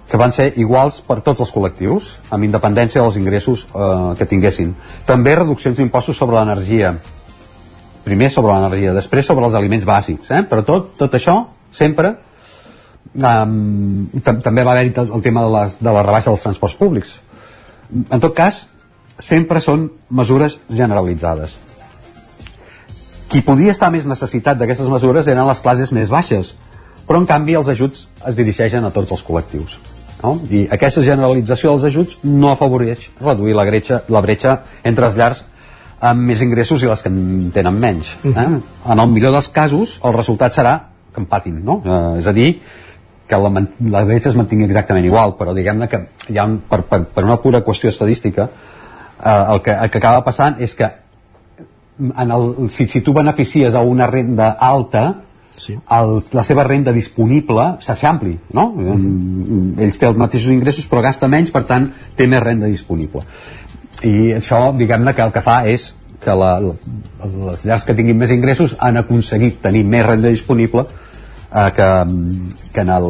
que 0.07 0.17
van 0.19 0.31
ser 0.31 0.53
iguals 0.61 1.01
per 1.03 1.19
tots 1.23 1.43
els 1.43 1.51
col·lectius 1.51 2.13
amb 2.31 2.47
independència 2.47 3.03
dels 3.03 3.19
ingressos 3.19 3.67
eh, 3.67 4.15
que 4.17 4.29
tinguessin 4.29 4.73
també 5.05 5.35
reduccions 5.35 5.77
d'impostos 5.77 6.17
sobre 6.17 6.39
l'energia 6.39 6.95
primer 8.07 8.31
sobre 8.33 8.55
l'energia, 8.55 8.95
després 8.95 9.27
sobre 9.27 9.45
els 9.47 9.57
aliments 9.59 9.85
bàsics 9.87 10.31
eh? 10.31 10.41
però 10.47 10.63
tot, 10.65 10.93
tot 10.99 11.19
això 11.19 11.37
sempre 11.75 12.15
um, 13.13 14.07
també 14.23 14.63
va 14.63 14.73
haver-hi 14.73 14.93
el 15.03 15.23
tema 15.25 15.45
de 15.45 15.53
la, 15.53 15.63
de 15.79 15.93
la 15.99 16.03
rebaixa 16.07 16.31
dels 16.31 16.45
transports 16.47 16.77
públics 16.79 17.17
en 17.91 18.23
tot 18.23 18.35
cas 18.35 18.65
sempre 19.19 19.61
són 19.63 19.87
mesures 20.09 20.59
generalitzades 20.69 21.57
qui 23.27 23.43
podia 23.43 23.73
estar 23.75 23.89
més 23.91 24.07
necessitat 24.07 24.59
d'aquestes 24.59 24.89
mesures 24.91 25.27
eren 25.27 25.47
les 25.49 25.61
classes 25.63 25.91
més 25.95 26.11
baixes 26.13 26.53
però 27.07 27.21
en 27.21 27.27
canvi 27.27 27.55
els 27.59 27.69
ajuts 27.71 28.07
es 28.27 28.35
dirigeixen 28.39 28.85
a 28.85 28.91
tots 28.95 29.15
els 29.15 29.23
col·lectius 29.27 29.79
no? 30.23 30.37
i 30.51 30.65
aquesta 30.71 31.03
generalització 31.05 31.73
dels 31.75 31.87
ajuts 31.91 32.19
no 32.23 32.51
afavoreix 32.53 33.09
reduir 33.21 33.55
la, 33.57 33.67
bretxa, 33.67 34.01
la 34.07 34.23
bretxa 34.23 34.57
entre 34.83 35.09
els 35.09 35.17
llars 35.19 35.43
amb 35.99 36.27
més 36.29 36.41
ingressos 36.45 36.83
i 36.83 36.89
les 36.89 37.01
que 37.01 37.09
en 37.09 37.49
tenen 37.53 37.79
menys 37.81 38.13
eh? 38.27 38.45
en 38.47 38.99
el 38.99 39.09
millor 39.09 39.33
dels 39.33 39.49
casos 39.53 39.97
el 40.05 40.13
resultat 40.13 40.53
serà 40.53 40.75
que 41.13 41.23
empatin 41.23 41.57
no? 41.65 41.81
eh, 41.85 42.19
és 42.21 42.27
a 42.29 42.33
dir 42.37 42.51
que 43.27 43.39
la, 43.41 43.51
la 43.91 44.03
bretxa 44.07 44.29
es 44.31 44.37
mantingui 44.37 44.69
exactament 44.69 45.07
igual 45.07 45.35
però 45.39 45.55
diguem-ne 45.57 45.89
que 45.91 46.03
hi 46.29 46.37
ha 46.37 46.45
un, 46.45 46.59
per, 46.69 46.83
per, 46.89 47.03
per 47.15 47.25
una 47.25 47.39
pura 47.41 47.63
qüestió 47.65 47.89
estadística 47.89 48.47
eh, 48.47 49.43
el, 49.53 49.61
que, 49.65 49.73
el 49.73 49.91
que 49.91 50.01
acaba 50.03 50.23
passant 50.27 50.61
és 50.61 50.77
que 50.77 50.91
en 51.97 52.31
el, 52.31 52.69
si, 52.69 52.85
si 52.87 53.01
tu 53.01 53.13
beneficies 53.13 53.73
a 53.73 53.81
una 53.81 54.05
renda 54.05 54.51
alta 54.53 55.07
sí. 55.57 55.73
el, 55.73 56.19
la 56.37 56.45
seva 56.45 56.63
renda 56.67 56.93
disponible 56.93 57.65
s'eixampli 57.81 58.37
no? 58.53 58.67
Mm 58.75 58.91
-hmm. 58.93 59.81
ells 59.81 59.97
té 59.97 60.05
els 60.07 60.17
mateixos 60.17 60.53
ingressos 60.53 60.89
però 60.89 61.01
gasta 61.01 61.27
menys 61.27 61.51
per 61.51 61.63
tant 61.63 61.89
té 62.15 62.27
més 62.27 62.43
renda 62.43 62.67
disponible 62.67 63.25
i 64.05 64.33
això 64.37 64.71
diguem-ne 64.77 65.13
que 65.15 65.25
el 65.25 65.33
que 65.33 65.41
fa 65.41 65.61
és 65.69 65.93
que 66.21 66.33
la, 66.35 66.57
les 66.59 67.65
llars 67.65 67.85
que 67.85 67.95
tinguin 67.97 68.17
més 68.17 68.33
ingressos 68.33 68.75
han 68.83 68.99
aconseguit 69.01 69.61
tenir 69.63 69.83
més 69.85 70.05
renda 70.05 70.31
disponible 70.33 70.85
eh, 70.87 71.71
que, 71.75 71.89
que, 72.73 72.81
en 72.81 72.93
el, 72.93 73.09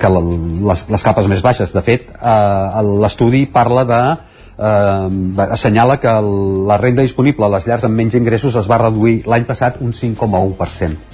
que 0.00 0.12
les, 0.16 0.86
les 0.90 1.04
capes 1.04 1.28
més 1.30 1.42
baixes. 1.44 1.72
De 1.72 1.82
fet 1.84 2.08
eh, 2.14 2.84
l'estudi 3.04 3.44
parla 3.46 3.84
de 3.88 4.02
eh, 4.12 5.48
assenyala 5.48 5.98
que 6.00 6.10
el, 6.10 6.30
la 6.68 6.78
renda 6.80 7.04
disponible 7.06 7.46
a 7.46 7.52
les 7.56 7.68
llars 7.68 7.88
amb 7.88 8.00
menys 8.00 8.16
ingressos 8.20 8.56
es 8.60 8.70
va 8.70 8.80
reduir 8.86 9.20
l'any 9.28 9.48
passat 9.48 9.80
un 9.84 9.92
5,1% 9.92 11.13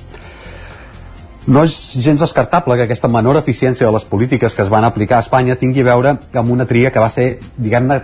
no 1.46 1.62
és 1.64 1.74
gens 1.96 2.20
descartable 2.20 2.76
que 2.76 2.84
aquesta 2.84 3.08
menor 3.08 3.38
eficiència 3.40 3.86
de 3.86 3.92
les 3.94 4.04
polítiques 4.04 4.54
que 4.54 4.62
es 4.62 4.72
van 4.72 4.84
aplicar 4.84 5.18
a 5.18 5.24
Espanya 5.24 5.56
tingui 5.56 5.80
a 5.80 5.88
veure 5.88 6.16
amb 6.42 6.52
una 6.52 6.66
tria 6.68 6.90
que 6.92 7.00
va 7.00 7.08
ser, 7.08 7.38
diguem-ne, 7.56 8.02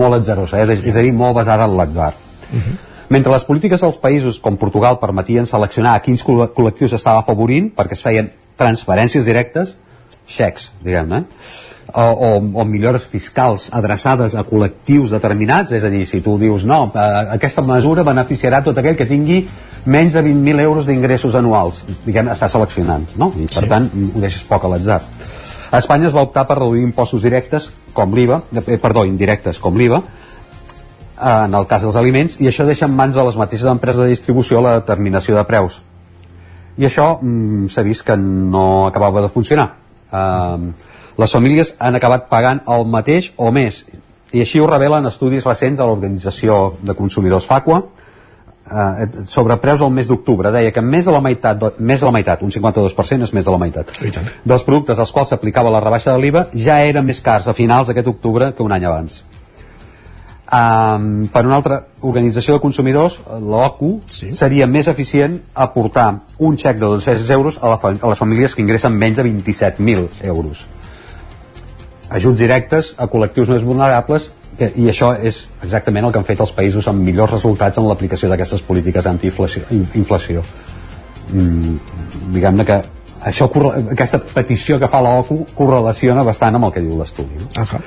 molt 0.00 0.20
atzerosa, 0.20 0.58
eh? 0.58 0.66
és, 0.66 0.86
és 0.90 0.96
a 0.96 1.04
dir, 1.04 1.12
molt 1.14 1.36
basada 1.38 1.68
en 1.68 1.76
l'atzar. 1.78 2.12
Uh 2.50 2.58
-huh. 2.58 2.78
Mentre 3.08 3.32
les 3.32 3.44
polítiques 3.44 3.80
dels 3.80 3.98
països 3.98 4.38
com 4.40 4.56
Portugal 4.56 4.98
permetien 4.98 5.46
seleccionar 5.46 5.94
a 5.94 6.00
quins 6.00 6.24
col·lectius 6.24 6.94
estava 6.94 7.18
afavorint 7.18 7.72
perquè 7.76 7.92
es 7.92 8.02
feien 8.02 8.30
transferències 8.56 9.24
directes, 9.24 9.76
xecs, 10.26 10.70
diguem-ne, 10.80 11.24
o, 11.94 12.00
o, 12.00 12.28
o 12.62 12.64
millores 12.64 13.04
fiscals 13.04 13.68
adreçades 13.72 14.34
a 14.34 14.44
col·lectius 14.48 15.12
determinats, 15.12 15.72
és 15.72 15.84
a 15.84 15.90
dir, 15.92 16.06
si 16.08 16.22
tu 16.24 16.38
dius 16.38 16.64
no, 16.64 16.86
eh, 16.94 17.34
aquesta 17.36 17.62
mesura 17.62 18.04
beneficiarà 18.06 18.62
tot 18.64 18.78
aquell 18.78 18.96
que 18.96 19.06
tingui 19.06 19.42
menys 19.84 20.14
de 20.14 20.22
20.000 20.22 20.60
euros 20.62 20.86
d'ingressos 20.86 21.34
anuals, 21.38 21.82
diguem, 22.06 22.30
està 22.32 22.48
seleccionant, 22.50 23.06
no? 23.18 23.32
I 23.36 23.48
per 23.50 23.64
sí. 23.64 23.70
tant 23.70 23.88
ho 23.92 24.22
deixes 24.22 24.42
poc 24.48 24.66
a 24.66 24.72
l'atzar. 24.72 25.00
A 25.72 25.80
Espanya 25.80 26.10
es 26.10 26.14
va 26.14 26.24
optar 26.26 26.44
per 26.46 26.58
reduir 26.58 26.84
impostos 26.84 27.24
directes 27.24 27.70
com 27.96 28.12
l'IVA, 28.14 28.42
eh, 28.60 28.76
perdó, 28.78 29.06
indirectes 29.08 29.58
com 29.62 29.78
l'IVA, 29.78 30.02
en 31.22 31.54
el 31.54 31.66
cas 31.70 31.82
dels 31.82 31.96
aliments, 31.96 32.36
i 32.42 32.50
això 32.50 32.66
deixa 32.66 32.86
en 32.86 32.94
mans 32.98 33.16
de 33.16 33.24
les 33.24 33.38
mateixes 33.38 33.70
empreses 33.70 34.02
de 34.02 34.12
distribució 34.12 34.60
la 34.60 34.78
determinació 34.80 35.36
de 35.38 35.44
preus. 35.48 35.80
I 36.78 36.88
això 36.88 37.18
mm, 37.20 37.68
s'ha 37.72 37.84
vist 37.86 38.04
que 38.06 38.16
no 38.16 38.86
acabava 38.86 39.22
de 39.24 39.30
funcionar. 39.32 39.68
Eh, 40.12 40.72
les 41.18 41.32
famílies 41.32 41.74
han 41.78 41.98
acabat 41.98 42.28
pagant 42.30 42.62
el 42.72 42.86
mateix 42.88 43.32
o 43.36 43.50
més 43.52 43.82
i 44.32 44.40
així 44.40 44.60
ho 44.60 44.66
revelen 44.68 45.06
estudis 45.08 45.44
recents 45.44 45.76
de 45.78 45.84
l'Organització 45.84 46.78
de 46.80 46.94
Consumidors 46.96 47.44
FACUA 47.48 47.82
eh, 48.70 49.08
sobre 49.26 49.56
preus 49.62 49.82
al 49.82 49.92
mes 49.94 50.08
d'octubre 50.10 50.52
deia 50.54 50.72
que 50.74 50.84
més 50.84 51.04
de 51.08 51.14
la 51.14 51.20
meitat, 51.24 51.58
de, 51.58 51.72
més 51.78 52.00
de 52.00 52.08
la 52.08 52.14
meitat 52.14 52.42
un 52.42 52.54
52% 52.54 53.28
és 53.28 53.34
més 53.34 53.44
de 53.44 53.54
la 53.54 53.60
meitat 53.62 53.92
dels 54.44 54.64
productes 54.68 54.98
als 54.98 55.12
quals 55.12 55.34
s'aplicava 55.34 55.72
la 55.72 55.82
rebaixa 55.84 56.14
de 56.14 56.22
l'IVA 56.22 56.46
ja 56.54 56.80
eren 56.84 57.06
més 57.06 57.20
cars 57.20 57.48
a 57.48 57.56
finals 57.56 57.90
d'aquest 57.90 58.10
octubre 58.14 58.52
que 58.56 58.66
un 58.66 58.72
any 58.72 58.88
abans 58.88 59.22
Um, 60.52 61.30
per 61.32 61.46
una 61.46 61.54
altra 61.56 61.78
organització 62.04 62.58
de 62.58 62.60
consumidors, 62.60 63.14
l'OCU, 63.40 64.02
sí. 64.04 64.34
seria 64.36 64.66
més 64.68 64.90
eficient 64.90 65.38
aportar 65.56 66.10
un 66.44 66.58
xec 66.60 66.76
de 66.76 66.90
200 66.90 67.30
euros 67.32 67.56
a, 67.56 67.70
la, 67.72 67.78
a 67.80 68.10
les 68.10 68.20
famílies 68.20 68.52
que 68.52 68.60
ingressen 68.60 68.92
menys 68.92 69.16
de 69.16 69.24
27.000 69.30 70.20
euros. 70.28 70.66
Ajuts 72.12 72.42
directes 72.44 72.92
a 73.00 73.08
col·lectius 73.08 73.48
més 73.48 73.64
vulnerables 73.64 74.28
i 74.76 74.88
això 74.90 75.12
és 75.18 75.42
exactament 75.62 76.06
el 76.06 76.12
que 76.12 76.20
han 76.20 76.28
fet 76.28 76.40
els 76.44 76.52
països 76.56 76.88
amb 76.90 77.02
millors 77.04 77.32
resultats 77.32 77.78
en 77.78 77.88
l'aplicació 77.88 78.28
d'aquestes 78.30 78.62
polítiques 78.66 79.06
antiinflació 79.06 79.62
inflació. 79.94 80.42
Mm, 81.32 81.76
diguem-ne 82.34 82.64
que 82.68 82.80
això, 83.24 83.48
aquesta 83.94 84.20
petició 84.34 84.78
que 84.80 84.88
fa 84.90 85.00
l'OCU 85.04 85.42
correlaciona 85.56 86.24
bastant 86.26 86.58
amb 86.58 86.68
el 86.68 86.72
que 86.74 86.82
diu 86.84 86.98
l'estudi 86.98 87.38
no? 87.38 87.46
Uh 87.56 87.64
-huh. 87.64 87.82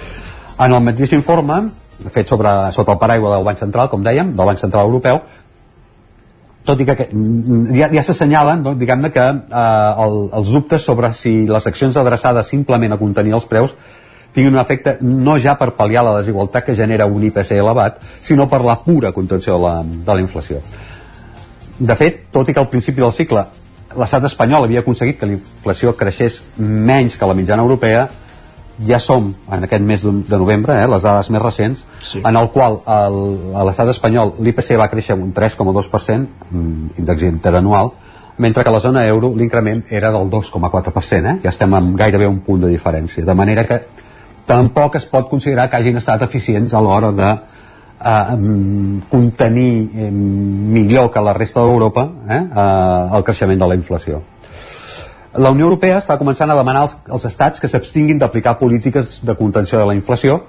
en 0.65 0.73
el 0.73 0.83
mateix 0.83 1.11
informe 1.13 1.69
fet 2.09 2.27
sobre, 2.27 2.49
sota 2.71 2.93
el 2.93 2.97
paraigua 2.97 3.35
del 3.35 3.43
Banc 3.43 3.57
Central 3.57 3.89
com 3.89 4.03
dèiem, 4.03 4.33
del 4.35 4.45
Banc 4.45 4.59
Central 4.59 4.85
Europeu 4.85 5.21
tot 6.65 6.79
i 6.79 6.85
que 6.85 7.09
ja, 7.77 7.89
ja 7.93 8.03
s'assenyalen 8.03 8.63
no, 8.63 8.73
diguem-ne 8.73 9.11
que 9.11 9.21
eh, 9.21 10.03
el, 10.05 10.29
els 10.33 10.49
dubtes 10.49 10.81
sobre 10.81 11.13
si 11.13 11.45
les 11.45 11.67
accions 11.67 11.97
adreçades 11.97 12.47
simplement 12.47 12.93
a 12.93 12.97
contenir 12.97 13.33
els 13.33 13.45
preus 13.45 13.75
tinguin 14.35 14.53
un 14.53 14.59
efecte 14.59 14.97
no 15.01 15.37
ja 15.39 15.55
per 15.55 15.71
pal·liar 15.77 16.03
la 16.03 16.17
desigualtat 16.19 16.67
que 16.67 16.75
genera 16.75 17.07
un 17.07 17.23
IPC 17.23 17.55
elevat, 17.55 18.01
sinó 18.21 18.49
per 18.51 18.61
la 18.65 18.75
pura 18.83 19.13
contenció 19.15 19.55
de 19.55 19.63
la, 19.63 19.75
de 19.83 20.13
la 20.13 20.21
inflació. 20.21 20.59
De 21.79 21.95
fet, 21.95 22.25
tot 22.31 22.49
i 22.49 22.53
que 22.55 22.59
al 22.59 22.69
principi 22.71 23.03
del 23.03 23.15
cicle 23.15 23.45
l'estat 23.95 24.27
espanyol 24.27 24.67
havia 24.67 24.83
aconseguit 24.83 25.17
que 25.19 25.27
la 25.29 25.37
inflació 25.37 25.95
creixés 25.95 26.41
menys 26.59 27.15
que 27.15 27.27
la 27.27 27.35
mitjana 27.37 27.63
europea, 27.63 28.05
ja 28.83 28.99
som 28.99 29.29
en 29.55 29.63
aquest 29.63 29.83
mes 29.87 30.03
de 30.03 30.37
novembre, 30.37 30.75
eh, 30.81 30.87
les 30.91 31.03
dades 31.03 31.29
més 31.31 31.41
recents, 31.41 31.83
sí. 32.03 32.19
en 32.19 32.35
el 32.35 32.49
qual 32.51 32.81
el, 32.91 33.19
a 33.55 33.63
l'estat 33.67 33.91
espanyol 33.93 34.35
l'IPC 34.43 34.75
va 34.81 34.89
créixer 34.91 35.15
un 35.15 35.31
3,2%, 35.33 36.27
mm, 36.51 36.97
índex 36.99 37.23
interanual, 37.23 37.93
mentre 38.37 38.63
que 38.63 38.69
a 38.69 38.75
la 38.75 38.83
zona 38.83 39.05
euro 39.07 39.31
l'increment 39.35 39.85
era 39.89 40.11
del 40.11 40.27
2,4%, 40.29 41.31
eh? 41.31 41.37
ja 41.43 41.53
estem 41.55 41.73
amb 41.73 41.95
gairebé 41.95 42.27
un 42.27 42.41
punt 42.43 42.65
de 42.65 42.73
diferència, 42.73 43.23
de 43.23 43.33
manera 43.33 43.63
que 43.63 43.79
tampoc 44.45 44.95
es 44.95 45.05
pot 45.09 45.29
considerar 45.29 45.69
que 45.69 45.77
hagin 45.77 45.97
estat 45.97 46.21
eficients 46.25 46.73
a 46.73 46.81
l'hora 46.81 47.11
de 47.11 47.31
eh, 47.31 48.99
contenir 49.09 50.11
millor 50.11 51.11
que 51.11 51.21
la 51.21 51.33
resta 51.33 51.61
d'Europa 51.61 52.07
eh, 52.29 52.39
eh, 52.39 53.17
el 53.17 53.23
creixement 53.23 53.59
de 53.59 53.67
la 53.67 53.75
inflació. 53.75 54.21
La 55.35 55.51
Unió 55.51 55.65
Europea 55.67 55.97
està 55.99 56.15
començant 56.17 56.51
a 56.51 56.55
demanar 56.55 56.85
als, 56.85 56.95
als 57.11 57.25
estats 57.27 57.59
que 57.59 57.67
s'abstinguin 57.67 58.21
d'aplicar 58.21 58.55
polítiques 58.59 59.19
de 59.25 59.35
contenció 59.35 59.81
de 59.81 59.89
la 59.89 59.95
inflació, 59.97 60.43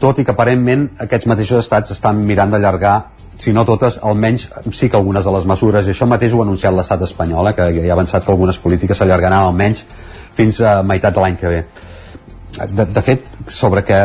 tot 0.00 0.18
i 0.18 0.24
que 0.24 0.34
aparentment 0.34 0.90
aquests 1.00 1.28
mateixos 1.30 1.64
estats 1.64 1.94
estan 1.96 2.20
mirant 2.26 2.52
d'allargar 2.52 2.98
si 3.40 3.54
no 3.56 3.64
totes, 3.64 3.96
almenys 4.04 4.50
sí 4.76 4.90
que 4.90 4.98
algunes 4.98 5.24
de 5.24 5.32
les 5.32 5.46
mesures, 5.48 5.86
i 5.86 5.94
això 5.94 6.04
mateix 6.04 6.34
ho 6.36 6.42
ha 6.42 6.44
anunciat 6.44 6.74
l'estat 6.76 7.06
espanyol, 7.06 7.48
eh, 7.48 7.54
que 7.56 7.70
ja 7.78 7.86
ha 7.88 7.96
avançat 7.96 8.26
que 8.26 8.32
algunes 8.34 8.58
polítiques 8.60 8.98
s'allargaran 9.00 9.46
almenys 9.46 9.86
fins 10.36 10.60
a 10.60 10.82
meitat 10.82 11.16
de 11.16 11.24
l'any 11.24 11.38
que 11.40 11.54
ve 11.54 11.62
de, 12.58 12.84
de 12.84 13.02
fet, 13.02 13.26
sobre 13.48 13.82
que 13.86 13.98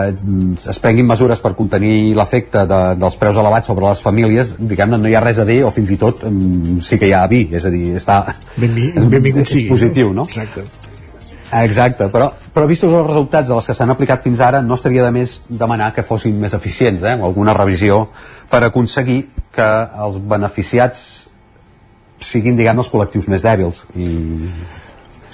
es 0.70 0.80
prenguin 0.82 1.08
mesures 1.10 1.42
per 1.42 1.56
contenir 1.58 2.14
l'efecte 2.18 2.66
de, 2.70 2.80
dels 3.02 3.18
preus 3.20 3.40
elevats 3.42 3.72
sobre 3.72 3.88
les 3.90 4.02
famílies, 4.06 4.56
diguem-ne, 4.60 5.00
no 5.02 5.10
hi 5.10 5.16
ha 5.18 5.24
res 5.24 5.42
a 5.42 5.48
dir, 5.48 5.62
o 5.66 5.72
fins 5.74 5.94
i 5.96 6.00
tot 6.02 6.24
mm, 6.30 6.80
sí 6.86 7.00
que 7.02 7.10
hi 7.10 7.16
ha 7.18 7.24
a 7.26 7.32
dir, 7.32 7.48
és 7.58 7.66
a 7.66 7.74
dir, 7.74 7.96
està... 8.00 8.22
Benvi, 8.58 8.92
benvingut 8.96 9.50
sigui. 9.50 9.70
positiu, 9.72 10.14
no? 10.14 10.28
Exacte. 10.30 10.66
Exacte, 11.56 12.06
però, 12.14 12.30
però 12.54 12.68
vistos 12.70 12.94
els 12.94 13.08
resultats 13.08 13.50
de 13.50 13.58
les 13.58 13.68
que 13.70 13.76
s'han 13.78 13.94
aplicat 13.94 14.22
fins 14.22 14.42
ara, 14.46 14.62
no 14.62 14.78
estaria 14.78 15.06
de 15.06 15.12
més 15.16 15.40
demanar 15.50 15.92
que 15.96 16.06
fossin 16.06 16.38
més 16.42 16.54
eficients, 16.54 17.02
eh? 17.02 17.16
alguna 17.18 17.56
revisió 17.58 18.04
per 18.52 18.62
aconseguir 18.68 19.24
que 19.56 19.70
els 20.06 20.20
beneficiats 20.22 21.06
siguin, 22.22 22.58
diguem 22.58 22.78
els 22.82 22.90
col·lectius 22.92 23.30
més 23.32 23.44
dèbils 23.46 23.86
i 23.98 24.10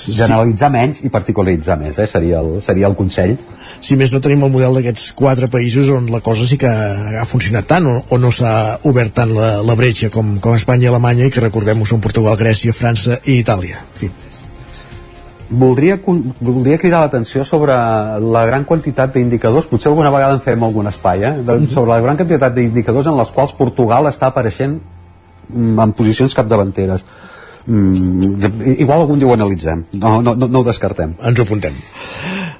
generalitzar 0.09 0.69
sí. 0.69 0.73
menys 0.75 1.01
i 1.05 1.11
particularitzar 1.13 1.77
més, 1.79 1.97
eh? 1.99 2.07
seria, 2.09 2.41
el, 2.41 2.59
seria 2.65 2.89
el 2.89 2.95
consell. 2.97 3.35
Si 3.83 3.97
més 3.99 4.11
no 4.13 4.21
tenim 4.23 4.45
el 4.47 4.53
model 4.53 4.79
d'aquests 4.79 5.11
quatre 5.17 5.49
països 5.51 5.91
on 5.93 6.09
la 6.13 6.21
cosa 6.25 6.47
sí 6.49 6.57
que 6.61 6.71
ha 6.71 7.25
funcionat 7.29 7.69
tant 7.69 7.87
o, 7.89 7.97
o 8.09 8.21
no 8.21 8.31
s'ha 8.35 8.53
obert 8.89 9.15
tant 9.21 9.33
la, 9.35 9.51
la 9.65 9.77
bretxa 9.79 10.11
com, 10.13 10.37
com 10.43 10.57
Espanya 10.57 10.89
i 10.89 10.91
Alemanya 10.91 11.27
i 11.27 11.33
que 11.33 11.43
recordem-ho 11.43 11.87
són 11.89 12.03
Portugal, 12.03 12.37
Grècia, 12.39 12.75
França 12.75 13.19
i 13.25 13.41
Itàlia. 13.43 13.81
En 13.81 13.99
fi. 13.99 14.11
Voldria, 15.51 15.97
voldria 16.39 16.77
cridar 16.79 17.01
l'atenció 17.03 17.43
sobre 17.43 17.75
la 18.23 18.45
gran 18.47 18.63
quantitat 18.63 19.11
d'indicadors, 19.17 19.67
potser 19.67 19.89
alguna 19.91 20.13
vegada 20.13 20.37
en 20.37 20.45
fem 20.45 20.63
algun 20.63 20.87
espai, 20.87 21.25
eh? 21.27 21.33
de, 21.41 21.57
mhm. 21.57 21.73
sobre 21.73 21.91
la 21.91 21.99
gran 21.99 22.19
quantitat 22.21 22.55
d'indicadors 22.55 23.11
en 23.11 23.19
les 23.19 23.33
quals 23.35 23.51
Portugal 23.57 24.07
està 24.07 24.31
apareixent 24.31 24.77
mm, 25.49 25.75
en 25.83 25.93
posicions 25.97 26.37
capdavanteres 26.37 27.03
mm, 27.65 28.75
igual 28.77 29.03
algun 29.03 29.19
dia 29.19 29.27
ho 29.29 29.33
analitzem. 29.33 29.85
No, 29.93 30.21
no, 30.21 30.35
no, 30.35 30.47
no 30.47 30.61
ho 30.61 30.67
descartem. 30.67 31.15
Ens 31.21 31.39
ho 31.39 31.45
apuntem. 31.47 31.75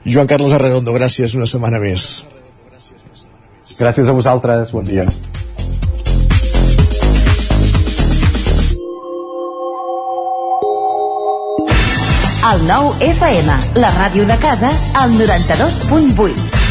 Joan 0.06 0.28
Carlos 0.28 0.54
Arredondo, 0.54 0.94
gràcies 0.94 1.36
una 1.38 1.50
setmana 1.50 1.80
més. 1.82 2.24
Gràcies 3.78 4.08
a 4.08 4.16
vosaltres, 4.16 4.72
bon 4.72 4.86
dia. 4.86 5.06
El 12.52 12.66
nou 12.66 12.90
FM, 13.06 13.60
la 13.80 13.94
ràdio 13.94 14.26
de 14.28 14.36
casa, 14.42 14.74
al 14.98 15.14
92.8 15.14 16.71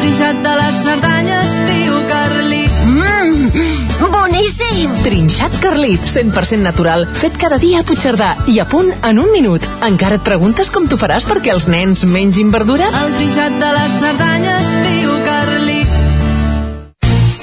trinxat 0.00 0.40
de 0.44 0.52
les 0.56 0.78
Cerdanyes, 0.84 1.52
tio 1.68 1.98
Carlit. 2.08 2.78
Mmm, 2.88 4.10
boníssim! 4.12 4.94
Trinxat 5.04 5.58
Carlit, 5.62 6.00
100% 6.00 6.64
natural, 6.64 7.06
fet 7.20 7.36
cada 7.40 7.58
dia 7.60 7.80
a 7.80 7.86
Puigcerdà 7.86 8.32
i 8.48 8.58
a 8.60 8.66
punt 8.68 8.90
en 9.06 9.20
un 9.22 9.30
minut. 9.34 9.64
Encara 9.86 10.18
et 10.20 10.26
preguntes 10.26 10.72
com 10.72 10.88
t'ho 10.88 10.98
faràs 11.00 11.28
perquè 11.28 11.54
els 11.54 11.68
nens 11.68 12.04
mengin 12.08 12.52
verdura? 12.54 12.88
El 13.04 13.16
trinxat 13.18 13.60
de 13.62 13.72
les 13.78 13.96
Cerdanyes, 14.02 14.74
tio 14.88 15.16
Carlit. 15.28 15.96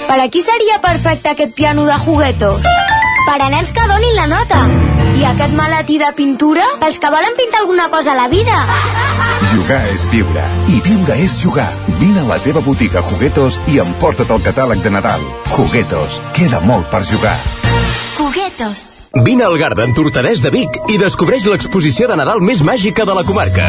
Per 0.07 0.21
aquí 0.23 0.41
seria 0.41 0.81
perfecte 0.81 1.35
aquest 1.35 1.53
piano 1.55 1.85
de 1.85 1.97
juguetos. 2.05 2.61
Per 3.27 3.41
a 3.41 3.49
nens 3.51 3.73
que 3.75 3.89
donin 3.91 4.15
la 4.15 4.31
nota. 4.31 4.97
I 5.18 5.23
aquest 5.26 5.53
maletí 5.57 5.95
de 5.98 6.11
pintura 6.14 6.65
pels 6.81 6.99
que 7.02 7.10
volen 7.10 7.34
pintar 7.38 7.64
alguna 7.64 7.88
cosa 7.89 8.11
a 8.11 8.15
la 8.15 8.27
vida. 8.30 8.57
Jugar 9.49 9.80
és 9.89 10.03
viure. 10.11 10.44
I 10.69 10.81
viure 10.85 11.15
és 11.23 11.39
jugar. 11.41 11.69
Vine 12.02 12.22
a 12.22 12.27
la 12.27 12.38
teva 12.44 12.61
botiga 12.61 13.02
Juguetos 13.10 13.57
i 13.73 13.80
emporta't 13.81 14.35
el 14.35 14.44
catàleg 14.45 14.84
de 14.85 14.94
Nadal. 14.94 15.26
Juguetos. 15.56 16.22
Queda 16.38 16.61
molt 16.61 16.85
per 16.94 17.02
jugar. 17.10 17.39
Juguetos. 18.19 18.97
Vine 19.23 19.44
al 19.44 19.57
Garden 19.57 19.94
Tortadès 19.98 20.41
de 20.44 20.49
Vic 20.53 20.77
i 20.94 20.98
descobreix 21.02 21.45
l'exposició 21.49 22.07
de 22.10 22.18
Nadal 22.19 22.41
més 22.44 22.61
màgica 22.65 23.06
de 23.07 23.15
la 23.18 23.23
comarca. 23.26 23.65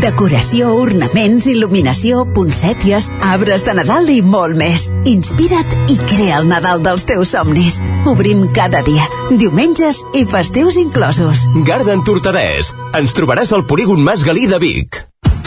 Decoració, 0.00 0.70
ornaments, 0.80 1.48
il·luminació, 1.50 2.22
poncèties, 2.36 3.10
arbres 3.24 3.66
de 3.66 3.74
Nadal 3.76 4.08
i 4.12 4.20
molt 4.22 4.56
més. 4.56 4.88
Inspira't 5.08 5.92
i 5.92 5.98
crea 6.04 6.40
el 6.40 6.48
Nadal 6.48 6.84
dels 6.86 7.04
teus 7.08 7.34
somnis. 7.36 7.80
Obrim 8.08 8.46
cada 8.56 8.84
dia, 8.86 9.04
diumenges 9.30 10.00
i 10.16 10.24
festius 10.28 10.80
inclosos. 10.80 11.44
Garden 11.68 12.04
Tortadès. 12.06 12.72
Ens 12.96 13.16
trobaràs 13.16 13.52
al 13.52 13.66
polígon 13.68 14.00
Mas 14.04 14.24
Galí 14.24 14.48
de 14.48 14.62
Vic. 14.62 15.02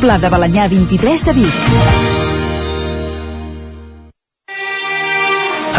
Pla 0.00 0.18
de 0.18 0.28
Balanyà 0.32 0.68
23 0.70 1.24
de 1.28 1.32
Vic. 1.36 1.60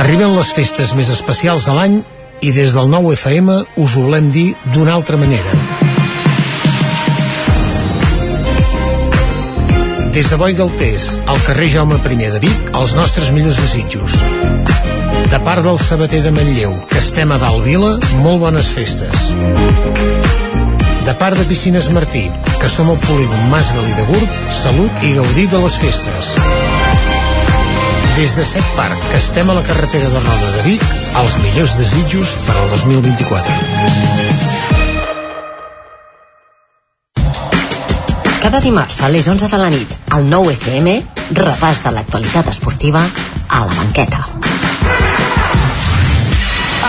Arriben 0.03 0.36
les 0.36 0.52
festes 0.56 0.94
més 0.98 1.10
especials 1.14 1.68
de 1.70 1.76
l'any 1.78 1.99
i 2.44 2.52
des 2.56 2.74
del 2.76 2.90
nou 2.91 3.11
FM 3.14 3.52
us 3.80 3.95
ho 3.95 4.06
volem 4.07 4.32
dir 4.36 4.49
d'una 4.74 4.95
altra 4.98 5.20
manera. 5.22 5.53
Des 10.14 10.30
de 10.30 10.38
Boi 10.38 10.53
Galtés, 10.53 11.07
al 11.26 11.40
carrer 11.45 11.70
Jaume 11.74 11.98
I 11.98 12.30
de 12.36 12.40
Vic, 12.44 12.70
els 12.74 12.94
nostres 12.94 13.32
millors 13.32 13.57
desitjos. 13.57 14.14
De 15.32 15.40
part 15.41 15.64
del 15.65 15.80
sabater 15.82 16.22
de 16.22 16.32
Manlleu, 16.32 16.76
que 16.90 16.99
estem 17.02 17.32
a 17.32 17.41
dalt 17.41 17.65
vila, 17.65 17.98
molt 18.22 18.40
bones 18.44 18.70
festes. 18.70 19.32
De 21.06 21.14
part 21.16 21.38
de 21.38 21.44
Piscines 21.44 21.90
Martí, 21.92 22.32
que 22.62 22.70
som 22.72 22.90
al 22.90 23.00
polígon 23.04 23.50
Mas 23.52 23.74
Galí 23.76 23.92
de 23.92 24.06
Gurb, 24.08 24.30
salut 24.56 25.04
i 25.04 25.10
gaudir 25.18 25.50
de 25.52 25.60
les 25.60 25.76
festes. 25.82 26.30
Des 28.16 28.36
de 28.38 28.46
Set 28.48 28.64
Parc, 28.78 28.96
que 29.12 29.18
estem 29.20 29.50
a 29.52 29.56
la 29.58 29.64
carretera 29.68 30.08
de 30.14 30.22
Roda 30.24 30.52
de 30.54 30.62
Vic, 30.70 30.86
els 31.20 31.36
millors 31.44 31.76
desitjos 31.82 32.38
per 32.48 32.56
al 32.56 32.70
2024. 32.72 33.52
Cada 38.46 38.64
dimarts 38.64 39.02
a 39.04 39.12
les 39.12 39.28
11 39.28 39.52
de 39.52 39.60
la 39.60 39.70
nit, 39.76 39.92
al 40.08 40.24
9 40.30 40.56
FM, 40.56 40.96
repàs 41.36 41.84
de 41.84 41.92
l'actualitat 41.98 42.48
esportiva 42.54 43.04
a 43.50 43.66
la 43.68 43.74
banqueta. 43.76 44.24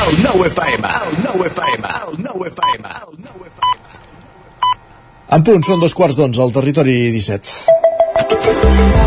El 0.05 0.23
9 0.23 0.47
FM, 0.53 0.87
el 0.87 1.23
9 1.25 1.51
FM, 1.51 1.89
el 1.89 2.15
9 2.31 2.53
FM, 2.55 2.85
el 2.89 3.19
9 3.19 3.51
FM. 3.51 3.74
En 5.35 5.43
punt, 5.43 5.65
són 5.67 5.81
dos 5.83 5.97
quarts 5.99 6.15
d'onze 6.15 6.43
al 6.45 6.55
territori 6.55 6.95
17. 7.17 9.04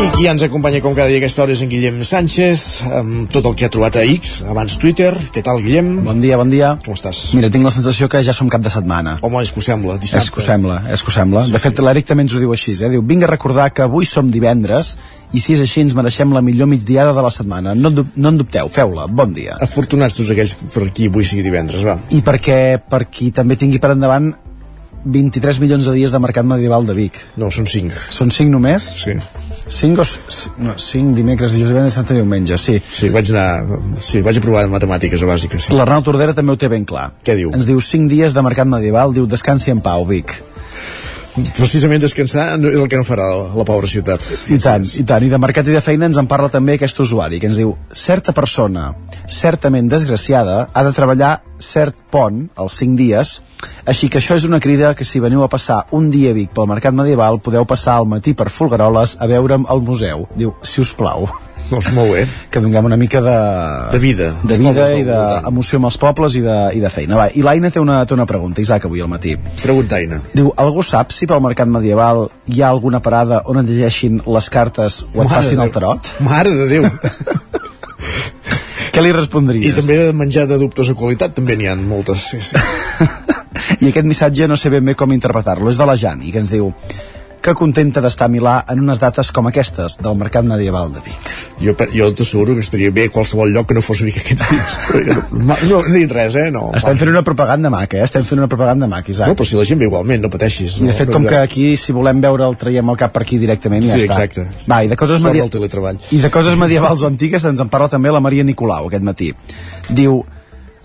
I 0.00 0.06
qui 0.14 0.24
ens 0.30 0.40
acompanya 0.40 0.78
com 0.80 0.94
cada 0.96 1.10
dia 1.10 1.18
a 1.18 1.20
aquesta 1.20 1.42
hora 1.42 1.52
és 1.52 1.60
en 1.60 1.68
Guillem 1.68 1.98
Sánchez, 2.08 2.60
amb 2.96 3.26
tot 3.28 3.44
el 3.50 3.52
que 3.58 3.66
ha 3.66 3.72
trobat 3.72 3.98
a 4.00 4.04
X, 4.08 4.38
abans 4.48 4.78
Twitter. 4.80 5.10
Què 5.34 5.42
tal, 5.44 5.60
Guillem? 5.60 5.90
Bon 6.06 6.22
dia, 6.22 6.38
bon 6.40 6.48
dia. 6.48 6.70
Com 6.86 6.96
estàs? 6.96 7.18
Mira, 7.36 7.50
tinc 7.52 7.68
la 7.68 7.72
sensació 7.74 8.08
que 8.08 8.22
ja 8.24 8.32
som 8.32 8.48
cap 8.48 8.64
de 8.64 8.72
setmana. 8.72 9.18
Home, 9.20 9.42
és 9.44 9.52
que 9.52 9.60
ho 9.60 9.66
sembla, 9.66 9.98
dissabte. 10.00 10.24
És 10.24 10.32
que 10.32 10.40
ho 10.40 10.46
sembla, 10.46 10.80
és 10.88 11.04
que 11.04 11.12
ho 11.12 11.16
sembla. 11.18 11.44
Sí, 11.44 11.52
de 11.52 11.60
fet, 11.60 11.84
l'Eric 11.84 12.08
també 12.08 12.24
ens 12.24 12.32
ho 12.32 12.40
diu 12.40 12.56
així, 12.56 12.72
eh? 12.80 12.92
Diu, 12.96 13.04
vinc 13.12 13.28
a 13.28 13.32
recordar 13.34 13.68
que 13.76 13.84
avui 13.84 14.08
som 14.08 14.32
divendres 14.32 14.94
i 15.36 15.44
si 15.44 15.52
és 15.58 15.60
així 15.68 15.84
ens 15.84 15.92
mereixem 15.98 16.32
la 16.32 16.40
millor 16.48 16.72
migdiada 16.72 17.12
de 17.12 17.28
la 17.28 17.36
setmana. 17.36 17.76
No, 17.76 17.92
no 17.92 18.32
en 18.32 18.40
dubteu, 18.40 18.72
feu-la. 18.72 19.04
Bon 19.04 19.36
dia. 19.36 19.60
Afortunats 19.60 20.16
tots 20.16 20.32
aquells 20.32 20.56
per 20.72 20.88
qui 20.96 21.12
avui 21.12 21.28
sigui 21.28 21.44
divendres, 21.44 21.84
va. 21.84 22.00
I 22.16 22.24
perquè 22.24 22.78
per 22.88 23.04
qui 23.12 23.34
també 23.36 23.60
tingui 23.60 23.84
per 23.84 23.92
endavant 23.98 24.32
23 25.04 25.60
milions 25.60 25.86
de 25.86 25.94
dies 25.96 26.12
de 26.12 26.18
mercat 26.20 26.44
medieval 26.44 26.84
de 26.88 26.96
Vic. 26.96 27.16
No, 27.40 27.48
són 27.52 27.68
5. 27.68 28.12
Són 28.12 28.32
5 28.32 28.52
només? 28.52 28.84
Sí. 29.00 29.16
5 29.68 30.00
o... 30.00 30.04
s- 30.04 30.50
No, 30.58 30.74
5 30.78 31.14
dimecres, 31.16 31.52
dijous, 31.54 31.70
divendres, 31.70 31.94
santa 31.94 32.14
diumenge, 32.16 32.56
sí. 32.58 32.78
Sí, 32.92 33.08
vaig 33.12 33.30
anar... 33.34 33.80
Sí, 34.02 34.20
vaig 34.24 34.38
aprovar 34.40 34.64
matemàtiques 34.72 35.22
a 35.22 35.28
bàsica, 35.30 35.60
sí. 35.62 35.74
L'Arnau 35.76 36.02
Tordera 36.06 36.34
també 36.36 36.52
ho 36.54 36.58
té 36.60 36.68
ben 36.72 36.84
clar. 36.88 37.10
Què 37.26 37.36
diu? 37.38 37.52
Ens 37.54 37.66
diu 37.68 37.80
5 37.80 38.08
dies 38.10 38.34
de 38.36 38.42
mercat 38.46 38.66
medieval, 38.70 39.12
diu 39.16 39.26
descansi 39.30 39.70
en 39.74 39.80
pau, 39.84 40.06
Vic. 40.08 40.38
Precisament 41.56 42.02
descansar 42.02 42.46
és 42.58 42.78
el 42.80 42.88
que 42.90 42.98
no 43.00 43.06
farà 43.06 43.28
la, 43.30 43.48
la 43.56 43.66
pobra 43.68 43.88
ciutat. 43.90 44.24
I 44.52 44.58
tant, 44.62 44.84
i 44.84 45.04
tant. 45.06 45.26
I 45.26 45.30
de 45.32 45.40
mercat 45.42 45.68
i 45.68 45.76
de 45.76 45.82
feina 45.84 46.08
ens 46.10 46.20
en 46.20 46.28
parla 46.30 46.50
també 46.52 46.76
aquest 46.76 47.00
usuari, 47.04 47.40
que 47.40 47.50
ens 47.50 47.60
diu 47.60 47.74
certa 47.96 48.34
persona, 48.36 48.90
certament 49.30 49.90
desgraciada, 49.90 50.62
ha 50.72 50.84
de 50.86 50.94
treballar 50.96 51.36
cert 51.60 51.98
pont, 52.10 52.46
els 52.58 52.78
5 52.80 52.96
dies, 52.98 53.34
així 53.90 54.08
que 54.08 54.20
això 54.20 54.38
és 54.40 54.46
una 54.48 54.60
crida 54.60 54.94
que 54.96 55.04
si 55.04 55.20
veniu 55.20 55.44
a 55.44 55.50
passar 55.52 55.82
un 55.96 56.08
dia 56.10 56.32
a 56.32 56.36
Vic 56.36 56.54
pel 56.56 56.68
mercat 56.70 56.96
medieval, 56.96 57.40
podeu 57.44 57.68
passar 57.68 57.98
al 57.98 58.08
matí 58.08 58.34
per 58.34 58.48
Folgueroles 58.48 59.18
a 59.20 59.28
veure'm 59.30 59.68
al 59.68 59.84
museu. 59.84 60.26
Diu, 60.36 60.56
si 60.64 60.80
us 60.80 60.94
plau. 60.96 61.28
Doncs 61.70 61.90
molt 61.94 62.10
bé. 62.12 62.24
Que 62.50 62.60
donem 62.62 62.88
una 62.88 62.98
mica 62.98 63.20
de... 63.22 63.36
De 63.92 64.00
vida. 64.02 64.30
De 64.42 64.58
vida 64.58 64.86
i 64.98 65.04
d'emoció 65.06 65.78
amb 65.78 65.90
els 65.90 65.98
pobles 66.02 66.34
i 66.38 66.42
de, 66.44 66.56
i 66.74 66.82
de 66.82 66.90
feina. 66.90 67.18
Va, 67.18 67.28
I 67.30 67.44
l'Aina 67.46 67.70
té 67.70 67.82
una, 67.82 68.00
té 68.06 68.16
una 68.16 68.26
pregunta, 68.26 68.62
Isaac, 68.62 68.88
avui 68.88 69.02
al 69.04 69.10
matí. 69.12 69.36
Pregunta, 69.62 70.00
Aina. 70.00 70.18
Diu, 70.34 70.50
algú 70.58 70.82
sap 70.86 71.14
si 71.14 71.28
pel 71.30 71.42
mercat 71.44 71.70
medieval 71.70 72.26
hi 72.50 72.64
ha 72.64 72.72
alguna 72.74 73.02
parada 73.04 73.42
on 73.50 73.62
et 73.62 73.70
llegeixin 73.70 74.18
les 74.26 74.50
cartes 74.50 75.04
o 75.06 75.12
et 75.12 75.22
Mare 75.22 75.34
facin 75.36 75.62
de 75.62 75.68
el 75.68 75.74
tarot? 75.76 76.14
Mare 76.26 76.56
de 76.58 76.70
Déu. 76.74 76.90
Què 78.90 79.02
li 79.04 79.12
respondries? 79.14 79.70
I 79.70 79.76
també 79.76 80.00
de 80.00 80.14
menjar 80.16 80.48
de 80.50 80.58
dubtosa 80.58 80.96
qualitat 80.98 81.36
també 81.36 81.54
n'hi 81.56 81.68
ha 81.70 81.76
moltes, 81.78 82.24
sí, 82.32 82.40
sí. 82.42 82.58
I 83.80 83.90
aquest 83.90 84.08
missatge 84.08 84.48
no 84.50 84.56
sé 84.58 84.72
ben 84.72 84.84
bé 84.84 84.96
com 84.98 85.12
interpretar-lo. 85.14 85.70
És 85.70 85.78
de 85.78 85.86
la 85.86 85.96
Jani, 85.96 86.32
que 86.34 86.42
ens 86.42 86.50
diu 86.50 86.72
que 87.40 87.54
contenta 87.56 88.02
d'estar 88.04 88.28
a 88.28 88.32
Milà 88.32 88.54
en 88.70 88.82
unes 88.82 89.00
dates 89.00 89.30
com 89.32 89.48
aquestes 89.48 89.96
del 90.04 90.16
mercat 90.20 90.44
medieval 90.44 90.92
de 90.92 91.00
Vic. 91.04 91.30
Jo, 91.60 91.74
jo 91.92 92.08
t'asseguro 92.16 92.54
que 92.56 92.64
estaria 92.64 92.90
bé 92.92 93.06
a 93.08 93.12
qualsevol 93.12 93.52
lloc 93.54 93.68
que 93.70 93.76
no 93.76 93.82
fos 93.84 94.02
Vic 94.04 94.18
aquests 94.20 94.50
dies. 94.50 94.76
no, 95.32 95.56
no, 95.70 95.80
no 95.80 96.02
res, 96.12 96.36
eh? 96.36 96.48
No, 96.54 96.66
Estem 96.76 97.00
fent 97.00 97.12
una 97.12 97.22
propaganda 97.26 97.72
maca, 97.72 97.98
eh? 97.98 98.04
Estem 98.04 98.26
fent 98.28 98.42
una 98.42 98.48
propaganda 98.50 98.88
maca, 98.90 99.12
Isaac. 99.12 99.32
No, 99.32 99.38
però 99.38 99.48
si 99.48 99.58
la 99.58 99.64
gent 99.68 99.80
ve 99.80 99.88
igualment, 99.88 100.22
no 100.24 100.32
pateixis. 100.32 100.80
I 100.80 100.88
de 100.88 100.92
no, 100.92 100.96
fet, 100.98 101.08
no, 101.08 101.16
com 101.16 101.24
no. 101.24 101.32
que 101.32 101.38
aquí, 101.40 101.70
si 101.80 101.96
volem 101.96 102.20
veure, 102.24 102.48
el 102.48 102.58
traiem 102.60 102.92
al 102.92 103.00
cap 103.00 103.14
per 103.16 103.24
aquí 103.24 103.40
directament 103.40 103.86
ja 103.88 103.96
Sí, 103.96 104.04
està. 104.04 104.20
exacte. 104.20 104.66
Va, 104.70 104.82
i 104.84 104.92
de 104.92 104.98
coses, 105.00 105.24
media... 105.24 105.46
I 106.10 106.20
de 106.20 106.30
coses 106.34 106.58
medievals 106.60 107.02
o 107.02 107.08
antigues 107.08 107.44
ens 107.48 107.60
en 107.64 107.72
parla 107.72 107.88
també 107.92 108.12
la 108.12 108.20
Maria 108.20 108.44
Nicolau 108.44 108.90
aquest 108.90 109.06
matí. 109.06 109.32
Diu, 109.88 110.20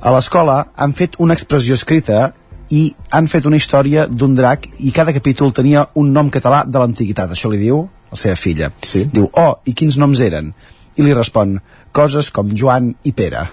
a 0.05 0.11
l'escola 0.13 0.59
han 0.75 0.93
fet 0.93 1.19
una 1.23 1.33
expressió 1.33 1.75
escrita 1.75 2.31
i 2.73 2.87
han 3.13 3.27
fet 3.29 3.45
una 3.45 3.59
història 3.59 4.07
d'un 4.09 4.35
drac 4.35 4.67
i 4.79 4.93
cada 4.95 5.13
capítol 5.13 5.53
tenia 5.53 5.85
un 6.01 6.11
nom 6.13 6.31
català 6.33 6.63
de 6.65 6.81
l'antiguitat. 6.81 7.31
Això 7.31 7.51
li 7.51 7.61
diu 7.61 7.83
la 8.11 8.19
seva 8.19 8.37
filla. 8.39 8.71
Sí. 8.81 9.05
Diu, 9.11 9.27
oh, 9.31 9.59
i 9.65 9.75
quins 9.77 9.99
noms 10.01 10.21
eren? 10.25 10.53
I 10.95 11.03
li 11.03 11.13
respon, 11.13 11.59
coses 11.95 12.31
com 12.31 12.53
Joan 12.55 12.93
i 13.03 13.11
Pere. 13.13 13.43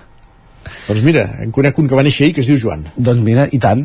Doncs 0.87 1.03
mira, 1.03 1.27
en 1.43 1.51
conec 1.55 1.79
un 1.83 1.89
que 1.91 1.99
va 1.99 2.05
néixer 2.07 2.29
ahir 2.29 2.37
que 2.37 2.45
es 2.45 2.51
diu 2.51 2.61
Joan. 2.61 2.87
Doncs 2.97 3.25
mira, 3.27 3.49
i 3.51 3.59
tant. 3.63 3.83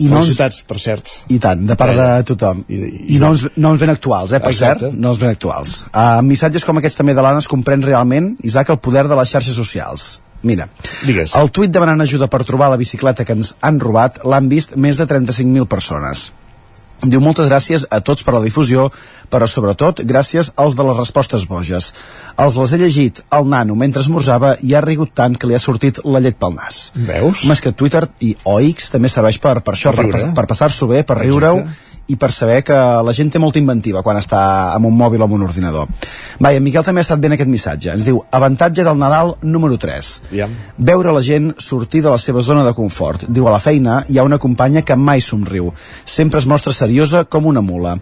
I 0.00 0.06
noms, 0.08 0.30
Felicitats, 0.30 0.62
per 0.64 0.78
cert. 0.80 1.10
i 1.28 1.36
tant, 1.38 1.66
de 1.68 1.76
part 1.76 1.92
de 1.92 2.06
tothom. 2.30 2.62
I, 2.72 2.78
I 3.16 3.18
noms, 3.20 3.44
noms 3.60 3.82
ben 3.82 3.92
actuals, 3.92 4.32
eh, 4.32 4.40
per 4.40 4.54
Exacte. 4.54 4.88
cert, 4.88 4.96
noms 4.96 5.20
ben 5.20 5.28
actuals. 5.28 5.74
Uh, 5.92 6.22
missatges 6.24 6.64
com 6.64 6.80
aquests 6.80 6.96
també 7.02 7.12
de 7.12 7.20
l'Anna 7.20 7.42
es 7.44 7.48
comprèn 7.50 7.84
realment, 7.84 8.32
Isaac, 8.48 8.72
el 8.72 8.80
poder 8.80 9.04
de 9.10 9.18
les 9.18 9.28
xarxes 9.28 9.60
socials. 9.60 10.06
Mira, 10.42 10.70
Digues. 11.04 11.34
el 11.36 11.50
tuit 11.52 11.70
demanant 11.72 12.00
ajuda 12.00 12.30
per 12.32 12.44
trobar 12.48 12.70
la 12.72 12.80
bicicleta 12.80 13.26
que 13.28 13.36
ens 13.36 13.54
han 13.60 13.80
robat 13.80 14.22
l'han 14.24 14.48
vist 14.48 14.76
més 14.76 14.96
de 14.96 15.06
35.000 15.06 15.68
persones. 15.68 16.30
Diu 17.00 17.20
moltes 17.24 17.48
gràcies 17.48 17.86
a 17.88 18.02
tots 18.04 18.24
per 18.24 18.34
la 18.34 18.42
difusió, 18.44 18.90
però 19.32 19.46
sobretot 19.48 20.02
gràcies 20.04 20.50
als 20.60 20.76
de 20.76 20.84
les 20.84 20.98
respostes 20.98 21.46
boges. 21.48 21.94
Els 22.36 22.58
les 22.60 22.72
he 22.72 22.80
llegit 22.82 23.22
al 23.32 23.48
nano 23.48 23.76
mentre 23.78 24.02
esmorzava 24.04 24.56
i 24.60 24.74
ha 24.74 24.82
rigut 24.84 25.14
tant 25.16 25.36
que 25.36 25.48
li 25.48 25.56
ha 25.56 25.62
sortit 25.62 26.02
la 26.04 26.20
llet 26.20 26.36
pel 26.36 26.58
nas. 26.58 26.90
Veus? 26.94 27.44
Home, 27.46 27.56
és 27.56 27.64
que 27.64 27.72
Twitter 27.72 28.04
i 28.20 28.34
OX 28.44 28.92
també 28.92 29.08
serveix 29.08 29.40
per, 29.40 29.60
per 29.64 29.76
això, 29.76 29.94
Per 29.96 30.10
per, 30.12 30.26
per 30.36 30.46
passar-s'ho 30.52 30.90
bé, 30.92 31.02
per 31.08 31.16
riure-ho 31.22 31.64
i 32.10 32.16
per 32.20 32.30
saber 32.34 32.60
que 32.66 32.76
la 32.76 33.14
gent 33.16 33.30
té 33.32 33.40
molta 33.42 33.60
inventiva 33.60 34.02
quan 34.06 34.18
està 34.20 34.40
amb 34.74 34.88
un 34.88 34.96
mòbil 34.98 35.22
o 35.22 35.28
amb 35.28 35.36
un 35.38 35.46
ordinador. 35.46 35.88
Va, 36.42 36.52
i 36.52 36.58
en 36.58 36.64
Miquel 36.64 36.84
també 36.86 37.02
ha 37.02 37.06
estat 37.06 37.22
ben 37.22 37.36
aquest 37.36 37.50
missatge. 37.50 37.92
Ens 37.94 38.06
diu, 38.06 38.20
avantatge 38.30 38.84
del 38.86 38.98
Nadal 38.98 39.34
número 39.42 39.78
3. 39.80 40.10
Ja. 40.34 40.48
Veure 40.90 41.14
la 41.14 41.22
gent 41.26 41.52
sortir 41.62 42.02
de 42.04 42.10
la 42.10 42.18
seva 42.18 42.42
zona 42.46 42.64
de 42.66 42.74
confort. 42.74 43.26
Diu, 43.28 43.46
a 43.48 43.54
la 43.54 43.62
feina 43.62 44.00
hi 44.08 44.18
ha 44.18 44.26
una 44.26 44.40
companya 44.42 44.82
que 44.82 44.96
mai 44.96 45.22
somriu. 45.24 45.72
Sempre 46.04 46.42
es 46.42 46.48
mostra 46.50 46.74
seriosa 46.76 47.24
com 47.24 47.46
una 47.46 47.62
mula. 47.64 47.96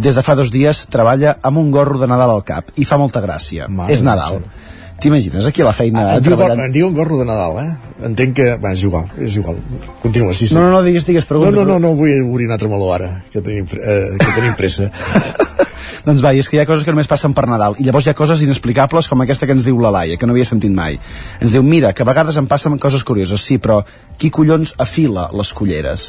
Des 0.00 0.16
de 0.16 0.24
fa 0.24 0.36
dos 0.38 0.52
dies 0.54 0.86
treballa 0.88 1.36
amb 1.42 1.60
un 1.60 1.70
gorro 1.74 1.98
de 2.00 2.08
Nadal 2.08 2.36
al 2.36 2.44
cap 2.46 2.70
i 2.80 2.86
fa 2.88 2.98
molta 3.00 3.22
gràcia. 3.24 3.68
Mare 3.68 3.92
és 3.92 4.04
Nadal. 4.06 4.40
Déu. 4.40 4.59
T'imagines 5.00 5.46
aquí 5.48 5.62
a 5.62 5.64
la 5.64 5.72
feina 5.72 6.00
Ah, 6.02 6.18
diu, 6.20 6.34
treballant? 6.34 6.60
en 6.66 6.72
diuen 6.74 6.92
gorro 6.94 7.16
de 7.18 7.24
Nadal, 7.24 7.54
eh? 7.64 7.70
Entenc 8.04 8.34
que... 8.36 8.48
Va, 8.60 8.72
és 8.76 8.82
igual, 8.84 9.06
és 9.18 9.36
igual. 9.40 9.56
Continua, 10.02 10.34
sí, 10.36 10.46
sí. 10.46 10.54
No, 10.54 10.60
no, 10.66 10.70
no, 10.74 10.82
digues, 10.84 11.06
digues, 11.08 11.24
no, 11.24 11.28
pregunta. 11.28 11.56
no, 11.56 11.64
no, 11.64 11.78
no 11.80 11.94
vull 11.96 12.12
obrir 12.26 12.46
un 12.50 12.52
altre 12.52 12.68
meló 12.68 12.90
ara, 12.92 13.08
que 13.32 13.40
tenim, 13.40 13.64
eh, 13.64 14.10
que 14.20 14.32
tenim 14.36 14.54
pressa. 14.58 14.90
Doncs 16.04 16.22
va, 16.24 16.30
i 16.32 16.40
és 16.40 16.48
que 16.48 16.56
hi 16.56 16.60
ha 16.62 16.66
coses 16.68 16.84
que 16.84 16.92
només 16.94 17.08
passen 17.10 17.34
per 17.36 17.44
Nadal 17.48 17.74
i 17.80 17.84
llavors 17.84 18.06
hi 18.06 18.10
ha 18.12 18.16
coses 18.16 18.40
inexplicables 18.44 19.08
com 19.10 19.20
aquesta 19.20 19.44
que 19.48 19.52
ens 19.52 19.66
diu 19.66 19.76
la 19.84 19.90
Laia, 19.92 20.16
que 20.16 20.24
no 20.28 20.32
havia 20.32 20.46
sentit 20.48 20.72
mai. 20.72 20.96
Ens 21.44 21.52
diu, 21.52 21.60
mira, 21.64 21.90
que 21.92 22.00
a 22.04 22.08
vegades 22.08 22.38
em 22.40 22.46
passen 22.48 22.78
coses 22.80 23.04
curioses, 23.04 23.40
sí, 23.44 23.58
però 23.60 23.82
qui 24.16 24.30
collons 24.32 24.72
afila 24.80 25.26
les 25.36 25.52
culleres? 25.52 26.06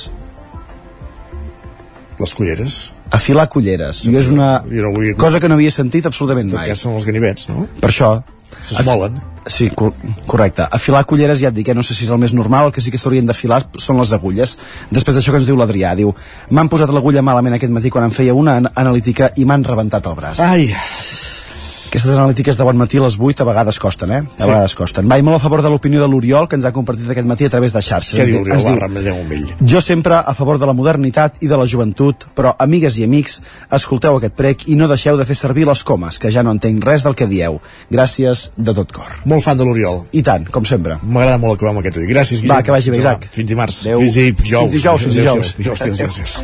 Les 2.21 2.33
culleres? 2.37 2.77
Afilar 3.11 3.47
culleres. 3.51 4.03
Jo 4.07 4.15
és 4.21 4.29
una 4.31 4.61
Jo 4.69 4.85
no 4.85 4.93
vull... 4.95 5.09
cosa 5.19 5.39
que 5.43 5.49
no 5.51 5.57
havia 5.57 5.71
sentit 5.73 6.05
absolutament 6.07 6.47
En 6.47 6.53
tot 6.53 6.61
mai. 6.61 6.69
cas 6.71 6.79
són 6.85 6.95
els 6.95 7.05
ganivets, 7.07 7.49
no? 7.51 7.67
Per 7.81 7.89
això... 7.91 8.13
S'esmolen. 8.61 9.19
Sí, 9.47 9.71
cor 9.73 9.93
correcte. 10.29 10.67
Afilar 10.69 11.01
culleres, 11.09 11.39
ja 11.41 11.49
et 11.49 11.57
dic, 11.57 11.71
eh? 11.71 11.75
no 11.77 11.83
sé 11.83 11.95
si 11.97 12.05
és 12.05 12.11
el 12.13 12.19
més 12.21 12.33
normal, 12.37 12.69
el 12.69 12.75
que 12.75 12.83
sí 12.83 12.93
que 12.93 12.99
s'haurien 13.01 13.25
d'afilar 13.25 13.63
són 13.81 13.97
les 14.01 14.13
agulles. 14.13 14.57
Després 14.93 15.17
d'això 15.17 15.33
que 15.33 15.41
ens 15.41 15.49
diu 15.49 15.57
l'Adrià, 15.57 15.95
diu 15.97 16.13
m'han 16.51 16.69
posat 16.69 16.93
l'agulla 16.93 17.25
malament 17.25 17.57
aquest 17.57 17.73
matí 17.73 17.89
quan 17.89 18.05
em 18.05 18.13
feia 18.13 18.37
una 18.37 18.59
an 18.61 18.69
analítica 18.75 19.31
i 19.37 19.47
m'han 19.49 19.65
rebentat 19.65 20.05
el 20.11 20.17
braç. 20.19 20.43
Ai, 20.45 20.69
Aquestes 21.91 22.15
analítiques 22.15 22.55
de 22.55 22.63
bon 22.63 22.77
matí 22.79 23.01
a 23.01 23.01
les 23.03 23.17
8 23.19 23.43
a 23.43 23.45
vegades 23.49 23.75
costen, 23.83 24.11
eh? 24.15 24.19
A 24.23 24.43
Sí. 24.45 24.47
vegades 24.47 24.75
costen. 24.79 25.09
Vaig 25.11 25.23
molt 25.27 25.35
a 25.35 25.39
favor 25.43 25.61
de 25.61 25.67
l'opinió 25.69 25.99
de 25.99 26.07
l'Oriol, 26.07 26.47
que 26.47 26.55
ens 26.55 26.63
ha 26.63 26.71
compartit 26.71 27.09
aquest 27.11 27.27
matí 27.27 27.43
a 27.43 27.49
través 27.49 27.73
de 27.73 27.81
xarxes. 27.81 28.15
Què 28.17 28.25
diu 28.25 28.45
di- 28.45 28.51
Oriol 28.51 28.59
diu, 28.63 29.13
Barra, 29.13 29.35
ell? 29.35 29.47
Jo 29.67 29.81
sempre 29.81 30.15
a 30.15 30.33
favor 30.33 30.57
de 30.57 30.65
la 30.65 30.71
modernitat 30.71 31.35
i 31.43 31.47
de 31.47 31.57
la 31.57 31.65
joventut, 31.67 32.23
però, 32.33 32.55
amigues 32.59 32.97
i 32.97 33.03
amics, 33.03 33.41
escolteu 33.69 34.15
aquest 34.15 34.33
prec 34.35 34.69
i 34.69 34.75
no 34.77 34.87
deixeu 34.87 35.17
de 35.17 35.25
fer 35.25 35.35
servir 35.35 35.67
les 35.67 35.83
comes, 35.83 36.17
que 36.17 36.31
ja 36.31 36.43
no 36.43 36.51
entenc 36.51 36.81
res 36.81 37.03
del 37.03 37.13
que 37.13 37.27
dieu. 37.27 37.59
Gràcies 37.91 38.51
de 38.55 38.73
tot 38.73 38.89
cor. 38.93 39.11
Molt 39.25 39.43
fan 39.43 39.57
de 39.57 39.65
l'Oriol. 39.65 40.05
I 40.13 40.21
tant, 40.23 40.49
com 40.49 40.63
sempre. 40.63 40.97
M'agrada 41.03 41.37
molt 41.39 41.55
acabar 41.59 41.71
amb 41.75 41.79
aquest 41.79 41.97
dia. 41.97 42.07
Gràcies, 42.07 42.39
Guillem. 42.41 42.55
Va, 42.55 42.63
que 42.63 42.71
vagi 42.71 42.89
bé, 42.89 42.95
Fins. 42.95 43.03
Isaac. 43.03 43.27
Fins 43.31 43.49
dimarts. 43.49 43.81
Adéu. 43.85 43.99
Fins 43.99 44.13
dijous. 44.15 44.39
Fins 44.39 44.71
dijous, 44.71 45.01
fins 45.01 45.15
dijous. 45.15 45.55
Dijous, 45.57 45.79
dijous, 45.83 45.99
gràcies. 45.99 46.43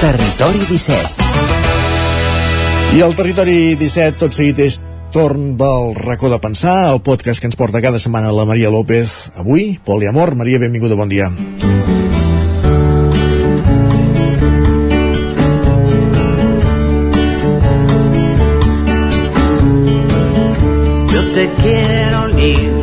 Territori 0.00 0.58
17. 0.58 1.49
I 2.90 3.02
el 3.06 3.14
Territori 3.14 3.76
17, 3.78 4.18
tot 4.18 4.34
seguit, 4.34 4.58
és 4.66 4.80
torn 5.14 5.52
del 5.58 5.92
racó 5.94 6.26
de 6.30 6.40
pensar, 6.42 6.90
el 6.90 6.98
podcast 7.06 7.38
que 7.38 7.46
ens 7.46 7.54
porta 7.58 7.78
cada 7.82 8.00
setmana 8.02 8.32
la 8.34 8.44
Maria 8.44 8.70
López. 8.70 9.30
Avui, 9.38 9.78
poliamor. 9.84 10.34
Maria, 10.34 10.58
benvinguda, 10.58 10.98
bon 10.98 11.08
dia. 11.08 11.30
Yo 21.14 21.22
te 21.34 21.44
quiero 21.62 22.26
libre, 22.34 22.79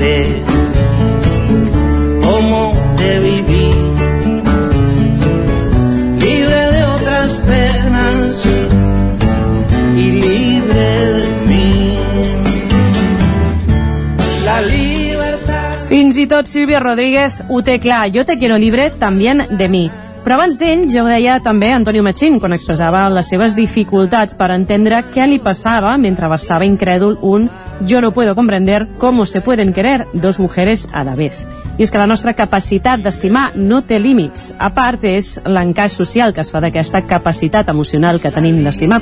Fins 15.88 16.18
i 16.20 16.26
tot 16.28 16.50
Sílvia 16.52 16.82
Rodríguez 16.84 17.38
ho 17.48 17.62
té 17.64 17.78
clar. 17.80 18.10
Jo 18.12 18.26
te 18.28 18.36
quiero 18.38 18.58
libre 18.60 18.90
también 19.00 19.46
de 19.50 19.70
mi. 19.72 19.86
Però 20.26 20.36
abans 20.36 20.58
d'ell 20.60 20.90
ja 20.92 21.06
ho 21.06 21.08
deia 21.08 21.38
també 21.40 21.70
Antonio 21.72 22.04
Machín 22.04 22.42
quan 22.44 22.52
expressava 22.52 23.06
les 23.08 23.30
seves 23.32 23.56
dificultats 23.56 24.36
per 24.36 24.50
entendre 24.52 25.00
què 25.14 25.24
li 25.32 25.40
passava 25.40 25.94
mentre 25.96 26.28
versava 26.28 26.68
incrèdul 26.68 27.16
un 27.22 27.48
Yo 27.88 28.02
no 28.02 28.12
puedo 28.12 28.36
comprender 28.36 28.90
cómo 28.98 29.26
se 29.26 29.40
pueden 29.40 29.72
querer 29.72 30.08
dos 30.12 30.40
mujeres 30.40 30.90
a 30.92 31.06
la 31.06 31.16
vez. 31.16 31.46
I 31.78 31.86
és 31.86 31.92
que 31.94 32.00
la 32.02 32.08
nostra 32.10 32.34
capacitat 32.34 33.04
d'estimar 33.06 33.52
no 33.56 33.84
té 33.86 34.00
límits. 34.02 34.50
A 34.58 34.72
part, 34.74 35.04
és 35.06 35.36
l'encaix 35.46 35.94
social 35.94 36.34
que 36.34 36.42
es 36.42 36.50
fa 36.50 36.62
d'aquesta 36.64 37.04
capacitat 37.06 37.70
emocional 37.70 38.18
que 38.20 38.32
tenim 38.34 38.64
d'estimar. 38.66 39.02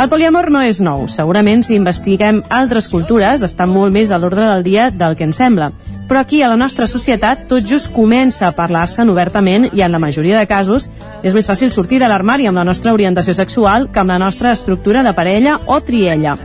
El 0.00 0.08
poliamor 0.08 0.50
no 0.52 0.60
és 0.64 0.80
nou. 0.80 1.06
Segurament, 1.12 1.62
si 1.64 1.76
investiguem 1.76 2.42
altres 2.48 2.88
cultures, 2.88 3.44
està 3.44 3.68
molt 3.68 3.92
més 3.92 4.10
a 4.10 4.18
l'ordre 4.20 4.48
del 4.48 4.64
dia 4.64 4.90
del 4.90 5.16
que 5.16 5.28
ens 5.28 5.36
sembla. 5.40 5.70
Però 6.08 6.20
aquí, 6.20 6.42
a 6.42 6.48
la 6.48 6.56
nostra 6.56 6.86
societat, 6.86 7.46
tot 7.50 7.64
just 7.66 7.92
comença 7.92 8.46
a 8.48 8.54
parlar-se'n 8.54 9.10
obertament 9.10 9.70
i 9.72 9.82
en 9.82 9.92
la 9.92 10.00
majoria 10.00 10.38
de 10.38 10.46
casos 10.46 10.90
és 11.22 11.34
més 11.34 11.48
fàcil 11.48 11.72
sortir 11.74 11.98
de 12.00 12.08
l'armari 12.08 12.46
amb 12.46 12.60
la 12.60 12.64
nostra 12.64 12.92
orientació 12.94 13.34
sexual 13.34 13.90
que 13.90 14.00
amb 14.00 14.14
la 14.14 14.20
nostra 14.22 14.52
estructura 14.52 15.02
de 15.02 15.12
parella 15.12 15.58
o 15.66 15.80
triella. 15.80 16.36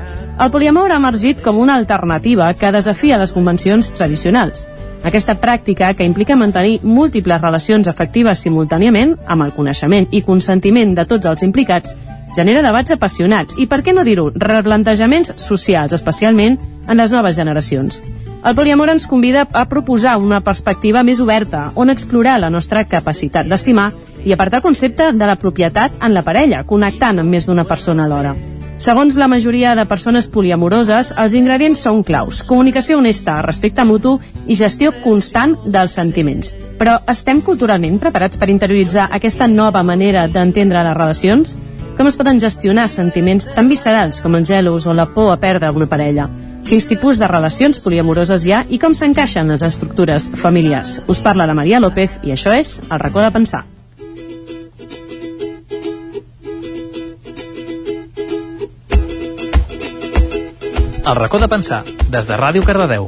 El 0.42 0.50
poliamor 0.50 0.92
ha 0.92 0.98
emergit 0.98 1.44
com 1.46 1.60
una 1.62 1.76
alternativa 1.78 2.48
que 2.58 2.72
desafia 2.74 3.20
les 3.22 3.36
convencions 3.36 3.92
tradicionals. 3.94 4.66
Aquesta 5.04 5.34
pràctica, 5.42 5.94
que 5.98 6.06
implica 6.06 6.38
mantenir 6.38 6.80
múltiples 6.84 7.42
relacions 7.42 7.88
afectives 7.90 8.44
simultàniament, 8.46 9.16
amb 9.26 9.48
el 9.48 9.54
coneixement 9.56 10.08
i 10.12 10.22
consentiment 10.22 10.94
de 10.96 11.08
tots 11.10 11.26
els 11.26 11.42
implicats, 11.42 11.96
genera 12.36 12.62
debats 12.62 12.94
apassionats 12.94 13.58
i, 13.58 13.66
per 13.68 13.82
què 13.82 13.96
no 13.98 14.06
dir-ho, 14.06 14.30
replantejaments 14.36 15.34
socials, 15.42 15.98
especialment 15.98 16.60
en 16.88 17.02
les 17.02 17.12
noves 17.12 17.36
generacions. 17.36 18.02
El 18.46 18.56
poliamor 18.58 18.90
ens 18.90 19.06
convida 19.06 19.48
a 19.54 19.68
proposar 19.70 20.16
una 20.18 20.42
perspectiva 20.42 21.04
més 21.06 21.20
oberta, 21.22 21.72
on 21.76 21.94
explorar 21.94 22.40
la 22.42 22.50
nostra 22.50 22.86
capacitat 22.86 23.50
d'estimar 23.50 23.92
i 24.26 24.34
apartar 24.34 24.62
el 24.62 24.70
concepte 24.70 25.12
de 25.14 25.28
la 25.30 25.38
propietat 25.38 25.98
en 26.02 26.14
la 26.14 26.26
parella, 26.26 26.64
connectant 26.66 27.22
amb 27.22 27.38
més 27.38 27.50
d'una 27.50 27.66
persona 27.70 28.06
alhora. 28.06 28.34
Segons 28.82 29.14
la 29.14 29.28
majoria 29.30 29.76
de 29.78 29.84
persones 29.86 30.26
poliamoroses, 30.34 31.12
els 31.22 31.36
ingredients 31.38 31.84
són 31.86 32.00
claus. 32.02 32.40
Comunicació 32.50 32.96
honesta, 32.98 33.36
respecte 33.46 33.84
mutu 33.86 34.16
i 34.50 34.56
gestió 34.58 34.90
constant 35.04 35.54
dels 35.70 35.94
sentiments. 35.94 36.56
Però 36.80 36.96
estem 37.14 37.44
culturalment 37.46 38.00
preparats 38.02 38.42
per 38.42 38.50
interioritzar 38.50 39.06
aquesta 39.14 39.46
nova 39.46 39.84
manera 39.86 40.24
d'entendre 40.26 40.82
les 40.82 40.98
relacions? 40.98 41.52
Com 41.94 42.10
es 42.10 42.18
poden 42.18 42.42
gestionar 42.42 42.88
sentiments 42.90 43.52
tan 43.54 43.70
viscerals 43.70 44.24
com 44.26 44.34
el 44.40 44.48
gelos 44.50 44.88
o 44.90 44.96
la 44.98 45.06
por 45.14 45.30
a 45.30 45.38
perdre 45.38 45.70
una 45.70 45.86
parella? 45.86 46.26
Quins 46.66 46.90
tipus 46.90 47.22
de 47.22 47.30
relacions 47.30 47.78
poliamoroses 47.84 48.48
hi 48.48 48.56
ha 48.56 48.64
i 48.66 48.82
com 48.82 48.98
s'encaixen 48.98 49.54
les 49.54 49.62
estructures 49.62 50.32
familiars? 50.42 51.04
Us 51.06 51.22
parla 51.22 51.46
la 51.46 51.54
Maria 51.54 51.84
López 51.84 52.18
i 52.24 52.34
això 52.34 52.58
és 52.58 52.80
El 52.90 52.98
racó 52.98 53.22
de 53.22 53.30
pensar. 53.30 53.62
El 61.02 61.16
racó 61.16 61.40
de 61.40 61.48
pensar, 61.50 61.84
des 62.14 62.28
de 62.30 62.36
Ràdio 62.38 62.62
Cardedeu. 62.62 63.08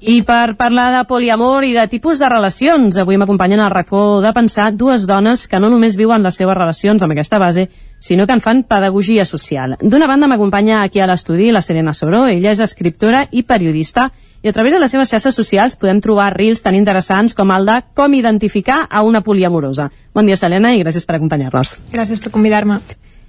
I 0.00 0.22
per 0.24 0.54
parlar 0.56 0.86
de 0.94 1.02
poliamor 1.04 1.66
i 1.68 1.74
de 1.74 1.82
tipus 1.92 2.16
de 2.16 2.28
relacions, 2.32 2.96
avui 2.96 3.18
m'acompanyen 3.20 3.60
al 3.60 3.74
racó 3.74 4.22
de 4.24 4.30
pensar 4.32 4.70
dues 4.72 5.04
dones 5.06 5.42
que 5.46 5.60
no 5.60 5.68
només 5.68 5.98
viuen 6.00 6.24
les 6.24 6.38
seves 6.40 6.56
relacions 6.56 7.04
amb 7.04 7.12
aquesta 7.12 7.36
base, 7.38 7.66
sinó 8.00 8.24
que 8.26 8.32
en 8.32 8.40
fan 8.40 8.62
pedagogia 8.64 9.26
social. 9.28 9.76
D'una 9.82 10.08
banda 10.08 10.30
m'acompanya 10.30 10.80
aquí 10.80 11.02
a 11.04 11.10
l'estudi 11.10 11.50
la 11.52 11.60
Serena 11.60 11.92
Soró, 11.92 12.24
ella 12.26 12.54
és 12.56 12.64
escriptora 12.64 13.26
i 13.30 13.42
periodista, 13.42 14.06
i 14.40 14.48
a 14.48 14.54
través 14.56 14.72
de 14.72 14.80
les 14.80 14.90
seves 14.90 15.12
xarxes 15.12 15.36
socials 15.36 15.76
podem 15.76 16.00
trobar 16.00 16.30
reels 16.32 16.64
tan 16.64 16.78
interessants 16.78 17.36
com 17.36 17.52
el 17.52 17.68
de 17.68 17.82
com 17.92 18.16
identificar 18.16 18.86
a 18.88 19.04
una 19.04 19.20
poliamorosa. 19.20 19.90
Bon 20.14 20.24
dia, 20.24 20.40
Selena, 20.40 20.72
i 20.72 20.80
gràcies 20.80 21.04
per 21.04 21.18
acompanyar-nos. 21.18 21.76
Gràcies 21.92 22.24
per 22.24 22.32
convidar-me. 22.32 22.80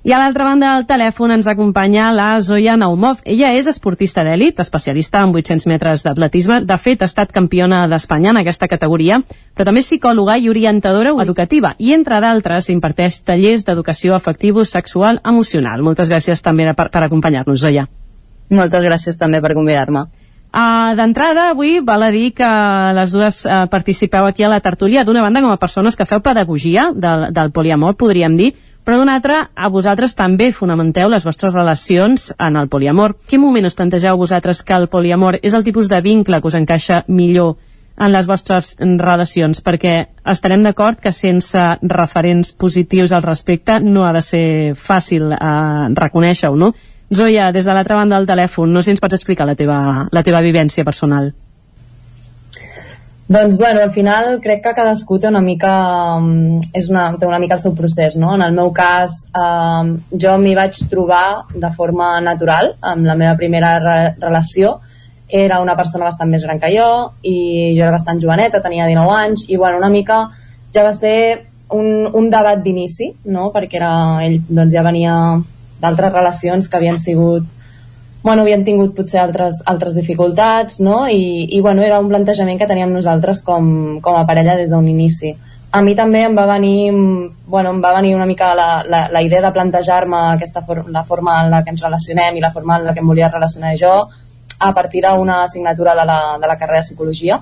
I 0.01 0.13
a 0.15 0.17
l'altra 0.17 0.45
banda 0.47 0.69
del 0.77 0.85
telèfon 0.87 1.33
ens 1.35 1.47
acompanya 1.51 2.05
la 2.15 2.29
Zoya 2.39 2.77
Naumov. 2.79 3.19
Ella 3.27 3.49
és 3.57 3.67
esportista 3.67 4.23
d'èlit, 4.23 4.61
especialista 4.63 5.19
en 5.25 5.33
800 5.35 5.67
metres 5.67 6.05
d'atletisme. 6.07 6.61
De 6.63 6.77
fet, 6.79 7.01
ha 7.03 7.09
estat 7.09 7.33
campiona 7.35 7.81
d'Espanya 7.91 8.31
en 8.31 8.39
aquesta 8.39 8.69
categoria, 8.71 9.19
però 9.53 9.67
també 9.67 9.83
és 9.83 9.89
psicòloga 9.91 10.37
i 10.39 10.47
orientadora 10.47 11.11
educativa. 11.25 11.73
I, 11.77 11.91
entre 11.97 12.21
d'altres, 12.23 12.69
imparteix 12.71 13.19
tallers 13.27 13.67
d'educació 13.67 14.15
afectiu, 14.15 14.63
sexual, 14.63 15.19
emocional. 15.25 15.83
Moltes 15.83 16.07
gràcies 16.07 16.39
també 16.47 16.71
per, 16.71 16.87
per 16.95 17.03
acompanyar-nos, 17.03 17.59
Zoya. 17.59 17.89
Moltes 18.49 18.87
gràcies 18.87 19.19
també 19.19 19.43
per 19.43 19.51
convidar-me. 19.53 20.07
Uh, 20.49 20.95
D'entrada, 20.97 21.51
avui 21.51 21.77
val 21.85 22.07
a 22.07 22.09
dir 22.09 22.31
que 22.33 22.47
les 22.97 23.11
dues 23.13 23.43
uh, 23.45 23.67
participeu 23.69 24.25
aquí 24.25 24.47
a 24.47 24.49
la 24.49 24.63
tertúlia, 24.63 25.03
d'una 25.05 25.21
banda 25.21 25.43
com 25.43 25.51
a 25.51 25.59
persones 25.61 25.99
que 25.99 26.07
feu 26.09 26.23
pedagogia 26.25 26.87
del, 26.95 27.27
del 27.35 27.51
poliamor, 27.51 27.99
podríem 27.99 28.39
dir, 28.39 28.55
però 28.89 28.97
d'una 28.97 29.19
altra, 29.19 29.35
a 29.53 29.67
vosaltres 29.69 30.15
també 30.17 30.47
fonamenteu 30.49 31.11
les 31.13 31.21
vostres 31.21 31.53
relacions 31.53 32.31
en 32.41 32.55
el 32.57 32.71
poliamor. 32.73 33.13
Quin 33.29 33.37
moment 33.43 33.67
us 33.69 33.75
plantegeu 33.77 34.17
vosaltres 34.17 34.63
que 34.65 34.73
el 34.73 34.87
poliamor 34.89 35.35
és 35.45 35.53
el 35.53 35.61
tipus 35.67 35.85
de 35.91 35.99
vincle 36.01 36.39
que 36.41 36.49
us 36.49 36.55
encaixa 36.57 37.03
millor 37.05 37.59
en 38.01 38.09
les 38.09 38.25
vostres 38.25 38.71
relacions? 38.81 39.61
Perquè 39.61 39.93
estarem 40.33 40.65
d'acord 40.65 40.97
que 40.97 41.13
sense 41.13 41.67
referents 41.83 42.49
positius 42.57 43.13
al 43.13 43.21
respecte 43.27 43.77
no 43.77 44.07
ha 44.07 44.15
de 44.17 44.23
ser 44.25 44.47
fàcil 44.73 45.35
eh, 45.37 45.93
reconèixer-ho, 45.93 46.57
no? 46.57 46.71
Zoya, 47.13 47.51
des 47.53 47.69
de 47.69 47.77
l'altra 47.77 47.99
banda 48.01 48.17
del 48.17 48.25
telèfon, 48.25 48.73
no 48.73 48.81
sé 48.81 48.89
si 48.89 48.97
ens 48.97 49.05
pots 49.05 49.21
explicar 49.21 49.45
la 49.45 49.53
teva, 49.53 50.07
la 50.09 50.25
teva 50.25 50.41
vivència 50.41 50.81
personal. 50.81 51.29
Doncs, 53.29 53.57
bueno, 53.57 53.81
al 53.81 53.91
final 53.91 54.39
crec 54.41 54.63
que 54.63 54.71
cadascú 54.73 55.19
té 55.21 55.29
una 55.29 55.43
mica, 55.45 55.71
um, 56.17 56.55
és 56.73 56.87
una, 56.89 57.03
té 57.21 57.27
una 57.29 57.37
mica 57.37 57.59
el 57.59 57.61
seu 57.61 57.75
procés, 57.77 58.15
no? 58.17 58.31
En 58.33 58.41
el 58.41 58.55
meu 58.57 58.71
cas, 58.73 59.19
um, 59.37 59.91
jo 60.23 60.31
m'hi 60.41 60.55
vaig 60.57 60.79
trobar 60.89 61.45
de 61.53 61.69
forma 61.77 62.07
natural 62.25 62.71
amb 62.81 63.05
la 63.05 63.13
meva 63.19 63.35
primera 63.37 63.75
re 63.83 63.99
relació. 64.17 64.79
Era 65.29 65.59
una 65.61 65.75
persona 65.77 66.07
bastant 66.07 66.33
més 66.33 66.41
gran 66.41 66.57
que 66.57 66.71
jo 66.73 66.87
i 67.21 67.35
jo 67.77 67.83
era 67.85 67.93
bastant 67.93 68.17
joveneta, 68.17 68.63
tenia 68.65 68.89
19 68.89 69.13
anys 69.19 69.45
i, 69.45 69.61
bueno, 69.61 69.77
una 69.77 69.93
mica 69.93 70.23
ja 70.73 70.87
va 70.89 70.95
ser 70.97 71.45
un, 71.69 72.09
un 72.09 72.33
debat 72.33 72.65
d'inici, 72.65 73.11
no? 73.29 73.51
Perquè 73.53 73.77
era, 73.77 73.93
ell 74.25 74.39
doncs, 74.49 74.73
ja 74.73 74.81
venia 74.81 75.13
d'altres 75.77 76.17
relacions 76.17 76.65
que 76.65 76.81
havien 76.81 76.97
sigut 76.97 77.45
bueno, 78.23 78.43
havien 78.43 78.65
tingut 78.67 78.95
potser 78.95 79.21
altres, 79.21 79.61
altres 79.65 79.95
dificultats, 79.95 80.79
no? 80.83 81.05
I, 81.07 81.47
I, 81.49 81.61
bueno, 81.61 81.83
era 81.83 81.99
un 81.99 82.09
plantejament 82.11 82.59
que 82.59 82.67
teníem 82.67 82.91
nosaltres 82.93 83.43
com, 83.47 83.99
com 84.03 84.17
a 84.19 84.25
parella 84.27 84.57
des 84.59 84.73
d'un 84.73 84.87
inici. 84.87 85.35
A 85.71 85.83
mi 85.85 85.93
també 85.95 86.23
em 86.25 86.35
va 86.35 86.47
venir, 86.49 86.89
bueno, 87.45 87.75
em 87.75 87.83
va 87.83 87.93
venir 87.99 88.15
una 88.17 88.25
mica 88.25 88.55
la, 88.57 88.83
la, 88.83 89.03
la 89.13 89.21
idea 89.21 89.41
de 89.45 89.51
plantejar-me 89.53 90.23
aquesta 90.33 90.65
for 90.65 90.83
la 90.89 91.03
forma 91.05 91.37
en 91.43 91.51
la 91.53 91.61
que 91.63 91.71
ens 91.75 91.85
relacionem 91.85 92.37
i 92.37 92.41
la 92.41 92.51
forma 92.51 92.79
en 92.79 92.89
la 92.89 92.93
que 92.93 93.03
em 93.03 93.07
volia 93.07 93.29
relacionar 93.29 93.75
jo 93.77 93.93
a 94.59 94.73
partir 94.73 95.05
d'una 95.05 95.43
assignatura 95.43 95.95
de 95.95 96.05
la, 96.05 96.19
de 96.41 96.47
la 96.47 96.57
carrera 96.57 96.81
de 96.81 96.87
Psicologia 96.89 97.39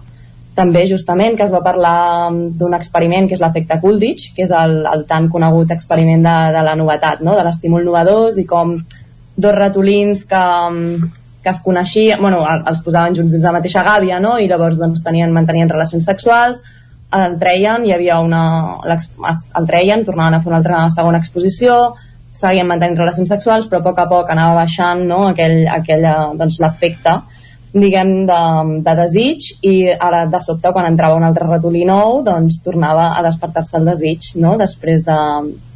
també 0.57 0.87
justament 0.89 1.37
que 1.37 1.45
es 1.45 1.53
va 1.53 1.61
parlar 1.65 2.29
d'un 2.59 2.73
experiment 2.73 3.27
que 3.29 3.37
és 3.37 3.41
l'efecte 3.43 3.77
Coolidge, 3.81 4.31
que 4.35 4.47
és 4.47 4.53
el, 4.53 4.79
el 4.89 5.05
tan 5.09 5.29
conegut 5.29 5.71
experiment 5.75 6.23
de, 6.25 6.37
de 6.55 6.63
la 6.65 6.73
novetat, 6.79 7.21
no? 7.21 7.35
de 7.37 7.43
l'estímul 7.45 7.85
novedós 7.85 8.39
i 8.41 8.45
com 8.49 8.79
dos 9.37 9.55
ratolins 9.55 10.25
que, 10.25 10.43
que 11.43 11.53
es 11.53 11.61
coneixien, 11.63 12.19
bueno, 12.19 12.41
els 12.43 12.81
posaven 12.83 13.15
junts 13.15 13.31
dins 13.31 13.45
la 13.45 13.53
mateixa 13.55 13.85
gàbia, 13.85 14.19
no? 14.23 14.35
i 14.41 14.49
llavors 14.49 14.81
doncs, 14.81 15.03
tenien, 15.05 15.31
mantenien 15.33 15.69
relacions 15.69 16.09
sexuals, 16.09 16.63
el 17.15 17.37
treien, 17.39 17.85
hi 17.87 17.93
havia 17.95 18.19
una... 18.19 18.41
el 18.83 19.69
treien, 19.69 20.03
tornaven 20.03 20.35
a 20.35 20.41
fer 20.43 20.51
una 20.51 20.59
altra 20.59 20.81
segona 20.91 21.21
exposició, 21.23 21.77
seguien 22.37 22.67
mantenint 22.67 22.99
relacions 22.99 23.31
sexuals, 23.31 23.69
però 23.69 23.79
a 23.79 23.87
poc 23.87 23.99
a 24.01 24.09
poc 24.09 24.29
anava 24.33 24.59
baixant 24.59 25.05
no? 25.07 25.23
aquell, 25.31 25.61
aquell, 25.79 26.05
doncs, 26.37 26.59
l'efecte 26.61 27.15
diguem, 27.77 28.11
de, 28.25 28.39
de 28.85 28.93
desig 28.97 29.47
i 29.67 29.73
ara 29.91 30.23
de 30.31 30.39
sobte 30.41 30.71
quan 30.73 30.87
entrava 30.87 31.17
un 31.19 31.25
altre 31.27 31.45
ratolí 31.45 31.83
nou 31.85 32.21
doncs 32.25 32.61
tornava 32.65 33.11
a 33.13 33.23
despertar-se 33.25 33.77
el 33.77 33.89
desig 33.91 34.31
no? 34.41 34.55
després 34.57 35.03
de, 35.05 35.19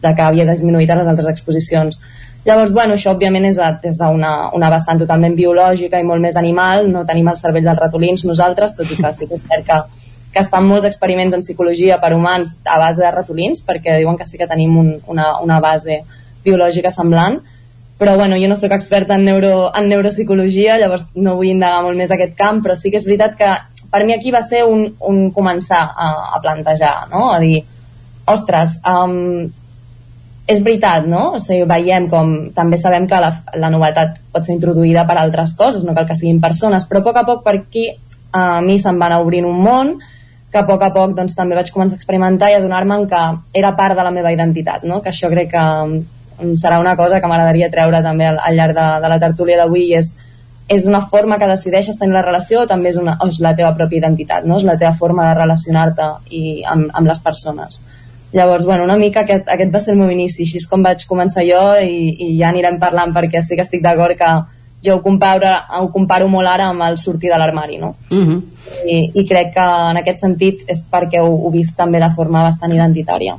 de 0.02 0.14
que 0.16 0.26
havia 0.26 0.48
disminuït 0.50 0.90
a 0.90 0.98
les 1.02 1.12
altres 1.12 1.30
exposicions 1.34 2.00
llavors 2.46 2.74
bueno, 2.74 2.96
això 2.96 3.14
òbviament 3.14 3.46
és 3.52 3.60
des 3.84 3.98
d'una 4.00 4.52
una 4.58 4.70
vessant 4.74 5.00
totalment 5.00 5.36
biològica 5.38 6.00
i 6.00 6.08
molt 6.08 6.22
més 6.22 6.38
animal 6.40 6.90
no 6.92 7.06
tenim 7.06 7.30
el 7.30 7.38
cervell 7.38 7.68
dels 7.68 7.80
ratolins 7.80 8.26
nosaltres 8.26 8.76
tot 8.76 8.90
i 8.90 8.98
que 8.98 9.14
sí 9.14 9.28
que 9.28 9.38
és 9.38 9.48
cert 9.48 9.68
que, 9.68 9.80
que 10.34 10.42
es 10.42 10.50
fan 10.50 10.66
molts 10.66 10.90
experiments 10.90 11.36
en 11.38 11.46
psicologia 11.46 12.00
per 12.02 12.14
humans 12.16 12.56
a 12.66 12.80
base 12.80 13.02
de 13.02 13.12
ratolins 13.12 13.64
perquè 13.68 14.00
diuen 14.00 14.18
que 14.18 14.26
sí 14.26 14.38
que 14.42 14.50
tenim 14.50 14.78
un, 14.78 14.94
una, 15.08 15.36
una 15.40 15.60
base 15.60 16.02
biològica 16.44 16.90
semblant 16.90 17.42
però 18.02 18.16
bueno, 18.18 18.36
jo 18.42 18.48
no 18.50 18.56
sóc 18.58 18.72
experta 18.74 19.14
en, 19.14 19.26
neuro, 19.26 19.70
en 19.78 19.86
neuropsicologia, 19.86 20.80
llavors 20.82 21.04
no 21.14 21.36
vull 21.38 21.52
indagar 21.52 21.84
molt 21.86 22.00
més 22.00 22.10
aquest 22.10 22.32
camp, 22.34 22.64
però 22.66 22.74
sí 22.74 22.90
que 22.90 22.98
és 22.98 23.06
veritat 23.06 23.36
que 23.38 23.50
per 23.92 24.00
mi 24.08 24.16
aquí 24.16 24.32
va 24.34 24.42
ser 24.42 24.64
un, 24.66 24.88
un 25.06 25.28
començar 25.36 25.84
a, 25.86 26.08
a 26.34 26.40
plantejar, 26.42 26.96
no? 27.12 27.28
a 27.30 27.38
dir, 27.44 27.60
ostres, 28.26 28.80
um, 28.90 29.52
és 30.48 30.62
veritat, 30.64 31.06
no? 31.08 31.34
O 31.38 31.40
sigui, 31.40 31.66
veiem 31.70 32.08
com 32.12 32.32
també 32.56 32.80
sabem 32.80 33.06
que 33.08 33.20
la, 33.22 33.32
la 33.62 33.70
novetat 33.74 34.18
pot 34.34 34.46
ser 34.46 34.56
introduïda 34.58 35.06
per 35.08 35.18
altres 35.20 35.54
coses, 35.60 35.84
no 35.86 35.96
cal 35.98 36.08
que 36.10 36.18
siguin 36.18 36.42
persones, 36.42 36.88
però 36.90 37.02
a 37.02 37.08
poc 37.08 37.20
a 37.22 37.28
poc 37.28 37.44
per 37.46 37.60
aquí 37.60 37.90
a 38.32 38.62
mi 38.64 38.80
se'm 38.80 39.00
va 39.00 39.12
anar 39.12 39.22
obrint 39.22 39.46
un 39.46 39.60
món 39.62 39.94
que 40.52 40.60
a 40.60 40.66
poc 40.68 40.82
a 40.84 40.92
poc 40.92 41.14
doncs, 41.16 41.36
també 41.36 41.56
vaig 41.56 41.72
començar 41.72 41.96
a 41.96 42.02
experimentar 42.02 42.52
i 42.52 42.58
adonar-me 42.58 42.98
que 43.12 43.22
era 43.62 43.76
part 43.78 43.96
de 43.96 44.04
la 44.04 44.12
meva 44.12 44.34
identitat, 44.34 44.84
no? 44.84 45.00
que 45.02 45.12
això 45.14 45.30
crec 45.32 45.54
que 45.54 45.64
serà 46.60 46.80
una 46.82 46.98
cosa 46.98 47.22
que 47.22 47.30
m'agradaria 47.30 47.70
treure 47.72 48.02
també 48.04 48.28
al, 48.28 48.42
al 48.42 48.58
llarg 48.58 48.76
de, 48.76 48.88
de 49.04 49.12
la 49.14 49.20
tertúlia 49.22 49.60
d'avui 49.62 49.94
és, 49.96 50.12
és 50.68 50.88
una 50.90 51.04
forma 51.08 51.38
que 51.40 51.48
decideixes 51.48 52.00
tenir 52.00 52.18
la 52.18 52.26
relació 52.26 52.64
o 52.64 52.68
també 52.68 52.92
és, 52.92 53.00
una, 53.00 53.16
és 53.28 53.40
la 53.44 53.54
teva 53.56 53.72
pròpia 53.78 54.02
identitat, 54.04 54.48
no? 54.48 54.58
és 54.60 54.68
la 54.68 54.78
teva 54.82 54.94
forma 55.00 55.30
de 55.30 55.40
relacionar-te 55.40 56.10
i 56.30 56.62
amb, 56.68 56.90
amb 56.92 57.08
les 57.08 57.24
persones. 57.24 57.80
Llavors, 58.34 58.66
bueno, 58.66 58.86
una 58.88 58.96
mica 58.96 59.26
aquest, 59.26 59.50
aquest 59.52 59.74
va 59.74 59.80
ser 59.84 59.94
el 59.94 60.00
meu 60.00 60.12
inici, 60.12 60.46
així 60.46 60.62
és 60.62 60.68
com 60.70 60.84
vaig 60.84 61.04
començar 61.08 61.44
jo 61.44 61.62
i, 61.84 62.16
i 62.16 62.30
ja 62.40 62.50
anirem 62.50 62.80
parlant 62.80 63.12
perquè 63.16 63.44
sí 63.44 63.58
que 63.60 63.66
estic 63.66 63.84
d'acord 63.84 64.16
que 64.18 64.32
jo 64.82 64.96
ho 64.96 65.02
comparo, 65.04 65.52
ho 65.82 65.90
comparo 65.92 66.28
molt 66.32 66.50
ara 66.50 66.70
amb 66.72 66.82
el 66.88 66.98
sortir 66.98 67.30
de 67.30 67.38
l'armari, 67.38 67.78
no? 67.78 67.96
Uh 68.10 68.18
-huh. 68.18 68.42
I, 68.86 69.12
I 69.14 69.26
crec 69.28 69.54
que 69.54 69.68
en 69.92 69.98
aquest 69.98 70.20
sentit 70.20 70.64
és 70.68 70.82
perquè 70.92 71.20
ho, 71.20 71.30
ho 71.30 71.52
vist 71.52 71.78
també 71.78 72.00
de 72.00 72.10
forma 72.16 72.44
bastant 72.44 72.72
identitària. 72.72 73.36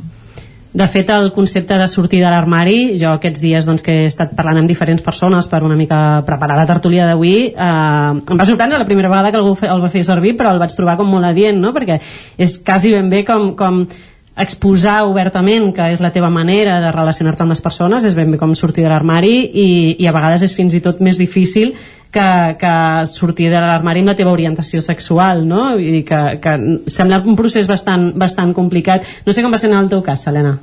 De 0.73 0.86
fet, 0.89 1.10
el 1.10 1.32
concepte 1.32 1.77
de 1.77 1.86
sortir 1.86 2.23
de 2.23 2.31
l'armari, 2.31 2.97
jo 2.97 3.10
aquests 3.10 3.40
dies 3.40 3.66
doncs, 3.66 3.82
que 3.82 3.93
he 3.93 4.05
estat 4.09 4.31
parlant 4.35 4.62
amb 4.62 4.69
diferents 4.69 5.02
persones 5.02 5.47
per 5.47 5.62
una 5.62 5.77
mica 5.77 6.23
preparar 6.24 6.56
la 6.56 6.64
tertúlia 6.64 7.05
d'avui, 7.05 7.52
eh, 7.52 8.31
em 8.31 8.39
va 8.40 8.47
sorprendre 8.47 8.78
la 8.78 8.86
primera 8.86 9.10
vegada 9.10 9.31
que 9.31 9.36
algú 9.36 9.52
el 9.60 9.82
va 9.82 9.90
fer 9.90 10.02
servir, 10.02 10.35
però 10.35 10.51
el 10.51 10.59
vaig 10.59 10.74
trobar 10.74 10.97
com 10.97 11.10
molt 11.10 11.28
adient, 11.28 11.60
no? 11.60 11.74
perquè 11.77 12.01
és 12.39 12.59
quasi 12.64 12.90
ben 12.90 13.10
bé 13.10 13.23
com, 13.23 13.55
com 13.55 13.86
exposar 14.36 15.02
obertament 15.04 15.72
que 15.76 15.90
és 15.92 16.00
la 16.00 16.12
teva 16.12 16.30
manera 16.32 16.78
de 16.80 16.92
relacionar-te 16.94 17.44
amb 17.44 17.52
les 17.52 17.60
persones 17.60 18.04
és 18.09 18.16
ben 18.16 18.30
bé 18.32 18.38
com 18.40 18.54
sortir 18.56 18.86
de 18.86 18.92
l'armari 18.92 19.34
i, 19.44 19.68
i 20.00 20.09
a 20.09 20.14
vegades 20.14 20.46
és 20.46 20.54
fins 20.56 20.72
i 20.72 20.80
tot 20.80 21.02
més 21.04 21.20
difícil 21.20 21.74
que, 22.12 22.28
que 22.60 22.74
sortir 23.12 23.50
de 23.52 23.60
l'armari 23.60 24.00
amb 24.00 24.12
la 24.12 24.16
teva 24.16 24.32
orientació 24.32 24.80
sexual 24.80 25.44
no? 25.48 25.74
i 25.76 26.00
que, 26.09 26.22
que 26.40 26.56
sembla 26.88 27.20
un 27.26 27.36
procés 27.36 27.68
bastant, 27.68 28.12
bastant 28.16 28.54
complicat 28.56 29.04
no 29.26 29.36
sé 29.36 29.44
com 29.44 29.52
va 29.52 29.60
ser 29.60 29.68
en 29.72 29.82
el 29.82 29.92
teu 29.92 30.00
cas, 30.06 30.24
Helena 30.30 30.56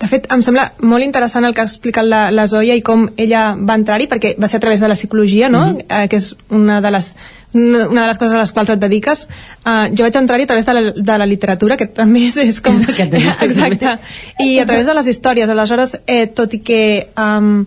de 0.00 0.08
fet, 0.10 0.26
em 0.34 0.42
sembla 0.42 0.66
molt 0.82 1.06
interessant 1.06 1.46
el 1.46 1.54
que 1.54 1.62
ha 1.62 1.68
explicat 1.68 2.04
la, 2.04 2.26
la 2.34 2.48
Zoya 2.50 2.74
i 2.74 2.82
com 2.84 3.06
ella 3.16 3.54
va 3.54 3.76
entrar-hi, 3.78 4.08
perquè 4.10 4.34
va 4.40 4.50
ser 4.50 4.58
a 4.58 4.64
través 4.64 4.82
de 4.82 4.90
la 4.90 4.96
psicologia, 4.98 5.48
no? 5.48 5.66
Mm 5.66 5.76
-hmm. 5.76 6.04
eh, 6.04 6.08
que 6.08 6.16
és 6.16 6.34
una 6.50 6.80
de 6.80 6.90
les 6.90 7.14
una 7.54 8.02
de 8.02 8.08
les 8.08 8.18
coses 8.18 8.34
a 8.34 8.40
les 8.40 8.52
quals 8.52 8.70
et 8.70 8.80
dediques 8.80 9.28
uh, 9.64 9.86
jo 9.94 10.02
vaig 10.02 10.16
entrar-hi 10.16 10.42
a 10.42 10.46
través 10.46 10.66
de 10.66 10.74
la, 10.74 10.80
de 10.90 11.18
la 11.18 11.26
literatura 11.26 11.76
que 11.76 11.86
també 11.86 12.26
és, 12.26 12.36
és 12.36 12.60
com 12.60 12.72
és 12.72 12.88
aquest 12.88 13.14
exacte, 13.48 13.98
i 14.40 14.58
a 14.58 14.66
través 14.66 14.86
de 14.86 14.94
les 14.94 15.06
històries 15.06 15.48
aleshores, 15.48 15.96
eh, 16.06 16.26
tot 16.26 16.52
i 16.54 16.58
que 16.58 17.12
um, 17.16 17.64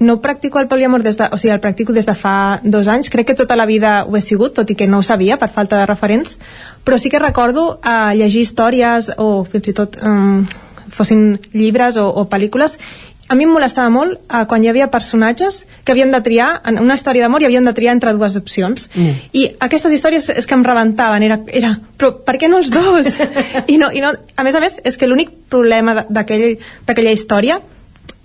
no 0.00 0.20
practico 0.20 0.58
el 0.58 0.66
poliamor 0.66 1.02
des 1.02 1.16
de, 1.16 1.28
o 1.30 1.38
sigui, 1.38 1.52
el 1.54 1.60
practico 1.60 1.92
des 1.92 2.06
de 2.06 2.14
fa 2.14 2.60
dos 2.64 2.88
anys, 2.88 3.10
crec 3.10 3.26
que 3.26 3.34
tota 3.34 3.56
la 3.56 3.66
vida 3.66 4.04
ho 4.04 4.16
he 4.16 4.20
sigut, 4.20 4.54
tot 4.54 4.70
i 4.70 4.74
que 4.74 4.88
no 4.88 4.98
ho 4.98 5.02
sabia 5.02 5.38
per 5.38 5.48
falta 5.50 5.78
de 5.78 5.86
referents, 5.86 6.38
però 6.84 6.98
sí 6.98 7.08
que 7.08 7.22
recordo 7.22 7.78
uh, 7.78 8.10
llegir 8.18 8.42
històries 8.42 9.12
o 9.18 9.44
fins 9.44 9.68
i 9.68 9.72
tot 9.72 9.96
um, 10.02 10.44
fossin 10.92 11.40
llibres 11.52 11.96
o, 11.96 12.06
o 12.08 12.28
pel·lícules 12.28 12.78
a 13.32 13.34
mi 13.34 13.46
em 13.46 13.52
molestava 13.54 13.88
molt 13.92 14.18
eh, 14.18 14.44
quan 14.48 14.64
hi 14.64 14.68
havia 14.68 14.90
personatges 14.92 15.62
que 15.84 15.94
havien 15.94 16.12
de 16.12 16.20
triar, 16.24 16.50
en 16.68 16.80
una 16.82 16.98
història 16.98 17.24
d'amor 17.24 17.42
i 17.42 17.48
havien 17.48 17.64
de 17.64 17.72
triar 17.76 17.94
entre 17.96 18.12
dues 18.16 18.36
opcions 18.36 18.90
mm. 18.92 19.32
i 19.38 19.46
aquestes 19.68 19.94
històries 19.96 20.28
és 20.34 20.48
que 20.48 20.58
em 20.58 20.64
rebentaven 20.66 21.24
era, 21.24 21.38
era 21.48 21.74
però 21.98 22.12
per 22.26 22.36
què 22.40 22.50
no 22.52 22.60
els 22.60 22.72
dos? 22.74 23.08
I 23.72 23.78
no, 23.80 23.92
i 23.92 24.04
no, 24.04 24.12
a 24.12 24.46
més 24.46 24.58
a 24.58 24.64
més 24.64 24.80
és 24.84 24.98
que 24.98 25.08
l'únic 25.08 25.32
problema 25.52 26.02
d'aquella 26.10 27.14
història 27.14 27.62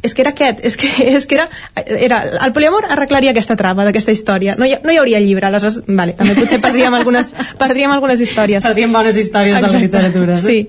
és 0.03 0.13
que 0.13 0.21
era 0.21 0.31
aquest, 0.35 0.59
és 0.65 0.77
que, 0.77 0.89
és 1.17 1.25
que 1.25 1.37
era, 1.37 1.47
era 1.95 2.21
el 2.45 2.53
poliamor 2.53 2.85
arreglaria 2.91 3.31
aquesta 3.33 3.57
trama 3.59 3.85
d'aquesta 3.87 4.13
història, 4.13 4.55
no 4.59 4.67
hi, 4.67 4.75
no 4.83 4.93
hi 4.93 4.99
hauria 5.01 5.21
llibre 5.23 5.49
aleshores, 5.49 5.81
vale, 5.87 6.13
també 6.19 6.35
potser 6.37 6.59
perdríem 6.63 6.93
algunes, 6.99 7.33
perdríem 7.59 7.95
algunes 7.95 8.21
històries 8.21 8.65
perdríem 8.67 8.93
bones 8.93 9.17
històries 9.17 9.55
Exacte. 9.55 9.73
de 9.73 9.79
la 9.79 9.85
literatura 9.87 10.37
sí, 10.41 10.59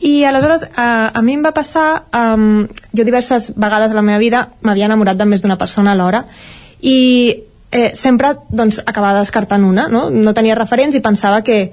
i 0.00 0.24
aleshores 0.24 0.64
a, 0.76 1.10
a 1.14 1.22
mi 1.22 1.34
em 1.34 1.42
va 1.42 1.52
passar 1.56 2.04
um, 2.14 2.66
jo 2.94 3.04
diverses 3.04 3.50
vegades 3.56 3.92
a 3.92 3.98
la 3.98 4.04
meva 4.06 4.22
vida 4.22 4.44
m'havia 4.62 4.86
enamorat 4.86 5.18
de 5.18 5.26
més 5.26 5.42
d'una 5.42 5.58
persona 5.58 5.92
alhora 5.92 6.24
i 6.80 6.98
eh, 7.72 7.90
sempre 7.94 8.34
doncs, 8.48 8.80
acabava 8.86 9.18
descartant 9.18 9.64
una 9.66 9.88
no? 9.88 10.08
no 10.10 10.34
tenia 10.34 10.58
referents 10.58 10.96
i 10.96 11.02
pensava 11.02 11.42
que 11.42 11.72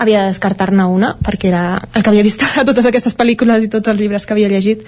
havia 0.00 0.24
de 0.24 0.32
descartar-ne 0.32 0.86
una 0.88 1.14
perquè 1.22 1.50
era 1.52 1.64
el 1.94 2.02
que 2.02 2.10
havia 2.10 2.26
vist 2.26 2.42
a 2.42 2.64
totes 2.66 2.86
aquestes 2.90 3.16
pel·lícules 3.16 3.64
i 3.64 3.72
tots 3.72 3.92
els 3.92 4.00
llibres 4.00 4.26
que 4.26 4.34
havia 4.34 4.50
llegit 4.50 4.82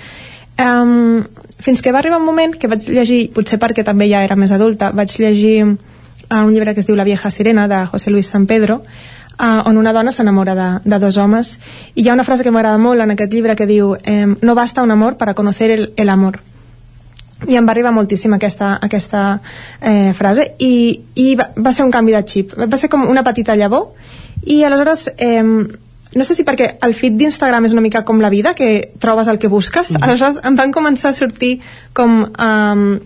um, 0.59 1.23
fins 1.63 1.83
que 1.83 1.93
va 1.93 2.03
arribar 2.03 2.19
un 2.19 2.27
moment 2.27 2.57
que 2.59 2.69
vaig 2.69 2.89
llegir, 2.91 3.29
potser 3.35 3.61
perquè 3.63 3.85
també 3.87 4.11
ja 4.11 4.25
era 4.27 4.37
més 4.37 4.53
adulta 4.53 4.91
vaig 4.91 5.15
llegir 5.23 5.57
uh, 5.65 6.43
un 6.43 6.53
llibre 6.53 6.75
que 6.75 6.83
es 6.83 6.91
diu 6.91 6.97
La 6.99 7.07
vieja 7.07 7.31
sirena 7.31 7.69
de 7.69 7.85
José 7.87 8.11
Luis 8.11 8.27
San 8.27 8.47
Pedro 8.47 8.83
uh, 9.39 9.69
on 9.69 9.77
una 9.77 9.93
dona 9.93 10.13
s'enamora 10.13 10.55
de, 10.55 10.69
de 10.85 10.99
dos 10.99 11.17
homes. 11.17 11.59
I 11.95 12.03
hi 12.03 12.09
ha 12.09 12.15
una 12.15 12.25
frase 12.25 12.45
que 12.45 12.51
m'agrada 12.51 12.79
molt 12.79 13.01
en 13.01 13.15
aquest 13.15 13.33
llibre 13.33 13.57
que 13.57 13.67
diu 13.67 13.97
eh, 14.05 14.27
no 14.27 14.55
basta 14.55 14.83
un 14.83 14.91
amor 14.91 15.17
para 15.17 15.35
conocer 15.35 15.71
el, 15.71 15.93
el 15.97 16.09
amor 16.09 16.41
i 17.49 17.57
em 17.59 17.67
va 17.67 17.73
arribar 17.73 17.91
moltíssim 17.91 18.35
aquesta, 18.37 18.77
aquesta 18.83 19.23
eh, 19.81 20.13
frase. 20.15 20.53
I, 20.63 20.75
i 21.19 21.33
va, 21.35 21.49
va 21.59 21.73
ser 21.75 21.83
un 21.83 21.91
canvi 21.91 22.15
de 22.15 22.23
xip. 22.23 22.53
Va 22.55 22.79
ser 22.79 22.91
com 22.93 23.03
una 23.11 23.25
petita 23.27 23.57
llavor. 23.59 23.89
I 24.47 24.63
aleshores 24.65 25.09
eh, 25.17 25.43
no 26.15 26.25
sé 26.25 26.37
si 26.37 26.45
perquè 26.45 26.77
el 26.85 26.95
feed 26.95 27.17
d'Instagram 27.19 27.67
és 27.67 27.75
una 27.75 27.85
mica 27.85 28.05
com 28.05 28.21
la 28.21 28.31
vida, 28.31 28.55
que 28.55 28.93
trobes 29.01 29.29
el 29.33 29.39
que 29.39 29.49
busques, 29.49 29.91
mm 29.91 29.97
-hmm. 29.97 30.05
aleshores 30.05 30.41
em 30.45 30.55
van 30.57 30.73
començar 30.73 31.09
a 31.11 31.13
sortir 31.13 31.61
com 31.93 32.29
um, 32.29 33.01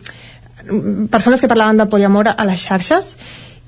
persones 1.10 1.40
que 1.40 1.48
parlaven 1.48 1.76
de 1.76 1.86
poliamor 1.86 2.28
a 2.36 2.44
les 2.44 2.60
xarxes 2.60 3.16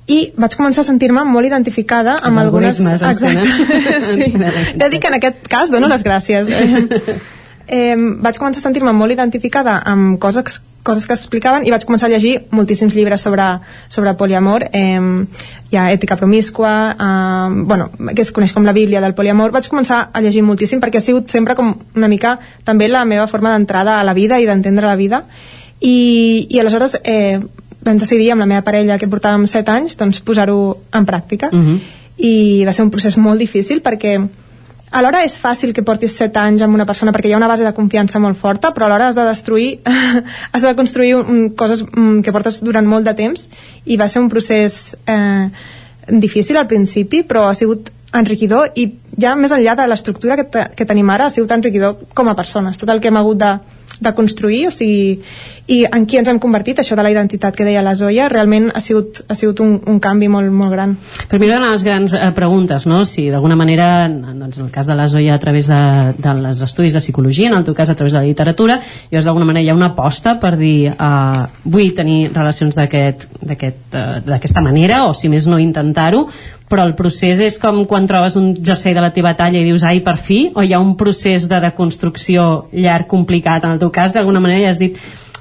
i 0.09 0.19
vaig 0.37 0.55
començar 0.57 0.83
a 0.83 0.87
sentir-me 0.87 1.23
molt 1.27 1.47
identificada 1.47 2.17
amb 2.17 2.37
Els 2.37 2.45
algunes... 2.45 2.79
Exacte. 2.79 3.33
sí. 4.13 4.31
Ja 4.33 4.89
dic 4.89 5.03
que 5.03 5.11
en 5.11 5.19
aquest 5.19 5.45
cas 5.51 5.73
dono 5.73 5.89
les 5.91 6.05
gràcies. 6.05 6.49
eh, 7.69 7.95
vaig 7.95 8.41
començar 8.41 8.63
a 8.63 8.65
sentir-me 8.65 8.93
molt 8.95 9.13
identificada 9.13 9.77
amb 9.85 10.17
coses 10.21 10.61
coses 10.83 11.05
que 11.05 11.13
explicaven 11.13 11.65
i 11.67 11.73
vaig 11.73 11.83
començar 11.85 12.07
a 12.07 12.13
llegir 12.13 12.45
moltíssims 12.55 12.95
llibres 12.95 13.21
sobre, 13.21 13.45
sobre 13.91 14.13
poliamor 14.17 14.63
eh, 14.71 14.99
hi 15.69 15.77
ha 15.77 15.89
ètica 15.91 16.17
promiscua 16.17 16.71
eh, 16.95 17.63
bueno, 17.67 17.89
que 18.15 18.23
es 18.23 18.31
coneix 18.31 18.53
com 18.55 18.65
la 18.65 18.73
bíblia 18.73 19.01
del 19.03 19.13
poliamor 19.13 19.51
vaig 19.51 19.67
començar 19.69 20.05
a 20.13 20.23
llegir 20.23 20.41
moltíssim 20.47 20.81
perquè 20.81 21.01
ha 21.01 21.05
sigut 21.05 21.29
sempre 21.29 21.55
com 21.59 21.75
una 21.99 22.07
mica 22.07 22.37
també 22.63 22.87
la 22.87 23.05
meva 23.05 23.27
forma 23.27 23.53
d'entrada 23.53 23.99
a 23.99 24.07
la 24.07 24.15
vida 24.15 24.39
i 24.39 24.47
d'entendre 24.47 24.87
la 24.87 24.95
vida 24.95 25.23
i, 25.79 26.47
i 26.49 26.59
aleshores 26.59 26.97
eh, 27.03 27.39
vam 27.85 27.97
decidir 27.97 28.31
amb 28.33 28.43
la 28.43 28.49
meva 28.49 28.65
parella 28.65 28.97
que 28.99 29.07
portàvem 29.09 29.47
7 29.47 29.71
anys 29.71 29.97
doncs 29.99 30.19
posar-ho 30.25 30.59
en 30.93 31.05
pràctica. 31.05 31.49
Uh 31.51 31.59
-huh. 31.59 31.79
i 32.17 32.65
va 32.65 32.73
ser 32.73 32.83
un 32.83 32.91
procés 32.91 33.15
molt 33.17 33.39
difícil 33.39 33.81
perquè 33.81 34.19
alhora 34.91 35.23
és 35.23 35.39
fàcil 35.39 35.73
que 35.73 35.83
portis 35.83 36.15
7 36.17 36.39
anys 36.39 36.61
amb 36.61 36.73
una 36.73 36.85
persona 36.85 37.11
perquè 37.11 37.29
hi 37.29 37.33
ha 37.33 37.37
una 37.37 37.47
base 37.47 37.63
de 37.63 37.73
confiança 37.73 38.19
molt 38.19 38.37
forta 38.37 38.73
però 38.73 38.85
alhora 38.85 39.07
has 39.07 39.15
de 39.15 39.23
destruir 39.23 39.79
has 40.51 40.61
de 40.61 40.75
construir 40.75 41.15
un, 41.15 41.49
coses 41.51 41.85
um, 41.95 42.21
que 42.21 42.31
portes 42.31 42.63
durant 42.63 42.85
molt 42.85 43.05
de 43.05 43.13
temps. 43.13 43.49
I 43.85 43.97
va 43.97 44.07
ser 44.07 44.21
un 44.21 44.29
procés 44.29 44.97
eh, 45.05 45.49
difícil 46.07 46.57
al 46.57 46.67
principi 46.67 47.23
però 47.23 47.47
ha 47.47 47.55
sigut 47.55 47.91
enriquidor 48.13 48.71
i 48.75 48.87
ja 49.21 49.35
més 49.35 49.51
enllà 49.51 49.75
de 49.75 49.87
l'estructura 49.87 50.35
que, 50.35 50.43
te, 50.43 50.63
que 50.75 50.85
tenim 50.85 51.09
ara 51.09 51.27
ha 51.27 51.29
sigut 51.29 51.51
enriquidor 51.51 51.97
com 52.13 52.27
a 52.27 52.35
persones. 52.35 52.77
Tot 52.77 52.89
el 52.89 52.99
que 52.99 53.07
hem 53.11 53.17
hagut 53.17 53.37
de, 53.37 53.51
de 53.99 54.13
construir 54.15 54.67
o 54.69 54.71
sigui, 54.71 55.19
i 55.69 55.83
en 55.85 56.05
qui 56.09 56.17
ens 56.17 56.29
hem 56.31 56.39
convertit 56.41 56.79
això 56.81 56.95
de 56.97 57.03
la 57.05 57.11
identitat 57.13 57.55
que 57.55 57.65
deia 57.67 57.83
la 57.85 57.93
Zoya 57.95 58.27
realment 58.31 58.69
ha 58.73 58.81
sigut, 58.81 59.21
ha 59.29 59.35
sigut 59.37 59.61
un, 59.63 59.75
un 59.91 59.99
canvi 60.01 60.29
molt, 60.31 60.49
molt 60.51 60.73
gran 60.73 60.95
Per 61.29 61.39
mi 61.39 61.49
una 61.49 61.59
de 61.61 61.71
les 61.73 61.83
grans 61.85 62.15
eh, 62.17 62.31
preguntes, 62.35 62.87
no? 62.89 63.03
si 63.05 63.27
d'alguna 63.29 63.57
manera, 63.59 64.07
doncs, 64.09 64.57
en 64.57 64.65
el 64.65 64.71
cas 64.73 64.87
de 64.89 64.97
la 64.97 65.07
Zoya 65.07 65.35
a 65.35 65.41
través 65.41 65.69
de, 65.69 65.81
dels 66.17 66.63
estudis 66.65 66.97
de 66.97 67.03
psicologia, 67.03 67.49
en 67.51 67.57
el 67.59 67.67
teu 67.67 67.77
cas 67.77 67.89
a 67.89 67.95
través 67.95 68.13
de 68.13 68.19
la 68.19 68.25
literatura, 68.25 68.79
llavors 69.11 69.29
d'alguna 69.29 69.49
manera 69.51 69.65
hi 69.65 69.69
ha 69.73 69.77
una 69.77 69.91
aposta 69.93 70.37
per 70.41 70.55
dir 70.57 70.89
eh, 70.89 71.43
vull 71.65 71.93
tenir 71.97 72.31
relacions 72.33 72.77
eh, 72.79 73.13
d'aquesta 73.41 74.65
manera, 74.65 75.05
o 75.07 75.13
si 75.13 75.29
més 75.29 75.47
no 75.47 75.59
intentar-ho, 75.61 76.25
però 76.69 76.85
el 76.85 76.93
procés 76.95 77.41
és 77.41 77.57
com 77.61 77.81
quan 77.89 78.05
trobes 78.07 78.37
un 78.39 78.51
jersei 78.65 78.93
de 78.93 79.01
la 79.01 79.09
teva 79.13 79.33
talla 79.37 79.59
i 79.59 79.65
dius 79.65 79.83
ai 79.87 80.03
per 80.05 80.17
fi, 80.21 80.43
o 80.53 80.63
hi 80.63 80.73
ha 80.73 80.81
un 80.83 80.95
procés 80.97 81.47
de 81.49 81.59
deconstrucció 81.63 82.69
llarg, 82.71 83.07
complicat. 83.09 83.65
En 83.65 83.75
el 83.75 83.81
teu 83.81 83.91
cas, 83.91 84.13
d'alguna 84.13 84.41
manera 84.43 84.67
ja 84.67 84.75
has 84.75 84.81
dit 84.81 84.99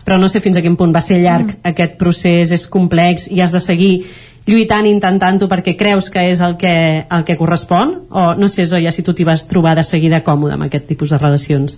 però 0.09 0.17
no 0.17 0.31
sé 0.33 0.41
fins 0.41 0.57
a 0.57 0.63
quin 0.65 0.79
punt 0.81 0.95
va 0.95 1.03
ser 1.05 1.19
llarg 1.21 1.51
mm. 1.51 1.69
aquest 1.69 1.99
procés, 2.01 2.53
és 2.57 2.65
complex 2.73 3.29
i 3.29 3.43
has 3.45 3.53
de 3.53 3.61
seguir 3.61 3.93
lluitant, 4.49 4.89
intentant-ho 4.89 5.51
perquè 5.51 5.77
creus 5.77 6.09
que 6.09 6.25
és 6.31 6.41
el 6.41 6.57
que, 6.57 6.73
el 7.05 7.27
que 7.29 7.37
correspon? 7.37 7.93
O 8.09 8.33
no 8.39 8.49
sé, 8.49 8.65
Zoya, 8.65 8.93
si 8.95 9.05
tu 9.05 9.13
t'hi 9.13 9.29
vas 9.29 9.45
trobar 9.51 9.77
de 9.77 9.85
seguida 9.85 10.25
còmode 10.25 10.57
amb 10.57 10.65
aquest 10.71 10.89
tipus 10.89 11.13
de 11.13 11.21
relacions 11.21 11.77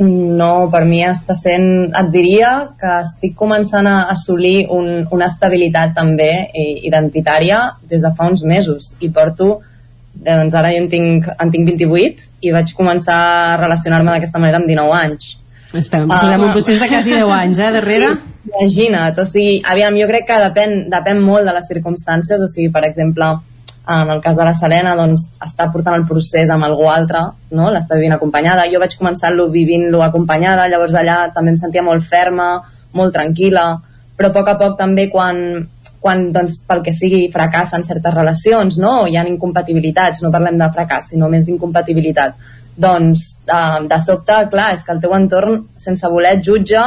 No, 0.00 0.68
per 0.72 0.82
mi 0.88 1.04
està 1.06 1.36
sent, 1.38 1.68
et 1.94 2.08
diria 2.10 2.50
que 2.80 2.96
estic 3.04 3.36
començant 3.38 3.86
a 3.86 4.08
assolir 4.10 4.66
un, 4.74 5.04
una 5.14 5.28
estabilitat 5.30 5.94
també 5.94 6.30
identitària 6.82 7.60
des 7.90 8.02
de 8.02 8.10
fa 8.16 8.26
uns 8.30 8.42
mesos 8.42 8.94
i 9.00 9.12
porto, 9.14 9.60
doncs 10.14 10.54
ara 10.58 10.72
jo 10.74 10.82
en 10.82 10.90
tinc, 10.90 11.30
en 11.38 11.54
tinc 11.54 11.70
28 11.70 12.28
i 12.42 12.52
vaig 12.54 12.74
començar 12.74 13.16
a 13.16 13.56
relacionar-me 13.62 14.14
d'aquesta 14.14 14.42
manera 14.42 14.60
amb 14.62 14.70
19 14.70 14.98
anys. 14.98 15.32
Estem, 15.74 16.06
posem 16.06 16.42
un 16.42 16.52
procés 16.54 16.78
de 16.78 16.86
quasi 16.90 17.14
10 17.16 17.30
anys, 17.34 17.58
eh, 17.58 17.70
darrere? 17.74 18.10
Imagina't, 18.46 19.18
o 19.18 19.24
sigui, 19.26 19.56
aviam, 19.66 19.96
jo 19.98 20.06
crec 20.10 20.28
que 20.28 20.36
depèn, 20.42 20.84
depèn 20.92 21.22
molt 21.22 21.46
de 21.48 21.54
les 21.56 21.66
circumstàncies, 21.70 22.42
o 22.42 22.50
sigui, 22.50 22.70
per 22.74 22.84
exemple, 22.86 23.32
en 23.86 24.10
el 24.10 24.20
cas 24.22 24.36
de 24.36 24.44
la 24.44 24.54
Selena, 24.56 24.94
doncs, 24.96 25.26
està 25.44 25.68
portant 25.72 25.98
el 25.98 26.06
procés 26.08 26.50
amb 26.50 26.64
algú 26.64 26.86
altre, 26.88 27.20
no? 27.52 27.68
l'està 27.72 27.98
vivint 27.98 28.16
acompanyada. 28.16 28.64
Jo 28.72 28.80
vaig 28.80 28.96
començar-lo 28.96 29.50
vivint-lo 29.52 30.00
acompanyada, 30.04 30.68
llavors 30.72 30.96
allà 30.96 31.18
també 31.34 31.52
em 31.52 31.60
sentia 31.60 31.84
molt 31.84 32.06
ferma, 32.08 32.48
molt 32.96 33.12
tranquil·la, 33.16 33.66
però 34.16 34.30
a 34.30 34.34
poc 34.34 34.48
a 34.48 34.56
poc 34.60 34.76
també 34.78 35.08
quan, 35.12 35.38
quan 36.00 36.30
doncs, 36.32 36.62
pel 36.68 36.80
que 36.86 36.94
sigui 36.96 37.26
fracassen 37.32 37.84
certes 37.84 38.14
relacions, 38.14 38.78
no? 38.80 39.02
hi 39.06 39.18
ha 39.18 39.26
incompatibilitats, 39.28 40.22
no 40.24 40.32
parlem 40.32 40.56
de 40.60 40.70
fracàs, 40.72 41.12
sinó 41.12 41.28
més 41.32 41.44
d'incompatibilitat, 41.44 42.38
doncs 42.76 43.24
eh, 43.46 43.82
de 43.90 43.98
sobte, 44.00 44.38
clar, 44.50 44.70
és 44.74 44.84
que 44.84 44.94
el 44.94 45.02
teu 45.02 45.12
entorn 45.14 45.66
sense 45.80 46.08
voler 46.10 46.38
et 46.38 46.46
jutja 46.46 46.86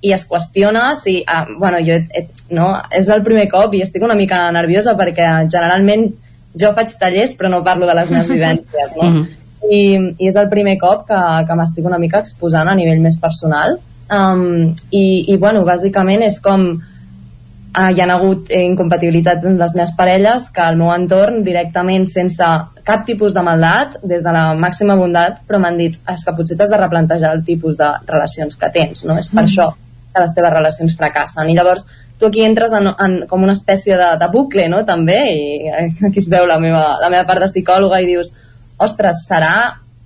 i 0.00 0.12
es 0.14 0.24
qüestiona 0.30 0.92
si, 0.98 1.18
eh, 1.22 1.44
bueno, 1.58 1.78
jo, 1.84 1.98
eh, 2.14 2.24
no, 2.54 2.70
és 2.94 3.10
el 3.12 3.22
primer 3.26 3.48
cop 3.50 3.74
i 3.74 3.82
estic 3.84 4.02
una 4.06 4.16
mica 4.18 4.46
nerviosa 4.54 4.96
perquè 4.98 5.28
generalment 5.50 6.08
jo 6.56 6.72
faig 6.74 6.94
tallers 7.00 7.34
però 7.36 7.50
no 7.50 7.64
parlo 7.64 7.86
de 7.86 7.94
les 7.94 8.10
meves 8.10 8.28
vivències, 8.36 8.96
no? 8.96 9.10
Mhm. 9.10 9.26
I, 9.68 9.80
i 10.22 10.28
és 10.28 10.36
el 10.38 10.48
primer 10.48 10.76
cop 10.78 11.06
que, 11.08 11.18
que 11.48 11.54
m'estic 11.58 11.84
una 11.84 11.98
mica 11.98 12.20
exposant 12.22 12.68
a 12.70 12.74
nivell 12.78 13.00
més 13.02 13.18
personal 13.18 13.74
um, 14.08 14.74
i, 14.90 15.32
i 15.32 15.36
bueno, 15.36 15.64
bàsicament 15.66 16.22
és 16.22 16.38
com 16.40 16.68
uh, 16.78 17.90
hi 17.90 18.00
ha 18.00 18.06
hagut 18.14 18.48
eh, 18.54 18.62
incompatibilitats 18.64 19.44
en 19.50 19.58
les 19.58 19.74
meves 19.74 19.92
parelles 19.98 20.46
que 20.54 20.62
al 20.62 20.78
meu 20.78 20.92
entorn 20.94 21.42
directament 21.44 22.06
sense 22.08 22.48
cap 22.86 23.04
tipus 23.04 23.34
de 23.34 23.42
maldat 23.44 23.98
des 24.02 24.22
de 24.24 24.32
la 24.32 24.54
màxima 24.54 24.96
bondat 24.96 25.42
però 25.46 25.58
m'han 25.60 25.76
dit 25.76 25.98
és 26.14 26.24
que 26.24 26.36
potser 26.38 26.56
t'has 26.56 26.70
de 26.70 26.80
replantejar 26.80 27.34
el 27.36 27.44
tipus 27.44 27.76
de 27.76 27.90
relacions 28.06 28.56
que 28.56 28.70
tens 28.72 29.04
no? 29.04 29.18
és 29.18 29.28
per 29.28 29.42
Mm. 29.42 29.48
això 29.50 29.72
que 30.14 30.20
les 30.22 30.34
teves 30.34 30.52
relacions 30.54 30.96
fracassen 30.96 31.50
i 31.50 31.54
llavors 31.58 31.84
tu 32.18 32.26
aquí 32.26 32.42
entres 32.42 32.72
en, 32.74 32.90
en 32.90 33.18
com 33.30 33.42
una 33.46 33.54
espècie 33.54 33.96
de, 33.96 34.08
de 34.20 34.28
bucle 34.32 34.68
no? 34.68 34.84
també 34.86 35.18
i 35.32 35.42
eh, 35.70 35.88
aquí 36.10 36.18
es 36.18 36.30
veu 36.30 36.46
la 36.50 36.58
meva, 36.62 36.98
la 37.02 37.10
meva 37.12 37.26
part 37.28 37.44
de 37.44 37.50
psicòloga 37.52 38.00
i 38.02 38.08
dius 38.10 38.32
ostres, 38.78 39.24
serà 39.26 39.54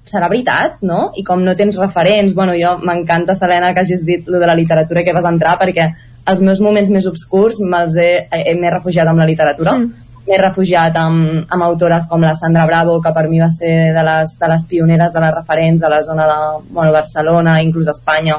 serà 0.08 0.28
veritat, 0.28 0.80
no? 0.82 1.10
I 1.14 1.22
com 1.24 1.42
no 1.46 1.54
tens 1.58 1.78
referents, 1.78 2.34
bueno, 2.34 2.54
jo 2.58 2.74
m'encanta, 2.82 3.36
Selena, 3.38 3.72
que 3.72 3.84
hagis 3.84 4.02
dit 4.06 4.26
lo 4.26 4.40
de 4.42 4.48
la 4.50 4.56
literatura 4.58 5.04
que 5.06 5.14
vas 5.14 5.28
entrar, 5.28 5.54
perquè 5.60 5.92
els 6.26 6.42
meus 6.42 6.60
moments 6.62 6.90
més 6.90 7.06
obscurs 7.06 7.60
me'ls 7.62 7.98
he, 7.98 8.10
he, 8.30 8.54
m'he 8.58 8.70
refugiat 8.70 9.08
amb 9.08 9.22
la 9.22 9.28
literatura. 9.28 9.76
Mm. 9.78 10.08
M'he 10.26 10.38
refugiat 10.38 10.96
amb, 10.98 11.46
amb 11.50 11.66
autores 11.66 12.06
com 12.10 12.22
la 12.22 12.34
Sandra 12.38 12.66
Bravo, 12.66 12.98
que 13.02 13.14
per 13.14 13.24
mi 13.30 13.40
va 13.42 13.50
ser 13.50 13.92
de 13.94 14.04
les, 14.06 14.36
de 14.38 14.50
les 14.52 14.66
pioneres, 14.70 15.14
de 15.14 15.22
les 15.24 15.34
referents 15.34 15.82
a 15.82 15.90
la 15.90 16.02
zona 16.02 16.28
de 16.30 16.36
bueno, 16.68 16.92
Barcelona, 16.94 17.60
inclús 17.62 17.90
a 17.90 17.96
Espanya, 17.96 18.38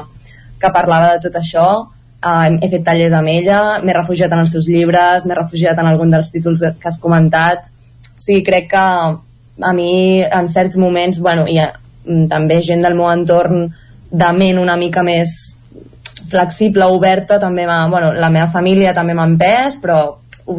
que 0.60 0.72
parlava 0.72 1.14
de 1.14 1.26
tot 1.26 1.40
això. 1.40 1.66
Uh, 2.24 2.56
he 2.64 2.70
fet 2.72 2.84
tallers 2.86 3.12
amb 3.12 3.28
ella, 3.28 3.60
m'he 3.84 3.92
refugiat 3.92 4.32
en 4.32 4.40
els 4.46 4.52
seus 4.54 4.68
llibres, 4.70 5.26
m'he 5.28 5.36
refugiat 5.36 5.76
en 5.80 5.90
algun 5.90 6.14
dels 6.14 6.30
títols 6.32 6.62
que 6.80 6.88
has 6.88 6.96
comentat. 7.02 7.66
O 8.14 8.20
sigui, 8.22 8.40
crec 8.46 8.70
que 8.70 8.84
a 9.60 9.72
mi 9.76 10.22
en 10.24 10.48
certs 10.48 10.78
moments, 10.80 11.20
bueno, 11.20 11.44
i 11.44 11.58
mm, 11.60 12.24
també 12.32 12.62
gent 12.64 12.82
del 12.82 12.96
meu 12.96 13.10
entorn 13.12 13.68
de 14.14 14.32
ment 14.32 14.62
una 14.62 14.78
mica 14.80 15.04
més 15.04 15.34
flexible, 16.30 16.86
oberta, 16.86 17.38
també 17.40 17.66
bueno, 17.66 18.12
la 18.12 18.30
meva 18.30 18.48
família 18.48 18.94
també 18.94 19.14
m'ha 19.14 19.26
empès, 19.28 19.78
però 19.82 19.98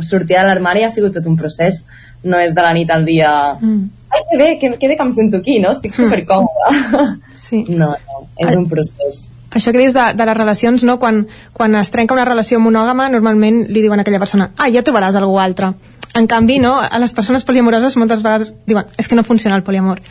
sortir 0.01 0.37
de 0.37 0.45
l'armari 0.47 0.83
ha 0.83 0.89
sigut 0.89 1.13
tot 1.13 1.25
un 1.25 1.37
procés. 1.37 1.83
No 2.23 2.39
és 2.41 2.55
de 2.55 2.61
la 2.61 2.73
nit 2.73 2.91
al 2.91 3.05
dia... 3.05 3.31
Mm. 3.59 3.89
Ai, 4.15 4.21
que 4.29 4.37
bé, 4.37 4.47
que, 4.57 4.69
que 4.79 4.87
bé 4.87 4.95
que 4.97 5.03
em 5.03 5.11
sento 5.11 5.41
aquí, 5.41 5.59
no? 5.59 5.73
Estic 5.75 5.97
supercòmoda. 5.97 7.15
Sí. 7.37 7.65
No, 7.81 7.91
no, 7.93 8.21
és 8.41 8.55
un 8.55 8.65
procés. 8.69 9.31
Això 9.55 9.71
que 9.71 9.79
dius 9.79 9.95
de, 9.95 10.05
de 10.13 10.27
les 10.27 10.37
relacions, 10.37 10.83
no? 10.83 10.99
quan, 10.99 11.25
quan 11.53 11.75
es 11.79 11.91
trenca 11.91 12.13
una 12.13 12.27
relació 12.27 12.59
monògama, 12.59 13.09
normalment 13.13 13.63
li 13.71 13.81
diuen 13.81 14.01
a 14.01 14.05
aquella 14.05 14.21
persona, 14.21 14.51
ah, 14.57 14.69
ja 14.69 14.83
trobaràs 14.83 15.15
algú 15.15 15.39
altre. 15.39 15.71
En 16.15 16.27
canvi, 16.31 16.59
no? 16.63 16.77
a 16.79 16.99
les 16.99 17.15
persones 17.15 17.47
poliamoroses 17.47 17.95
moltes 17.99 18.23
vegades 18.23 18.53
diuen, 18.67 18.87
és 18.99 19.07
que 19.07 19.15
no 19.15 19.23
funciona 19.23 19.55
el 19.55 19.63
poliamor. 19.63 20.03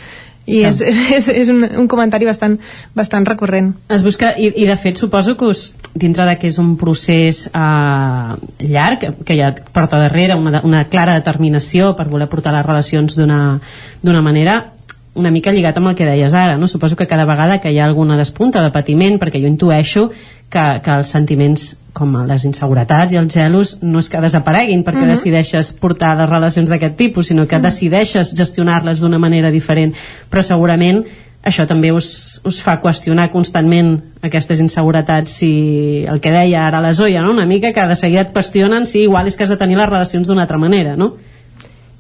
I 0.45 0.61
és, 0.69 0.81
és, 1.16 1.29
és 1.33 1.51
un, 1.53 1.62
un 1.65 1.89
comentari 1.89 2.27
bastant, 2.29 2.57
bastant 2.97 3.25
recurrent. 3.29 3.71
Es 3.93 4.05
busca, 4.05 4.35
i, 4.37 4.51
i 4.61 4.66
de 4.69 4.77
fet 4.81 5.01
suposo 5.01 5.37
que 5.41 5.49
us, 5.49 5.71
dintre 5.95 6.27
de 6.29 6.37
que 6.41 6.51
és 6.51 6.59
un 6.61 6.75
procés 6.81 7.47
eh, 7.49 8.35
llarg, 8.69 9.09
que 9.25 9.39
ja 9.39 9.55
porta 9.77 10.01
darrere 10.01 10.37
una, 10.37 10.61
una 10.65 10.85
clara 10.93 11.16
determinació 11.16 11.95
per 11.97 12.09
voler 12.12 12.29
portar 12.33 12.53
les 12.57 12.66
relacions 12.66 13.16
d'una 13.16 14.25
manera, 14.25 14.74
una 15.15 15.31
mica 15.31 15.53
lligat 15.53 15.77
amb 15.78 15.89
el 15.89 15.95
que 15.95 16.05
deies 16.05 16.35
ara, 16.35 16.57
no? 16.59 16.66
Suposo 16.66 16.97
que 16.97 17.07
cada 17.07 17.24
vegada 17.24 17.61
que 17.61 17.70
hi 17.70 17.78
ha 17.78 17.85
alguna 17.86 18.16
despunta 18.19 18.62
de 18.62 18.70
patiment, 18.74 19.19
perquè 19.20 19.41
jo 19.41 19.47
intueixo 19.47 20.09
que, 20.51 20.65
que 20.82 20.91
els 20.91 21.09
sentiments 21.09 21.78
com 21.95 22.16
les 22.27 22.45
inseguretats 22.45 23.12
i 23.15 23.16
els 23.20 23.32
gelos 23.32 23.77
no 23.82 24.01
és 24.03 24.09
que 24.11 24.20
desapareguin 24.20 24.82
perquè 24.82 25.05
Mhm. 25.05 25.12
decideixes 25.15 25.73
portar 25.78 26.16
les 26.19 26.28
relacions 26.28 26.70
d'aquest 26.70 26.97
tipus, 26.97 27.28
sinó 27.28 27.47
que 27.47 27.57
Mhm. 27.57 27.62
decideixes 27.62 28.35
gestionar-les 28.35 29.01
d'una 29.01 29.19
manera 29.19 29.51
diferent, 29.51 29.95
però 30.31 30.43
segurament 30.43 31.05
això 31.45 31.66
també 31.66 31.93
us, 31.93 32.41
us 32.45 32.61
fa 32.62 32.81
qüestionar 32.81 33.31
constantment 33.31 34.01
aquestes 34.23 34.61
inseguretats 34.61 35.31
si 35.31 36.05
el 36.09 36.19
que 36.20 36.31
deia 36.32 36.66
ara 36.66 36.81
la 36.81 36.93
Zoya, 36.95 37.20
no? 37.20 37.31
una 37.32 37.47
mica 37.47 37.73
que 37.73 37.86
de 37.86 37.95
seguida 37.95 38.23
et 38.23 38.32
qüestionen 38.32 38.86
si 38.86 39.03
igual 39.03 39.27
és 39.27 39.36
que 39.36 39.45
has 39.45 39.51
de 39.51 39.57
tenir 39.59 39.77
les 39.77 39.89
relacions 39.89 40.27
d'una 40.27 40.43
altra 40.43 40.59
manera, 40.59 40.97
no? 40.97 41.16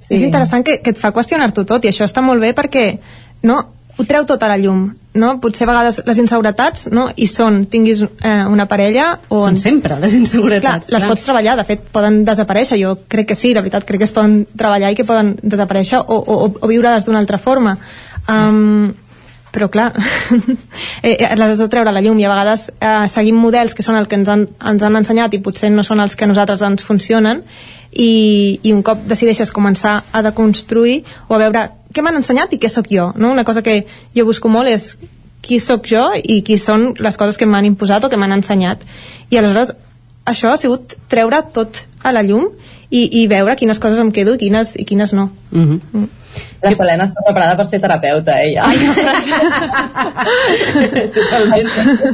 Sí. 0.04 0.18
És 0.18 0.24
interessant 0.26 0.64
que, 0.66 0.78
que 0.84 0.92
et 0.92 1.00
fa 1.00 1.12
qüestionar-t'ho 1.16 1.64
tot 1.68 1.84
i 1.84 1.90
això 1.90 2.04
està 2.04 2.22
molt 2.24 2.42
bé 2.42 2.52
perquè 2.56 2.84
no, 3.48 3.60
ho 3.96 4.04
treu 4.04 4.26
tot 4.26 4.42
a 4.42 4.50
la 4.50 4.58
llum 4.58 4.88
no? 5.14 5.28
potser 5.40 5.66
a 5.66 5.70
vegades 5.70 6.00
les 6.06 6.18
inseguretats 6.18 6.88
no? 6.94 7.06
hi 7.14 7.28
són, 7.30 7.62
tinguis 7.70 8.02
eh, 8.04 8.32
una 8.50 8.66
parella 8.70 9.12
o 9.28 9.44
Són 9.44 9.58
sempre 9.60 9.98
les 10.02 10.16
inseguretats, 10.18 10.90
clar, 10.90 10.98
les 10.98 11.06
clar. 11.06 11.12
pots 11.12 11.26
treballar, 11.26 11.56
de 11.60 11.66
fet 11.68 11.86
poden 11.94 12.22
desaparèixer 12.26 12.80
jo 12.80 12.96
crec 13.08 13.30
que 13.30 13.38
sí, 13.38 13.54
la 13.54 13.62
veritat 13.62 13.86
crec 13.86 14.02
que 14.02 14.08
es 14.10 14.14
poden 14.16 14.42
treballar 14.58 14.90
i 14.92 14.98
que 14.98 15.06
poden 15.06 15.36
desaparèixer 15.42 16.02
o, 16.02 16.18
o, 16.18 16.50
o 16.58 16.72
viure-les 16.72 17.06
d'una 17.06 17.22
altra 17.22 17.38
forma 17.38 17.76
um, 18.28 18.90
però 19.54 19.70
clar 19.70 19.92
eh, 21.02 21.14
eh, 21.14 21.30
les 21.38 21.54
has 21.54 21.62
de 21.62 21.68
treure 21.70 21.92
la 21.94 22.02
llum 22.02 22.18
i 22.18 22.26
a 22.26 22.32
vegades 22.32 22.66
eh, 22.74 23.06
seguim 23.10 23.38
models 23.38 23.76
que 23.76 23.86
són 23.86 23.98
el 24.00 24.08
que 24.10 24.18
ens 24.18 24.30
han, 24.32 24.44
ens 24.72 24.82
han 24.82 24.98
ensenyat 25.00 25.36
i 25.36 25.42
potser 25.44 25.70
no 25.72 25.86
són 25.86 26.02
els 26.02 26.18
que 26.18 26.26
a 26.26 26.30
nosaltres 26.30 26.64
ens 26.66 26.84
funcionen 26.86 27.44
i, 27.92 28.60
i 28.62 28.74
un 28.74 28.82
cop 28.82 29.06
decideixes 29.06 29.54
començar 29.54 30.00
a 30.10 30.22
deconstruir 30.26 31.02
o 31.28 31.36
a 31.36 31.42
veure 31.44 31.68
què 31.94 32.02
m'han 32.02 32.18
ensenyat 32.18 32.56
i 32.56 32.60
què 32.60 32.70
sóc 32.72 32.90
jo 32.90 33.12
no? 33.14 33.30
una 33.30 33.46
cosa 33.46 33.62
que 33.62 33.84
jo 34.16 34.26
busco 34.26 34.50
molt 34.50 34.72
és 34.72 34.96
qui 35.44 35.60
sóc 35.60 35.86
jo 35.86 36.08
i 36.16 36.40
qui 36.42 36.58
són 36.58 36.92
les 36.98 37.18
coses 37.20 37.38
que 37.38 37.46
m'han 37.46 37.68
imposat 37.68 38.04
o 38.04 38.10
que 38.10 38.18
m'han 38.18 38.34
ensenyat 38.40 38.82
i 39.30 39.38
aleshores 39.38 39.74
això 40.26 40.50
ha 40.50 40.60
sigut 40.60 40.96
treure 41.12 41.42
tot 41.54 41.84
a 42.02 42.12
la 42.16 42.24
llum 42.24 42.48
i, 42.90 43.22
i 43.22 43.26
veure 43.30 43.56
quines 43.56 43.80
coses 43.80 44.00
em 44.00 44.12
quedo 44.12 44.34
i 44.34 44.38
quines, 44.38 44.74
i 44.76 44.84
quines 44.84 45.12
no 45.12 45.30
Mm 45.50 45.64
-hmm. 45.64 45.80
mm. 45.92 46.08
La 46.62 46.72
Selena 46.72 47.04
està 47.04 47.22
preparada 47.24 47.56
per 47.56 47.66
ser 47.66 47.80
terapeuta, 47.80 48.42
ella. 48.42 48.64
Ai, 48.66 48.88
ostres! 48.88 49.24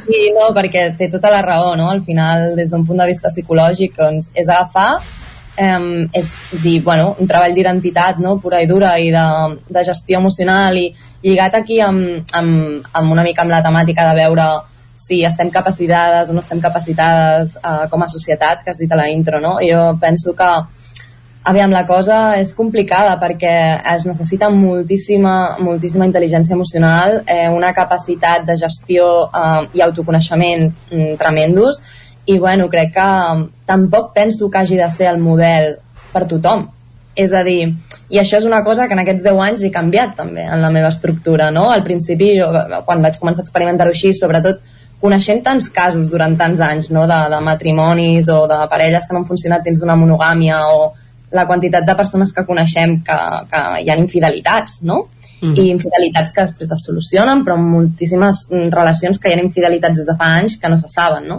Sí, 0.07 0.33
no, 0.35 0.53
perquè 0.55 0.97
té 0.99 1.09
tota 1.09 1.31
la 1.31 1.41
raó, 1.43 1.77
no? 1.77 1.89
Al 1.91 2.03
final, 2.03 2.57
des 2.57 2.71
d'un 2.71 2.87
punt 2.87 2.99
de 2.99 3.07
vista 3.07 3.29
psicològic, 3.29 3.97
doncs, 3.97 4.31
és 4.35 4.49
agafar 4.49 4.99
eh, 5.57 6.09
és 6.13 6.33
dir, 6.63 6.83
bueno, 6.83 7.15
un 7.19 7.29
treball 7.29 7.55
d'identitat 7.55 8.19
no? 8.19 8.39
pura 8.41 8.63
i 8.63 8.67
dura 8.67 8.97
i 8.99 9.11
de, 9.13 9.27
de 9.69 9.85
gestió 9.85 10.19
emocional 10.19 10.77
i 10.79 10.89
lligat 11.23 11.55
aquí 11.61 11.81
amb, 11.85 12.27
amb, 12.33 12.87
amb 12.93 13.13
una 13.13 13.25
mica 13.27 13.43
amb 13.45 13.53
la 13.53 13.63
temàtica 13.63 14.09
de 14.09 14.19
veure 14.23 14.49
si 15.11 15.25
estem 15.27 15.51
capacitades 15.51 16.31
o 16.31 16.37
no 16.37 16.41
estem 16.45 16.61
capacitades 16.63 17.57
eh, 17.57 17.89
com 17.91 18.03
a 18.03 18.09
societat, 18.09 18.63
que 18.63 18.71
has 18.71 18.79
dit 18.79 18.93
a 18.93 18.99
la 18.99 19.09
intro, 19.11 19.41
no? 19.43 19.57
Jo 19.59 19.97
penso 19.99 20.37
que 20.39 20.51
aviam, 21.51 21.73
la 21.75 21.83
cosa 21.89 22.37
és 22.39 22.53
complicada 22.55 23.17
perquè 23.19 23.55
es 23.95 24.07
necessita 24.07 24.53
moltíssima, 24.55 25.57
moltíssima 25.59 26.07
intel·ligència 26.07 26.55
emocional, 26.55 27.25
eh, 27.27 27.49
una 27.51 27.75
capacitat 27.75 28.47
de 28.47 28.59
gestió 28.61 29.11
eh, 29.27 29.67
i 29.75 29.83
autoconeixement 29.83 30.69
mm, 30.71 31.19
tremendos 31.19 31.83
i 32.31 32.39
bueno, 32.39 32.69
crec 32.71 32.95
que 32.95 33.11
tampoc 33.67 34.13
penso 34.15 34.49
que 34.49 34.63
hagi 34.63 34.77
de 34.79 34.91
ser 34.95 35.11
el 35.11 35.19
model 35.19 35.79
per 36.13 36.29
tothom. 36.31 36.69
És 37.19 37.33
a 37.35 37.41
dir, 37.43 37.73
i 38.15 38.21
això 38.21 38.39
és 38.39 38.45
una 38.47 38.63
cosa 38.63 38.87
que 38.87 38.95
en 38.95 39.03
aquests 39.03 39.25
10 39.25 39.41
anys 39.43 39.65
he 39.67 39.71
canviat 39.75 40.15
també 40.21 40.45
en 40.47 40.61
la 40.63 40.71
meva 40.71 40.93
estructura, 40.95 41.51
no? 41.51 41.73
Al 41.75 41.83
principi, 41.83 42.37
jo, 42.39 42.47
quan 42.87 43.03
vaig 43.03 43.19
començar 43.19 43.43
a 43.43 43.49
experimentar-ho 43.49 43.91
així, 43.91 44.13
sobretot 44.15 44.61
coneixent 45.01 45.45
tants 45.45 45.71
casos 45.73 46.11
durant 46.13 46.37
tants 46.39 46.61
anys 46.61 46.91
no? 46.91 47.07
de, 47.09 47.21
de 47.33 47.39
matrimonis 47.45 48.29
o 48.29 48.43
de 48.51 48.59
parelles 48.73 49.07
que 49.07 49.17
no 49.17 49.23
han 49.23 49.31
funcionat 49.31 49.65
dins 49.65 49.81
d'una 49.81 49.97
monogàmia 49.97 50.61
o 50.75 50.91
la 51.33 51.47
quantitat 51.47 51.87
de 51.87 51.95
persones 51.95 52.35
que 52.35 52.45
coneixem 52.45 52.99
que, 53.07 53.17
que 53.51 53.63
hi 53.85 53.91
ha 53.91 53.97
infidelitats, 53.97 54.81
no? 54.83 55.05
Mm. 55.41 55.55
i 55.57 55.71
infidelitats 55.73 56.35
que 56.37 56.45
després 56.45 56.69
es 56.75 56.83
solucionen 56.85 57.41
però 57.47 57.55
moltíssimes 57.57 58.43
relacions 58.75 59.17
que 59.17 59.31
hi 59.31 59.39
ha 59.39 59.41
infidelitats 59.41 60.03
des 60.03 60.11
de 60.11 60.15
fa 60.19 60.35
anys 60.37 60.59
que 60.61 60.69
no 60.69 60.77
se 60.77 60.91
saben 60.93 61.31
no? 61.31 61.39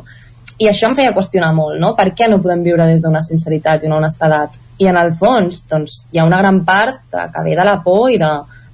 i 0.57 0.69
això 0.71 0.87
em 0.89 0.95
feia 0.97 1.11
qüestionar 1.13 1.51
molt 1.53 1.77
no? 1.77 1.91
per 1.99 2.07
què 2.17 2.25
no 2.31 2.39
podem 2.41 2.63
viure 2.65 2.87
des 2.89 3.03
d'una 3.03 3.21
sinceritat 3.21 3.83
i 3.83 3.91
una 3.91 3.99
honestedat 3.99 4.57
i 4.81 4.89
en 4.89 4.97
el 4.97 5.13
fons 5.19 5.61
doncs, 5.69 5.99
hi 6.09 6.17
ha 6.17 6.25
una 6.25 6.41
gran 6.41 6.63
part 6.65 7.03
que 7.13 7.43
ve 7.45 7.53
de 7.59 7.67
la 7.67 7.77
por 7.85 8.09
i 8.09 8.17
de, 8.17 8.31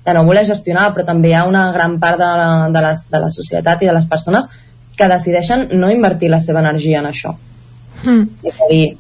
de 0.07 0.15
no 0.15 0.23
voler 0.29 0.45
gestionar 0.47 0.93
però 0.95 1.03
també 1.11 1.33
hi 1.33 1.35
ha 1.35 1.43
una 1.49 1.65
gran 1.75 1.99
part 1.99 2.23
de 2.23 2.31
la, 2.39 2.47
de, 2.71 2.85
la, 2.87 2.93
de 2.95 3.21
la 3.25 3.33
societat 3.35 3.83
i 3.83 3.91
de 3.91 3.97
les 3.99 4.07
persones 4.07 4.47
que 4.97 5.07
decideixen 5.07 5.67
no 5.77 5.91
invertir 5.93 6.31
la 6.33 6.41
seva 6.43 6.63
energia 6.65 7.01
en 7.03 7.11
això. 7.11 7.35
Mm. 8.03 8.23
És 8.43 8.55
a 8.57 8.69
dir, 8.69 8.97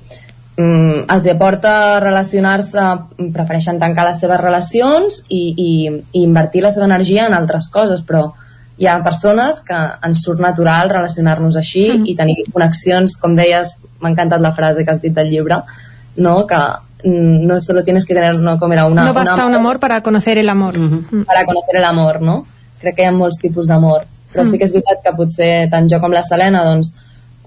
mm, 0.57 1.05
els 1.13 1.29
aporta 1.33 1.99
relacionar-se, 1.99 2.85
prefereixen 3.33 3.79
tancar 3.81 4.05
les 4.09 4.19
seves 4.21 4.41
relacions 4.41 5.23
i, 5.27 5.43
i, 5.57 5.69
i 6.13 6.23
invertir 6.23 6.63
la 6.63 6.71
seva 6.71 6.85
energia 6.85 7.27
en 7.27 7.33
altres 7.33 7.69
coses, 7.73 8.03
però 8.05 8.29
hi 8.77 8.85
ha 8.85 8.99
persones 9.03 9.61
que 9.65 9.77
ens 10.05 10.21
surt 10.23 10.39
natural 10.39 10.91
relacionar-nos 10.93 11.57
així 11.57 11.87
mm. 11.91 12.09
i 12.11 12.15
tenir 12.15 12.43
connexions, 12.53 13.17
com 13.17 13.35
deies, 13.35 13.79
m'ha 13.99 14.13
encantat 14.13 14.43
la 14.43 14.53
frase 14.53 14.85
que 14.85 14.93
has 14.93 15.01
dit 15.01 15.15
del 15.15 15.31
llibre, 15.33 15.63
no? 16.17 16.35
que 16.45 16.59
mm, 17.03 17.47
no 17.47 17.59
solo 17.59 17.83
tienes 17.83 18.05
que 18.05 18.13
tener, 18.13 18.37
no, 18.37 18.59
com 18.59 18.73
era 18.73 18.85
una... 18.85 19.05
No 19.05 19.15
basta 19.17 19.35
una, 19.35 19.47
un 19.47 19.55
amor 19.55 19.79
para 19.79 20.03
conocer 20.03 20.37
el 20.37 20.49
amor. 20.49 20.77
Mm 20.77 21.07
-hmm. 21.09 21.25
Para 21.25 21.45
conocer 21.45 21.77
el 21.77 21.83
amor, 21.83 22.21
no? 22.21 22.45
Crec 22.79 22.95
que 22.95 23.01
hi 23.01 23.05
ha 23.05 23.11
molts 23.11 23.39
tipus 23.41 23.65
d'amor 23.65 24.05
però 24.37 24.45
mm. 24.45 24.53
sí 24.53 24.61
que 24.61 24.69
és 24.69 24.73
veritat 24.75 25.03
que 25.03 25.15
potser 25.17 25.51
tant 25.73 25.89
jo 25.89 25.99
com 26.03 26.13
la 26.13 26.23
Selena 26.23 26.63
doncs, 26.69 26.93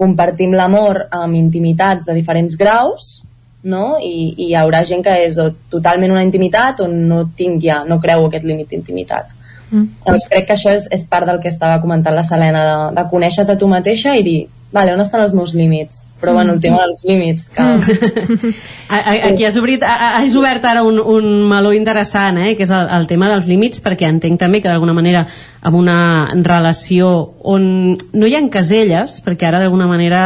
compartim 0.01 0.55
l'amor 0.57 1.05
amb 1.15 1.39
intimitats 1.39 2.07
de 2.09 2.17
diferents 2.17 2.57
graus 2.59 3.21
no? 3.63 3.99
I, 4.03 4.33
i 4.37 4.47
hi 4.49 4.55
haurà 4.57 4.83
gent 4.89 5.05
que 5.05 5.15
és 5.27 5.39
o 5.39 5.51
totalment 5.73 6.15
una 6.15 6.25
intimitat 6.27 6.81
o 6.81 6.89
no 6.91 7.27
tinc 7.37 7.63
ja, 7.63 7.83
no 7.87 8.01
creu 8.03 8.27
aquest 8.27 8.47
límit 8.49 8.73
d'intimitat 8.73 9.35
mm. 9.71 9.85
doncs 10.07 10.27
crec 10.33 10.49
que 10.49 10.57
això 10.57 10.73
és, 10.75 10.89
és 10.91 11.05
part 11.09 11.29
del 11.29 11.43
que 11.43 11.53
estava 11.53 11.81
comentant 11.83 12.17
la 12.17 12.27
Selena 12.27 12.65
de, 12.67 12.79
de 12.97 13.07
conèixer-te 13.13 13.59
tu 13.61 13.69
mateixa 13.71 14.17
i 14.17 14.27
dir 14.27 14.41
vale, 14.73 14.95
on 14.95 15.03
estan 15.03 15.25
els 15.25 15.35
meus 15.35 15.53
límits? 15.57 16.07
Però 16.21 16.35
bueno, 16.37 16.55
el 16.55 16.61
tema 16.61 16.83
dels 16.85 17.03
límits 17.09 17.49
que... 17.55 17.63
Mm. 17.63 18.55
Aquí 19.31 19.45
has, 19.49 19.57
obrit, 19.61 19.83
has 19.83 20.37
obert 20.37 20.65
ara 20.69 20.85
un, 20.87 21.01
un 21.01 21.29
meló 21.51 21.73
interessant, 21.77 22.39
eh? 22.43 22.55
que 22.59 22.67
és 22.67 22.73
el, 22.75 22.89
el 22.99 23.09
tema 23.11 23.31
dels 23.33 23.49
límits, 23.51 23.83
perquè 23.85 24.09
entenc 24.11 24.41
també 24.41 24.63
que 24.63 24.71
d'alguna 24.71 24.95
manera 24.97 25.25
amb 25.61 25.77
una 25.81 25.99
relació 26.45 27.11
on 27.43 27.97
no 27.97 28.29
hi 28.29 28.37
ha 28.37 28.43
caselles, 28.53 29.21
perquè 29.25 29.49
ara 29.49 29.61
d'alguna 29.63 29.89
manera, 29.91 30.23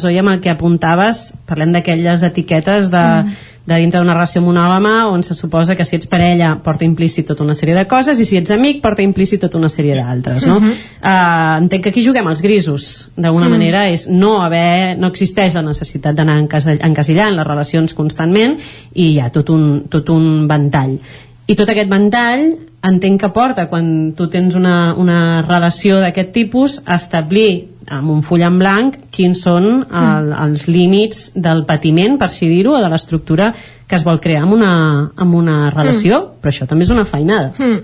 Zoya, 0.00 0.24
amb 0.24 0.34
el 0.34 0.44
que 0.44 0.52
apuntaves, 0.52 1.32
parlem 1.48 1.74
d'aquelles 1.76 2.26
etiquetes 2.30 2.92
de... 2.94 3.08
Mm 3.24 3.50
de 3.64 3.76
dintre 3.80 4.00
d'una 4.00 4.12
relació 4.12 4.42
monògama 4.44 5.08
on 5.08 5.22
se 5.24 5.34
suposa 5.34 5.76
que 5.76 5.86
si 5.88 5.96
ets 5.96 6.08
parella 6.10 6.50
porta 6.64 6.84
implícit 6.84 7.26
tota 7.30 7.44
una 7.46 7.54
sèrie 7.56 7.76
de 7.78 7.86
coses 7.88 8.20
i 8.20 8.26
si 8.28 8.36
ets 8.36 8.52
amic 8.52 8.82
porta 8.84 9.02
implícit 9.02 9.40
tota 9.40 9.56
una 9.58 9.70
sèrie 9.72 9.96
d'altres 9.96 10.46
no? 10.46 10.58
Uh 10.58 10.64
-huh. 10.64 10.74
uh, 11.00 11.62
entenc 11.62 11.82
que 11.84 11.90
aquí 11.90 12.04
juguem 12.04 12.28
els 12.28 12.42
grisos 12.42 13.10
d'alguna 13.16 13.46
uh 13.46 13.48
mm. 13.48 13.52
-huh. 13.52 13.58
manera 13.58 13.88
és 13.88 14.08
no 14.08 14.42
haver 14.42 14.98
no 14.98 15.08
existeix 15.08 15.54
la 15.54 15.62
necessitat 15.62 16.14
d'anar 16.14 16.38
encasillant 16.80 17.36
les 17.36 17.46
relacions 17.46 17.94
constantment 17.94 18.58
i 18.94 19.14
hi 19.14 19.20
ha 19.20 19.30
tot 19.30 19.48
un, 19.50 19.84
tot 19.88 20.08
un 20.10 20.46
ventall 20.46 20.98
i 21.46 21.54
tot 21.54 21.68
aquest 21.68 21.90
ventall 21.90 22.58
entenc 22.82 23.20
que 23.20 23.28
porta 23.28 23.68
quan 23.68 24.12
tu 24.16 24.28
tens 24.28 24.54
una, 24.54 24.94
una 24.94 25.42
relació 25.42 26.00
d'aquest 26.00 26.32
tipus 26.32 26.82
a 26.84 26.96
establir 26.96 27.73
amb 27.92 28.10
un 28.10 28.22
full 28.24 28.44
en 28.46 28.58
blanc 28.60 28.96
quins 29.14 29.42
són 29.46 29.66
el, 29.66 29.82
mm. 30.30 30.38
els 30.46 30.66
límits 30.68 31.24
del 31.34 31.64
patiment, 31.68 32.18
per 32.20 32.30
si 32.32 32.48
dir-ho, 32.50 32.76
o 32.78 32.82
de 32.82 32.90
l'estructura 32.92 33.52
que 33.86 33.98
es 33.98 34.04
vol 34.06 34.20
crear 34.20 34.44
amb 34.44 34.56
una, 34.56 34.74
amb 35.16 35.36
una 35.36 35.58
relació, 35.74 36.20
mm. 36.20 36.40
però 36.40 36.54
això 36.54 36.68
també 36.70 36.86
és 36.88 36.94
una 36.94 37.06
feinada. 37.08 37.52
Mm. 37.58 37.82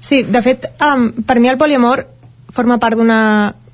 Sí, 0.00 0.22
de 0.22 0.42
fet, 0.42 0.70
um, 0.84 1.10
per 1.26 1.38
mi 1.42 1.50
el 1.50 1.58
poliamor 1.60 2.06
forma 2.54 2.78
part 2.78 2.96
d'una 2.98 3.20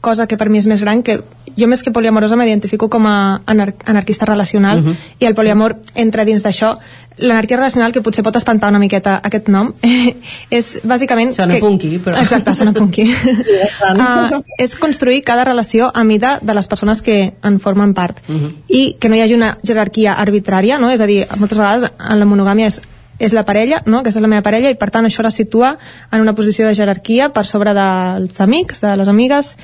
cosa 0.05 0.27
que 0.29 0.37
per 0.37 0.51
mi 0.53 0.61
és 0.61 0.69
més 0.69 0.83
gran, 0.85 1.03
que 1.03 1.21
jo 1.57 1.69
més 1.71 1.83
que 1.83 1.93
poliamorosa 1.95 2.37
m'identifico 2.37 2.89
com 2.91 3.07
a 3.07 3.41
anar 3.47 3.75
anarquista 3.85 4.27
relacional, 4.27 4.79
uh 4.79 4.83
mhm. 4.83 4.91
-huh. 4.93 5.17
i 5.21 5.25
el 5.27 5.35
poliamor 5.35 5.77
entra 5.95 6.25
dins 6.25 6.43
d'això. 6.45 6.77
L'anarquia 7.17 7.57
relacional, 7.57 7.93
que 7.93 8.01
potser 8.03 8.25
pot 8.25 8.37
espantar 8.37 8.71
una 8.71 8.79
miqueta 8.79 9.21
aquest 9.23 9.49
nom, 9.49 9.73
és 10.51 10.81
bàsicament... 10.83 11.33
Sona 11.33 11.55
que... 11.55 11.61
punky, 11.61 11.99
però... 11.99 12.21
Exacte, 12.21 12.55
sona 12.55 12.73
punky. 12.73 13.05
uh, 13.05 14.43
és 14.59 14.75
construir 14.75 15.23
cada 15.23 15.45
relació 15.45 15.91
a 15.95 16.03
mida 16.03 16.39
de 16.43 16.55
les 16.55 16.67
persones 16.67 17.03
que 17.03 17.35
en 17.43 17.61
formen 17.61 17.95
part. 17.95 18.19
Uh 18.29 18.33
mhm. 18.33 18.45
-huh. 18.45 18.53
I 18.69 18.97
que 18.99 19.09
no 19.09 19.15
hi 19.15 19.21
hagi 19.21 19.35
una 19.35 19.59
jerarquia 19.63 20.17
arbitrària, 20.17 20.79
no? 20.79 20.91
És 20.91 21.01
a 21.01 21.07
dir, 21.07 21.27
moltes 21.37 21.59
vegades 21.59 21.91
en 22.11 22.19
la 22.19 22.25
monogàmia 22.27 22.67
és 22.67 22.81
és 23.19 23.33
la 23.33 23.45
parella, 23.45 23.83
no? 23.87 24.01
aquesta 24.01 24.19
és 24.19 24.23
la 24.23 24.29
meva 24.29 24.43
parella 24.43 24.71
i 24.71 24.79
per 24.79 24.91
tant 24.91 25.07
això 25.07 25.23
la 25.23 25.31
situa 25.31 25.77
en 26.11 26.21
una 26.21 26.35
posició 26.35 26.67
de 26.67 26.75
jerarquia 26.75 27.31
per 27.35 27.47
sobre 27.47 27.75
dels 27.77 28.41
amics, 28.41 28.81
de 28.81 28.97
les 28.97 29.09
amigues 29.09 29.57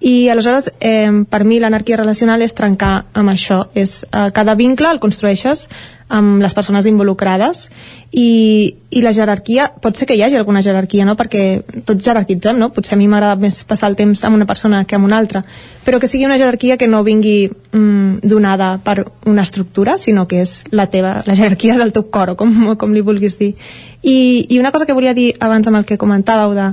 i 0.00 0.28
aleshores 0.28 0.70
eh, 0.80 1.10
per 1.30 1.44
mi 1.44 1.60
l'anarquia 1.60 1.96
relacional 1.96 2.42
és 2.42 2.54
trencar 2.54 3.06
amb 3.14 3.30
això 3.30 3.66
és, 3.74 4.02
eh, 4.10 4.30
cada 4.34 4.54
vincle 4.54 4.90
el 4.90 5.00
construeixes 5.00 5.68
amb 6.08 6.42
les 6.42 6.52
persones 6.54 6.86
involucrades 6.86 7.70
i, 8.12 8.76
i 8.90 9.00
la 9.02 9.12
jerarquia, 9.16 9.70
pot 9.82 9.96
ser 9.96 10.06
que 10.06 10.14
hi 10.14 10.22
hagi 10.22 10.36
alguna 10.36 10.62
jerarquia, 10.62 11.06
no? 11.08 11.16
perquè 11.16 11.62
tots 11.86 12.04
jerarquitzem, 12.04 12.58
no? 12.60 12.68
potser 12.74 12.94
a 12.94 12.98
mi 13.00 13.08
m'agrada 13.08 13.40
més 13.40 13.62
passar 13.66 13.88
el 13.90 13.96
temps 13.98 14.22
amb 14.26 14.36
una 14.36 14.46
persona 14.46 14.84
que 14.84 14.98
amb 14.98 15.08
una 15.08 15.18
altra, 15.18 15.42
però 15.86 15.98
que 16.00 16.10
sigui 16.10 16.28
una 16.28 16.38
jerarquia 16.38 16.76
que 16.76 16.88
no 16.90 17.02
vingui 17.06 17.48
mm, 17.48 18.20
donada 18.22 18.74
per 18.84 19.00
una 19.26 19.42
estructura, 19.42 19.96
sinó 19.98 20.28
que 20.28 20.44
és 20.44 20.60
la 20.70 20.86
teva, 20.92 21.16
la 21.26 21.38
jerarquia 21.38 21.78
del 21.80 21.94
teu 21.96 22.06
cor, 22.12 22.34
o 22.34 22.38
com, 22.38 22.74
com 22.78 22.94
li 22.94 23.02
vulguis 23.02 23.38
dir. 23.40 23.54
I, 24.02 24.46
I 24.50 24.60
una 24.60 24.70
cosa 24.70 24.86
que 24.86 24.94
volia 24.94 25.16
dir 25.16 25.32
abans 25.40 25.66
amb 25.66 25.80
el 25.80 25.88
que 25.88 25.98
comentàveu 25.98 26.54
de 26.54 26.70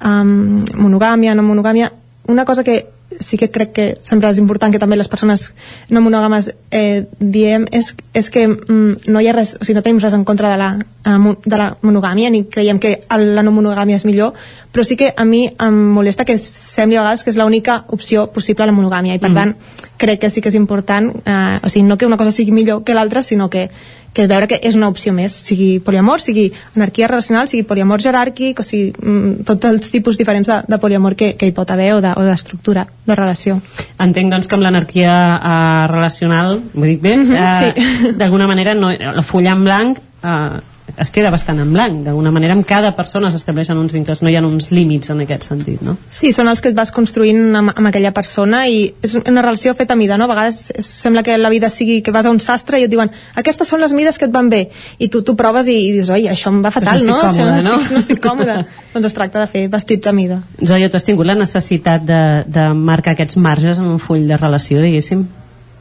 um, 0.00 0.64
monogàmia, 0.80 1.36
no 1.36 1.44
monogàmia, 1.44 1.92
una 2.30 2.44
cosa 2.44 2.64
que 2.64 2.86
sí 3.18 3.36
que 3.36 3.50
crec 3.50 3.72
que 3.72 3.86
sempre 4.02 4.30
és 4.30 4.38
important 4.38 4.70
que 4.70 4.78
també 4.78 4.96
les 4.96 5.08
persones 5.10 5.48
no 5.90 6.02
monògames 6.04 6.52
eh, 6.70 7.06
diem 7.18 7.66
és, 7.74 7.90
és 8.14 8.30
que 8.30 8.46
mm, 8.46 9.10
no 9.10 9.20
hi 9.20 9.28
ha 9.28 9.34
res, 9.34 9.56
o 9.58 9.64
sigui, 9.64 9.76
no 9.76 9.82
tenim 9.82 9.98
res 10.00 10.14
en 10.14 10.24
contra 10.24 10.52
de 10.52 10.58
la, 10.60 10.68
eh, 10.78 11.34
de 11.44 11.58
la 11.58 11.72
monogàmia 11.82 12.30
ni 12.30 12.44
creiem 12.46 12.78
que 12.78 13.00
la 13.10 13.42
no 13.42 13.54
monogàmia 13.56 13.98
és 13.98 14.06
millor 14.06 14.38
però 14.70 14.86
sí 14.86 14.96
que 14.96 15.12
a 15.16 15.24
mi 15.26 15.48
em 15.50 15.80
molesta 15.96 16.24
que 16.24 16.38
sembli 16.38 16.96
a 16.96 17.02
vegades 17.02 17.24
que 17.24 17.34
és 17.34 17.40
l'única 17.40 17.84
opció 17.88 18.28
possible 18.30 18.64
a 18.64 18.70
la 18.70 18.76
monogàmia 18.76 19.18
i 19.18 19.22
per 19.22 19.32
mm. 19.32 19.40
tant 19.40 19.56
crec 19.98 20.22
que 20.22 20.30
sí 20.30 20.40
que 20.40 20.48
és 20.48 20.58
important 20.58 21.10
eh, 21.24 21.58
o 21.62 21.68
sigui, 21.68 21.86
no 21.88 21.98
que 21.98 22.06
una 22.06 22.20
cosa 22.20 22.30
sigui 22.30 22.54
millor 22.54 22.84
que 22.84 22.94
l'altra 22.94 23.24
sinó 23.26 23.50
que 23.50 23.68
que 24.12 24.26
veure 24.26 24.48
que 24.50 24.58
és 24.62 24.74
una 24.74 24.88
opció 24.90 25.12
més, 25.14 25.32
sigui 25.32 25.78
poliamor, 25.84 26.22
sigui 26.22 26.48
anarquia 26.74 27.08
relacional, 27.10 27.48
sigui 27.50 27.66
poliamor 27.68 28.02
jeràrquic, 28.02 28.60
o 28.60 28.66
sigui, 28.66 28.90
mm, 28.98 29.44
tots 29.48 29.70
els 29.70 29.92
tipus 29.92 30.18
diferents 30.18 30.50
de, 30.50 30.58
de 30.66 30.78
poliamor 30.82 31.16
que, 31.16 31.34
que 31.38 31.46
hi 31.46 31.54
pot 31.56 31.70
haver 31.70 31.92
o 31.94 32.00
d'estructura 32.02 32.86
de, 32.88 32.96
o 33.06 33.12
de 33.12 33.18
relació. 33.18 33.60
Entenc, 33.98 34.32
doncs, 34.34 34.50
que 34.50 34.58
amb 34.58 34.66
l'anarquia 34.66 35.14
eh, 35.36 35.86
relacional, 35.92 36.58
ho 36.74 36.84
dic 36.86 37.00
bé, 37.00 37.16
mm 37.16 37.26
-hmm, 37.30 37.36
eh, 37.38 37.72
sí. 37.74 38.12
d'alguna 38.18 38.46
manera 38.46 38.74
no, 38.74 38.90
la 38.90 39.22
fulla 39.22 39.52
en 39.52 39.64
blanc 39.64 39.98
eh, 40.24 40.60
es 41.00 41.10
queda 41.10 41.30
bastant 41.32 41.58
en 41.62 41.72
blanc. 41.72 42.02
D'alguna 42.04 42.32
manera, 42.34 42.54
amb 42.56 42.66
cada 42.68 42.92
persona 42.96 43.30
s'estableixen 43.32 43.78
uns 43.80 43.94
vincles, 43.94 44.20
no 44.22 44.30
hi 44.30 44.36
ha 44.36 44.42
uns 44.44 44.70
límits 44.74 45.10
en 45.14 45.22
aquest 45.24 45.48
sentit, 45.48 45.80
no? 45.84 45.96
Sí, 46.12 46.32
són 46.36 46.50
els 46.52 46.60
que 46.60 46.70
et 46.72 46.76
vas 46.76 46.92
construint 46.92 47.56
amb, 47.56 47.72
amb 47.74 47.90
aquella 47.90 48.12
persona 48.16 48.66
i 48.68 48.82
és 49.02 49.16
una 49.20 49.42
relació 49.42 49.74
feta 49.78 49.96
a 49.96 50.00
mida, 50.00 50.18
no? 50.20 50.28
A 50.28 50.32
vegades 50.34 50.60
sembla 50.84 51.24
que 51.26 51.38
la 51.38 51.50
vida 51.52 51.70
sigui 51.72 52.00
que 52.02 52.14
vas 52.14 52.28
a 52.28 52.34
un 52.34 52.40
sastre 52.44 52.80
i 52.80 52.86
et 52.86 52.92
diuen 52.92 53.10
aquestes 53.40 53.68
són 53.68 53.80
les 53.80 53.94
mides 53.96 54.20
que 54.20 54.28
et 54.28 54.34
van 54.34 54.50
bé 54.52 54.66
i 54.98 55.08
tu 55.08 55.24
t'ho 55.24 55.36
proves 55.38 55.70
i, 55.72 55.78
i 55.88 55.92
dius, 55.96 56.12
oi, 56.12 56.28
això 56.30 56.52
em 56.52 56.60
va 56.64 56.74
fatal, 56.74 57.04
no? 57.08 57.20
Còmode, 57.24 57.64
no? 57.64 57.76
no? 57.76 57.80
Estic, 57.80 57.96
no 57.96 58.04
estic 58.04 58.22
còmode. 58.24 58.60
doncs 58.94 59.10
es 59.10 59.16
tracta 59.16 59.40
de 59.42 59.50
fer 59.50 59.66
vestits 59.72 60.10
a 60.10 60.16
mida. 60.16 60.42
Zoya, 60.60 60.90
tu 60.90 61.00
has 61.00 61.08
tingut 61.08 61.28
la 61.28 61.38
necessitat 61.38 62.04
de, 62.06 62.22
de 62.46 62.70
marcar 62.76 63.16
aquests 63.16 63.40
marges 63.40 63.80
en 63.80 63.88
un 63.96 64.00
full 64.02 64.28
de 64.28 64.36
relació, 64.40 64.82
diguéssim? 64.84 65.24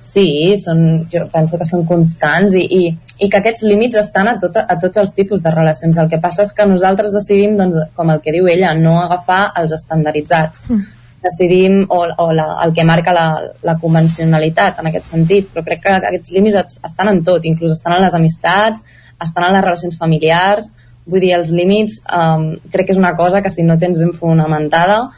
Sí, 0.02 0.56
són, 0.56 1.06
jo 1.12 1.26
penso 1.34 1.58
que 1.60 1.68
són 1.68 1.84
constants 1.88 2.54
i, 2.56 2.62
i, 2.64 2.84
i 3.20 3.28
que 3.30 3.42
aquests 3.42 3.66
límits 3.68 4.00
estan 4.00 4.30
a, 4.32 4.38
tot, 4.40 4.56
a 4.56 4.78
tots 4.80 5.02
els 5.02 5.12
tipus 5.16 5.44
de 5.44 5.52
relacions. 5.52 5.98
El 6.00 6.08
que 6.12 6.22
passa 6.24 6.46
és 6.46 6.54
que 6.56 6.68
nosaltres 6.70 7.12
decidim, 7.16 7.58
doncs, 7.60 7.76
com 7.98 8.14
el 8.14 8.22
que 8.24 8.34
diu 8.36 8.48
ella, 8.48 8.72
no 8.78 9.00
agafar 9.02 9.50
els 9.60 9.76
estandaritzats. 9.76 10.70
Mm. 10.70 10.96
Decidim, 11.20 11.82
o, 11.92 12.06
o 12.24 12.30
la, 12.32 12.48
el 12.64 12.72
que 12.74 12.88
marca 12.88 13.12
la, 13.12 13.28
la 13.68 13.76
convencionalitat 13.82 14.80
en 14.80 14.88
aquest 14.88 15.12
sentit, 15.12 15.50
però 15.52 15.66
crec 15.68 15.84
que 15.84 15.98
aquests 16.00 16.32
límits 16.32 16.80
estan 16.88 17.12
en 17.12 17.20
tot, 17.28 17.44
inclús 17.44 17.76
estan 17.76 17.98
en 17.98 18.06
les 18.06 18.16
amistats, 18.16 18.86
estan 19.20 19.50
en 19.50 19.58
les 19.58 19.66
relacions 19.66 20.00
familiars, 20.00 20.72
vull 21.10 21.24
dir, 21.26 21.34
els 21.36 21.52
límits 21.52 22.00
um, 22.08 22.54
crec 22.72 22.88
que 22.88 22.96
és 22.96 23.02
una 23.02 23.16
cosa 23.18 23.42
que 23.44 23.52
si 23.52 23.66
no 23.68 23.76
tens 23.82 24.00
ben 24.00 24.14
fonamentada 24.16 25.10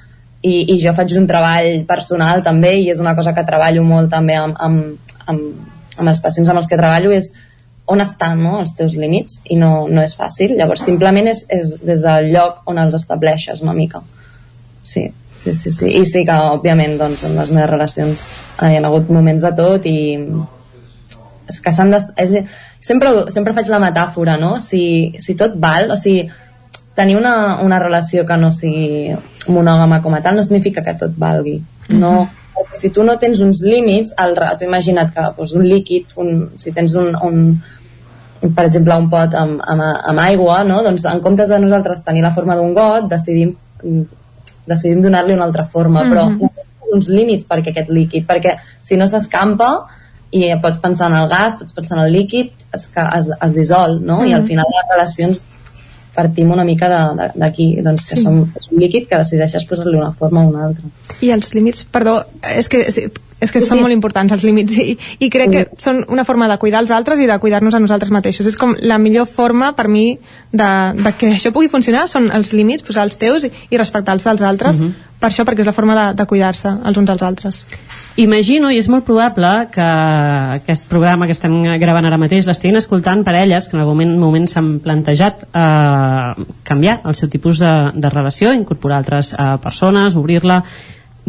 i, 0.41 0.53
i 0.73 0.79
jo 0.81 0.93
faig 0.97 1.13
un 1.17 1.27
treball 1.29 1.83
personal 1.89 2.41
també 2.45 2.73
i 2.81 2.89
és 2.91 2.99
una 3.03 3.13
cosa 3.17 3.33
que 3.37 3.45
treballo 3.47 3.83
molt 3.85 4.09
també 4.13 4.37
amb, 4.39 4.57
amb, 4.57 5.15
amb, 5.29 5.47
amb 5.97 6.11
els 6.11 6.21
pacients 6.23 6.49
amb 6.49 6.61
els 6.61 6.69
que 6.69 6.79
treballo 6.79 7.13
és 7.13 7.31
on 7.91 8.01
estan 8.01 8.41
no, 8.41 8.59
els 8.61 8.73
teus 8.77 8.95
límits 8.97 9.41
i 9.51 9.57
no, 9.59 9.87
no 9.89 10.03
és 10.05 10.15
fàcil 10.17 10.55
llavors 10.57 10.85
simplement 10.87 11.29
és, 11.29 11.45
és 11.49 11.75
des 11.81 12.01
del 12.03 12.31
lloc 12.33 12.63
on 12.71 12.81
els 12.81 12.97
estableixes 12.97 13.61
una 13.65 13.75
mica 13.77 14.01
sí, 14.81 15.07
sí, 15.37 15.53
sí, 15.53 15.71
sí. 15.71 15.91
i 15.99 16.05
sí 16.05 16.25
que 16.25 16.39
òbviament 16.55 16.97
doncs, 17.01 17.25
en 17.27 17.37
les 17.37 17.53
meves 17.53 17.69
relacions 17.69 18.25
hi 18.61 18.77
ha 18.77 18.83
hagut 18.89 19.13
moments 19.13 19.45
de 19.45 19.53
tot 19.57 19.85
i 19.89 19.97
és 21.51 21.59
que 21.59 21.73
s'han 21.75 21.91
de, 21.91 21.99
és, 22.23 22.37
sempre, 22.81 23.11
sempre 23.33 23.53
faig 23.57 23.69
la 23.69 23.81
metàfora 23.83 24.37
no? 24.41 24.55
si, 24.63 24.83
si 25.19 25.35
tot 25.37 25.57
val 25.61 25.91
o 25.91 25.99
sigui, 25.99 26.29
tenir 26.95 27.17
una, 27.17 27.61
una 27.61 27.79
relació 27.79 28.25
que 28.27 28.37
no 28.37 28.51
sigui 28.51 29.15
monògama 29.47 30.01
com 30.03 30.15
a 30.15 30.21
tal 30.21 30.35
no 30.35 30.43
significa 30.43 30.83
que 30.83 30.97
tot 30.99 31.13
valgui. 31.17 31.61
No, 31.89 32.11
uh 32.11 32.25
-huh. 32.25 32.65
si 32.73 32.89
tu 32.89 33.03
no 33.03 33.17
tens 33.17 33.39
uns 33.39 33.61
límits, 33.61 34.13
el, 34.17 34.35
tu 34.57 34.65
imagina't 34.65 35.13
que 35.13 35.21
doncs, 35.37 35.53
un 35.53 35.67
líquid, 35.67 36.05
un, 36.15 36.51
si 36.55 36.71
tens 36.71 36.93
un, 36.95 37.15
un, 37.21 37.61
per 38.55 38.65
exemple 38.65 38.95
un 38.97 39.09
pot 39.09 39.33
amb, 39.33 39.61
amb, 39.61 39.81
amb 39.81 40.19
aigua, 40.19 40.63
no? 40.63 40.81
doncs 40.83 41.05
en 41.05 41.21
comptes 41.21 41.49
de 41.49 41.59
nosaltres 41.59 42.03
tenir 42.03 42.21
la 42.21 42.31
forma 42.31 42.55
d'un 42.55 42.73
got, 42.73 43.09
decidim, 43.09 43.55
decidim 44.65 45.01
donar-li 45.01 45.33
una 45.33 45.45
altra 45.45 45.65
forma, 45.65 46.01
uh 46.01 46.05
-huh. 46.05 46.09
però 46.09 46.29
necessitem 46.29 46.93
uns 46.93 47.07
límits 47.07 47.47
perquè 47.47 47.69
aquest 47.69 47.89
líquid, 47.89 48.25
perquè 48.27 48.57
si 48.79 48.97
no 48.97 49.07
s'escampa 49.07 49.87
i 50.31 50.47
pots 50.61 50.79
pensar 50.79 51.11
en 51.11 51.17
el 51.17 51.29
gas, 51.29 51.55
pots 51.55 51.73
pensar 51.73 51.97
en 51.97 52.05
el 52.05 52.11
líquid, 52.11 52.51
es, 52.73 52.91
es, 53.17 53.29
es 53.41 53.53
dissol, 53.53 53.99
no? 54.01 54.19
Uh 54.19 54.23
-huh. 54.23 54.29
I 54.29 54.33
al 54.33 54.45
final 54.45 54.65
les 54.67 54.89
relacions 54.95 55.43
partim 56.15 56.51
una 56.51 56.65
mica 56.67 56.89
d'aquí, 57.35 57.73
doncs 57.83 58.09
que 58.09 58.19
sí. 58.19 58.23
som, 58.25 58.43
és 58.59 58.69
un 58.71 58.79
líquid 58.83 59.07
que 59.09 59.19
decideixes 59.21 59.65
posar-li 59.69 59.97
una 59.97 60.11
forma 60.17 60.43
o 60.43 60.51
una 60.51 60.65
altra. 60.67 60.89
I 61.21 61.31
els 61.35 61.53
límits, 61.55 61.85
perdó, 61.91 62.19
és 62.57 62.67
que, 62.71 62.83
és 63.41 63.51
que 63.51 63.61
sí, 63.61 63.67
són 63.67 63.79
sí. 63.79 63.85
molt 63.85 63.95
importants 63.95 64.33
els 64.35 64.43
límits 64.45 64.77
i, 64.81 64.93
i 65.23 65.31
crec 65.33 65.53
que 65.55 65.63
són 65.81 66.03
una 66.13 66.25
forma 66.27 66.49
de 66.51 66.59
cuidar 66.61 66.83
els 66.83 66.93
altres 66.93 67.21
i 67.23 67.29
de 67.29 67.39
cuidar-nos 67.41 67.77
a 67.77 67.81
nosaltres 67.81 68.13
mateixos. 68.13 68.49
És 68.51 68.59
com 68.59 68.75
la 68.77 68.99
millor 69.01 69.25
forma 69.31 69.71
per 69.77 69.87
mi 69.89 70.05
de, 70.51 70.71
de 70.99 71.15
que 71.17 71.33
això 71.37 71.53
pugui 71.55 71.71
funcionar 71.71 72.07
són 72.11 72.29
els 72.35 72.53
límits, 72.53 72.85
posar 72.85 73.07
els 73.07 73.17
teus 73.21 73.47
i, 73.47 73.53
i 73.71 73.81
respectar 73.81 74.17
els 74.17 74.27
dels 74.29 74.45
altres, 74.45 74.79
uh 74.79 74.87
-huh. 74.87 75.17
per 75.19 75.31
això, 75.31 75.47
perquè 75.47 75.65
és 75.65 75.71
la 75.71 75.77
forma 75.77 75.97
de, 75.97 76.07
de 76.21 76.25
cuidar-se 76.27 76.69
els 76.69 76.97
uns 76.97 77.09
als 77.09 77.21
altres. 77.21 77.65
Imagino, 78.19 78.67
i 78.67 78.75
és 78.75 78.89
molt 78.91 79.05
probable, 79.07 79.47
que 79.71 79.83
aquest 80.57 80.83
programa 80.91 81.29
que 81.29 81.31
estem 81.31 81.53
gravant 81.79 82.03
ara 82.09 82.19
mateix 82.19 82.47
l'estiguin 82.47 82.75
escoltant 82.75 83.23
parelles 83.23 83.69
que 83.69 83.77
en 83.77 83.83
algun 83.85 83.95
moment, 83.95 84.17
moment 84.19 84.47
s'han 84.51 84.71
plantejat 84.83 85.45
eh, 85.47 86.47
canviar 86.67 86.97
el 87.07 87.15
seu 87.15 87.31
tipus 87.31 87.61
de, 87.63 87.71
de 87.95 88.11
relació, 88.11 88.51
incorporar 88.51 88.99
altres 88.99 89.31
eh, 89.31 89.53
persones, 89.63 90.19
obrir-la. 90.19 90.59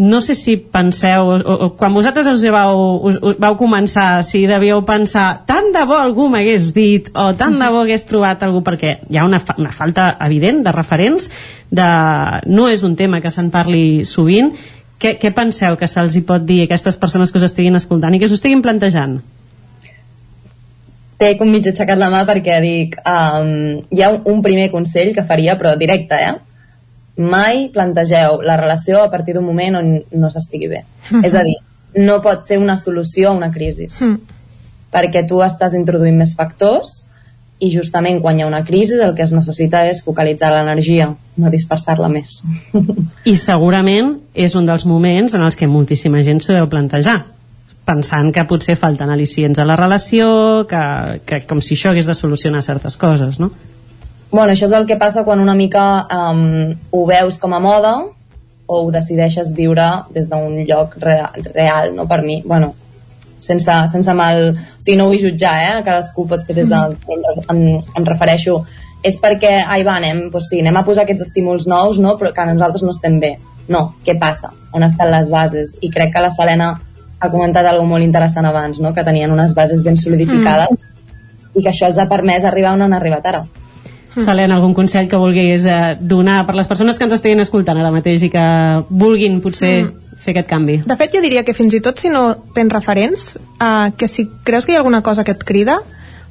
No 0.02 0.22
sé 0.24 0.34
si 0.34 0.56
penseu 0.56 1.30
o, 1.30 1.38
o, 1.38 1.70
quan 1.78 1.94
vosaltres 1.94 2.26
us 2.32 2.42
vau, 2.50 2.82
us, 3.06 3.20
us 3.20 3.38
vau 3.38 3.54
començar 3.60 4.24
si 4.26 4.42
devíeu 4.48 4.82
pensar 4.88 5.44
tant 5.46 5.68
de 5.70 5.84
bo 5.86 6.00
algú 6.00 6.30
m'hagués 6.32 6.72
dit 6.74 7.12
o 7.12 7.28
tant 7.38 7.60
de 7.60 7.68
bo 7.70 7.84
hagués 7.84 8.08
trobat 8.08 8.42
algú 8.42 8.64
perquè 8.64 8.96
hi 9.06 9.20
ha 9.20 9.28
una, 9.28 9.38
fa, 9.38 9.54
una 9.60 9.70
falta 9.70 10.14
evident 10.24 10.64
de 10.64 10.72
referents 10.72 11.28
de, 11.70 11.90
no 12.48 12.70
és 12.72 12.82
un 12.88 12.96
tema 12.96 13.20
que 13.20 13.30
se'n 13.30 13.52
parli 13.52 14.06
sovint 14.08 14.54
què, 15.02 15.16
què 15.18 15.32
penseu 15.34 15.76
que 15.78 15.88
se'ls 15.90 16.16
hi 16.16 16.22
pot 16.28 16.44
dir 16.46 16.62
a 16.62 16.68
aquestes 16.70 16.98
persones 17.02 17.32
que 17.32 17.40
us 17.40 17.48
estiguin 17.50 17.78
escoltant 17.78 18.14
i 18.14 18.20
que 18.22 18.28
us 18.30 18.36
estiguin 18.38 18.62
plantejant? 18.62 19.18
Té 21.18 21.34
com 21.38 21.50
mig 21.50 21.66
aixecat 21.66 21.98
la 21.98 22.10
mà 22.10 22.22
perquè 22.26 22.60
dic 22.62 22.96
um, 23.02 23.52
hi 23.90 24.02
ha 24.02 24.10
un, 24.14 24.22
un 24.30 24.40
primer 24.46 24.70
consell 24.72 25.12
que 25.16 25.26
faria 25.26 25.58
però 25.58 25.74
directe, 25.78 26.18
eh? 26.18 26.34
mai 27.16 27.68
plantegeu 27.72 28.40
la 28.42 28.56
relació 28.56 29.02
a 29.02 29.10
partir 29.10 29.34
d'un 29.34 29.44
moment 29.44 29.76
on 29.82 29.90
no 30.10 30.30
s'estigui 30.30 30.68
bé. 30.68 30.84
Mm 31.10 31.16
-hmm. 31.16 31.26
És 31.26 31.34
a 31.34 31.42
dir, 31.42 31.56
no 31.94 32.22
pot 32.22 32.46
ser 32.46 32.58
una 32.58 32.76
solució 32.76 33.28
a 33.28 33.32
una 33.32 33.52
crisi. 33.52 33.88
Mm. 34.00 34.18
Perquè 34.92 35.26
tu 35.28 35.40
estàs 35.42 35.74
introduint 35.74 36.16
més 36.16 36.34
factors 36.34 37.06
i 37.62 37.70
justament 37.70 38.18
quan 38.22 38.38
hi 38.38 38.42
ha 38.42 38.48
una 38.48 38.64
crisi 38.66 38.98
el 38.98 39.14
que 39.14 39.22
es 39.22 39.32
necessita 39.34 39.84
és 39.86 40.02
focalitzar 40.02 40.50
l'energia, 40.50 41.12
no 41.38 41.50
dispersar-la 41.52 42.10
més. 42.10 42.40
I 43.32 43.36
segurament 43.38 44.16
és 44.34 44.56
un 44.58 44.66
dels 44.66 44.86
moments 44.88 45.36
en 45.38 45.46
els 45.46 45.58
que 45.58 45.70
moltíssima 45.70 46.24
gent 46.26 46.42
s'ho 46.42 46.56
deu 46.58 46.66
plantejar 46.72 47.20
pensant 47.86 48.30
que 48.34 48.44
potser 48.46 48.76
falten 48.78 49.10
al·licients 49.10 49.58
a 49.58 49.66
la 49.66 49.76
relació, 49.78 50.26
que, 50.70 50.82
que 51.26 51.40
com 51.50 51.60
si 51.62 51.74
això 51.74 51.90
hagués 51.90 52.06
de 52.06 52.14
solucionar 52.14 52.62
certes 52.62 52.96
coses, 52.96 53.40
no? 53.42 53.50
Bueno, 54.30 54.52
això 54.52 54.68
és 54.68 54.74
el 54.76 54.86
que 54.88 54.96
passa 55.00 55.26
quan 55.26 55.42
una 55.42 55.54
mica 55.58 56.06
um, 56.06 56.72
ho 56.90 57.02
veus 57.08 57.40
com 57.42 57.52
a 57.52 57.60
moda 57.60 57.96
o 58.66 58.78
ho 58.86 58.92
decideixes 58.94 59.50
viure 59.56 59.88
des 60.14 60.30
d'un 60.30 60.62
lloc 60.64 60.94
real, 61.02 61.42
real, 61.52 61.90
no 61.96 62.06
per 62.08 62.22
mi. 62.22 62.40
Bueno, 62.46 62.72
sense, 63.42 63.74
sense 63.92 64.14
mal... 64.18 64.52
O 64.52 64.80
sigui, 64.82 64.96
no 65.00 65.08
vull 65.10 65.20
jutjar, 65.22 65.56
eh? 65.66 65.82
Cadascú 65.86 66.26
pot 66.30 66.46
fer 66.46 66.56
des 66.60 66.70
de... 66.70 66.78
Mm. 66.78 67.42
Em, 67.52 67.62
em 67.98 68.08
refereixo 68.08 68.60
és 69.02 69.18
perquè, 69.18 69.56
ai 69.66 69.82
va, 69.82 69.96
anem, 69.98 70.28
doncs 70.30 70.48
sí, 70.52 70.60
anem 70.62 70.78
a 70.78 70.84
posar 70.86 71.02
aquests 71.02 71.26
estímuls 71.26 71.66
nous, 71.70 71.98
no? 71.98 72.14
però 72.20 72.30
que 72.34 72.46
nosaltres 72.52 72.84
no 72.86 72.94
estem 72.94 73.18
bé. 73.22 73.32
No, 73.72 73.82
què 74.06 74.14
passa? 74.18 74.52
On 74.74 74.82
estan 74.86 75.10
les 75.10 75.30
bases? 75.30 75.76
I 75.82 75.90
crec 75.90 76.12
que 76.14 76.22
la 76.22 76.30
Selena 76.30 76.70
ha 77.22 77.30
comentat 77.30 77.66
alguna 77.66 77.96
molt 77.96 78.06
interessant 78.06 78.46
abans, 78.46 78.78
no? 78.82 78.94
que 78.94 79.04
tenien 79.06 79.34
unes 79.34 79.54
bases 79.58 79.82
ben 79.82 79.98
solidificades 79.98 80.84
mm. 80.86 81.58
i 81.58 81.64
que 81.64 81.70
això 81.72 81.90
els 81.90 81.98
ha 81.98 82.08
permès 82.10 82.46
arribar 82.46 82.76
on 82.76 82.86
han 82.86 82.94
arribat 82.98 83.26
ara. 83.32 83.42
Mm. 83.42 83.61
Selena, 84.16 84.58
algun 84.58 84.74
consell 84.76 85.08
que 85.08 85.16
vulguis 85.16 85.64
eh, 85.64 85.96
donar 86.00 86.42
per 86.46 86.56
les 86.58 86.68
persones 86.68 86.98
que 86.98 87.06
ens 87.08 87.16
estiguin 87.16 87.40
escoltant 87.40 87.78
ara 87.80 87.92
mateix 87.94 88.26
i 88.26 88.32
que 88.32 88.46
vulguin 88.90 89.40
potser 89.44 89.76
mm 89.82 90.08
fer 90.22 90.36
aquest 90.36 90.48
canvi. 90.48 90.76
De 90.86 90.96
fet, 90.98 91.10
jo 91.14 91.22
diria 91.22 91.42
que 91.42 91.54
fins 91.54 91.74
i 91.74 91.80
tot 91.82 91.98
si 91.98 92.10
no 92.12 92.22
tens 92.54 92.72
referents, 92.72 93.24
eh, 93.36 93.90
que 93.98 94.06
si 94.06 94.28
creus 94.46 94.66
que 94.66 94.72
hi 94.72 94.76
ha 94.76 94.78
alguna 94.78 95.02
cosa 95.02 95.24
que 95.24 95.34
et 95.34 95.42
crida, 95.44 95.80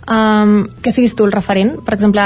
um, 0.07 0.67
que 0.81 0.91
siguis 0.91 1.15
tu 1.15 1.25
el 1.25 1.33
referent. 1.35 1.75
Per 1.85 1.93
exemple, 1.93 2.23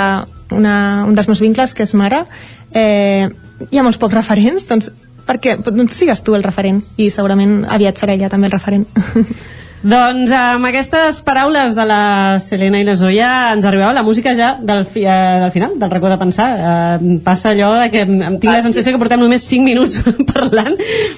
una, 0.52 0.78
un 1.08 1.16
dels 1.16 1.28
meus 1.28 1.42
vincles, 1.42 1.74
que 1.74 1.84
és 1.84 1.96
mare, 1.98 2.24
eh, 2.72 3.28
hi 3.70 3.78
ha 3.78 3.84
molts 3.84 4.00
pocs 4.02 4.14
referents, 4.14 4.68
doncs 4.70 4.92
perquè 5.26 5.58
doncs 5.58 5.96
sigues 5.98 6.22
tu 6.22 6.36
el 6.38 6.46
referent 6.46 6.84
i 7.02 7.10
segurament 7.10 7.64
aviat 7.66 7.98
seré 7.98 8.14
ella 8.14 8.30
també 8.30 8.52
el 8.52 8.54
referent. 8.54 8.86
Doncs 9.86 10.32
amb 10.34 10.66
aquestes 10.66 11.20
paraules 11.22 11.76
de 11.78 11.84
la 11.86 12.38
Selena 12.42 12.80
i 12.82 12.86
la 12.88 12.96
Zoya 12.98 13.30
ens 13.54 13.68
arribava 13.70 13.94
la 13.94 14.02
música 14.02 14.32
ja 14.34 14.56
del, 14.58 14.82
fi, 14.90 15.04
eh, 15.06 15.40
del 15.44 15.52
final, 15.54 15.76
del 15.78 15.92
racó 15.92 16.10
de 16.10 16.18
pensar. 16.18 16.48
Eh, 16.58 17.18
passa 17.24 17.52
allò 17.52 17.74
de 17.78 17.90
que 17.94 18.02
em 18.02 18.40
tinc 18.40 18.50
la 18.50 18.64
sensació 18.66 18.96
que 18.96 19.02
portem 19.02 19.22
només 19.22 19.46
5 19.46 19.66
minuts 19.68 20.00
parlant, 20.34 20.74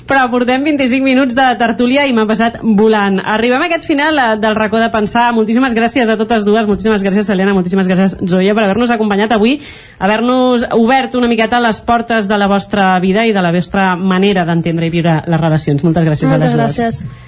però 0.09 0.25
portem 0.33 0.65
25 0.65 1.05
minuts 1.05 1.37
de 1.37 1.45
tertúlia 1.61 2.07
i 2.09 2.15
m'ha 2.17 2.25
passat 2.27 2.57
volant. 2.63 3.21
Arribem 3.23 3.63
a 3.63 3.69
aquest 3.69 3.87
final 3.87 4.19
eh, 4.19 4.27
del 4.41 4.57
racó 4.59 4.81
de 4.83 4.89
pensar. 4.91 5.29
Moltíssimes 5.37 5.77
gràcies 5.77 6.11
a 6.11 6.17
totes 6.19 6.43
dues, 6.47 6.67
moltíssimes 6.67 7.05
gràcies 7.05 7.31
Selena, 7.31 7.55
moltíssimes 7.55 7.87
gràcies 7.87 8.17
Zoya 8.27 8.57
per 8.57 8.65
haver-nos 8.65 8.91
acompanyat 8.97 9.37
avui, 9.37 9.61
haver-nos 9.99 10.67
obert 10.75 11.15
una 11.15 11.31
miqueta 11.31 11.63
les 11.63 11.79
portes 11.87 12.27
de 12.27 12.41
la 12.41 12.51
vostra 12.51 12.89
vida 12.99 13.23
i 13.23 13.31
de 13.31 13.45
la 13.45 13.55
vostra 13.55 13.93
manera 13.95 14.43
d'entendre 14.43 14.91
i 14.91 14.93
viure 14.99 15.21
les 15.23 15.41
relacions. 15.47 15.87
Moltes 15.87 16.11
gràcies 16.11 16.35
Moltes 16.35 16.51
a 16.51 16.57
les 16.57 16.59
dues. 16.59 16.83
Gràcies. 16.83 17.26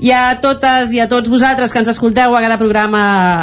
I 0.00 0.14
a 0.16 0.38
totes 0.40 0.94
i 0.96 1.00
a 1.02 1.06
tots 1.10 1.28
vosaltres 1.28 1.74
que 1.74 1.80
ens 1.82 1.90
escolteu 1.92 2.32
a 2.32 2.40
cada 2.40 2.56
programa 2.56 3.00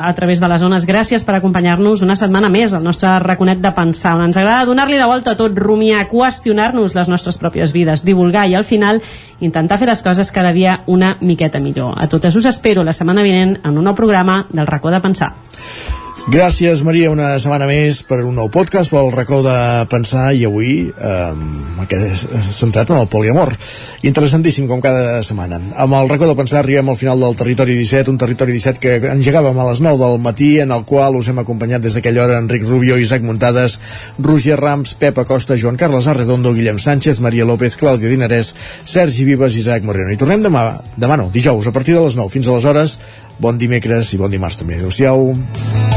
a 0.07 0.13
través 0.17 0.39
de 0.41 0.47
les 0.49 0.63
zones, 0.63 0.87
gràcies 0.89 1.25
per 1.27 1.35
acompanyar-nos 1.37 2.01
una 2.01 2.15
setmana 2.17 2.49
més 2.49 2.73
al 2.73 2.81
nostre 2.85 3.11
raconet 3.21 3.61
de 3.61 3.71
pensar, 3.75 4.15
ens 4.23 4.39
agrada 4.39 4.65
donar-li 4.65 4.97
de 4.97 5.05
volta 5.05 5.35
a 5.35 5.37
tot, 5.37 5.53
rumiar, 5.53 6.07
qüestionar-nos 6.09 6.97
les 6.97 7.11
nostres 7.13 7.37
pròpies 7.37 7.75
vides, 7.75 8.01
divulgar 8.07 8.47
i 8.49 8.57
al 8.57 8.65
final 8.65 9.03
intentar 9.39 9.77
fer 9.77 9.91
les 9.91 10.01
coses 10.01 10.33
cada 10.33 10.55
dia 10.55 10.79
una 10.87 11.15
miqueta 11.21 11.61
millor. 11.61 11.93
A 12.01 12.09
totes 12.09 12.35
us 12.35 12.49
espero 12.49 12.83
la 12.83 12.95
setmana 12.95 13.27
vinent 13.27 13.59
en 13.63 13.77
un 13.77 13.85
nou 13.85 13.93
programa 13.93 14.45
del 14.49 14.65
racó 14.65 14.89
de 14.89 15.03
pensar. 15.03 15.33
Gràcies, 16.27 16.81
Maria, 16.83 17.07
una 17.07 17.29
setmana 17.39 17.69
més 17.69 18.01
per 18.03 18.17
un 18.27 18.33
nou 18.35 18.49
podcast, 18.51 18.91
pel 18.91 19.13
racó 19.13 19.37
de 19.45 19.85
pensar, 19.87 20.33
i 20.35 20.41
avui 20.43 20.89
eh, 20.91 21.35
aquest 21.85 22.33
centrat 22.51 22.89
en 22.91 22.97
el 22.99 23.05
poliamor. 23.07 23.53
Interessantíssim, 24.03 24.65
com 24.67 24.81
cada 24.83 25.21
setmana. 25.23 25.61
Amb 25.79 25.95
el 25.95 26.09
racó 26.11 26.27
de 26.27 26.35
pensar 26.35 26.59
arribem 26.59 26.89
al 26.91 26.97
final 26.99 27.23
del 27.23 27.37
Territori 27.39 27.77
17, 27.79 28.11
un 28.11 28.19
Territori 28.19 28.57
17 28.57 28.83
que 28.83 29.13
engegàvem 29.13 29.55
a 29.55 29.69
les 29.69 29.79
9 29.85 30.01
del 30.01 30.19
matí, 30.25 30.49
en 30.59 30.73
el 30.75 30.83
qual 30.89 31.15
us 31.15 31.29
hem 31.31 31.39
acompanyat 31.39 31.85
des 31.85 31.95
d'aquella 31.95 32.25
hora 32.25 32.41
Enric 32.43 32.67
Rubio, 32.67 32.97
Isaac 32.99 33.23
Muntades, 33.23 33.77
Roger 34.19 34.59
Rams, 34.59 34.97
Pep 34.99 35.23
Acosta, 35.23 35.55
Joan 35.55 35.79
Carles 35.79 36.11
Arredondo, 36.11 36.51
Guillem 36.51 36.75
Sánchez, 36.75 37.21
Maria 37.23 37.47
López, 37.47 37.79
Clàudia 37.79 38.11
Dinarès, 38.11 38.51
Sergi 38.83 39.23
Vives 39.23 39.55
Isaac 39.55 39.87
Moreno. 39.87 40.11
I 40.11 40.19
tornem 40.19 40.43
demà, 40.43 40.73
demà 40.99 41.15
no, 41.15 41.29
dijous, 41.31 41.71
a 41.71 41.71
partir 41.71 41.95
de 41.95 42.03
les 42.03 42.19
9. 42.19 42.35
Fins 42.35 42.51
aleshores, 42.51 42.99
bon 43.39 43.55
dimecres 43.55 44.11
i 44.11 44.19
bon 44.19 44.35
dimarts 44.35 44.59
també. 44.59 44.81
Adéu-siau. 44.81 45.96